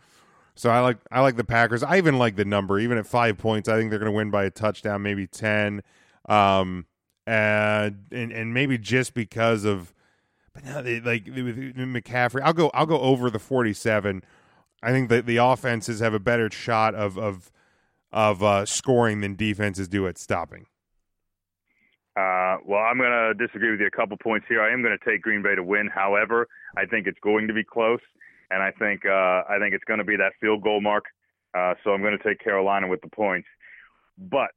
So 0.54 0.70
I 0.70 0.80
like 0.80 0.98
I 1.10 1.20
like 1.20 1.36
the 1.36 1.44
Packers. 1.44 1.82
I 1.82 1.96
even 1.98 2.18
like 2.18 2.36
the 2.36 2.44
number, 2.44 2.78
even 2.78 2.98
at 2.98 3.06
five 3.06 3.38
points. 3.38 3.68
I 3.68 3.76
think 3.76 3.90
they're 3.90 3.98
going 3.98 4.10
to 4.10 4.16
win 4.16 4.30
by 4.30 4.44
a 4.44 4.50
touchdown, 4.50 5.02
maybe 5.02 5.26
ten, 5.26 5.82
um, 6.28 6.86
and 7.26 8.04
and 8.10 8.32
and 8.32 8.52
maybe 8.52 8.76
just 8.76 9.14
because 9.14 9.64
of, 9.64 9.94
but 10.52 10.64
now 10.64 10.82
they 10.82 11.00
like 11.00 11.24
McCaffrey. 11.24 12.42
I'll 12.42 12.52
go 12.52 12.70
I'll 12.74 12.86
go 12.86 13.00
over 13.00 13.30
the 13.30 13.38
forty 13.38 13.72
seven. 13.72 14.22
I 14.82 14.90
think 14.90 15.08
that 15.08 15.26
the 15.26 15.38
offenses 15.38 16.00
have 16.00 16.12
a 16.12 16.20
better 16.20 16.50
shot 16.50 16.94
of 16.94 17.16
of 17.16 17.50
of 18.12 18.42
uh, 18.42 18.66
scoring 18.66 19.20
than 19.20 19.34
defenses 19.34 19.88
do 19.88 20.06
at 20.06 20.18
stopping. 20.18 20.66
Uh, 22.14 22.58
well, 22.66 22.80
I'm 22.80 22.98
going 22.98 23.10
to 23.10 23.34
disagree 23.34 23.70
with 23.70 23.80
you 23.80 23.86
a 23.86 23.90
couple 23.90 24.16
points 24.18 24.46
here. 24.46 24.60
I 24.60 24.72
am 24.72 24.82
going 24.82 24.96
to 24.96 25.10
take 25.10 25.22
Green 25.22 25.42
Bay 25.42 25.54
to 25.54 25.62
win. 25.62 25.88
However, 25.92 26.46
I 26.76 26.84
think 26.84 27.06
it's 27.06 27.18
going 27.20 27.48
to 27.48 27.54
be 27.54 27.64
close, 27.64 28.00
and 28.50 28.62
I 28.62 28.70
think 28.72 29.06
uh, 29.06 29.48
I 29.48 29.56
think 29.58 29.74
it's 29.74 29.84
going 29.84 29.98
to 29.98 30.04
be 30.04 30.16
that 30.16 30.32
field 30.40 30.62
goal 30.62 30.82
mark. 30.82 31.04
Uh, 31.56 31.74
so 31.82 31.90
I'm 31.90 32.02
going 32.02 32.16
to 32.16 32.22
take 32.22 32.38
Carolina 32.38 32.86
with 32.86 33.00
the 33.00 33.08
points, 33.08 33.48
but 34.18 34.52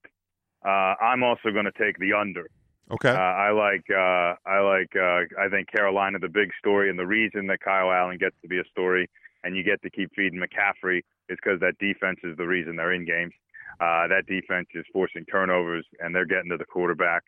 uh, 0.66 0.96
I'm 1.00 1.24
also 1.24 1.52
going 1.52 1.66
to 1.66 1.72
take 1.72 1.98
the 1.98 2.12
under. 2.12 2.50
Okay. 2.92 3.10
Uh, 3.10 3.14
I 3.14 3.52
like 3.52 3.86
uh, 3.90 4.36
I 4.46 4.60
like 4.60 4.92
uh, 4.96 5.24
I 5.40 5.50
think 5.50 5.72
Carolina 5.72 6.20
the 6.20 6.30
big 6.30 6.50
story, 6.60 6.90
and 6.90 7.00
the 7.00 7.06
reason 7.06 7.48
that 7.48 7.62
Kyle 7.62 7.92
Allen 7.92 8.18
gets 8.18 8.36
to 8.42 8.50
be 8.50 8.60
a 8.60 8.66
story, 8.70 9.10
and 9.44 9.56
you 9.56 9.64
get 9.64 9.82
to 9.84 9.90
keep 9.90 10.12
feeding 10.14 10.40
McCaffrey 10.40 11.00
is 11.30 11.38
because 11.42 11.60
that 11.62 11.78
defense 11.80 12.20
is 12.24 12.36
the 12.38 12.46
reason 12.46 12.76
they're 12.76 12.94
in 12.94 13.06
games. 13.06 13.34
Uh, 13.80 14.08
that 14.08 14.24
defense 14.28 14.68
is 14.74 14.86
forcing 14.94 15.26
turnovers, 15.26 15.86
and 16.00 16.16
they're 16.16 16.26
getting 16.26 16.50
to 16.50 16.58
the 16.58 16.66
quarterback. 16.66 17.24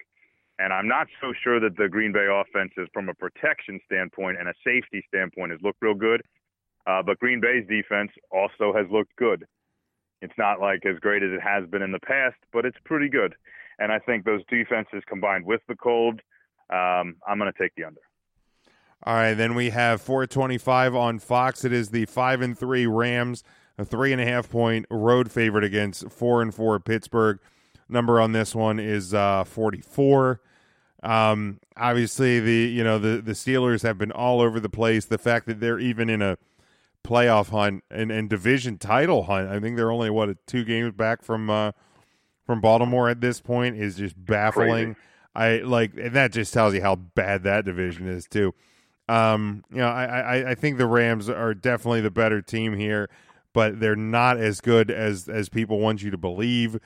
And 0.60 0.74
I'm 0.74 0.88
not 0.88 1.08
so 1.22 1.34
sure 1.44 1.60
that 1.60 1.78
the 1.78 1.88
Green 1.88 2.12
Bay 2.12 2.28
offense 2.32 2.72
from 2.94 3.10
a 3.10 3.14
protection 3.14 3.80
standpoint 3.86 4.38
and 4.40 4.50
a 4.50 4.54
safety 4.66 5.04
standpoint, 5.08 5.52
has 5.52 5.62
looked 5.62 5.82
real 5.82 5.94
good. 5.94 6.22
Uh, 6.88 7.04
but 7.04 7.20
Green 7.20 7.42
Bay's 7.42 7.68
defense 7.68 8.12
also 8.32 8.74
has 8.74 8.88
looked 8.90 9.16
good. 9.18 9.46
It's 10.22 10.34
not 10.38 10.60
like 10.60 10.86
as 10.86 10.98
great 11.00 11.22
as 11.22 11.32
it 11.32 11.42
has 11.42 11.70
been 11.70 11.82
in 11.82 11.92
the 11.92 12.00
past, 12.00 12.38
but 12.52 12.66
it's 12.66 12.78
pretty 12.86 13.10
good. 13.10 13.36
And 13.78 13.92
I 13.92 14.00
think 14.00 14.26
those 14.26 14.42
defenses 14.50 15.04
combined 15.08 15.46
with 15.46 15.62
the 15.68 15.76
cold, 15.76 16.22
um, 16.72 17.18
I'm 17.28 17.38
going 17.38 17.52
to 17.52 17.60
take 17.60 17.74
the 17.76 17.84
under. 17.84 18.02
All 19.04 19.14
right, 19.14 19.36
then 19.36 19.54
we 19.54 19.70
have 19.70 20.02
425 20.02 20.96
on 20.96 21.20
Fox. 21.20 21.64
It 21.64 21.72
is 21.72 21.90
the 21.90 22.06
five 22.06 22.42
and 22.42 22.58
three 22.58 22.88
Rams, 22.88 23.44
a 23.78 23.86
three 23.86 24.12
and 24.12 24.22
a 24.22 24.26
half 24.26 24.50
point 24.50 24.86
road 24.90 25.32
favorite 25.32 25.64
against 25.64 26.10
four 26.12 26.42
and 26.42 26.54
four 26.54 26.80
Pittsburgh. 26.80 27.40
Number 27.90 28.20
on 28.20 28.34
this 28.34 28.54
one 28.54 28.80
is 28.80 29.14
uh, 29.14 29.44
44. 29.46 30.42
Um, 31.04 31.60
obviously, 31.78 32.40
the 32.40 32.70
you 32.70 32.84
know 32.84 33.00
the 33.00 33.22
the 33.22 33.34
Steelers 33.34 33.84
have 33.84 33.98
been 33.98 34.12
all 34.12 34.42
over 34.42 34.60
the 34.60 34.70
place. 34.70 35.06
The 35.06 35.18
fact 35.18 35.46
that 35.46 35.60
they're 35.60 35.80
even 35.80 36.10
in 36.10 36.22
a 36.22 36.38
playoff 37.08 37.50
hunt 37.50 37.84
and, 37.90 38.12
and 38.12 38.30
division 38.30 38.78
title 38.78 39.24
hunt. 39.24 39.50
I 39.50 39.60
think 39.60 39.78
they're 39.78 39.92
only 39.92 40.10
what 40.10 40.46
two 40.46 40.64
games 40.64 40.92
back 40.92 41.24
from 41.24 41.50
uh, 41.50 41.72
from 42.46 42.62
Baltimore 42.62 43.10
at 43.10 43.22
this 43.22 43.40
point 43.40 43.78
is 43.78 43.96
just 43.96 44.16
baffling. 44.24 44.96
Crazy. 44.96 45.08
I 45.36 45.58
like, 45.60 45.94
and 45.96 46.14
that 46.16 46.32
just 46.32 46.54
tells 46.54 46.74
you 46.74 46.82
how 46.82 46.96
bad 46.96 47.44
that 47.44 47.64
division 47.64 48.08
is 48.08 48.28
too. 48.28 48.54
Um, 49.08 49.64
you 49.72 49.78
know, 49.78 49.88
I, 49.88 50.06
I 50.06 50.50
I 50.52 50.56
think 50.56 50.78
the 50.78 50.88
Rams 50.88 51.30
are 51.30 51.54
definitely 51.54 52.02
the 52.02 52.12
better 52.12 52.42
team 52.42 52.76
here, 52.76 53.10
but 53.54 53.80
they're 53.80 53.96
not 53.96 54.38
as 54.38 54.62
good 54.62 54.92
as 54.92 55.28
as 55.28 55.50
people 55.50 55.80
want 55.80 56.04
you 56.04 56.12
to 56.12 56.18
believe. 56.18 56.80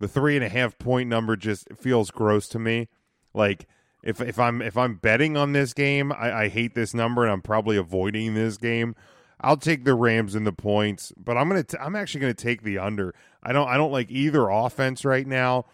The 0.00 0.08
three 0.08 0.36
and 0.36 0.44
a 0.44 0.48
half 0.48 0.78
point 0.78 1.08
number 1.08 1.36
just 1.36 1.66
feels 1.76 2.10
gross 2.10 2.48
to 2.48 2.58
me. 2.58 2.88
Like 3.34 3.66
if 4.02 4.20
if 4.20 4.38
I'm 4.38 4.62
if 4.62 4.76
I'm 4.76 4.96
betting 4.96 5.36
on 5.36 5.52
this 5.52 5.72
game, 5.72 6.12
I, 6.12 6.44
I 6.44 6.48
hate 6.48 6.74
this 6.74 6.94
number 6.94 7.24
and 7.24 7.32
I'm 7.32 7.42
probably 7.42 7.76
avoiding 7.76 8.34
this 8.34 8.56
game. 8.56 8.94
I'll 9.40 9.56
take 9.56 9.84
the 9.84 9.94
Rams 9.94 10.34
and 10.34 10.46
the 10.46 10.52
points, 10.52 11.12
but 11.16 11.36
I'm 11.36 11.48
gonna 11.48 11.62
t- 11.62 11.78
I'm 11.80 11.96
actually 11.96 12.20
gonna 12.20 12.34
take 12.34 12.62
the 12.62 12.78
under. 12.78 13.14
I 13.42 13.52
don't 13.52 13.68
I 13.68 13.76
don't 13.76 13.92
like 13.92 14.10
either 14.10 14.48
offense 14.48 15.04
right 15.04 15.26
now. 15.26 15.66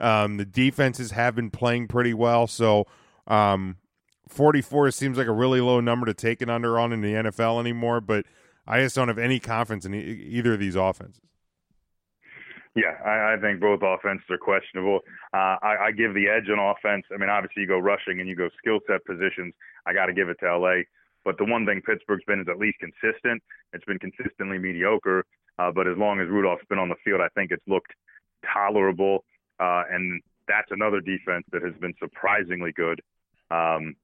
Um, 0.00 0.36
the 0.36 0.44
defenses 0.44 1.12
have 1.12 1.34
been 1.34 1.50
playing 1.50 1.86
pretty 1.86 2.14
well, 2.14 2.46
so 2.46 2.86
um, 3.28 3.76
44 4.28 4.90
seems 4.90 5.18
like 5.18 5.28
a 5.28 5.32
really 5.32 5.60
low 5.60 5.80
number 5.80 6.06
to 6.06 6.14
take 6.14 6.42
an 6.42 6.50
under 6.50 6.78
on 6.78 6.92
in 6.92 7.00
the 7.02 7.12
NFL 7.12 7.60
anymore. 7.60 8.00
But 8.00 8.26
I 8.66 8.80
just 8.80 8.94
don't 8.94 9.08
have 9.08 9.18
any 9.18 9.40
confidence 9.40 9.84
in 9.84 9.94
e- 9.94 10.28
either 10.30 10.54
of 10.54 10.60
these 10.60 10.76
offenses. 10.76 11.20
Yeah, 12.74 12.96
I, 13.04 13.34
I 13.34 13.36
think 13.40 13.60
both 13.60 13.80
offenses 13.82 14.24
are 14.30 14.38
questionable. 14.38 15.00
Uh, 15.34 15.56
I, 15.60 15.76
I 15.86 15.92
give 15.92 16.14
the 16.14 16.28
edge 16.28 16.48
on 16.48 16.58
offense. 16.58 17.04
I 17.12 17.18
mean, 17.18 17.28
obviously 17.28 17.62
you 17.62 17.68
go 17.68 17.78
rushing 17.78 18.20
and 18.20 18.28
you 18.28 18.34
go 18.34 18.48
skill 18.58 18.78
set 18.86 19.04
positions. 19.04 19.52
I 19.86 19.92
got 19.92 20.06
to 20.06 20.14
give 20.14 20.28
it 20.28 20.38
to 20.40 20.56
LA. 20.56 20.88
But 21.24 21.36
the 21.38 21.44
one 21.44 21.66
thing 21.66 21.82
Pittsburgh's 21.84 22.24
been 22.26 22.40
is 22.40 22.46
at 22.48 22.58
least 22.58 22.78
consistent. 22.78 23.42
It's 23.72 23.84
been 23.84 23.98
consistently 23.98 24.58
mediocre. 24.58 25.24
Uh, 25.58 25.70
but 25.70 25.86
as 25.86 25.98
long 25.98 26.20
as 26.20 26.28
Rudolph's 26.28 26.64
been 26.68 26.78
on 26.78 26.88
the 26.88 26.96
field, 27.04 27.20
I 27.20 27.28
think 27.34 27.50
it's 27.50 27.62
looked 27.68 27.92
tolerable. 28.52 29.24
Uh, 29.60 29.82
and 29.90 30.22
that's 30.48 30.70
another 30.70 31.00
defense 31.00 31.44
that 31.52 31.62
has 31.62 31.74
been 31.80 31.94
surprisingly 32.00 32.72
good. 32.72 33.00
Um, 33.50 33.96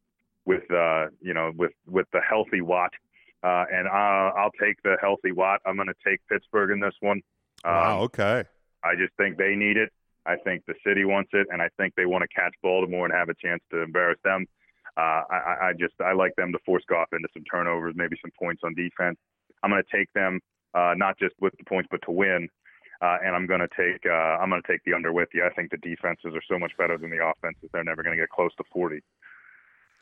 with 0.44 0.70
uh, 0.70 1.06
you 1.20 1.34
know, 1.34 1.52
with 1.56 1.72
with 1.86 2.06
the 2.12 2.20
healthy 2.20 2.60
Watt, 2.60 2.92
uh, 3.42 3.64
and 3.72 3.86
uh, 3.86 3.90
I'll 4.36 4.52
take 4.60 4.82
the 4.82 4.96
healthy 5.00 5.32
Watt. 5.32 5.60
I'm 5.66 5.76
going 5.76 5.88
to 5.88 5.94
take 6.04 6.20
Pittsburgh 6.28 6.70
in 6.70 6.80
this 6.80 6.94
one. 7.00 7.22
Um, 7.64 7.72
wow. 7.72 8.00
Okay. 8.02 8.44
I 8.84 8.94
just 8.94 9.12
think 9.16 9.36
they 9.36 9.54
need 9.54 9.76
it. 9.76 9.92
I 10.26 10.36
think 10.36 10.64
the 10.66 10.74
city 10.86 11.04
wants 11.04 11.30
it, 11.32 11.46
and 11.50 11.62
I 11.62 11.68
think 11.78 11.94
they 11.94 12.06
want 12.06 12.22
to 12.22 12.28
catch 12.28 12.54
Baltimore 12.62 13.06
and 13.06 13.14
have 13.14 13.28
a 13.28 13.34
chance 13.34 13.62
to 13.70 13.82
embarrass 13.82 14.18
them. 14.24 14.46
Uh, 14.96 15.22
I, 15.30 15.56
I 15.68 15.72
just 15.78 15.94
I 16.00 16.12
like 16.12 16.34
them 16.36 16.52
to 16.52 16.58
force 16.66 16.82
Goff 16.88 17.08
into 17.12 17.28
some 17.32 17.44
turnovers, 17.44 17.94
maybe 17.96 18.16
some 18.20 18.32
points 18.38 18.62
on 18.64 18.74
defense. 18.74 19.16
I'm 19.62 19.70
going 19.70 19.82
to 19.82 19.96
take 19.96 20.12
them 20.12 20.40
uh, 20.74 20.94
not 20.96 21.18
just 21.18 21.34
with 21.40 21.54
the 21.56 21.64
points, 21.64 21.88
but 21.90 22.00
to 22.04 22.10
win. 22.10 22.48
Uh, 23.00 23.16
and 23.24 23.34
I'm 23.36 23.46
going 23.46 23.60
to 23.60 23.68
take 23.68 24.04
uh, 24.06 24.12
I'm 24.12 24.50
going 24.50 24.60
to 24.60 24.68
take 24.68 24.82
the 24.84 24.92
under 24.92 25.12
with 25.12 25.28
you. 25.32 25.44
I 25.44 25.50
think 25.54 25.70
the 25.70 25.76
defenses 25.76 26.34
are 26.34 26.42
so 26.50 26.58
much 26.58 26.72
better 26.76 26.98
than 26.98 27.10
the 27.10 27.24
offenses; 27.24 27.70
they're 27.72 27.84
never 27.84 28.02
going 28.02 28.16
to 28.16 28.20
get 28.20 28.28
close 28.28 28.50
to 28.56 28.64
40. 28.72 29.00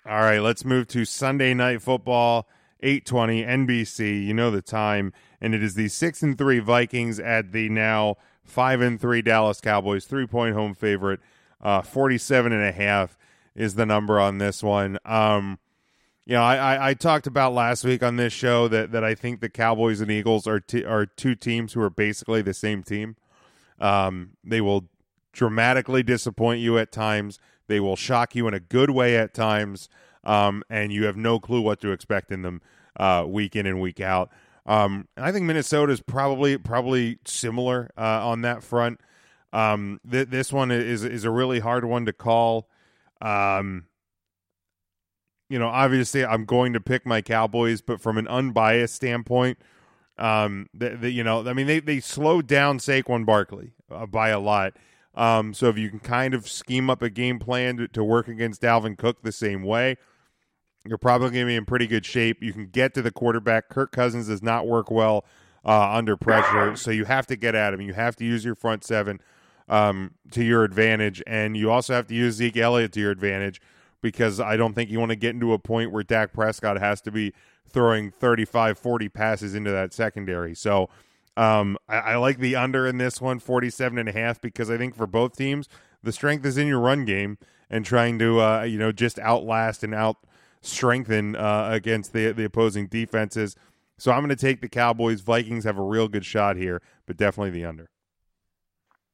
All 0.06 0.20
right, 0.20 0.38
let's 0.38 0.64
move 0.64 0.88
to 0.88 1.04
Sunday 1.04 1.52
night 1.52 1.82
football, 1.82 2.48
8:20 2.82 3.44
NBC. 3.44 4.26
You 4.26 4.34
know 4.34 4.50
the 4.50 4.62
time, 4.62 5.12
and 5.40 5.54
it 5.54 5.62
is 5.62 5.74
the 5.74 5.88
6 5.88 6.22
and 6.22 6.38
3 6.38 6.58
Vikings 6.58 7.18
at 7.18 7.52
the 7.52 7.68
now 7.68 8.16
5 8.44 8.80
and 8.80 9.00
3 9.00 9.22
Dallas 9.22 9.60
Cowboys, 9.60 10.06
3-point 10.06 10.54
home 10.54 10.74
favorite. 10.74 11.20
Uh 11.60 11.80
47 11.82 12.52
and 12.52 12.62
a 12.62 12.72
half 12.72 13.16
is 13.54 13.74
the 13.74 13.86
number 13.86 14.20
on 14.20 14.38
this 14.38 14.62
one. 14.62 14.98
Um 15.04 15.58
you 16.26 16.34
know, 16.34 16.42
I, 16.42 16.56
I, 16.56 16.88
I 16.88 16.94
talked 16.94 17.28
about 17.28 17.54
last 17.54 17.84
week 17.84 18.02
on 18.02 18.16
this 18.16 18.32
show 18.32 18.66
that, 18.68 18.90
that 18.90 19.04
I 19.04 19.14
think 19.14 19.40
the 19.40 19.48
Cowboys 19.48 20.00
and 20.00 20.10
Eagles 20.10 20.48
are 20.48 20.58
t- 20.58 20.84
are 20.84 21.06
two 21.06 21.36
teams 21.36 21.72
who 21.72 21.80
are 21.80 21.90
basically 21.90 22.42
the 22.42 22.52
same 22.52 22.82
team. 22.82 23.14
Um, 23.78 24.30
they 24.42 24.60
will 24.60 24.88
dramatically 25.32 26.02
disappoint 26.02 26.60
you 26.60 26.78
at 26.78 26.90
times. 26.90 27.38
They 27.68 27.78
will 27.78 27.94
shock 27.94 28.34
you 28.34 28.48
in 28.48 28.54
a 28.54 28.60
good 28.60 28.90
way 28.90 29.16
at 29.16 29.34
times, 29.34 29.88
um, 30.26 30.62
and 30.68 30.92
you 30.92 31.06
have 31.06 31.16
no 31.16 31.40
clue 31.40 31.62
what 31.62 31.80
to 31.80 31.92
expect 31.92 32.30
in 32.30 32.42
them 32.42 32.60
uh, 32.98 33.24
week 33.26 33.56
in 33.56 33.64
and 33.64 33.80
week 33.80 34.00
out. 34.00 34.30
Um, 34.66 35.06
I 35.16 35.30
think 35.32 35.46
Minnesota 35.46 35.92
is 35.92 36.00
probably 36.00 36.58
probably 36.58 37.18
similar 37.24 37.90
uh, 37.96 38.28
on 38.28 38.42
that 38.42 38.62
front. 38.62 39.00
Um, 39.52 40.00
th- 40.10 40.28
this 40.28 40.52
one 40.52 40.70
is 40.70 41.04
is 41.04 41.24
a 41.24 41.30
really 41.30 41.60
hard 41.60 41.84
one 41.84 42.04
to 42.06 42.12
call. 42.12 42.68
Um, 43.20 43.84
you 45.48 45.58
know, 45.60 45.68
obviously, 45.68 46.24
I'm 46.24 46.44
going 46.44 46.72
to 46.72 46.80
pick 46.80 47.06
my 47.06 47.22
Cowboys, 47.22 47.80
but 47.80 48.00
from 48.00 48.18
an 48.18 48.26
unbiased 48.26 48.96
standpoint, 48.96 49.58
um, 50.18 50.68
the, 50.74 50.90
the, 50.90 51.10
you 51.10 51.22
know, 51.22 51.46
I 51.46 51.52
mean, 51.52 51.68
they 51.68 51.78
they 51.78 52.00
slowed 52.00 52.48
down 52.48 52.78
Saquon 52.78 53.24
Barkley 53.24 53.72
uh, 53.88 54.06
by 54.06 54.30
a 54.30 54.40
lot. 54.40 54.74
Um, 55.14 55.54
so 55.54 55.68
if 55.68 55.78
you 55.78 55.88
can 55.88 56.00
kind 56.00 56.34
of 56.34 56.48
scheme 56.48 56.90
up 56.90 57.00
a 57.00 57.08
game 57.08 57.38
plan 57.38 57.76
to, 57.78 57.88
to 57.88 58.04
work 58.04 58.28
against 58.28 58.60
Dalvin 58.60 58.98
Cook 58.98 59.22
the 59.22 59.32
same 59.32 59.62
way, 59.62 59.96
you're 60.88 60.98
probably 60.98 61.30
going 61.30 61.42
to 61.42 61.46
be 61.46 61.56
in 61.56 61.64
pretty 61.64 61.86
good 61.86 62.06
shape. 62.06 62.42
You 62.42 62.52
can 62.52 62.66
get 62.66 62.94
to 62.94 63.02
the 63.02 63.10
quarterback. 63.10 63.68
Kirk 63.68 63.92
Cousins 63.92 64.28
does 64.28 64.42
not 64.42 64.66
work 64.66 64.90
well 64.90 65.24
uh, 65.64 65.90
under 65.90 66.16
pressure, 66.16 66.76
so 66.76 66.90
you 66.90 67.04
have 67.04 67.26
to 67.26 67.36
get 67.36 67.54
at 67.54 67.74
him. 67.74 67.80
You 67.80 67.92
have 67.92 68.16
to 68.16 68.24
use 68.24 68.44
your 68.44 68.54
front 68.54 68.84
seven 68.84 69.20
um, 69.68 70.12
to 70.30 70.44
your 70.44 70.64
advantage, 70.64 71.22
and 71.26 71.56
you 71.56 71.70
also 71.70 71.94
have 71.94 72.06
to 72.08 72.14
use 72.14 72.36
Zeke 72.36 72.56
Elliott 72.56 72.92
to 72.92 73.00
your 73.00 73.10
advantage 73.10 73.60
because 74.00 74.38
I 74.40 74.56
don't 74.56 74.74
think 74.74 74.90
you 74.90 75.00
want 75.00 75.10
to 75.10 75.16
get 75.16 75.34
into 75.34 75.52
a 75.52 75.58
point 75.58 75.90
where 75.90 76.02
Dak 76.02 76.32
Prescott 76.32 76.78
has 76.78 77.00
to 77.02 77.10
be 77.10 77.32
throwing 77.68 78.10
35, 78.10 78.78
40 78.78 79.08
passes 79.08 79.54
into 79.54 79.70
that 79.70 79.92
secondary. 79.92 80.54
So 80.54 80.88
um, 81.36 81.76
I, 81.88 81.96
I 81.96 82.16
like 82.16 82.38
the 82.38 82.56
under 82.56 82.86
in 82.86 82.98
this 82.98 83.20
one, 83.20 83.38
47 83.38 83.98
and 83.98 84.08
a 84.08 84.12
half, 84.12 84.40
because 84.40 84.70
I 84.70 84.78
think 84.78 84.94
for 84.94 85.06
both 85.06 85.36
teams, 85.36 85.68
the 86.02 86.12
strength 86.12 86.46
is 86.46 86.56
in 86.56 86.66
your 86.66 86.78
run 86.78 87.04
game 87.04 87.38
and 87.68 87.84
trying 87.84 88.18
to, 88.20 88.40
uh, 88.40 88.62
you 88.62 88.78
know, 88.78 88.92
just 88.92 89.18
outlast 89.18 89.82
and 89.82 89.94
out 89.94 90.18
strengthen 90.66 91.36
uh, 91.36 91.68
against 91.70 92.12
the, 92.12 92.32
the 92.32 92.44
opposing 92.44 92.86
defenses. 92.86 93.56
So 93.98 94.12
I'm 94.12 94.18
going 94.20 94.28
to 94.30 94.36
take 94.36 94.60
the 94.60 94.68
Cowboys. 94.68 95.20
Vikings 95.22 95.64
have 95.64 95.78
a 95.78 95.82
real 95.82 96.08
good 96.08 96.24
shot 96.24 96.56
here, 96.56 96.82
but 97.06 97.16
definitely 97.16 97.50
the 97.50 97.64
under. 97.64 97.88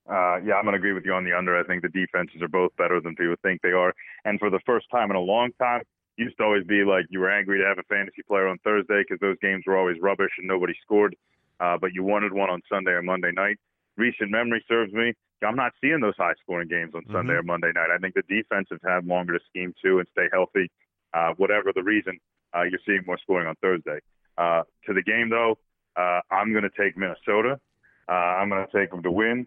Uh, 0.09 0.37
yeah, 0.45 0.55
I'm 0.55 0.65
going 0.65 0.73
to 0.73 0.79
agree 0.79 0.93
with 0.93 1.05
you 1.05 1.15
on 1.15 1.25
the 1.25 1.33
under. 1.33 1.57
I 1.59 1.63
think 1.63 1.83
the 1.83 1.89
defenses 1.89 2.43
are 2.43 2.49
both 2.49 2.75
better 2.77 3.01
than 3.01 3.15
people 3.15 3.37
think 3.43 3.63
they 3.63 3.71
are. 3.71 3.95
And 4.25 4.41
for 4.41 4.51
the 4.51 4.59
first 4.67 4.87
time 4.91 5.11
in 5.11 5.17
a 5.17 5.21
long 5.21 5.51
time, 5.61 5.83
used 6.17 6.37
to 6.39 6.45
always 6.45 6.67
be 6.67 6.85
like 6.85 7.07
you 7.09 7.21
were 7.21 7.31
angry 7.31 7.59
to 7.61 7.65
have 7.65 7.79
a 7.79 7.85
fantasy 7.85 8.23
player 8.27 8.49
on 8.49 8.59
Thursday 8.59 9.03
because 9.07 9.21
those 9.21 9.37
games 9.41 9.63
were 9.67 9.77
always 9.77 9.97
rubbish 10.03 10.33
and 10.39 10.47
nobody 10.49 10.75
scored. 10.83 11.15
Uh, 11.61 11.79
but 11.81 11.93
you 11.95 12.03
wanted 12.03 12.33
one 12.33 12.51
on 12.51 12.61
Sunday 12.69 12.91
or 12.91 13.03
Monday 13.03 13.31
night. 13.33 13.57
Recent 13.97 14.31
memory 14.31 14.65
serves 14.69 14.93
me. 14.93 15.15
I'm 15.43 15.57
not 15.57 15.73
seeing 15.81 16.01
those 16.01 16.15
high 16.17 16.35
scoring 16.43 16.69
games 16.69 16.95
on 16.95 17.05
Sunday 17.11 17.35
Mhm. 17.35 17.39
or 17.39 17.43
Monday 17.45 17.73
night. 17.75 17.91
I 17.91 17.99
think 17.99 18.15
the 18.15 18.23
defenses 18.23 18.79
have 18.85 19.07
longer 19.07 19.39
to 19.39 19.45
scheme 19.49 19.75
to 19.85 19.99
and 19.99 20.09
stay 20.13 20.29
healthy. 20.33 20.71
Uh, 21.15 21.33
whatever 21.37 21.73
the 21.75 21.83
reason, 21.83 22.19
uh, 22.57 22.63
you're 22.63 22.81
seeing 22.87 23.03
more 23.07 23.19
scoring 23.23 23.47
on 23.47 23.55
Thursday. 23.61 23.99
Uh, 24.39 24.63
to 24.87 24.95
the 24.95 25.03
game, 25.03 25.29
though, 25.29 25.59
uh, 25.97 26.21
I'm 26.31 26.53
going 26.53 26.65
to 26.65 26.71
take 26.71 26.97
Minnesota. 26.97 27.61
Uh, 28.09 28.13
I'm 28.13 28.49
going 28.49 28.67
to 28.67 28.79
take 28.79 28.91
them 28.91 29.03
to 29.03 29.11
win. 29.11 29.47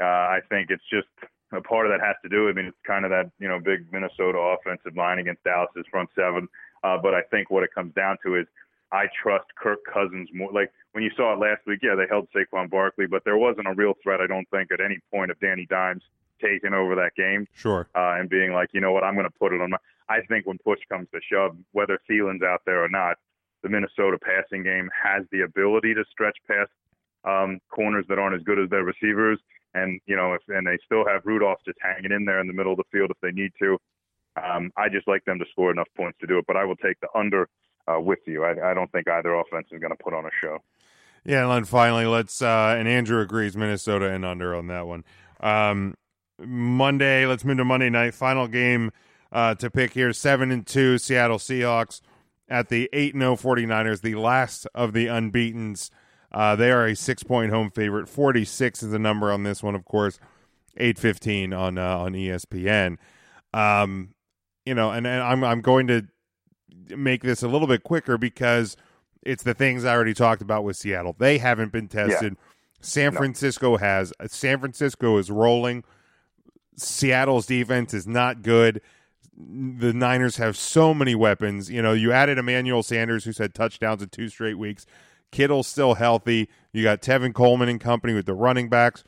Uh, 0.00 0.04
I 0.04 0.40
think 0.50 0.70
it's 0.70 0.84
just 0.90 1.08
a 1.52 1.60
part 1.60 1.86
of 1.86 1.92
that 1.92 2.04
has 2.04 2.16
to 2.22 2.28
do. 2.28 2.48
I 2.48 2.52
mean, 2.52 2.66
it's 2.66 2.76
kind 2.86 3.04
of 3.04 3.10
that 3.10 3.30
you 3.38 3.48
know 3.48 3.58
big 3.58 3.86
Minnesota 3.92 4.38
offensive 4.38 4.96
line 4.96 5.18
against 5.18 5.42
Dallas's 5.44 5.86
front 5.90 6.10
seven. 6.14 6.48
Uh, 6.84 6.98
but 7.02 7.14
I 7.14 7.22
think 7.30 7.50
what 7.50 7.62
it 7.62 7.70
comes 7.74 7.94
down 7.94 8.16
to 8.24 8.36
is 8.36 8.46
I 8.92 9.06
trust 9.22 9.46
Kirk 9.56 9.80
Cousins 9.92 10.28
more. 10.32 10.52
Like 10.52 10.70
when 10.92 11.02
you 11.02 11.10
saw 11.16 11.32
it 11.34 11.38
last 11.38 11.62
week, 11.66 11.80
yeah, 11.82 11.94
they 11.94 12.06
held 12.08 12.28
Saquon 12.34 12.70
Barkley, 12.70 13.06
but 13.06 13.22
there 13.24 13.36
wasn't 13.36 13.66
a 13.66 13.74
real 13.74 13.94
threat. 14.02 14.20
I 14.20 14.26
don't 14.26 14.48
think 14.50 14.70
at 14.72 14.80
any 14.80 14.98
point 15.12 15.30
of 15.30 15.38
Danny 15.40 15.66
Dimes 15.68 16.02
taking 16.40 16.74
over 16.74 16.94
that 16.94 17.12
game 17.16 17.46
Sure. 17.54 17.88
uh, 17.94 18.14
and 18.18 18.28
being 18.28 18.52
like, 18.52 18.68
you 18.72 18.80
know 18.80 18.92
what, 18.92 19.02
I'm 19.04 19.14
going 19.14 19.26
to 19.26 19.38
put 19.38 19.52
it 19.52 19.60
on 19.60 19.70
my. 19.70 19.78
I 20.08 20.20
think 20.28 20.46
when 20.46 20.58
push 20.58 20.78
comes 20.88 21.08
to 21.12 21.20
shove, 21.30 21.56
whether 21.72 21.98
Thielen's 22.08 22.42
out 22.42 22.62
there 22.64 22.84
or 22.84 22.88
not, 22.88 23.16
the 23.62 23.68
Minnesota 23.68 24.18
passing 24.18 24.62
game 24.62 24.88
has 25.02 25.24
the 25.32 25.40
ability 25.40 25.94
to 25.94 26.04
stretch 26.10 26.36
past 26.46 26.70
um, 27.24 27.58
corners 27.70 28.04
that 28.08 28.18
aren't 28.18 28.36
as 28.36 28.42
good 28.42 28.58
as 28.60 28.70
their 28.70 28.84
receivers. 28.84 29.40
And 29.74 30.00
you 30.06 30.14
know, 30.14 30.34
if 30.34 30.42
and 30.48 30.66
they 30.66 30.78
still 30.84 31.04
have 31.06 31.22
Rudolph 31.24 31.58
just 31.64 31.78
hanging 31.82 32.12
in 32.12 32.24
there 32.24 32.40
in 32.40 32.46
the 32.46 32.52
middle 32.52 32.72
of 32.72 32.78
the 32.78 32.84
field 32.92 33.10
if 33.10 33.16
they 33.20 33.32
need 33.32 33.50
to. 33.58 33.78
Um, 34.42 34.70
I 34.76 34.88
just 34.88 35.08
like 35.08 35.24
them 35.24 35.38
to 35.38 35.44
score 35.50 35.70
enough 35.72 35.88
points 35.96 36.18
to 36.20 36.26
do 36.26 36.38
it, 36.38 36.44
but 36.46 36.56
I 36.56 36.64
will 36.64 36.76
take 36.76 37.00
the 37.00 37.08
under 37.14 37.48
uh, 37.86 38.00
with 38.00 38.20
you. 38.26 38.44
I, 38.44 38.70
I 38.70 38.74
don't 38.74 38.90
think 38.92 39.08
either 39.08 39.34
offense 39.34 39.68
is 39.70 39.80
going 39.80 39.96
to 39.96 40.02
put 40.02 40.14
on 40.14 40.24
a 40.24 40.30
show. 40.40 40.58
Yeah, 41.24 41.42
and 41.42 41.50
then 41.50 41.64
finally, 41.64 42.06
let's 42.06 42.40
uh, 42.40 42.76
and 42.78 42.86
Andrew 42.86 43.20
agrees 43.20 43.56
Minnesota 43.56 44.06
and 44.06 44.24
under 44.24 44.54
on 44.54 44.68
that 44.68 44.86
one. 44.86 45.04
Um, 45.40 45.96
Monday, 46.38 47.26
let's 47.26 47.44
move 47.44 47.56
to 47.56 47.64
Monday 47.64 47.90
night. 47.90 48.14
Final 48.14 48.46
game 48.46 48.92
uh, 49.32 49.56
to 49.56 49.68
pick 49.68 49.92
here: 49.92 50.12
seven 50.12 50.52
and 50.52 50.64
two 50.64 50.98
Seattle 50.98 51.38
Seahawks 51.38 52.00
at 52.48 52.68
the 52.68 52.88
eight 52.92 53.12
and 53.14 53.22
0 53.22 53.36
49ers, 53.36 54.02
the 54.02 54.14
last 54.14 54.68
of 54.74 54.92
the 54.92 55.08
unbeaten's. 55.08 55.90
Uh, 56.30 56.54
they 56.54 56.70
are 56.70 56.86
a 56.86 56.94
six 56.94 57.22
point 57.22 57.50
home 57.50 57.70
favorite. 57.70 58.08
Forty 58.08 58.44
six 58.44 58.82
is 58.82 58.90
the 58.90 58.98
number 58.98 59.32
on 59.32 59.42
this 59.42 59.62
one, 59.62 59.74
of 59.74 59.84
course. 59.84 60.20
Eight 60.76 60.98
fifteen 60.98 61.52
on 61.52 61.78
uh, 61.78 61.98
on 61.98 62.12
ESPN. 62.12 62.98
Um, 63.52 64.14
you 64.64 64.74
know, 64.74 64.90
and, 64.90 65.06
and 65.06 65.22
I'm 65.22 65.42
I'm 65.42 65.60
going 65.60 65.86
to 65.86 66.06
make 66.90 67.22
this 67.22 67.42
a 67.42 67.48
little 67.48 67.68
bit 67.68 67.82
quicker 67.82 68.18
because 68.18 68.76
it's 69.22 69.42
the 69.42 69.54
things 69.54 69.84
I 69.84 69.94
already 69.94 70.14
talked 70.14 70.42
about 70.42 70.64
with 70.64 70.76
Seattle. 70.76 71.14
They 71.18 71.38
haven't 71.38 71.72
been 71.72 71.88
tested. 71.88 72.36
San 72.80 73.12
Francisco 73.12 73.76
has. 73.76 74.12
San 74.28 74.60
Francisco 74.60 75.16
is 75.18 75.30
rolling. 75.30 75.82
Seattle's 76.76 77.46
defense 77.46 77.94
is 77.94 78.06
not 78.06 78.42
good. 78.42 78.80
The 79.36 79.92
Niners 79.92 80.36
have 80.36 80.56
so 80.56 80.94
many 80.94 81.14
weapons. 81.14 81.70
You 81.70 81.82
know, 81.82 81.92
you 81.92 82.12
added 82.12 82.38
Emmanuel 82.38 82.82
Sanders, 82.82 83.24
who's 83.24 83.38
had 83.38 83.54
touchdowns 83.54 84.02
in 84.02 84.08
two 84.10 84.28
straight 84.28 84.58
weeks. 84.58 84.86
Kittle's 85.32 85.66
still 85.66 85.94
healthy. 85.94 86.48
You 86.72 86.82
got 86.82 87.02
Tevin 87.02 87.34
Coleman 87.34 87.68
and 87.68 87.80
company 87.80 88.14
with 88.14 88.26
the 88.26 88.34
running 88.34 88.68
backs. 88.68 89.04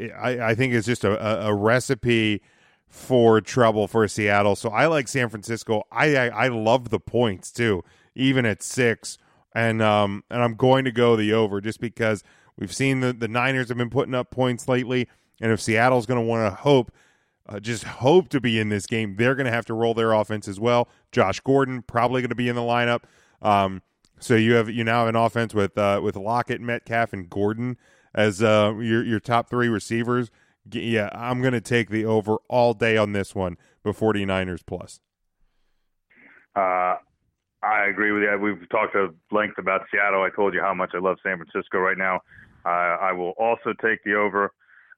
I, 0.00 0.40
I 0.40 0.54
think 0.54 0.74
it's 0.74 0.86
just 0.86 1.04
a, 1.04 1.46
a, 1.46 1.50
a 1.50 1.54
recipe 1.54 2.42
for 2.88 3.40
trouble 3.40 3.86
for 3.86 4.06
Seattle. 4.08 4.56
So 4.56 4.70
I 4.70 4.86
like 4.86 5.08
San 5.08 5.28
Francisco. 5.28 5.84
I, 5.92 6.16
I 6.16 6.26
I 6.28 6.48
love 6.48 6.88
the 6.88 7.00
points 7.00 7.52
too, 7.52 7.84
even 8.14 8.46
at 8.46 8.62
six. 8.62 9.18
And 9.54 9.82
um 9.82 10.24
and 10.30 10.42
I'm 10.42 10.54
going 10.54 10.84
to 10.84 10.92
go 10.92 11.16
the 11.16 11.32
over 11.32 11.60
just 11.60 11.80
because 11.80 12.24
we've 12.56 12.74
seen 12.74 13.00
the 13.00 13.12
the 13.12 13.28
Niners 13.28 13.68
have 13.68 13.78
been 13.78 13.90
putting 13.90 14.14
up 14.14 14.30
points 14.30 14.68
lately, 14.68 15.08
and 15.40 15.52
if 15.52 15.60
Seattle's 15.60 16.06
going 16.06 16.20
to 16.20 16.26
want 16.26 16.50
to 16.50 16.62
hope. 16.62 16.90
Uh, 17.50 17.58
just 17.58 17.82
hope 17.82 18.28
to 18.28 18.42
be 18.42 18.58
in 18.58 18.68
this 18.68 18.86
game. 18.86 19.16
They're 19.16 19.34
going 19.34 19.46
to 19.46 19.50
have 19.50 19.64
to 19.64 19.72
roll 19.72 19.94
their 19.94 20.12
offense 20.12 20.48
as 20.48 20.60
well. 20.60 20.86
Josh 21.12 21.40
Gordon 21.40 21.80
probably 21.80 22.20
going 22.20 22.28
to 22.28 22.34
be 22.34 22.50
in 22.50 22.54
the 22.54 22.60
lineup. 22.60 23.04
Um, 23.40 23.80
so 24.20 24.34
you 24.34 24.52
have 24.52 24.68
you 24.68 24.84
now 24.84 25.00
have 25.00 25.08
an 25.08 25.16
offense 25.16 25.54
with 25.54 25.78
uh, 25.78 26.00
with 26.02 26.14
Lockett, 26.16 26.60
Metcalf, 26.60 27.14
and 27.14 27.30
Gordon 27.30 27.78
as 28.14 28.42
uh, 28.42 28.74
your 28.78 29.04
your 29.04 29.20
top 29.20 29.48
three 29.48 29.68
receivers. 29.68 30.30
Yeah, 30.72 31.10
I'm 31.12 31.40
going 31.40 31.52
to 31.54 31.60
take 31.60 31.90
the 31.90 32.04
over 32.04 32.36
all 32.48 32.74
day 32.74 32.96
on 32.96 33.12
this 33.12 33.34
one. 33.34 33.56
The 33.84 33.92
49ers 33.92 34.60
plus. 34.66 35.00
Uh, 36.54 36.96
I 37.62 37.86
agree 37.88 38.12
with 38.12 38.22
you. 38.22 38.38
We've 38.40 38.68
talked 38.68 38.94
at 38.94 39.10
length 39.30 39.58
about 39.58 39.82
Seattle. 39.90 40.22
I 40.22 40.30
told 40.34 40.54
you 40.54 40.60
how 40.60 40.74
much 40.74 40.90
I 40.94 40.98
love 40.98 41.18
San 41.22 41.36
Francisco 41.38 41.78
right 41.78 41.98
now. 41.98 42.20
Uh, 42.64 42.96
I 43.00 43.12
will 43.12 43.34
also 43.38 43.72
take 43.80 44.02
the 44.04 44.14
over 44.14 44.52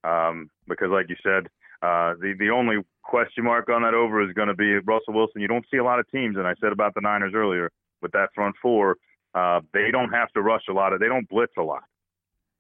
um, 0.05 0.51
because, 0.69 0.89
like 0.91 1.09
you 1.09 1.17
said, 1.23 1.49
uh, 1.83 2.15
the 2.21 2.35
the 2.39 2.51
only 2.51 2.79
question 3.03 3.45
mark 3.45 3.69
on 3.71 3.83
that 3.83 3.95
over 3.95 4.23
is 4.23 4.33
going 4.35 4.49
to 4.49 4.55
be 4.55 4.75
Russell 4.79 5.15
Wilson. 5.15 5.41
You 5.41 5.49
don't 5.49 5.65
see 5.71 5.79
a 5.79 5.85
lot 5.85 5.99
of 5.99 6.11
teams, 6.11 6.37
and 6.37 6.47
I 6.47 6.55
said 6.61 6.73
about 6.73 6.95
the 6.95 7.01
Niners 7.01 7.33
earlier 7.35 7.71
with 8.03 8.13
that 8.13 8.29
front 8.35 8.55
four, 8.61 8.97
uh, 9.35 9.61
they 9.73 9.91
don't 9.91 10.11
have 10.11 10.31
to 10.33 10.43
rush 10.43 10.65
a 10.69 10.73
lot. 10.73 10.93
Of, 10.93 11.01
they 11.01 11.09
don't 11.09 11.29
blitz 11.29 11.53
a 11.59 11.63
lot, 11.63 11.85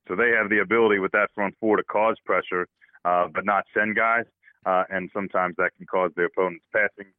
so 0.08 0.16
they 0.16 0.30
have 0.30 0.48
the 0.48 0.60
ability 0.60 0.98
with 0.98 1.12
that 1.12 1.28
front 1.34 1.54
four 1.60 1.76
to 1.76 1.82
cause 1.82 2.16
pressure, 2.24 2.66
uh, 3.04 3.26
but 3.32 3.44
not 3.44 3.64
send 3.74 3.96
guys. 3.96 4.24
Uh, 4.66 4.84
and 4.90 5.10
sometimes 5.14 5.54
that 5.56 5.70
can 5.76 5.86
cause 5.86 6.10
the 6.16 6.24
opponent's 6.24 6.64
passing 6.72 7.10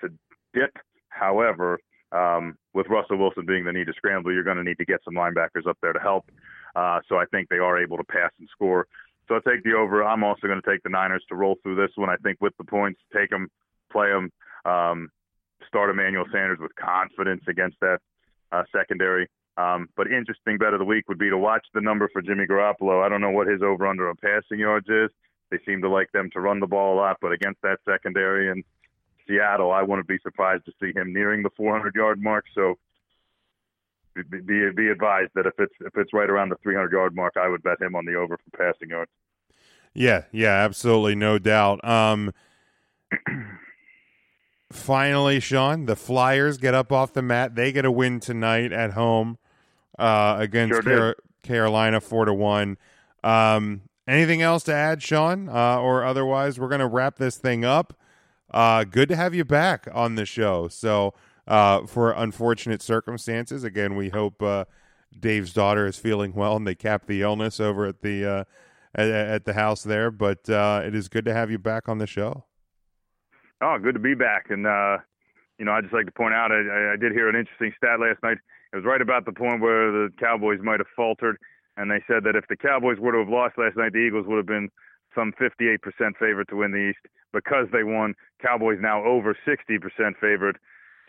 to 0.00 0.08
dip. 0.52 0.76
However, 1.08 1.78
um, 2.12 2.56
with 2.74 2.88
Russell 2.88 3.18
Wilson 3.18 3.46
being 3.46 3.64
the 3.64 3.72
need 3.72 3.86
to 3.86 3.92
scramble, 3.94 4.32
you're 4.32 4.44
going 4.44 4.56
to 4.56 4.64
need 4.64 4.78
to 4.78 4.84
get 4.84 5.00
some 5.04 5.14
linebackers 5.14 5.66
up 5.66 5.78
there 5.80 5.92
to 5.92 6.00
help. 6.00 6.30
Uh, 6.76 7.00
so 7.08 7.16
I 7.16 7.24
think 7.30 7.48
they 7.48 7.58
are 7.58 7.80
able 7.80 7.96
to 7.96 8.04
pass 8.04 8.30
and 8.38 8.48
score. 8.52 8.86
So 9.28 9.36
I'll 9.36 9.40
take 9.42 9.62
the 9.62 9.74
over. 9.74 10.04
I'm 10.04 10.24
also 10.24 10.46
going 10.46 10.60
to 10.60 10.70
take 10.70 10.82
the 10.82 10.90
Niners 10.90 11.24
to 11.28 11.36
roll 11.36 11.56
through 11.62 11.76
this 11.76 11.92
one. 11.94 12.10
I 12.10 12.16
think 12.16 12.38
with 12.40 12.52
the 12.58 12.64
points, 12.64 13.00
take 13.16 13.30
them, 13.30 13.48
play 13.92 14.08
them, 14.08 14.30
um, 14.64 15.08
start 15.66 15.90
Emmanuel 15.90 16.24
Sanders 16.32 16.58
with 16.60 16.74
confidence 16.74 17.42
against 17.48 17.76
that 17.80 17.98
uh, 18.52 18.64
secondary. 18.74 19.28
Um, 19.56 19.88
but 19.96 20.10
interesting 20.10 20.58
bet 20.58 20.72
of 20.72 20.78
the 20.78 20.84
week 20.84 21.08
would 21.08 21.18
be 21.18 21.30
to 21.30 21.38
watch 21.38 21.66
the 21.74 21.80
number 21.80 22.08
for 22.12 22.22
Jimmy 22.22 22.46
Garoppolo. 22.46 23.04
I 23.04 23.08
don't 23.08 23.20
know 23.20 23.30
what 23.30 23.46
his 23.46 23.62
over 23.62 23.86
under 23.86 24.08
on 24.08 24.16
passing 24.16 24.58
yards 24.58 24.88
is. 24.88 25.10
They 25.50 25.58
seem 25.66 25.82
to 25.82 25.88
like 25.88 26.12
them 26.12 26.30
to 26.32 26.40
run 26.40 26.60
the 26.60 26.66
ball 26.66 26.94
a 26.94 26.96
lot, 26.96 27.18
but 27.20 27.32
against 27.32 27.60
that 27.62 27.78
secondary 27.84 28.48
in 28.50 28.62
Seattle, 29.26 29.72
I 29.72 29.82
wouldn't 29.82 30.08
be 30.08 30.18
surprised 30.22 30.64
to 30.66 30.72
see 30.80 30.92
him 30.96 31.12
nearing 31.12 31.42
the 31.42 31.50
400 31.56 31.94
yard 31.94 32.22
mark. 32.22 32.44
So 32.54 32.78
be, 34.14 34.22
be 34.40 34.70
be 34.74 34.88
advised 34.88 35.32
that 35.34 35.46
if 35.46 35.54
it's 35.58 35.74
if 35.80 35.96
it's 35.96 36.12
right 36.12 36.28
around 36.30 36.50
the 36.50 36.56
300 36.62 36.92
yard 36.92 37.14
mark, 37.14 37.36
I 37.36 37.48
would 37.48 37.62
bet 37.62 37.80
him 37.80 37.94
on 37.94 38.04
the 38.04 38.14
over 38.14 38.36
for 38.38 38.56
passing 38.56 38.90
yards. 38.90 39.10
Yeah, 39.94 40.24
yeah, 40.30 40.52
absolutely, 40.64 41.16
no 41.16 41.38
doubt. 41.38 41.84
Um, 41.84 42.32
finally, 44.72 45.40
Sean, 45.40 45.86
the 45.86 45.96
Flyers 45.96 46.58
get 46.58 46.74
up 46.74 46.92
off 46.92 47.12
the 47.12 47.22
mat. 47.22 47.54
They 47.54 47.72
get 47.72 47.84
a 47.84 47.90
win 47.90 48.20
tonight 48.20 48.72
at 48.72 48.92
home 48.92 49.38
uh, 49.98 50.36
against 50.38 50.74
Sure. 50.74 50.82
Car- 50.82 51.16
Carolina, 51.42 52.00
four 52.00 52.24
to 52.24 52.34
one. 52.34 52.78
Um, 53.24 53.82
anything 54.10 54.42
else 54.42 54.64
to 54.64 54.74
add, 54.74 55.02
Sean, 55.02 55.48
uh, 55.48 55.78
or 55.78 56.04
otherwise, 56.04 56.58
we're 56.58 56.68
going 56.68 56.80
to 56.80 56.86
wrap 56.86 57.16
this 57.16 57.36
thing 57.36 57.64
up. 57.64 57.96
Uh, 58.50 58.82
good 58.84 59.08
to 59.08 59.16
have 59.16 59.34
you 59.34 59.44
back 59.44 59.86
on 59.92 60.16
the 60.16 60.26
show. 60.26 60.66
So, 60.68 61.14
uh, 61.46 61.86
for 61.86 62.10
unfortunate 62.10 62.82
circumstances, 62.82 63.62
again, 63.62 63.94
we 63.94 64.08
hope 64.08 64.42
uh, 64.42 64.64
Dave's 65.18 65.52
daughter 65.52 65.86
is 65.86 65.96
feeling 65.96 66.34
well 66.34 66.56
and 66.56 66.66
they 66.66 66.74
cap 66.74 67.06
the 67.06 67.22
illness 67.22 67.60
over 67.60 67.86
at 67.86 68.02
the 68.02 68.26
uh, 68.26 68.44
at, 68.94 69.08
at 69.08 69.44
the 69.44 69.52
house 69.52 69.84
there. 69.84 70.10
But 70.10 70.50
uh, 70.50 70.82
it 70.84 70.94
is 70.94 71.08
good 71.08 71.24
to 71.26 71.32
have 71.32 71.50
you 71.50 71.58
back 71.58 71.88
on 71.88 71.98
the 71.98 72.06
show. 72.06 72.44
Oh, 73.62 73.78
good 73.78 73.94
to 73.94 74.00
be 74.00 74.14
back. 74.14 74.46
And, 74.50 74.62
you 75.58 75.64
know, 75.64 75.72
I'd 75.72 75.82
just 75.82 75.94
like 75.94 76.06
to 76.06 76.12
point 76.12 76.34
out, 76.34 76.50
I, 76.50 76.94
I 76.94 76.96
did 76.96 77.12
hear 77.12 77.28
an 77.28 77.36
interesting 77.36 77.72
stat 77.76 78.00
last 78.00 78.22
night. 78.22 78.38
It 78.72 78.76
was 78.76 78.84
right 78.84 79.00
about 79.00 79.26
the 79.26 79.32
point 79.32 79.60
where 79.60 79.90
the 79.92 80.08
Cowboys 80.18 80.60
might 80.62 80.80
have 80.80 80.86
faltered. 80.96 81.36
And 81.80 81.90
they 81.90 82.04
said 82.06 82.24
that 82.24 82.36
if 82.36 82.46
the 82.46 82.56
Cowboys 82.56 82.98
were 82.98 83.12
to 83.12 83.20
have 83.20 83.30
lost 83.30 83.56
last 83.56 83.74
night, 83.74 83.94
the 83.94 84.00
Eagles 84.00 84.26
would 84.26 84.36
have 84.36 84.46
been 84.46 84.68
some 85.14 85.32
58% 85.40 85.80
favorite 86.20 86.48
to 86.50 86.56
win 86.56 86.72
the 86.72 86.90
East. 86.90 86.98
Because 87.32 87.68
they 87.72 87.84
won, 87.84 88.14
Cowboys 88.42 88.76
now 88.82 89.02
over 89.02 89.34
60% 89.48 89.80
favored. 90.20 90.58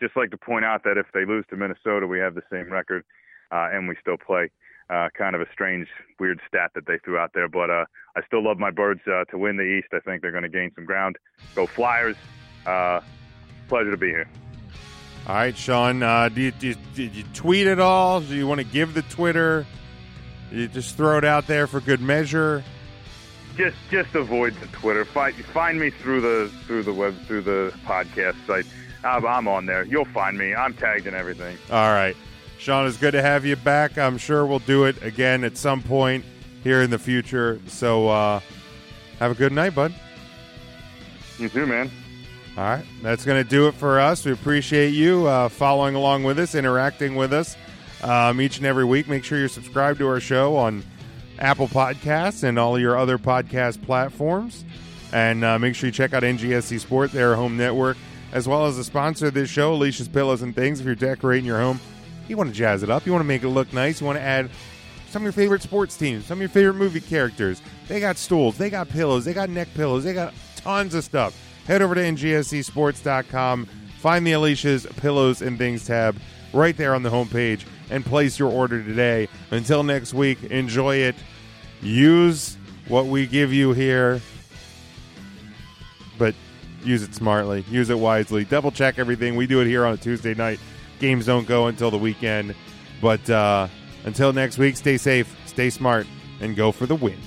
Just 0.00 0.16
like 0.16 0.30
to 0.30 0.38
point 0.38 0.64
out 0.64 0.82
that 0.84 0.96
if 0.96 1.04
they 1.12 1.26
lose 1.26 1.44
to 1.50 1.56
Minnesota, 1.56 2.06
we 2.06 2.20
have 2.20 2.34
the 2.34 2.42
same 2.50 2.72
record 2.72 3.04
uh, 3.50 3.68
and 3.70 3.86
we 3.86 3.96
still 4.00 4.16
play. 4.16 4.50
Uh, 4.88 5.08
kind 5.16 5.34
of 5.36 5.42
a 5.42 5.46
strange, 5.52 5.88
weird 6.18 6.40
stat 6.48 6.70
that 6.74 6.86
they 6.86 6.98
threw 7.04 7.18
out 7.18 7.32
there. 7.34 7.48
But 7.48 7.68
uh, 7.68 7.84
I 8.16 8.22
still 8.26 8.42
love 8.42 8.58
my 8.58 8.70
birds 8.70 9.02
uh, 9.06 9.24
to 9.26 9.36
win 9.36 9.58
the 9.58 9.64
East. 9.64 9.88
I 9.92 10.00
think 10.00 10.22
they're 10.22 10.32
going 10.32 10.42
to 10.42 10.48
gain 10.48 10.72
some 10.74 10.86
ground. 10.86 11.18
Go 11.54 11.66
Flyers. 11.66 12.16
Uh, 12.64 13.00
pleasure 13.68 13.90
to 13.90 13.98
be 13.98 14.08
here. 14.08 14.28
All 15.26 15.34
right, 15.34 15.56
Sean. 15.56 16.02
Uh, 16.02 16.30
do 16.30 16.40
you, 16.40 16.50
do 16.50 16.68
you, 16.68 16.76
did 16.94 17.14
you 17.14 17.24
tweet 17.34 17.66
at 17.66 17.78
all? 17.78 18.22
Do 18.22 18.34
you 18.34 18.46
want 18.46 18.60
to 18.60 18.66
give 18.66 18.94
the 18.94 19.02
Twitter? 19.02 19.66
You 20.52 20.68
just 20.68 20.96
throw 20.96 21.16
it 21.16 21.24
out 21.24 21.46
there 21.46 21.66
for 21.66 21.80
good 21.80 22.02
measure. 22.02 22.62
Just 23.56 23.76
just 23.90 24.14
avoid 24.14 24.54
the 24.60 24.66
Twitter. 24.68 25.04
Find 25.04 25.34
find 25.46 25.80
me 25.80 25.90
through 25.90 26.20
the 26.20 26.52
through 26.66 26.82
the 26.82 26.92
web 26.92 27.16
through 27.26 27.42
the 27.42 27.72
podcast 27.86 28.34
site. 28.46 28.66
I'm, 29.02 29.26
I'm 29.26 29.48
on 29.48 29.66
there. 29.66 29.84
You'll 29.84 30.04
find 30.04 30.36
me. 30.36 30.54
I'm 30.54 30.74
tagged 30.74 31.06
in 31.06 31.14
everything. 31.14 31.56
All 31.70 31.92
right, 31.92 32.14
Sean. 32.58 32.86
It's 32.86 32.98
good 32.98 33.12
to 33.12 33.22
have 33.22 33.46
you 33.46 33.56
back. 33.56 33.96
I'm 33.96 34.18
sure 34.18 34.44
we'll 34.44 34.58
do 34.58 34.84
it 34.84 35.02
again 35.02 35.42
at 35.42 35.56
some 35.56 35.82
point 35.82 36.24
here 36.62 36.82
in 36.82 36.90
the 36.90 36.98
future. 36.98 37.58
So 37.66 38.08
uh, 38.08 38.40
have 39.18 39.30
a 39.30 39.34
good 39.34 39.52
night, 39.52 39.74
bud. 39.74 39.94
You 41.38 41.48
too, 41.48 41.66
man. 41.66 41.90
All 42.58 42.64
right, 42.64 42.84
that's 43.02 43.24
going 43.24 43.42
to 43.42 43.48
do 43.48 43.68
it 43.68 43.74
for 43.74 43.98
us. 43.98 44.26
We 44.26 44.32
appreciate 44.32 44.90
you 44.90 45.26
uh, 45.26 45.48
following 45.48 45.94
along 45.94 46.24
with 46.24 46.38
us, 46.38 46.54
interacting 46.54 47.14
with 47.14 47.32
us 47.32 47.56
um, 48.02 48.40
each 48.40 48.58
and 48.58 48.66
every 48.66 48.84
week. 48.84 49.08
Make 49.08 49.24
sure 49.24 49.38
you're 49.38 49.48
subscribed 49.48 49.98
to 49.98 50.08
our 50.08 50.20
show 50.20 50.56
on 50.56 50.84
Apple 51.38 51.68
Podcasts 51.68 52.42
and 52.44 52.58
all 52.58 52.78
your 52.78 52.96
other 52.96 53.18
podcast 53.18 53.82
platforms. 53.82 54.64
And 55.12 55.44
uh, 55.44 55.58
make 55.58 55.74
sure 55.74 55.88
you 55.88 55.92
check 55.92 56.14
out 56.14 56.22
NGSC 56.22 56.80
Sport, 56.80 57.12
their 57.12 57.34
home 57.34 57.56
network, 57.56 57.96
as 58.32 58.48
well 58.48 58.66
as 58.66 58.76
the 58.76 58.84
sponsor 58.84 59.26
of 59.26 59.34
this 59.34 59.50
show, 59.50 59.74
Alicia's 59.74 60.08
Pillows 60.08 60.42
and 60.42 60.54
Things. 60.54 60.80
If 60.80 60.86
you're 60.86 60.94
decorating 60.94 61.44
your 61.44 61.60
home, 61.60 61.80
you 62.28 62.36
want 62.36 62.50
to 62.50 62.56
jazz 62.56 62.82
it 62.82 62.90
up, 62.90 63.04
you 63.04 63.12
want 63.12 63.22
to 63.22 63.28
make 63.28 63.42
it 63.42 63.48
look 63.48 63.72
nice, 63.72 64.00
you 64.00 64.06
want 64.06 64.18
to 64.18 64.22
add 64.22 64.48
some 65.10 65.22
of 65.22 65.24
your 65.24 65.32
favorite 65.32 65.60
sports 65.60 65.96
teams, 65.96 66.24
some 66.24 66.38
of 66.38 66.40
your 66.40 66.48
favorite 66.48 66.74
movie 66.74 67.00
characters. 67.00 67.60
They 67.88 68.00
got 68.00 68.16
stools, 68.16 68.56
they 68.56 68.70
got 68.70 68.88
pillows, 68.88 69.26
they 69.26 69.34
got 69.34 69.50
neck 69.50 69.68
pillows, 69.74 70.04
they 70.04 70.14
got 70.14 70.32
tons 70.56 70.94
of 70.94 71.04
stuff. 71.04 71.38
Head 71.66 71.82
over 71.82 71.94
to 71.94 72.00
ngscsports.com, 72.00 73.66
find 73.98 74.26
the 74.26 74.32
Alicia's 74.32 74.86
Pillows 74.96 75.42
and 75.42 75.58
Things 75.58 75.86
tab 75.86 76.16
right 76.54 76.76
there 76.76 76.94
on 76.94 77.02
the 77.02 77.10
homepage, 77.10 77.64
and 77.92 78.04
place 78.04 78.38
your 78.38 78.50
order 78.50 78.82
today. 78.82 79.28
Until 79.50 79.82
next 79.82 80.14
week, 80.14 80.42
enjoy 80.44 80.96
it. 80.96 81.14
Use 81.82 82.56
what 82.88 83.06
we 83.06 83.26
give 83.26 83.52
you 83.52 83.72
here, 83.72 84.20
but 86.18 86.34
use 86.82 87.02
it 87.02 87.14
smartly, 87.14 87.64
use 87.70 87.90
it 87.90 87.98
wisely. 87.98 88.44
Double 88.44 88.70
check 88.70 88.98
everything. 88.98 89.36
We 89.36 89.46
do 89.46 89.60
it 89.60 89.66
here 89.66 89.84
on 89.84 89.94
a 89.94 89.96
Tuesday 89.96 90.34
night. 90.34 90.58
Games 90.98 91.26
don't 91.26 91.46
go 91.46 91.66
until 91.66 91.90
the 91.90 91.98
weekend. 91.98 92.54
But 93.00 93.28
uh, 93.28 93.68
until 94.04 94.32
next 94.32 94.58
week, 94.58 94.76
stay 94.76 94.96
safe, 94.96 95.36
stay 95.46 95.70
smart, 95.70 96.06
and 96.40 96.56
go 96.56 96.72
for 96.72 96.86
the 96.86 96.94
win. 96.94 97.18